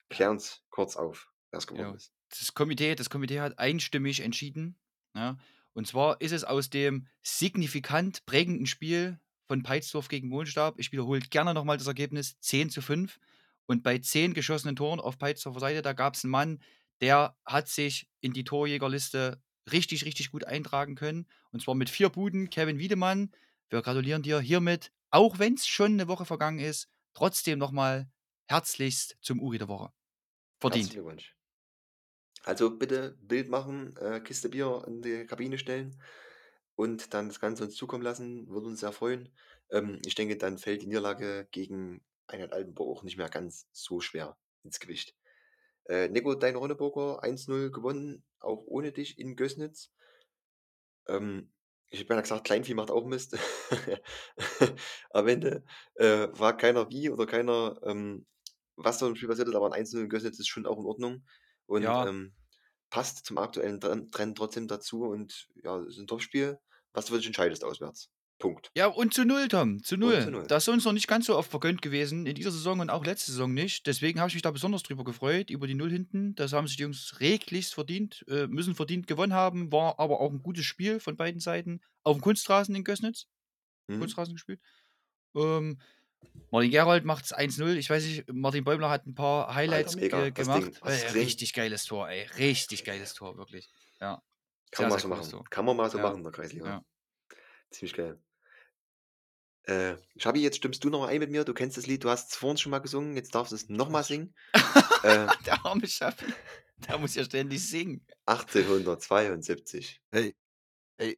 Klär 0.09 0.31
uns 0.31 0.63
kurz 0.69 0.95
auf, 0.95 1.31
wer 1.51 1.57
es 1.59 1.67
geworden 1.67 1.89
Ja. 1.89 1.95
ist. 1.95 2.13
Das 2.29 2.53
Komitee, 2.53 2.95
das 2.95 3.09
Komitee 3.09 3.39
hat 3.41 3.59
einstimmig 3.59 4.21
entschieden. 4.21 4.77
Ja, 5.15 5.37
und 5.73 5.87
zwar 5.87 6.19
ist 6.21 6.31
es 6.31 6.43
aus 6.43 6.69
dem 6.69 7.07
signifikant 7.21 8.25
prägenden 8.25 8.65
Spiel 8.65 9.19
von 9.47 9.61
Peitsdorf 9.63 10.07
gegen 10.07 10.29
Mondstab. 10.29 10.79
Ich 10.79 10.91
wiederhole 10.91 11.19
gerne 11.21 11.53
nochmal 11.53 11.77
das 11.77 11.87
Ergebnis: 11.87 12.39
10 12.39 12.69
zu 12.69 12.81
5. 12.81 13.19
Und 13.65 13.83
bei 13.83 13.97
10 13.97 14.33
geschossenen 14.33 14.75
Toren 14.75 14.99
auf 14.99 15.17
Peitsdorfer 15.17 15.59
Seite, 15.59 15.81
da 15.81 15.93
gab 15.93 16.15
es 16.15 16.23
einen 16.23 16.31
Mann, 16.31 16.59
der 17.01 17.37
hat 17.45 17.67
sich 17.67 18.09
in 18.19 18.33
die 18.33 18.43
Torjägerliste 18.43 19.41
richtig, 19.71 20.05
richtig 20.05 20.31
gut 20.31 20.45
eintragen 20.45 20.95
können. 20.95 21.27
Und 21.51 21.61
zwar 21.61 21.75
mit 21.75 21.89
vier 21.89 22.09
Buden, 22.09 22.49
Kevin 22.49 22.79
Wiedemann. 22.79 23.31
Wir 23.69 23.81
gratulieren 23.81 24.23
dir 24.23 24.39
hiermit, 24.39 24.91
auch 25.09 25.39
wenn 25.39 25.55
es 25.55 25.67
schon 25.67 25.93
eine 25.93 26.07
Woche 26.07 26.25
vergangen 26.25 26.59
ist, 26.59 26.89
trotzdem 27.13 27.59
nochmal 27.59 28.09
herzlichst 28.47 29.17
zum 29.21 29.39
Uri 29.39 29.57
der 29.57 29.67
Woche. 29.67 29.91
Verdient. 30.59 30.85
Herzlichen 30.85 31.03
Glückwunsch. 31.03 31.35
Also 32.43 32.77
bitte 32.77 33.17
Bild 33.21 33.49
machen, 33.49 33.95
äh, 33.97 34.19
Kiste 34.19 34.49
Bier 34.49 34.83
in 34.87 35.01
die 35.01 35.25
Kabine 35.25 35.57
stellen 35.57 36.01
und 36.75 37.13
dann 37.13 37.29
das 37.29 37.39
Ganze 37.39 37.63
uns 37.63 37.75
zukommen 37.75 38.03
lassen. 38.03 38.49
Würde 38.49 38.67
uns 38.67 38.81
sehr 38.81 38.91
freuen. 38.91 39.29
Ähm, 39.71 40.01
ich 40.05 40.15
denke, 40.15 40.37
dann 40.37 40.57
fällt 40.57 40.81
die 40.81 40.87
Niederlage 40.87 41.47
gegen 41.51 42.01
Einheit 42.33 42.53
Altenburg 42.53 42.97
auch 42.99 43.03
nicht 43.03 43.17
mehr 43.17 43.29
ganz 43.29 43.67
so 43.71 44.01
schwer 44.01 44.37
ins 44.63 44.79
Gewicht. 44.79 45.15
Äh, 45.85 46.09
Nico, 46.09 46.35
dein 46.35 46.55
Ronneburger 46.55 47.23
1-0 47.23 47.71
gewonnen, 47.71 48.25
auch 48.39 48.63
ohne 48.67 48.91
dich 48.91 49.19
in 49.19 49.35
Gößnitz. 49.35 49.91
Ähm, 51.07 51.51
ich 51.89 52.01
habe 52.01 52.15
ja 52.15 52.21
gesagt, 52.21 52.45
Kleinvieh 52.45 52.73
macht 52.73 52.91
auch 52.91 53.05
Mist. 53.05 53.37
Am 55.11 55.27
Ende 55.27 55.63
äh, 55.95 56.27
war 56.31 56.57
keiner 56.57 56.89
wie 56.89 57.09
oder 57.09 57.25
keiner, 57.25 57.79
ähm, 57.83 58.25
was 58.75 58.97
da 58.97 59.07
im 59.07 59.15
Spiel 59.15 59.29
passiert 59.29 59.47
ist, 59.49 59.55
aber 59.55 59.67
ein 59.67 59.73
1-0 59.73 60.01
in 60.03 60.09
Gößnitz 60.09 60.39
ist 60.39 60.47
schon 60.47 60.65
auch 60.65 60.79
in 60.79 60.85
Ordnung 60.85 61.25
und 61.67 61.83
Ja. 61.83 62.07
ähm, 62.07 62.33
passt 62.89 63.25
zum 63.25 63.37
aktuellen 63.37 63.79
Tren- 63.79 64.11
Trend 64.11 64.37
trotzdem 64.37 64.67
dazu 64.67 65.03
und 65.03 65.49
ja, 65.63 65.83
ist 65.83 65.99
ein 65.99 66.07
Topspiel, 66.07 66.59
was 66.93 67.05
du 67.05 67.11
wirklich 67.13 67.27
entscheidest 67.27 67.63
auswärts. 67.63 68.11
Punkt. 68.43 68.71
Ja, 68.75 68.87
und 68.87 69.13
zu 69.13 69.23
null, 69.23 69.47
Tom. 69.47 69.81
Zu 69.83 69.95
null. 69.95 70.21
zu 70.21 70.29
null. 70.29 70.45
Das 70.47 70.63
ist 70.63 70.67
uns 70.67 70.83
noch 70.83 70.91
nicht 70.91 71.07
ganz 71.07 71.27
so 71.27 71.37
oft 71.37 71.49
vergönnt 71.49 71.81
gewesen, 71.81 72.25
in 72.25 72.35
dieser 72.35 72.51
Saison 72.51 72.81
und 72.81 72.89
auch 72.89 73.05
letzte 73.05 73.31
Saison 73.31 73.53
nicht. 73.53 73.87
Deswegen 73.87 74.19
habe 74.19 74.27
ich 74.27 74.33
mich 74.35 74.41
da 74.41 74.51
besonders 74.51 74.83
drüber 74.83 75.05
gefreut, 75.05 75.49
über 75.49 75.65
die 75.65 75.75
Null 75.75 75.89
hinten. 75.89 76.35
Das 76.35 76.51
haben 76.51 76.67
sich 76.67 76.75
die 76.75 76.83
Jungs 76.83 77.21
reglichst 77.21 77.73
verdient, 77.73 78.25
äh, 78.27 78.47
müssen 78.47 78.75
verdient 78.75 79.07
gewonnen 79.07 79.33
haben, 79.33 79.71
war 79.71 79.97
aber 79.97 80.19
auch 80.19 80.29
ein 80.29 80.43
gutes 80.43 80.65
Spiel 80.65 80.99
von 80.99 81.15
beiden 81.15 81.39
Seiten. 81.39 81.79
Auf 82.03 82.17
dem 82.17 82.21
Kunstrasen 82.21 82.75
in 82.75 82.83
Gößnitz. 82.83 83.27
Mhm. 83.87 83.99
Kunstrasen 84.01 84.33
gespielt. 84.33 84.59
Ähm, 85.35 85.79
Martin 86.51 86.71
Gerold 86.71 87.05
macht 87.05 87.23
es 87.23 87.33
1-0. 87.33 87.77
Ich 87.77 87.89
weiß 87.89 88.03
nicht, 88.05 88.25
Martin 88.29 88.65
Bäumler 88.65 88.89
hat 88.89 89.05
ein 89.07 89.15
paar 89.15 89.55
Highlights 89.55 89.95
Das 89.95 90.33
gemacht. 90.33 90.63
Ding, 90.65 90.75
Äh, 90.83 91.09
richtig 91.11 91.53
geiles 91.53 91.85
Tor, 91.85 92.09
ey. 92.09 92.27
Richtig 92.37 92.83
geiles 92.83 93.13
Tor, 93.13 93.37
wirklich. 93.37 93.69
Ja. 94.01 94.21
Kann 94.71 94.89
man 94.89 94.89
mal 94.89 94.99
sehr 94.99 95.01
so 95.01 95.07
machen. 95.07 95.31
Tor. 95.31 95.43
Kann 95.49 95.63
man 95.65 95.77
mal 95.77 95.89
so 95.89 95.97
Ja. 95.97 96.03
machen 96.03 96.17
in 96.17 96.23
der 96.23 96.31
Kreisliga. 96.33 96.65
Ja. 96.65 96.85
Ziemlich 97.71 97.93
geil. 97.95 98.19
Äh, 99.63 99.95
Schabi, 100.17 100.41
jetzt 100.41 100.57
stimmst 100.57 100.83
du 100.83 100.89
noch 100.89 101.05
ein 101.05 101.19
mit 101.19 101.31
mir. 101.31 101.45
Du 101.45 101.53
kennst 101.53 101.77
das 101.77 101.87
Lied, 101.87 102.03
du 102.03 102.09
hast 102.09 102.31
es 102.31 102.35
vorhin 102.37 102.57
schon 102.57 102.71
mal 102.71 102.79
gesungen, 102.79 103.15
jetzt 103.15 103.33
darfst 103.33 103.51
du 103.51 103.55
es 103.55 103.69
noch 103.69 103.89
mal 103.89 104.03
singen. 104.03 104.35
äh, 105.03 105.27
Der 105.45 105.65
arme 105.65 105.87
Schaffi. 105.87 106.25
Der 106.87 106.97
muss 106.97 107.15
ja 107.15 107.23
ständig 107.23 107.65
singen. 107.67 108.05
1872. 108.25 110.01
Hey, 110.11 110.35
hey. 110.97 111.17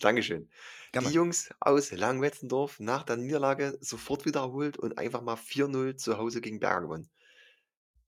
Dankeschön. 0.00 0.50
Gerne. 0.92 1.08
Die 1.08 1.14
Jungs 1.14 1.50
aus 1.58 1.90
Langwetzendorf 1.90 2.80
nach 2.80 3.02
der 3.02 3.16
Niederlage 3.16 3.78
sofort 3.80 4.26
wiederholt 4.26 4.76
und 4.76 4.98
einfach 4.98 5.22
mal 5.22 5.36
4-0 5.36 5.96
zu 5.96 6.18
Hause 6.18 6.40
gegen 6.42 6.60
Berger 6.60 6.82
gewonnen. 6.82 7.10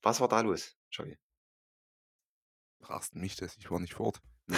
Was 0.02 0.20
war 0.20 0.28
da 0.28 0.40
los, 0.42 0.76
Schabi? 0.90 1.16
fragst 2.80 3.16
mich 3.16 3.34
das, 3.36 3.56
ich 3.56 3.70
war 3.70 3.80
nicht 3.80 3.94
fort. 3.94 4.20
Nee. 4.48 4.56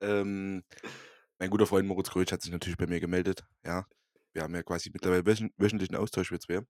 ähm, 0.00 0.64
mein 1.38 1.50
guter 1.50 1.66
Freund 1.66 1.86
Moritz 1.86 2.08
Krötsch 2.08 2.32
hat 2.32 2.40
sich 2.40 2.50
natürlich 2.50 2.78
bei 2.78 2.86
mir 2.86 3.00
gemeldet. 3.00 3.44
Ja, 3.62 3.86
wir 4.34 4.42
haben 4.42 4.54
ja 4.54 4.62
quasi 4.62 4.90
mittlerweile 4.92 5.22
wöchen- 5.22 5.52
wöchentlichen 5.56 5.96
Austausch, 5.96 6.30
wir 6.30 6.40
zwei. 6.40 6.60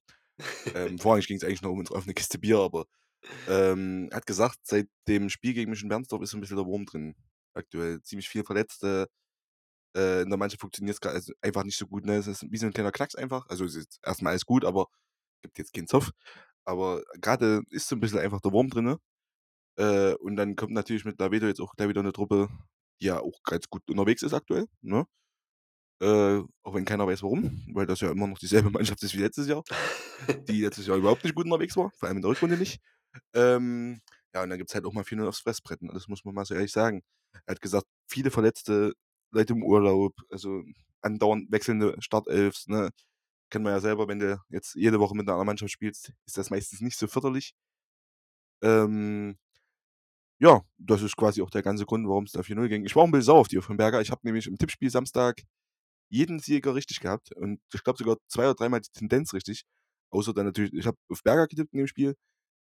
Ähm, 0.75 0.99
vorrangig 0.99 1.27
ging 1.27 1.37
es 1.37 1.45
eigentlich 1.45 1.63
nur 1.63 1.73
um 1.73 1.79
unsere 1.81 1.97
offene 1.99 2.15
Kiste 2.15 2.39
Bier, 2.39 2.59
aber 2.59 2.87
ähm, 3.49 4.09
hat 4.13 4.27
gesagt, 4.27 4.59
seit 4.65 4.89
dem 5.09 5.29
Spiel 5.29 5.55
gegen 5.55 5.71
Mischen 5.71 5.89
Bernsdorf 5.89 6.23
ist 6.23 6.31
so 6.31 6.39
ein 6.39 6.41
bisschen 6.41 6.57
der 6.57 6.67
Wurm 6.67 6.87
drin. 6.87 7.15
Aktuell 7.55 8.01
ziemlich 8.03 8.29
viel 8.29 8.45
Verletzte. 8.45 9.09
Äh, 9.97 10.23
in 10.23 10.31
der 10.31 10.39
Mannschaft 10.39 10.61
funktioniert 10.61 10.99
es 11.01 11.09
also 11.09 11.33
einfach 11.43 11.65
nicht 11.65 11.79
so 11.79 11.87
gut. 11.87 12.05
Ne? 12.07 12.17
Es 12.17 12.27
ist 12.27 12.47
wie 12.51 12.57
so 12.59 12.67
ein 12.67 12.73
kleiner 12.73 12.93
Knacks 12.93 13.15
einfach. 13.17 13.47
Also 13.49 13.65
es 13.65 13.75
ist 13.75 13.99
erstmal 14.05 14.33
alles 14.33 14.47
gut, 14.47 14.65
aber 14.65 14.87
gibt 15.43 15.59
jetzt 15.59 15.73
keinen 15.75 15.89
Zoff. 15.89 16.11
Aber 16.65 17.03
gerade 17.21 17.63
ist 17.71 17.89
so 17.89 17.97
ein 17.97 18.01
bisschen 18.01 18.19
einfach 18.21 18.41
der 18.41 18.53
Wurm 18.53 18.71
drin. 18.71 18.85
Ne? 18.87 18.99
Äh, 19.79 20.15
und 20.17 20.37
dann 20.37 20.57
kommt 20.57 20.73
natürlich 20.73 21.05
mit 21.05 21.19
Lavedo 21.21 21.47
jetzt 21.47 21.61
auch 21.61 21.75
gleich 21.77 21.89
wieder 21.89 22.01
eine 22.01 22.13
Truppe, 22.13 22.49
die 23.01 23.07
ja 23.07 23.21
auch 23.21 23.43
ganz 23.45 23.69
gut 23.69 23.83
unterwegs 23.91 24.23
ist 24.23 24.35
aktuell. 24.35 24.67
Ne? 24.83 25.07
Äh, 26.01 26.41
auch 26.63 26.75
wenn 26.75 26.85
keiner 26.87 27.07
weiß 27.07 27.23
warum, 27.23 27.63
weil 27.75 27.87
das 27.87 28.01
ja 28.01 28.11
immer 28.11 28.27
noch 28.27 28.39
dieselbe 28.39 28.71
Mannschaft 28.71 29.03
ist 29.03 29.15
wie 29.15 29.19
letztes 29.21 29.47
Jahr, 29.49 29.63
die 30.49 30.63
letztes 30.65 30.87
Jahr 30.87 30.97
überhaupt 30.97 31.25
nicht 31.25 31.35
gut 31.35 31.45
unterwegs 31.45 31.77
war, 31.77 31.91
vor 31.99 32.09
allem 32.09 32.17
in 32.19 32.23
der 32.23 32.31
Rückrunde 32.31 32.57
nicht. 32.57 32.81
Ähm, 33.35 34.01
ja, 34.35 34.43
und 34.43 34.51
dann 34.51 34.59
gibt 34.59 34.71
es 34.71 34.75
halt 34.75 34.87
auch 34.87 34.93
mal 34.93 35.05
4 35.05 35.29
aufs 35.29 35.41
Fressbrett, 35.41 35.81
das 35.83 36.09
muss 36.09 36.25
man 36.25 36.35
mal 36.35 36.45
so 36.47 36.55
ehrlich 36.55 36.73
sagen. 36.73 37.03
Er 37.47 37.53
hat 37.53 37.61
gesagt, 37.61 37.87
viele 38.09 38.31
Verletzte, 38.31 38.95
Leute 39.33 39.53
im 39.53 39.63
Urlaub, 39.63 40.15
also 40.31 40.63
andauernd 41.03 41.51
wechselnde 41.53 41.97
Startelfs, 42.01 42.67
ne? 42.69 42.91
Kennen 43.51 43.65
wir 43.65 43.73
ja 43.73 43.81
selber, 43.81 44.09
wenn 44.09 44.21
du 44.21 44.41
jetzt 44.51 44.75
jede 44.77 45.01
Woche 45.01 45.15
mit 45.17 45.27
einer 45.27 45.33
anderen 45.35 45.47
Mannschaft 45.49 45.73
spielst, 45.73 46.13
ist 46.27 46.39
das 46.39 46.51
meistens 46.51 46.81
nicht 46.81 46.99
so 46.99 47.09
förderlich. 47.09 47.55
Ähm, 48.63 49.37
ja, 50.41 50.63
das 50.79 51.03
ist 51.03 51.17
quasi 51.17 51.43
auch 51.43 51.51
der 51.51 51.63
ganze 51.63 51.85
Grund, 51.85 52.09
warum 52.09 52.25
es 52.25 52.33
da 52.33 52.43
4-0 52.43 52.69
ging. 52.69 52.85
Ich 52.87 52.97
war 52.97 53.03
auch 53.03 53.07
ein 53.07 53.11
bisschen 53.11 53.27
sauer 53.27 53.41
auf 53.41 53.49
die 53.49 53.59
Offenberger. 53.59 54.01
Ich 54.01 54.11
habe 54.11 54.23
nämlich 54.25 54.47
im 54.47 54.57
Tippspiel 54.57 54.91
Samstag 54.91 55.43
jeden 56.11 56.39
Sieger 56.41 56.75
richtig 56.75 57.01
gehabt 57.01 57.33
und 57.33 57.61
ich 57.73 57.83
glaube 57.85 57.99
sogar 57.99 58.17
zwei 58.29 58.45
oder 58.45 58.55
dreimal 58.55 58.81
die 58.81 58.91
Tendenz 58.93 59.33
richtig. 59.33 59.63
Außer 60.13 60.35
dann 60.35 60.47
natürlich, 60.47 60.73
ich 60.75 60.87
habe 60.87 60.99
auf 61.09 61.23
Berger 61.23 61.47
getippt 61.47 61.73
in 61.73 61.79
dem 61.79 61.87
Spiel. 61.87 62.15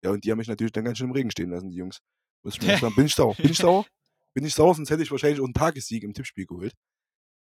Ja, 0.04 0.10
und 0.12 0.24
die 0.24 0.30
haben 0.30 0.38
mich 0.38 0.48
natürlich 0.48 0.72
dann 0.72 0.84
ganz 0.84 0.98
schön 0.98 1.08
im 1.08 1.12
Regen 1.12 1.30
stehen 1.30 1.50
lassen, 1.50 1.70
die 1.70 1.76
Jungs. 1.76 1.98
Muss 2.44 2.54
ich 2.54 2.62
mir 2.62 2.78
mal- 2.80 2.90
bin 2.92 3.06
ich 3.06 3.14
sauer. 3.14 3.34
Bin 3.34 3.50
ich 3.50 3.58
sauer? 3.58 3.84
Bin 4.34 4.44
ich 4.44 4.54
sauer, 4.54 4.74
sonst 4.76 4.90
hätte 4.90 5.02
ich 5.02 5.10
wahrscheinlich 5.10 5.40
auch 5.40 5.44
einen 5.44 5.54
Tagessieg 5.54 6.04
im 6.04 6.14
Tippspiel 6.14 6.46
geholt. 6.46 6.72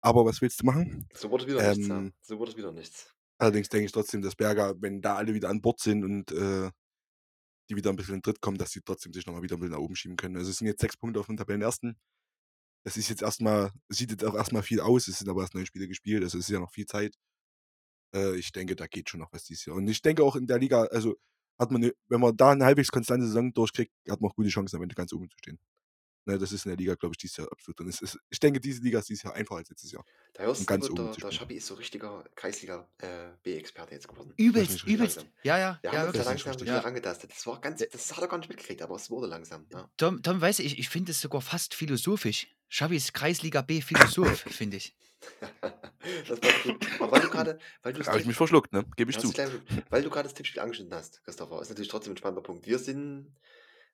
Aber 0.02 0.26
was 0.26 0.42
willst 0.42 0.62
du 0.62 0.66
machen? 0.66 1.08
So 1.14 1.30
wurde 1.30 1.44
es 1.44 1.50
wieder 1.50 1.70
nichts, 1.76 1.88
ja. 1.88 1.98
Ähm, 1.98 2.14
So 2.22 2.40
wurde 2.40 2.52
es 2.52 2.58
wieder 2.58 2.72
nichts. 2.72 3.14
Allerdings 3.38 3.68
denke 3.70 3.86
ich 3.88 3.92
trotzdem, 3.92 4.22
dass 4.22 4.36
Berger, 4.36 4.74
wenn 4.82 5.02
da 5.02 5.16
alle 5.16 5.34
wieder 5.34 5.50
an 5.50 5.62
Bord 5.62 5.80
sind 5.82 6.04
und 6.06 6.32
äh, 6.32 6.72
die 7.70 7.76
wieder 7.76 7.90
ein 7.90 7.96
bisschen 7.98 8.16
in 8.16 8.22
Tritt 8.22 8.40
kommen, 8.42 8.58
dass 8.58 8.72
sie 8.72 8.82
trotzdem 8.82 9.14
sich 9.14 9.26
nochmal 9.26 9.44
wieder 9.44 9.58
ein 9.58 9.60
bisschen 9.60 9.74
nach 9.74 9.80
oben 9.82 9.96
schieben 9.96 10.16
können. 10.16 10.38
Also 10.38 10.50
es 10.50 10.58
sind 10.58 10.68
jetzt 10.68 10.82
sechs 10.82 10.96
Punkte 10.98 11.20
auf 11.20 11.28
dem 11.28 11.38
Tabellenersten. 11.38 11.98
Das 12.84 12.98
ist 12.98 13.10
jetzt 13.10 13.22
erstmal, 13.22 13.72
sieht 13.90 14.12
jetzt 14.12 14.26
auch 14.26 14.36
erstmal 14.36 14.64
viel 14.64 14.80
aus, 14.80 15.08
es 15.08 15.20
sind 15.20 15.30
aber 15.30 15.42
erst 15.42 15.54
neun 15.54 15.66
Spiele 15.66 15.88
gespielt, 15.88 16.24
also 16.24 16.38
es 16.38 16.46
ist 16.46 16.54
ja 16.54 16.60
noch 16.60 16.72
viel 16.72 16.86
Zeit. 16.88 17.16
Äh, 18.16 18.38
ich 18.38 18.52
denke, 18.52 18.76
da 18.76 18.88
geht 18.88 19.10
schon 19.10 19.20
noch 19.20 19.32
was 19.34 19.44
dieses 19.46 19.66
Jahr. 19.66 19.78
Und 19.78 19.88
ich 19.88 20.02
denke 20.02 20.24
auch 20.24 20.36
in 20.36 20.48
der 20.48 20.60
Liga, 20.60 20.84
also 20.86 21.16
hat 21.60 21.72
man, 21.72 21.92
wenn 22.10 22.22
man 22.22 22.36
da 22.36 22.52
eine 22.52 22.66
halbwegs 22.66 22.92
konstante 22.92 23.28
Saison 23.28 23.54
durchkriegt, 23.54 23.94
hat 24.10 24.22
man 24.22 24.32
auch 24.32 24.36
gute 24.36 24.50
Chancen, 24.50 24.78
am 24.78 24.84
Ende 24.84 24.96
ganz 24.96 25.14
oben 25.14 25.30
zu 25.30 25.38
stehen. 25.38 25.60
Ne, 26.26 26.38
das 26.38 26.52
ist 26.52 26.66
in 26.66 26.70
der 26.70 26.78
Liga, 26.78 26.94
glaube 26.94 27.14
ich, 27.14 27.18
dieses 27.18 27.38
Jahr 27.38 27.52
absolut. 27.52 27.80
Und 27.80 27.88
es 27.88 28.00
ist, 28.02 28.18
ich 28.30 28.40
denke, 28.40 28.60
diese 28.60 28.82
Liga 28.82 29.00
ist 29.00 29.10
dieses 29.10 29.24
Jahr 29.24 29.34
einfacher 29.34 29.58
als 29.58 29.70
letztes 29.70 29.92
Jahr. 29.92 30.06
Da 30.34 30.44
hörst 30.44 30.62
um 30.62 30.66
du, 30.68 30.96
ganz 30.96 31.16
der, 31.18 31.26
der. 31.26 31.32
Schabi 31.32 31.56
ist 31.56 31.66
so 31.66 31.74
richtiger 31.74 32.24
Kreisliga 32.36 32.88
äh, 33.00 33.32
B-Experte 33.42 33.96
jetzt 33.96 34.08
geworden. 34.08 34.32
Übelst, 34.38 34.84
übelst. 34.86 35.26
Ja, 35.44 35.58
ja, 35.58 35.80
Wir 35.82 35.92
ja, 35.92 36.00
haben 36.00 36.10
uns 36.10 36.18
ist 36.20 36.26
langsam 36.26 36.62
wieder 36.62 36.84
Ja. 36.84 37.02
Das 37.02 37.48
war 37.48 37.60
ganz, 37.60 37.84
das 37.92 38.16
hat 38.16 38.22
er 38.24 38.28
gar 38.28 38.38
nicht 38.38 38.50
mitgekriegt, 38.50 38.82
aber 38.84 38.96
es 38.96 39.10
wurde 39.10 39.26
langsam. 39.28 39.66
Ja. 39.72 39.90
Tom, 39.98 40.22
Tom 40.22 40.40
weiß 40.40 40.60
ich, 40.60 40.78
ich 40.78 40.90
finde 40.90 41.12
es 41.12 41.22
sogar 41.22 41.42
fast 41.42 41.74
philosophisch. 41.74 42.48
Xavi 42.70 42.96
ist 42.96 43.14
Kreisliga 43.14 43.62
B 43.62 43.82
Philosoph, 43.82 44.40
finde 44.50 44.78
ich. 44.78 44.96
das 46.28 46.40
passt 46.40 46.64
gut. 46.64 46.88
Aber 47.00 47.12
weil 47.12 47.22
du 47.22 47.30
gerade, 47.30 47.60
du 47.84 47.92
Da 47.92 48.06
habe 48.06 48.20
ich 48.20 48.26
mich 48.26 48.36
verschluckt, 48.38 48.72
ne? 48.74 48.86
Gebe 48.96 49.12
ich 49.12 49.18
zu. 49.20 49.28
du 49.28 49.34
gleich- 49.34 49.50
weil 49.90 50.04
du 50.04 50.10
gerade 50.10 50.28
das 50.30 50.34
Tippspiel 50.36 50.62
angeschnitten 50.62 50.94
hast, 50.94 51.24
Christopher, 51.24 51.62
ist 51.62 51.70
natürlich 51.70 51.90
trotzdem 51.90 52.14
ein 52.14 52.18
spannender 52.18 52.42
Punkt. 52.42 52.66
Wir 52.66 52.80
sind, 52.80 53.36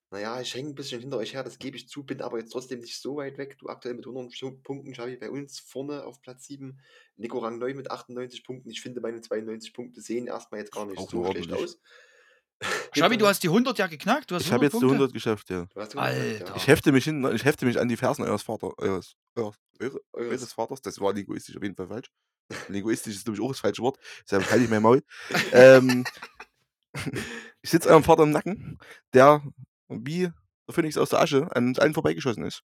naja, 0.09 0.39
ich 0.39 0.53
hänge 0.55 0.69
ein 0.69 0.75
bisschen 0.75 1.01
hinter 1.01 1.17
euch 1.17 1.33
her, 1.33 1.43
das 1.43 1.59
gebe 1.59 1.75
ich 1.75 1.89
zu, 1.89 2.03
bin 2.03 2.21
aber 2.21 2.39
jetzt 2.39 2.51
trotzdem 2.51 2.79
nicht 2.79 2.99
so 3.01 3.17
weit 3.17 3.37
weg. 3.37 3.57
Du 3.59 3.67
aktuell 3.67 3.93
mit 3.95 4.05
100 4.05 4.33
Schu- 4.33 4.51
Punkten, 4.63 4.93
Xavi 4.93 5.17
bei 5.17 5.29
uns 5.29 5.59
vorne 5.59 6.05
auf 6.05 6.21
Platz 6.21 6.45
7, 6.45 6.79
Nico 7.17 7.39
Rang 7.39 7.57
9 7.59 7.75
mit 7.75 7.91
98 7.91 8.43
Punkten. 8.45 8.69
Ich 8.69 8.81
finde, 8.81 9.01
meine 9.01 9.19
92 9.21 9.73
Punkte 9.73 9.99
sehen 10.01 10.27
erstmal 10.27 10.61
jetzt 10.61 10.71
gar 10.71 10.85
nicht 10.85 10.97
Auch 10.97 11.09
so 11.09 11.29
schlecht 11.31 11.51
aus. 11.51 11.79
Xavi, 12.91 13.17
du 13.17 13.27
hast 13.27 13.43
die 13.43 13.49
100 13.49 13.77
ja 13.77 13.87
geknackt. 13.87 14.31
Du 14.31 14.35
hast 14.35 14.43
Ich 14.43 14.51
habe 14.51 14.65
100 14.65 14.73
jetzt 14.73 14.79
Punkte. 14.79 14.95
100 14.95 15.13
geschafft, 15.13 15.49
ja. 15.49 15.65
Du 15.73 15.79
hast 15.81 15.95
100, 15.95 16.41
Alter. 16.41 16.55
Ich 16.55 16.67
hefte 16.67 16.91
mich 16.91 17.03
hin, 17.03 17.29
ich 17.35 17.45
hefte 17.45 17.65
mich 17.65 17.77
an 17.79 17.87
die 17.87 17.97
Fersen 17.97 18.23
eures 18.23 18.43
Vaters, 18.43 18.73
eures, 18.77 19.15
eures, 19.35 19.55
eure, 19.79 20.01
Eures. 20.13 20.31
eures 20.41 20.53
Vaters. 20.53 20.81
Das 20.81 20.99
war 20.99 21.13
linguistisch 21.13 21.55
auf 21.57 21.61
jeden 21.63 21.75
Fall 21.75 21.87
falsch. 21.87 22.07
Linguistisch 22.69 23.13
ist, 23.15 23.25
glaube 23.25 23.37
ich, 23.37 23.43
auch 23.43 23.49
das 23.51 23.59
falsche 23.59 23.81
Wort. 23.81 23.99
Deshalb 24.23 24.49
halte 24.49 24.63
ich 24.63 24.69
mein 24.69 24.81
Maul. 24.81 25.03
ähm, 25.51 26.05
ich 27.61 27.69
sitze 27.69 27.89
eurem 27.89 28.03
Vater 28.03 28.23
im 28.23 28.31
Nacken, 28.31 28.79
der 29.13 29.43
wie 29.89 30.29
der 30.67 30.73
Phönix 30.73 30.97
aus 30.97 31.09
der 31.09 31.21
Asche 31.21 31.47
an 31.55 31.67
uns 31.67 31.79
allen 31.79 31.93
vorbeigeschossen 31.93 32.43
ist. 32.45 32.61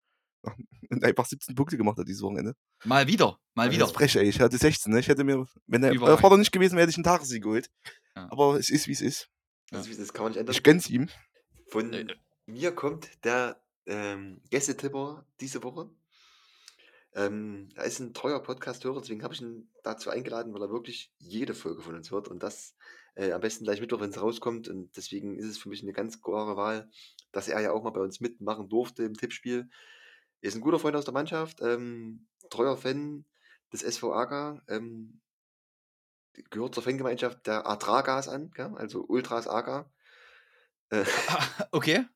Und 0.89 1.05
einfach 1.05 1.27
17 1.27 1.55
Punkte 1.55 1.77
gemacht 1.77 1.99
hat 1.99 2.09
dieses 2.09 2.23
Wochenende. 2.23 2.55
Mal 2.85 3.07
wieder, 3.07 3.39
mal 3.55 3.67
Das 3.67 3.75
wieder. 3.75 3.85
ist 3.87 3.93
frech, 3.95 4.17
ey. 4.17 4.29
Ich 4.29 4.41
hatte 4.41 4.57
16, 4.57 4.91
ne? 4.93 5.01
Ich 5.01 5.09
hätte 5.09 5.23
mir, 5.23 5.47
wenn 5.67 5.83
der 5.83 5.93
Überragend. 5.93 6.21
Vater 6.23 6.37
nicht 6.39 6.51
gewesen 6.53 6.77
wäre, 6.77 6.83
hätte 6.83 6.91
ich 6.93 6.97
einen 6.97 7.05
Tagessieg 7.05 7.43
geholt. 7.43 7.71
Ja. 8.17 8.27
Aber 8.31 8.57
es 8.59 8.71
ist, 8.71 8.89
wie 8.89 8.93
es 8.93 9.03
ist. 9.03 9.29
Das, 9.71 9.87
ist- 9.87 10.01
das 10.01 10.13
kann 10.15 10.23
man 10.25 10.33
nicht 10.33 10.41
ändern. 10.41 10.55
Ich 10.55 10.63
gönn's 10.63 10.89
ihm. 10.89 11.09
Von 11.69 11.93
Äh, 11.93 12.01
äh. 12.01 12.15
mir 12.47 12.73
kommt 12.75 13.11
der 13.25 13.63
ähm, 13.87 14.41
Gästetipper 14.51 15.27
diese 15.41 15.63
Woche. 15.63 15.91
Ähm, 17.15 17.69
er 17.75 17.85
ist 17.85 17.99
ein 17.99 18.15
treuer 18.15 18.41
Podcast-Hörer, 18.43 19.01
deswegen 19.01 19.23
habe 19.25 19.35
ich 19.35 19.41
ihn 19.43 19.69
dazu 19.83 20.11
eingeladen, 20.11 20.55
weil 20.55 20.63
er 20.63 20.71
wirklich 20.71 21.13
jede 21.19 21.55
Folge 21.55 21.83
von 21.83 21.97
uns 21.97 22.11
hört 22.13 22.29
und 22.29 22.43
das 22.43 22.77
äh, 23.15 23.33
am 23.33 23.41
besten 23.41 23.65
gleich 23.65 23.81
Mittwoch, 23.81 24.01
wenn 24.01 24.11
es 24.11 24.21
rauskommt. 24.21 24.69
Und 24.69 24.97
deswegen 24.97 25.37
ist 25.37 25.47
es 25.47 25.59
für 25.59 25.69
mich 25.69 25.83
eine 25.83 25.93
ganz 25.93 26.21
klare 26.21 26.57
Wahl, 26.57 26.91
dass 27.33 27.49
er 27.49 27.61
ja 27.61 27.73
auch 27.73 27.83
mal 27.83 27.91
bei 27.91 28.01
uns 28.01 28.21
mitmachen 28.21 28.69
durfte 28.69 29.05
im 29.05 29.15
Tippspiel. 29.15 29.69
Er 30.41 30.49
ist 30.49 30.55
ein 30.55 30.61
guter 30.61 30.79
Freund 30.79 30.97
aus 30.97 31.05
der 31.05 31.15
Mannschaft, 31.15 31.61
ähm, 31.61 32.27
treuer 32.49 32.77
Fan 32.77 33.25
des 33.73 33.83
SV 33.83 34.13
Aga, 34.13 34.63
ähm, 34.69 35.21
gehört 36.51 36.75
zur 36.75 36.83
Fangemeinschaft 36.83 37.47
der 37.47 37.67
Atragas 37.67 38.29
an, 38.29 38.51
gell? 38.53 38.73
also 38.77 39.05
Ultras 39.07 39.47
Aga. 39.47 39.91
Äh, 40.91 41.05
Okay. 41.73 42.07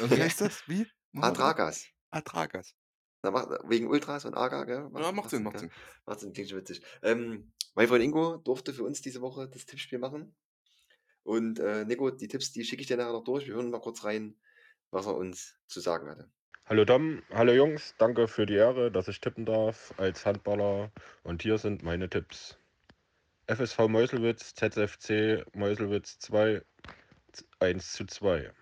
Wie 0.00 0.04
okay. 0.04 0.22
heißt 0.22 0.40
das? 0.40 0.68
Wie? 0.68 0.86
Atragas. 1.16 1.86
Atragas. 2.10 2.74
Na, 3.22 3.30
macht, 3.30 3.48
wegen 3.64 3.88
Ultras 3.88 4.24
und 4.24 4.34
Aga, 4.34 4.64
gell? 4.64 4.90
Ja, 4.96 5.12
macht 5.12 5.30
Sinn, 5.30 5.42
macht? 5.42 5.58
Sinn. 5.58 5.70
Macht 6.06 6.20
Sinn, 6.20 6.32
klingt 6.32 6.50
schon 6.50 6.58
witzig. 6.58 6.82
Ähm, 7.02 7.52
mein 7.74 7.88
Freund 7.88 8.02
Ingo 8.02 8.36
durfte 8.38 8.72
für 8.72 8.84
uns 8.84 9.02
diese 9.02 9.20
Woche 9.20 9.48
das 9.48 9.66
Tippspiel 9.66 9.98
machen. 9.98 10.34
Und 11.22 11.58
äh, 11.58 11.84
Nico, 11.84 12.10
die 12.10 12.28
Tipps, 12.28 12.52
die 12.52 12.64
schicke 12.64 12.82
ich 12.82 12.88
dir 12.88 12.96
nachher 12.96 13.12
noch 13.12 13.24
durch. 13.24 13.46
Wir 13.46 13.54
hören 13.54 13.70
mal 13.70 13.80
kurz 13.80 14.04
rein, 14.04 14.34
was 14.90 15.06
er 15.06 15.16
uns 15.16 15.56
zu 15.66 15.80
sagen 15.80 16.08
hatte. 16.08 16.30
Hallo 16.64 16.84
Dom, 16.84 17.22
hallo 17.30 17.52
Jungs, 17.52 17.94
danke 17.96 18.28
für 18.28 18.44
die 18.44 18.54
Ehre, 18.56 18.90
dass 18.90 19.08
ich 19.08 19.20
tippen 19.20 19.46
darf 19.46 19.94
als 19.96 20.26
Handballer. 20.26 20.92
Und 21.22 21.42
hier 21.42 21.56
sind 21.56 21.82
meine 21.82 22.10
Tipps. 22.10 22.58
FSV 23.46 23.88
Meuselwitz, 23.88 24.54
ZFC 24.54 25.46
Meuselwitz 25.54 26.18
2, 26.18 26.62
1 27.60 27.92
zu 27.92 28.04
2. 28.04 28.52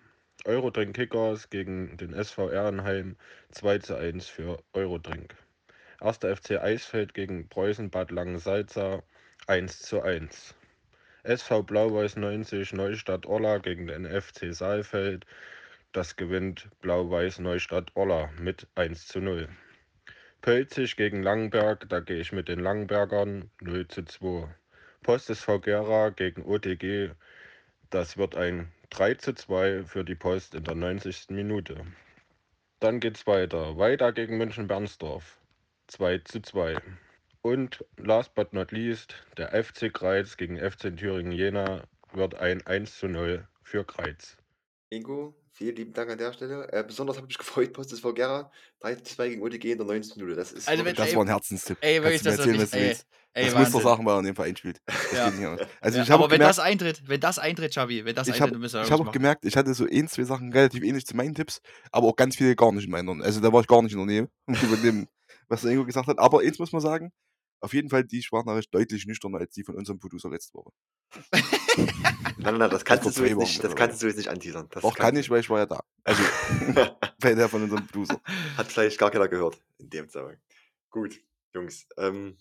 Eurodrink 0.45 0.95
Kickers 0.95 1.49
gegen 1.49 1.97
den 1.97 2.13
SV 2.13 2.49
Ehrenheim 2.49 3.17
2 3.51 3.79
zu 3.79 3.97
1 3.97 4.27
für 4.27 4.63
Eurodrink. 4.71 5.35
1. 5.99 6.19
FC 6.19 6.51
Eisfeld 6.61 7.15
gegen 7.15 7.49
Preußen 7.49 7.89
Bad 7.89 8.11
Langensalza 8.11 9.01
1 9.47 9.81
zu 9.81 10.01
1. 10.01 10.53
SV 11.23 11.63
Blau-Weiß 11.63 12.17
90 12.17 12.73
Neustadt 12.73 13.25
Orla 13.25 13.57
gegen 13.57 13.87
den 13.87 14.05
FC 14.05 14.53
Saalfeld 14.53 15.25
das 15.93 16.15
gewinnt 16.15 16.69
Blau-Weiß 16.81 17.39
Neustadt 17.39 17.91
Orla 17.95 18.29
mit 18.39 18.67
1 18.75 19.07
zu 19.07 19.19
0. 19.19 19.49
Pölzig 20.41 20.95
gegen 20.97 21.23
Langenberg, 21.23 21.89
da 21.89 21.99
gehe 21.99 22.19
ich 22.19 22.31
mit 22.31 22.47
den 22.47 22.59
Langenbergern 22.59 23.49
0 23.61 23.87
zu 23.87 24.03
2. 24.05 24.53
Post 25.01 25.31
SV 25.31 25.59
Gera 25.61 26.09
gegen 26.09 26.43
OTG, 26.45 27.09
das 27.89 28.17
wird 28.17 28.35
ein 28.35 28.71
3 28.91 29.15
zu 29.15 29.33
2 29.33 29.83
für 29.83 30.03
die 30.03 30.13
Post 30.13 30.53
in 30.53 30.63
der 30.63 30.75
90. 30.75 31.29
Minute. 31.29 31.83
Dann 32.79 32.99
geht's 32.99 33.25
weiter. 33.25 33.77
Weiter 33.77 34.13
gegen 34.13 34.37
München-Bernsdorf 34.37 35.39
2 35.87 36.19
zu 36.19 36.41
2. 36.41 36.77
Und 37.41 37.85
last 37.97 38.33
but 38.35 38.53
not 38.53 38.71
least, 38.71 39.15
der 39.37 39.51
FC 39.63 39.93
Kreiz 39.93 40.37
gegen 40.37 40.57
FC 40.57 40.95
Thüringen 40.95 41.31
Jena 41.31 41.83
wird 42.13 42.35
ein 42.35 42.65
1 42.65 42.97
zu 42.99 43.07
0 43.07 43.47
für 43.63 43.85
Kreiz. 43.85 44.37
Ingo, 44.89 45.35
vielen 45.51 45.75
lieben 45.75 45.93
Dank 45.93 46.09
an 46.11 46.17
der 46.17 46.31
Stelle. 46.33 46.71
Äh, 46.71 46.83
besonders 46.85 47.17
habe 47.17 47.25
ich 47.25 47.29
mich 47.29 47.37
gefreut, 47.37 47.73
Post 47.73 47.91
SV 47.91 48.13
Gera 48.13 48.51
3 48.79 48.95
zu 48.95 49.03
2 49.15 49.29
gegen 49.29 49.41
OTG 49.41 49.71
in 49.73 49.77
der 49.77 49.87
90. 49.87 50.15
Minute. 50.17 50.35
Das 50.35 50.51
ist 50.53 50.67
Also 50.67 50.85
wirklich- 50.85 51.05
Das 51.07 51.15
war 51.15 51.25
ein 51.25 51.27
Herzenstipp. 51.27 51.77
Ey, 51.81 52.01
wirklich, 52.01 52.21
du 52.21 52.29
das 52.29 52.39
erzählen, 52.39 52.57
du 52.57 52.63
ey, 52.63 52.71
willst. 52.89 53.05
ey, 53.33 53.45
Das 53.45 53.53
Wahnsinn. 53.53 53.73
Mustersachen, 53.73 54.05
weil 54.05 54.15
er 54.15 54.19
in 54.19 54.25
dem 54.25 54.35
Fall 54.35 54.47
einspielt. 54.47 54.81
Das 54.85 55.11
Ja. 55.13 55.29
nicht. 55.29 55.67
Also 55.81 55.97
Ja, 55.97 56.03
ich 56.03 56.09
habe 56.09 56.13
aber 56.15 56.25
auch 56.25 56.31
wenn 56.31 56.39
gemerkt, 56.39 56.49
das 56.57 56.59
eintritt, 56.59 57.01
wenn 57.05 57.19
das 57.19 57.37
eintritt, 57.39 57.71
Xavi, 57.71 58.05
wenn 58.05 58.15
das 58.15 58.27
ich 58.27 58.33
eintritt, 58.35 58.41
habe 58.41 58.51
dann 58.53 58.61
müssen 58.61 58.73
wir 58.75 58.81
ich 58.81 58.85
irgendwas 58.85 58.91
hab 58.93 58.99
auch 59.01 59.05
machen. 59.07 59.13
gemerkt, 59.13 59.45
ich 59.45 59.57
hatte 59.57 59.73
so 59.73 59.85
ein, 59.85 60.07
zwei 60.07 60.23
Sachen 60.23 60.51
relativ 60.53 60.83
ähnlich 60.83 61.05
zu 61.05 61.15
meinen 61.17 61.35
Tipps, 61.35 61.61
aber 61.91 62.07
auch 62.07 62.15
ganz 62.15 62.37
viele 62.37 62.55
gar 62.55 62.71
nicht 62.71 62.85
in 62.85 62.91
meinen. 62.91 63.21
Also 63.21 63.41
da 63.41 63.51
war 63.51 63.59
ich 63.61 63.67
gar 63.67 63.81
nicht 63.81 63.91
in 63.93 63.97
der 63.99 64.07
Nähe 64.07 64.29
über 64.47 64.77
dem, 64.77 65.07
was 65.47 65.61
der 65.61 65.71
Ingo 65.71 65.85
gesagt 65.85 66.07
hat. 66.07 66.19
Aber 66.19 66.41
eins 66.41 66.59
muss 66.59 66.71
man 66.71 66.81
sagen, 66.81 67.11
auf 67.59 67.73
jeden 67.73 67.89
Fall 67.89 68.03
die 68.03 68.21
Sprachnachricht 68.21 68.73
deutlich 68.73 69.05
nüchterner 69.05 69.39
als 69.39 69.51
die 69.53 69.63
von 69.63 69.75
unserem 69.75 69.99
Producer 69.99 70.29
letzte 70.29 70.53
Woche. 70.55 70.71
Nein, 72.39 72.57
nein, 72.59 72.69
das 72.69 72.85
kannst 72.85 73.03
du 73.05 73.09
vor 73.09 73.17
so 73.17 73.25
jetzt 73.25 73.37
nicht, 73.37 73.63
das 73.63 73.75
kannst 73.75 74.01
du 74.01 74.07
jetzt 74.07 74.17
nicht 74.17 74.29
anteasern. 74.29 74.67
Das 74.71 74.83
Auch 74.83 74.95
kann 74.95 75.15
ich, 75.15 75.29
weil 75.29 75.39
ich 75.41 75.49
war 75.49 75.59
ja 75.59 75.65
da. 75.65 75.83
Also 76.03 76.23
bei 77.19 77.33
der 77.33 77.49
von 77.49 77.63
unserem 77.63 77.85
Producer. 77.87 78.15
du- 78.23 78.57
Hat 78.57 78.67
vielleicht 78.71 78.97
gar 78.99 79.11
keiner 79.11 79.27
gehört 79.27 79.59
in 79.79 79.89
dem 79.89 80.07
Zusammenhang. 80.07 80.39
Gut, 80.89 81.19
Jungs. 81.53 81.87
Ähm, 81.97 82.37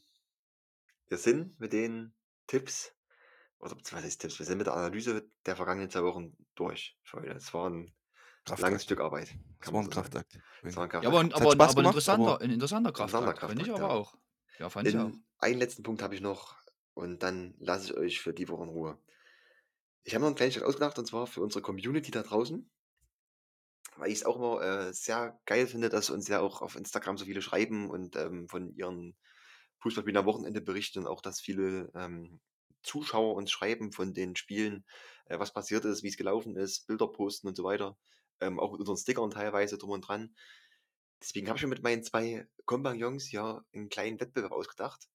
wir 1.09 1.19
sind 1.19 1.59
mit 1.59 1.73
den 1.73 2.15
Tipps, 2.47 2.93
oder 3.59 3.74
was 3.77 3.93
heißt 4.05 4.20
Tipps, 4.20 4.39
wir 4.39 4.47
sind 4.47 4.59
mit 4.59 4.66
der 4.66 4.74
Analyse 4.74 5.28
der 5.45 5.57
vergangenen 5.57 5.91
zwei 5.91 6.03
Wochen 6.03 6.37
durch. 6.55 6.97
Es 7.37 7.53
war 7.55 7.70
ein 8.55 8.60
langes 8.60 8.60
Kraftakt. 8.60 8.82
Stück 8.82 9.01
Arbeit. 9.01 9.35
Das 9.60 9.73
war 9.73 9.81
ein. 9.82 9.90
Kraftakt. 9.90 10.39
Es 10.62 10.77
war 10.77 10.85
ein 10.85 10.86
Ja, 10.86 11.01
Kraftakt. 11.01 11.06
aber, 11.06 11.20
ein- 11.20 11.32
aber, 11.32 11.52
ein- 11.52 11.60
aber 11.60 11.81
ein 11.81 11.85
interessanter, 11.86 12.32
aber- 12.35 12.40
ein 12.40 12.51
interessanter 12.51 12.93
Kraftakt, 12.93 13.24
Interessanter 13.24 13.48
finde 13.48 13.62
ich 13.62 13.68
Kraftakt, 13.68 13.85
aber 13.85 13.94
ja. 13.94 14.01
auch. 14.01 14.18
Ja, 14.59 14.70
fand 14.70 14.89
ich 14.89 14.97
auch. 14.97 15.06
In 15.09 15.24
einen 15.39 15.59
letzten 15.59 15.82
Punkt 15.82 16.02
habe 16.02 16.14
ich 16.14 16.20
noch 16.20 16.56
und 16.94 17.23
dann 17.23 17.55
lasse 17.59 17.86
ich 17.86 17.94
euch 17.97 18.20
für 18.20 18.32
die 18.32 18.48
Woche 18.48 18.62
in 18.64 18.70
Ruhe. 18.70 18.98
Ich 20.05 20.14
habe 20.14 20.23
noch 20.23 20.28
eine 20.28 20.36
Kleinigkeit 20.36 20.62
ausgedacht 20.64 20.98
und 20.98 21.06
zwar 21.06 21.27
für 21.27 21.43
unsere 21.43 21.62
Community 21.62 22.10
da 22.10 22.23
draußen, 22.23 22.70
weil 23.97 24.09
ich 24.10 24.18
es 24.18 24.24
auch 24.24 24.36
immer 24.36 24.62
äh, 24.62 24.93
sehr 24.93 25.39
geil 25.47 25.66
finde, 25.66 25.89
dass 25.89 26.10
uns 26.10 26.28
ja 26.28 26.40
auch 26.40 26.62
auf 26.62 26.77
Instagram 26.77 27.18
so 27.18 27.24
viele 27.24 27.43
schreiben 27.43 27.90
und 27.90 28.16
ähm, 28.16 28.48
von 28.48 28.73
ihren 28.74 29.16
Fußballspielen 29.81 30.16
am 30.16 30.27
Wochenende 30.27 30.60
berichten 30.60 31.01
und 31.01 31.06
auch, 31.06 31.20
dass 31.20 31.40
viele 31.40 31.90
ähm, 31.94 32.40
Zuschauer 32.82 33.35
uns 33.35 33.51
schreiben 33.51 33.93
von 33.93 34.14
den 34.14 34.36
Spielen, 34.36 34.85
äh, 35.27 35.39
was 35.39 35.52
passiert 35.52 35.85
ist, 35.85 36.02
wie 36.02 36.09
es 36.09 36.16
gelaufen 36.16 36.56
ist, 36.56 36.86
Bilder 36.86 37.09
posten 37.09 37.48
und 37.48 37.56
so 37.56 37.64
weiter. 37.64 37.97
Ähm, 38.41 38.61
auch 38.61 38.73
mit 38.73 38.81
unseren 38.81 38.97
Stickern 38.97 39.31
teilweise 39.31 39.79
drum 39.79 39.91
und 39.91 40.03
dran. 40.03 40.35
Deswegen 41.23 41.49
habe 41.49 41.57
ich 41.57 41.63
mir 41.63 41.71
mit 41.71 41.83
meinen 41.83 42.03
zwei 42.03 42.47
Kompagnons 42.67 43.31
ja 43.33 43.65
einen 43.73 43.89
kleinen 43.89 44.21
Wettbewerb 44.21 44.53
ausgedacht, 44.53 45.09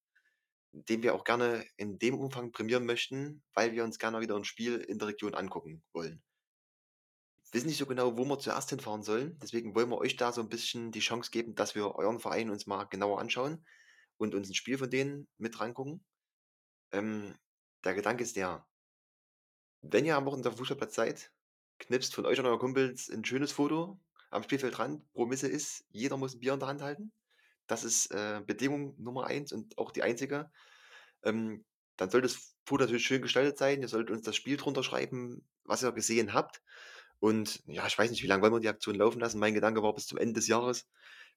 den 0.71 1.03
wir 1.03 1.13
auch 1.13 1.23
gerne 1.23 1.65
in 1.77 1.99
dem 1.99 2.19
Umfang 2.19 2.51
prämieren 2.51 2.85
möchten, 2.85 3.43
weil 3.53 3.73
wir 3.73 3.83
uns 3.83 3.99
gerne 3.99 4.21
wieder 4.21 4.35
ein 4.35 4.43
Spiel 4.45 4.77
in 4.77 4.97
der 4.97 5.09
Region 5.09 5.35
angucken 5.35 5.83
wollen. 5.93 6.23
wissen 7.51 7.67
nicht 7.67 7.77
so 7.77 7.85
genau, 7.85 8.17
wo 8.17 8.25
wir 8.25 8.39
zuerst 8.39 8.69
hinfahren 8.69 9.03
sollen. 9.03 9.37
Deswegen 9.39 9.75
wollen 9.75 9.89
wir 9.89 9.97
euch 9.97 10.15
da 10.15 10.31
so 10.31 10.41
ein 10.41 10.49
bisschen 10.49 10.91
die 10.91 11.01
Chance 11.01 11.31
geben, 11.31 11.53
dass 11.55 11.75
wir 11.75 11.95
euren 11.95 12.19
Verein 12.19 12.49
uns 12.49 12.65
mal 12.65 12.85
genauer 12.85 13.19
anschauen 13.19 13.65
und 14.17 14.33
uns 14.35 14.49
ein 14.49 14.55
Spiel 14.55 14.77
von 14.77 14.89
denen 14.89 15.27
mit 15.37 15.59
rangucken. 15.59 16.03
Ähm, 16.91 17.35
der 17.83 17.93
Gedanke 17.93 18.23
ist 18.23 18.35
der, 18.37 18.65
wenn 19.81 20.05
ihr 20.05 20.15
am 20.15 20.25
Wochenende 20.25 20.49
auf 20.49 20.55
dem 20.55 20.59
Fußballplatz 20.59 20.95
seid, 20.95 21.31
knipst 21.81 22.15
von 22.15 22.25
euch 22.25 22.39
und 22.39 22.45
euren 22.45 22.59
Kumpels 22.59 23.09
ein 23.09 23.25
schönes 23.25 23.51
Foto 23.51 23.99
am 24.29 24.43
Spielfeldrand. 24.43 25.03
Promisse 25.13 25.47
ist, 25.47 25.85
jeder 25.91 26.17
muss 26.17 26.33
ein 26.33 26.39
Bier 26.39 26.53
in 26.53 26.59
der 26.59 26.69
Hand 26.69 26.81
halten. 26.81 27.11
Das 27.67 27.83
ist 27.83 28.11
äh, 28.11 28.41
Bedingung 28.45 28.95
Nummer 28.97 29.27
eins 29.27 29.51
und 29.51 29.77
auch 29.77 29.91
die 29.91 30.03
einzige. 30.03 30.49
Ähm, 31.23 31.63
dann 31.97 32.09
soll 32.09 32.21
das 32.21 32.55
Foto 32.65 32.83
natürlich 32.83 33.05
schön 33.05 33.21
gestaltet 33.21 33.57
sein. 33.57 33.81
Ihr 33.81 33.87
solltet 33.87 34.11
uns 34.15 34.25
das 34.25 34.35
Spiel 34.35 34.57
drunter 34.57 34.83
schreiben, 34.83 35.45
was 35.65 35.83
ihr 35.83 35.91
gesehen 35.91 36.33
habt. 36.33 36.61
Und 37.19 37.61
ja, 37.67 37.85
ich 37.85 37.97
weiß 37.97 38.09
nicht, 38.09 38.23
wie 38.23 38.27
lange 38.27 38.41
wollen 38.41 38.53
wir 38.53 38.59
die 38.59 38.69
Aktion 38.69 38.95
laufen 38.95 39.19
lassen. 39.19 39.39
Mein 39.39 39.53
Gedanke 39.53 39.83
war 39.83 39.93
bis 39.93 40.07
zum 40.07 40.17
Ende 40.17 40.33
des 40.33 40.47
Jahres. 40.47 40.87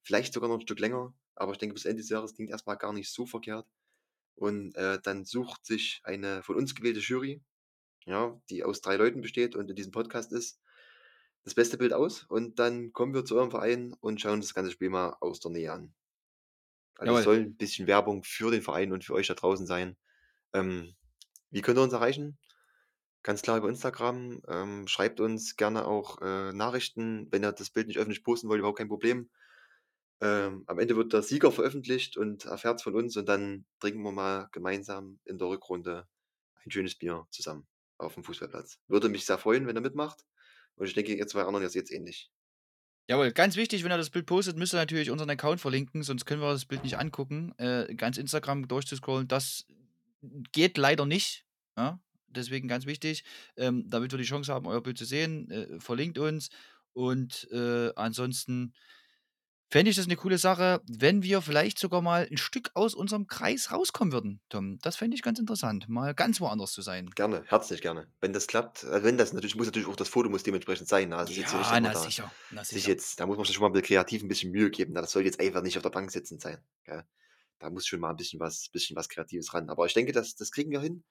Vielleicht 0.03 0.33
sogar 0.33 0.49
noch 0.49 0.57
ein 0.57 0.63
Stück 0.63 0.81
länger. 0.81 1.13
Aber 1.35 1.53
ich 1.53 1.59
denke, 1.59 1.75
bis 1.75 1.85
Ende 1.85 2.01
des 2.01 2.11
Jahres 2.11 2.35
klingt 2.35 2.51
erstmal 2.51 2.77
gar 2.77 2.93
nicht 2.93 3.11
so 3.11 3.27
verkehrt. 3.27 3.67
Und 4.37 4.75
äh, 4.77 4.99
dann 5.03 5.25
sucht 5.25 5.65
sich 5.67 6.01
eine 6.05 6.43
von 6.43 6.57
uns 6.57 6.75
gewählte 6.75 7.01
Jury, 7.01 7.41
ja, 8.07 8.41
die 8.51 8.65
aus 8.65 8.81
drei 8.81 8.97
Leuten 8.97 9.21
besteht 9.21 9.57
und 9.57 9.71
in 9.71 9.77
diesem 9.77 9.93
Podcast 9.93 10.33
ist, 10.33 10.61
das 11.45 11.55
beste 11.55 11.77
Bild 11.77 11.93
aus. 11.93 12.25
Und 12.25 12.59
dann 12.59 12.93
kommen 12.93 13.15
wir 13.15 13.25
zu 13.25 13.37
eurem 13.37 13.51
Verein 13.51 13.95
und 14.01 14.21
schauen 14.21 14.41
das 14.41 14.55
ganze 14.55 14.71
Spiel 14.71 14.91
mal 14.91 15.17
aus 15.21 15.41
der 15.41 15.51
Nähe 15.51 15.73
an. 15.73 15.95
Also 16.97 17.07
Jawohl. 17.11 17.19
es 17.19 17.25
soll 17.25 17.37
ein 17.37 17.57
bisschen 17.57 17.87
Werbung 17.87 18.23
für 18.25 18.51
den 18.51 18.63
Verein 18.63 18.93
und 18.93 19.05
für 19.05 19.15
euch 19.15 19.27
da 19.27 19.35
draußen 19.35 19.67
sein. 19.67 19.97
Ähm, 20.53 20.95
wie 21.51 21.61
könnt 21.61 21.79
ihr 21.79 21.83
uns 21.83 21.93
erreichen? 21.93 22.39
Ganz 23.23 23.43
klar 23.43 23.59
über 23.59 23.69
Instagram. 23.69 24.43
Ähm, 24.49 24.87
schreibt 24.87 25.21
uns 25.21 25.57
gerne 25.57 25.87
auch 25.87 26.21
äh, 26.21 26.53
Nachrichten. 26.53 27.29
Wenn 27.31 27.45
ihr 27.45 27.53
das 27.53 27.71
Bild 27.71 27.89
nicht 27.89 27.99
öffentlich 27.99 28.23
posten 28.23 28.49
wollt, 28.49 28.59
überhaupt 28.59 28.79
kein 28.79 28.89
Problem. 28.89 29.31
Ähm, 30.21 30.65
am 30.67 30.79
Ende 30.79 30.97
wird 30.97 31.13
der 31.13 31.23
Sieger 31.23 31.51
veröffentlicht 31.51 32.17
und 32.17 32.45
erfährt 32.45 32.81
von 32.83 32.95
uns 32.95 33.17
und 33.17 33.29
dann 33.29 33.67
trinken 33.81 34.03
wir 34.03 34.13
mal 34.13 34.49
gemeinsam 34.53 35.19
in 35.25 35.39
der 35.39 35.49
Rückrunde 35.49 36.07
ein 36.65 36.71
schönes 36.71 36.95
Bier 36.95 37.27
zusammen 37.31 37.67
auf 37.99 38.15
dem 38.15 38.25
Fußballplatz. 38.25 38.79
Würde 38.89 39.09
mich 39.09 39.25
sehr 39.25 39.39
freuen, 39.39 39.67
wenn 39.67 39.77
ihr 39.77 39.81
mitmacht. 39.81 40.25
Und 40.77 40.87
ich 40.87 40.95
denke, 40.95 41.15
ihr 41.15 41.27
zwei 41.27 41.43
anderen, 41.43 41.65
es 41.65 41.75
ähnlich. 41.91 42.31
Jawohl, 43.07 43.33
ganz 43.33 43.57
wichtig, 43.57 43.85
wenn 43.85 43.93
ihr 43.93 43.99
das 43.99 44.11
Bild 44.11 44.27
postet, 44.27 44.57
müsst 44.57 44.75
ihr 44.75 44.79
natürlich 44.79 45.11
unseren 45.11 45.29
Account 45.29 45.61
verlinken, 45.61 46.03
sonst 46.03 46.25
können 46.25 46.41
wir 46.41 46.53
das 46.53 46.65
Bild 46.65 46.83
nicht 46.85 46.97
angucken. 46.97 47.53
Äh, 47.59 47.95
ganz 47.95 48.17
Instagram 48.17 48.67
durchzuscrollen, 48.67 49.29
das 49.29 49.67
geht 50.53 50.79
leider 50.79 51.05
nicht. 51.05 51.45
Ja? 51.77 52.01
Deswegen 52.29 52.67
ganz 52.67 52.87
wichtig, 52.87 53.25
ähm, 53.57 53.89
damit 53.89 54.11
wir 54.11 54.19
die 54.19 54.25
Chance 54.25 54.53
haben, 54.53 54.67
euer 54.67 54.83
Bild 54.83 54.97
zu 54.97 55.05
sehen, 55.05 55.51
äh, 55.51 55.81
verlinkt 55.81 56.19
uns. 56.19 56.49
Und 56.95 57.49
äh, 57.53 57.93
ansonsten 57.95 58.73
fände 59.75 59.91
ich 59.91 59.97
das 59.97 60.07
eine 60.07 60.15
coole 60.15 60.39
Sache, 60.39 60.81
wenn 60.87 61.25
wir 61.25 61.43
vielleicht 61.43 61.81
sogar 61.81 62.01
mal 62.01 62.29
ein 62.31 62.37
Stück 62.37 62.71
aus 62.75 62.95
unserem 62.95 63.27
Kreis 63.27 63.73
rauskommen 63.73 64.13
würden, 64.13 64.41
Tom. 64.49 64.79
Das 64.83 64.95
fände 64.95 65.17
ich 65.17 65.23
ganz 65.23 65.41
interessant, 65.41 65.89
mal 65.89 66.15
ganz 66.15 66.41
woanders 66.41 66.71
zu 66.71 66.81
sein. 66.81 67.11
Gerne, 67.17 67.43
herzlich 67.49 67.83
gerne. 67.83 68.07
Wenn 68.21 68.33
das 68.33 68.47
klappt, 68.47 68.85
also 68.85 69.05
wenn 69.05 69.19
das 69.19 69.33
natürlich, 69.33 69.57
muss 69.57 69.67
natürlich 69.67 69.89
auch 69.89 69.97
das 69.97 70.09
Foto 70.09 70.29
muss 70.29 70.45
dementsprechend 70.45 70.87
sein. 70.87 71.09
ne? 71.09 71.17
Also 71.17 71.33
so 71.33 71.41
Ja, 71.41 71.51
man 71.73 71.83
na 71.83 71.93
da 71.93 71.99
sicher, 71.99 72.31
na 72.53 72.63
sich 72.63 72.85
sicher. 72.85 72.93
jetzt, 72.93 73.19
da 73.19 73.27
muss 73.27 73.37
man 73.37 73.47
sich 73.47 73.57
schon 73.57 73.63
mal 73.63 73.67
ein 73.67 73.73
bisschen 73.73 73.89
kreativ 73.89 74.23
ein 74.23 74.29
bisschen 74.29 74.53
Mühe 74.53 74.71
geben. 74.71 74.93
ne? 74.93 75.01
Das 75.01 75.11
soll 75.11 75.25
jetzt 75.25 75.41
einfach 75.41 75.63
nicht 75.63 75.77
auf 75.77 75.83
der 75.83 75.91
Bank 75.91 76.09
sitzen 76.13 76.39
sein. 76.39 76.59
Gell? 76.85 77.03
Da 77.59 77.69
muss 77.69 77.85
schon 77.85 77.99
mal 77.99 78.11
ein 78.11 78.17
bisschen 78.17 78.39
was, 78.39 78.69
bisschen 78.69 78.95
was 78.95 79.09
Kreatives 79.09 79.55
ran. 79.55 79.71
Aber 79.71 79.87
ich 79.87 79.95
denke, 79.95 80.13
das, 80.13 80.37
das 80.37 80.53
kriegen 80.53 80.71
wir 80.71 80.83
hin. 80.83 81.03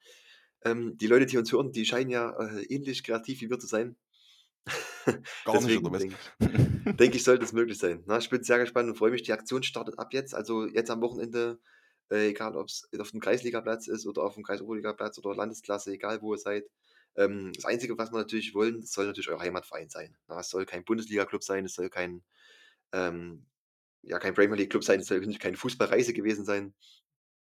Ähm, 0.63 0.97
die 0.97 1.07
Leute, 1.07 1.25
die 1.25 1.37
uns 1.37 1.51
hören, 1.51 1.73
die 1.73 1.85
scheinen 1.85 2.11
ja 2.11 2.31
äh, 2.39 2.63
ähnlich 2.63 3.03
kreativ 3.03 3.41
wie 3.41 3.49
wir 3.49 3.59
zu 3.59 3.67
sein. 3.67 3.97
Gar 5.45 5.55
nicht, 5.55 5.67
Deswegen 5.67 5.91
was? 5.91 5.99
denke 5.99 6.93
denke 6.93 7.17
ich, 7.17 7.23
sollte 7.23 7.43
es 7.43 7.53
möglich 7.53 7.77
sein. 7.77 8.03
Na, 8.05 8.17
ich 8.17 8.29
bin 8.29 8.43
sehr 8.43 8.59
gespannt 8.59 8.89
und 8.89 8.95
freue 8.95 9.11
mich. 9.11 9.23
Die 9.23 9.33
Aktion 9.33 9.63
startet 9.63 9.99
ab 9.99 10.13
jetzt. 10.13 10.33
Also 10.33 10.65
jetzt 10.65 10.89
am 10.89 11.01
Wochenende, 11.01 11.59
äh, 12.09 12.29
egal 12.29 12.55
ob 12.55 12.67
es 12.67 12.87
auf 12.97 13.11
dem 13.11 13.19
Kreisligaplatz 13.19 13.87
ist 13.87 14.05
oder 14.05 14.23
auf 14.23 14.35
dem 14.35 14.43
Kreisoberligaplatz 14.43 15.17
oder 15.17 15.35
Landesklasse, 15.35 15.91
egal 15.91 16.21
wo 16.21 16.33
ihr 16.33 16.37
seid. 16.39 16.65
Ähm, 17.15 17.51
das 17.53 17.65
Einzige, 17.65 17.97
was 17.97 18.11
wir 18.11 18.17
natürlich 18.17 18.53
wollen, 18.55 18.79
es 18.79 18.91
soll 18.91 19.05
natürlich 19.05 19.29
euer 19.29 19.39
Heimatverein 19.39 19.89
sein. 19.89 20.15
Na, 20.27 20.39
es 20.39 20.49
soll 20.49 20.65
kein 20.65 20.83
Bundesliga-Club 20.83 21.43
sein, 21.43 21.65
es 21.65 21.75
soll 21.75 21.89
kein, 21.89 22.23
ähm, 22.91 23.45
ja, 24.01 24.19
kein 24.19 24.33
Premier 24.33 24.57
League-Club 24.57 24.83
sein, 24.83 24.99
es 24.99 25.07
soll 25.07 25.19
nicht 25.19 25.39
keine 25.39 25.57
Fußballreise 25.57 26.13
gewesen 26.13 26.43
sein. 26.43 26.73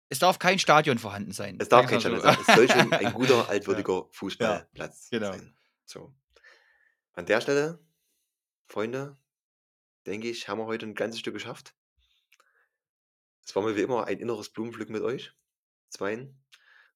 Es 0.10 0.20
darf 0.20 0.38
kein 0.38 0.60
Stadion 0.60 1.00
vorhanden 1.00 1.32
sein. 1.32 1.58
Es 1.60 1.68
darf 1.68 1.88
kein 1.88 2.00
Stadion 2.00 2.22
sein. 2.22 2.38
Es 2.48 2.56
soll 2.56 2.70
schon 2.70 2.94
ein 2.94 3.14
guter, 3.14 3.50
altwürdiger 3.50 4.08
Fußballplatz 4.12 5.10
genau. 5.10 5.32
sein. 5.32 5.56
So. 5.86 6.14
An 7.16 7.26
der 7.26 7.40
Stelle, 7.40 7.80
Freunde, 8.68 9.18
denke 10.06 10.30
ich, 10.30 10.50
haben 10.50 10.60
wir 10.60 10.66
heute 10.66 10.86
ein 10.86 10.96
ganzes 10.96 11.22
Stück 11.22 11.34
geschafft. 11.34 11.74
Es 13.46 13.56
war 13.56 13.64
mir 13.64 13.78
wie 13.78 13.84
immer 13.84 14.06
ein 14.06 14.20
inneres 14.20 14.50
Blumenpflücken 14.50 14.94
mit 14.94 15.02
euch, 15.02 15.34
zweien. 15.90 16.38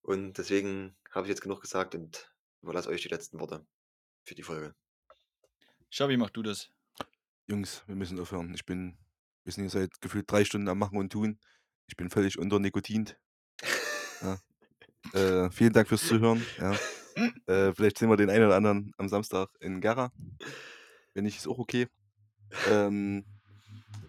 Und 0.01 0.33
deswegen 0.37 0.97
habe 1.11 1.25
ich 1.25 1.29
jetzt 1.29 1.41
genug 1.41 1.61
gesagt 1.61 1.95
und 1.95 2.33
überlasse 2.61 2.89
euch 2.89 3.01
die 3.01 3.07
letzten 3.07 3.39
Worte 3.39 3.65
für 4.25 4.35
die 4.35 4.43
Folge. 4.43 4.75
Schabi, 5.89 6.17
mach 6.17 6.31
du 6.31 6.43
das. 6.43 6.69
Jungs, 7.47 7.83
wir 7.87 7.95
müssen 7.95 8.19
aufhören. 8.19 8.53
Ich 8.53 8.65
bin, 8.65 8.97
wir 9.45 9.53
sind 9.53 9.63
hier 9.63 9.69
seit 9.69 10.01
gefühlt 10.01 10.29
drei 10.29 10.43
Stunden 10.43 10.67
am 10.67 10.79
Machen 10.79 10.97
und 10.97 11.13
Tun. 11.13 11.39
Ich 11.87 11.95
bin 11.95 12.09
völlig 12.09 12.37
unter 12.37 12.59
Nikotint. 12.59 13.17
Ja. 14.21 14.37
Äh, 15.13 15.49
vielen 15.49 15.71
Dank 15.71 15.87
fürs 15.87 16.05
Zuhören. 16.05 16.45
Ja. 16.57 16.77
Äh, 17.47 17.73
vielleicht 17.73 17.97
sehen 17.97 18.09
wir 18.09 18.17
den 18.17 18.29
einen 18.29 18.45
oder 18.45 18.55
anderen 18.55 18.93
am 18.97 19.09
Samstag 19.09 19.49
in 19.59 19.81
Gera. 19.81 20.11
Wenn 21.13 21.23
nicht, 21.25 21.37
ist 21.37 21.47
auch 21.47 21.59
okay. 21.59 21.87
Ähm, 22.69 23.25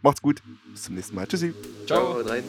macht's 0.03 0.23
gut. 0.23 0.43
Bis 0.71 0.85
zum 0.85 0.95
nächsten 0.95 1.15
Mal. 1.15 1.27
Tschüssi. 1.27 1.55
Ciao. 1.87 2.21
rein. 2.21 2.45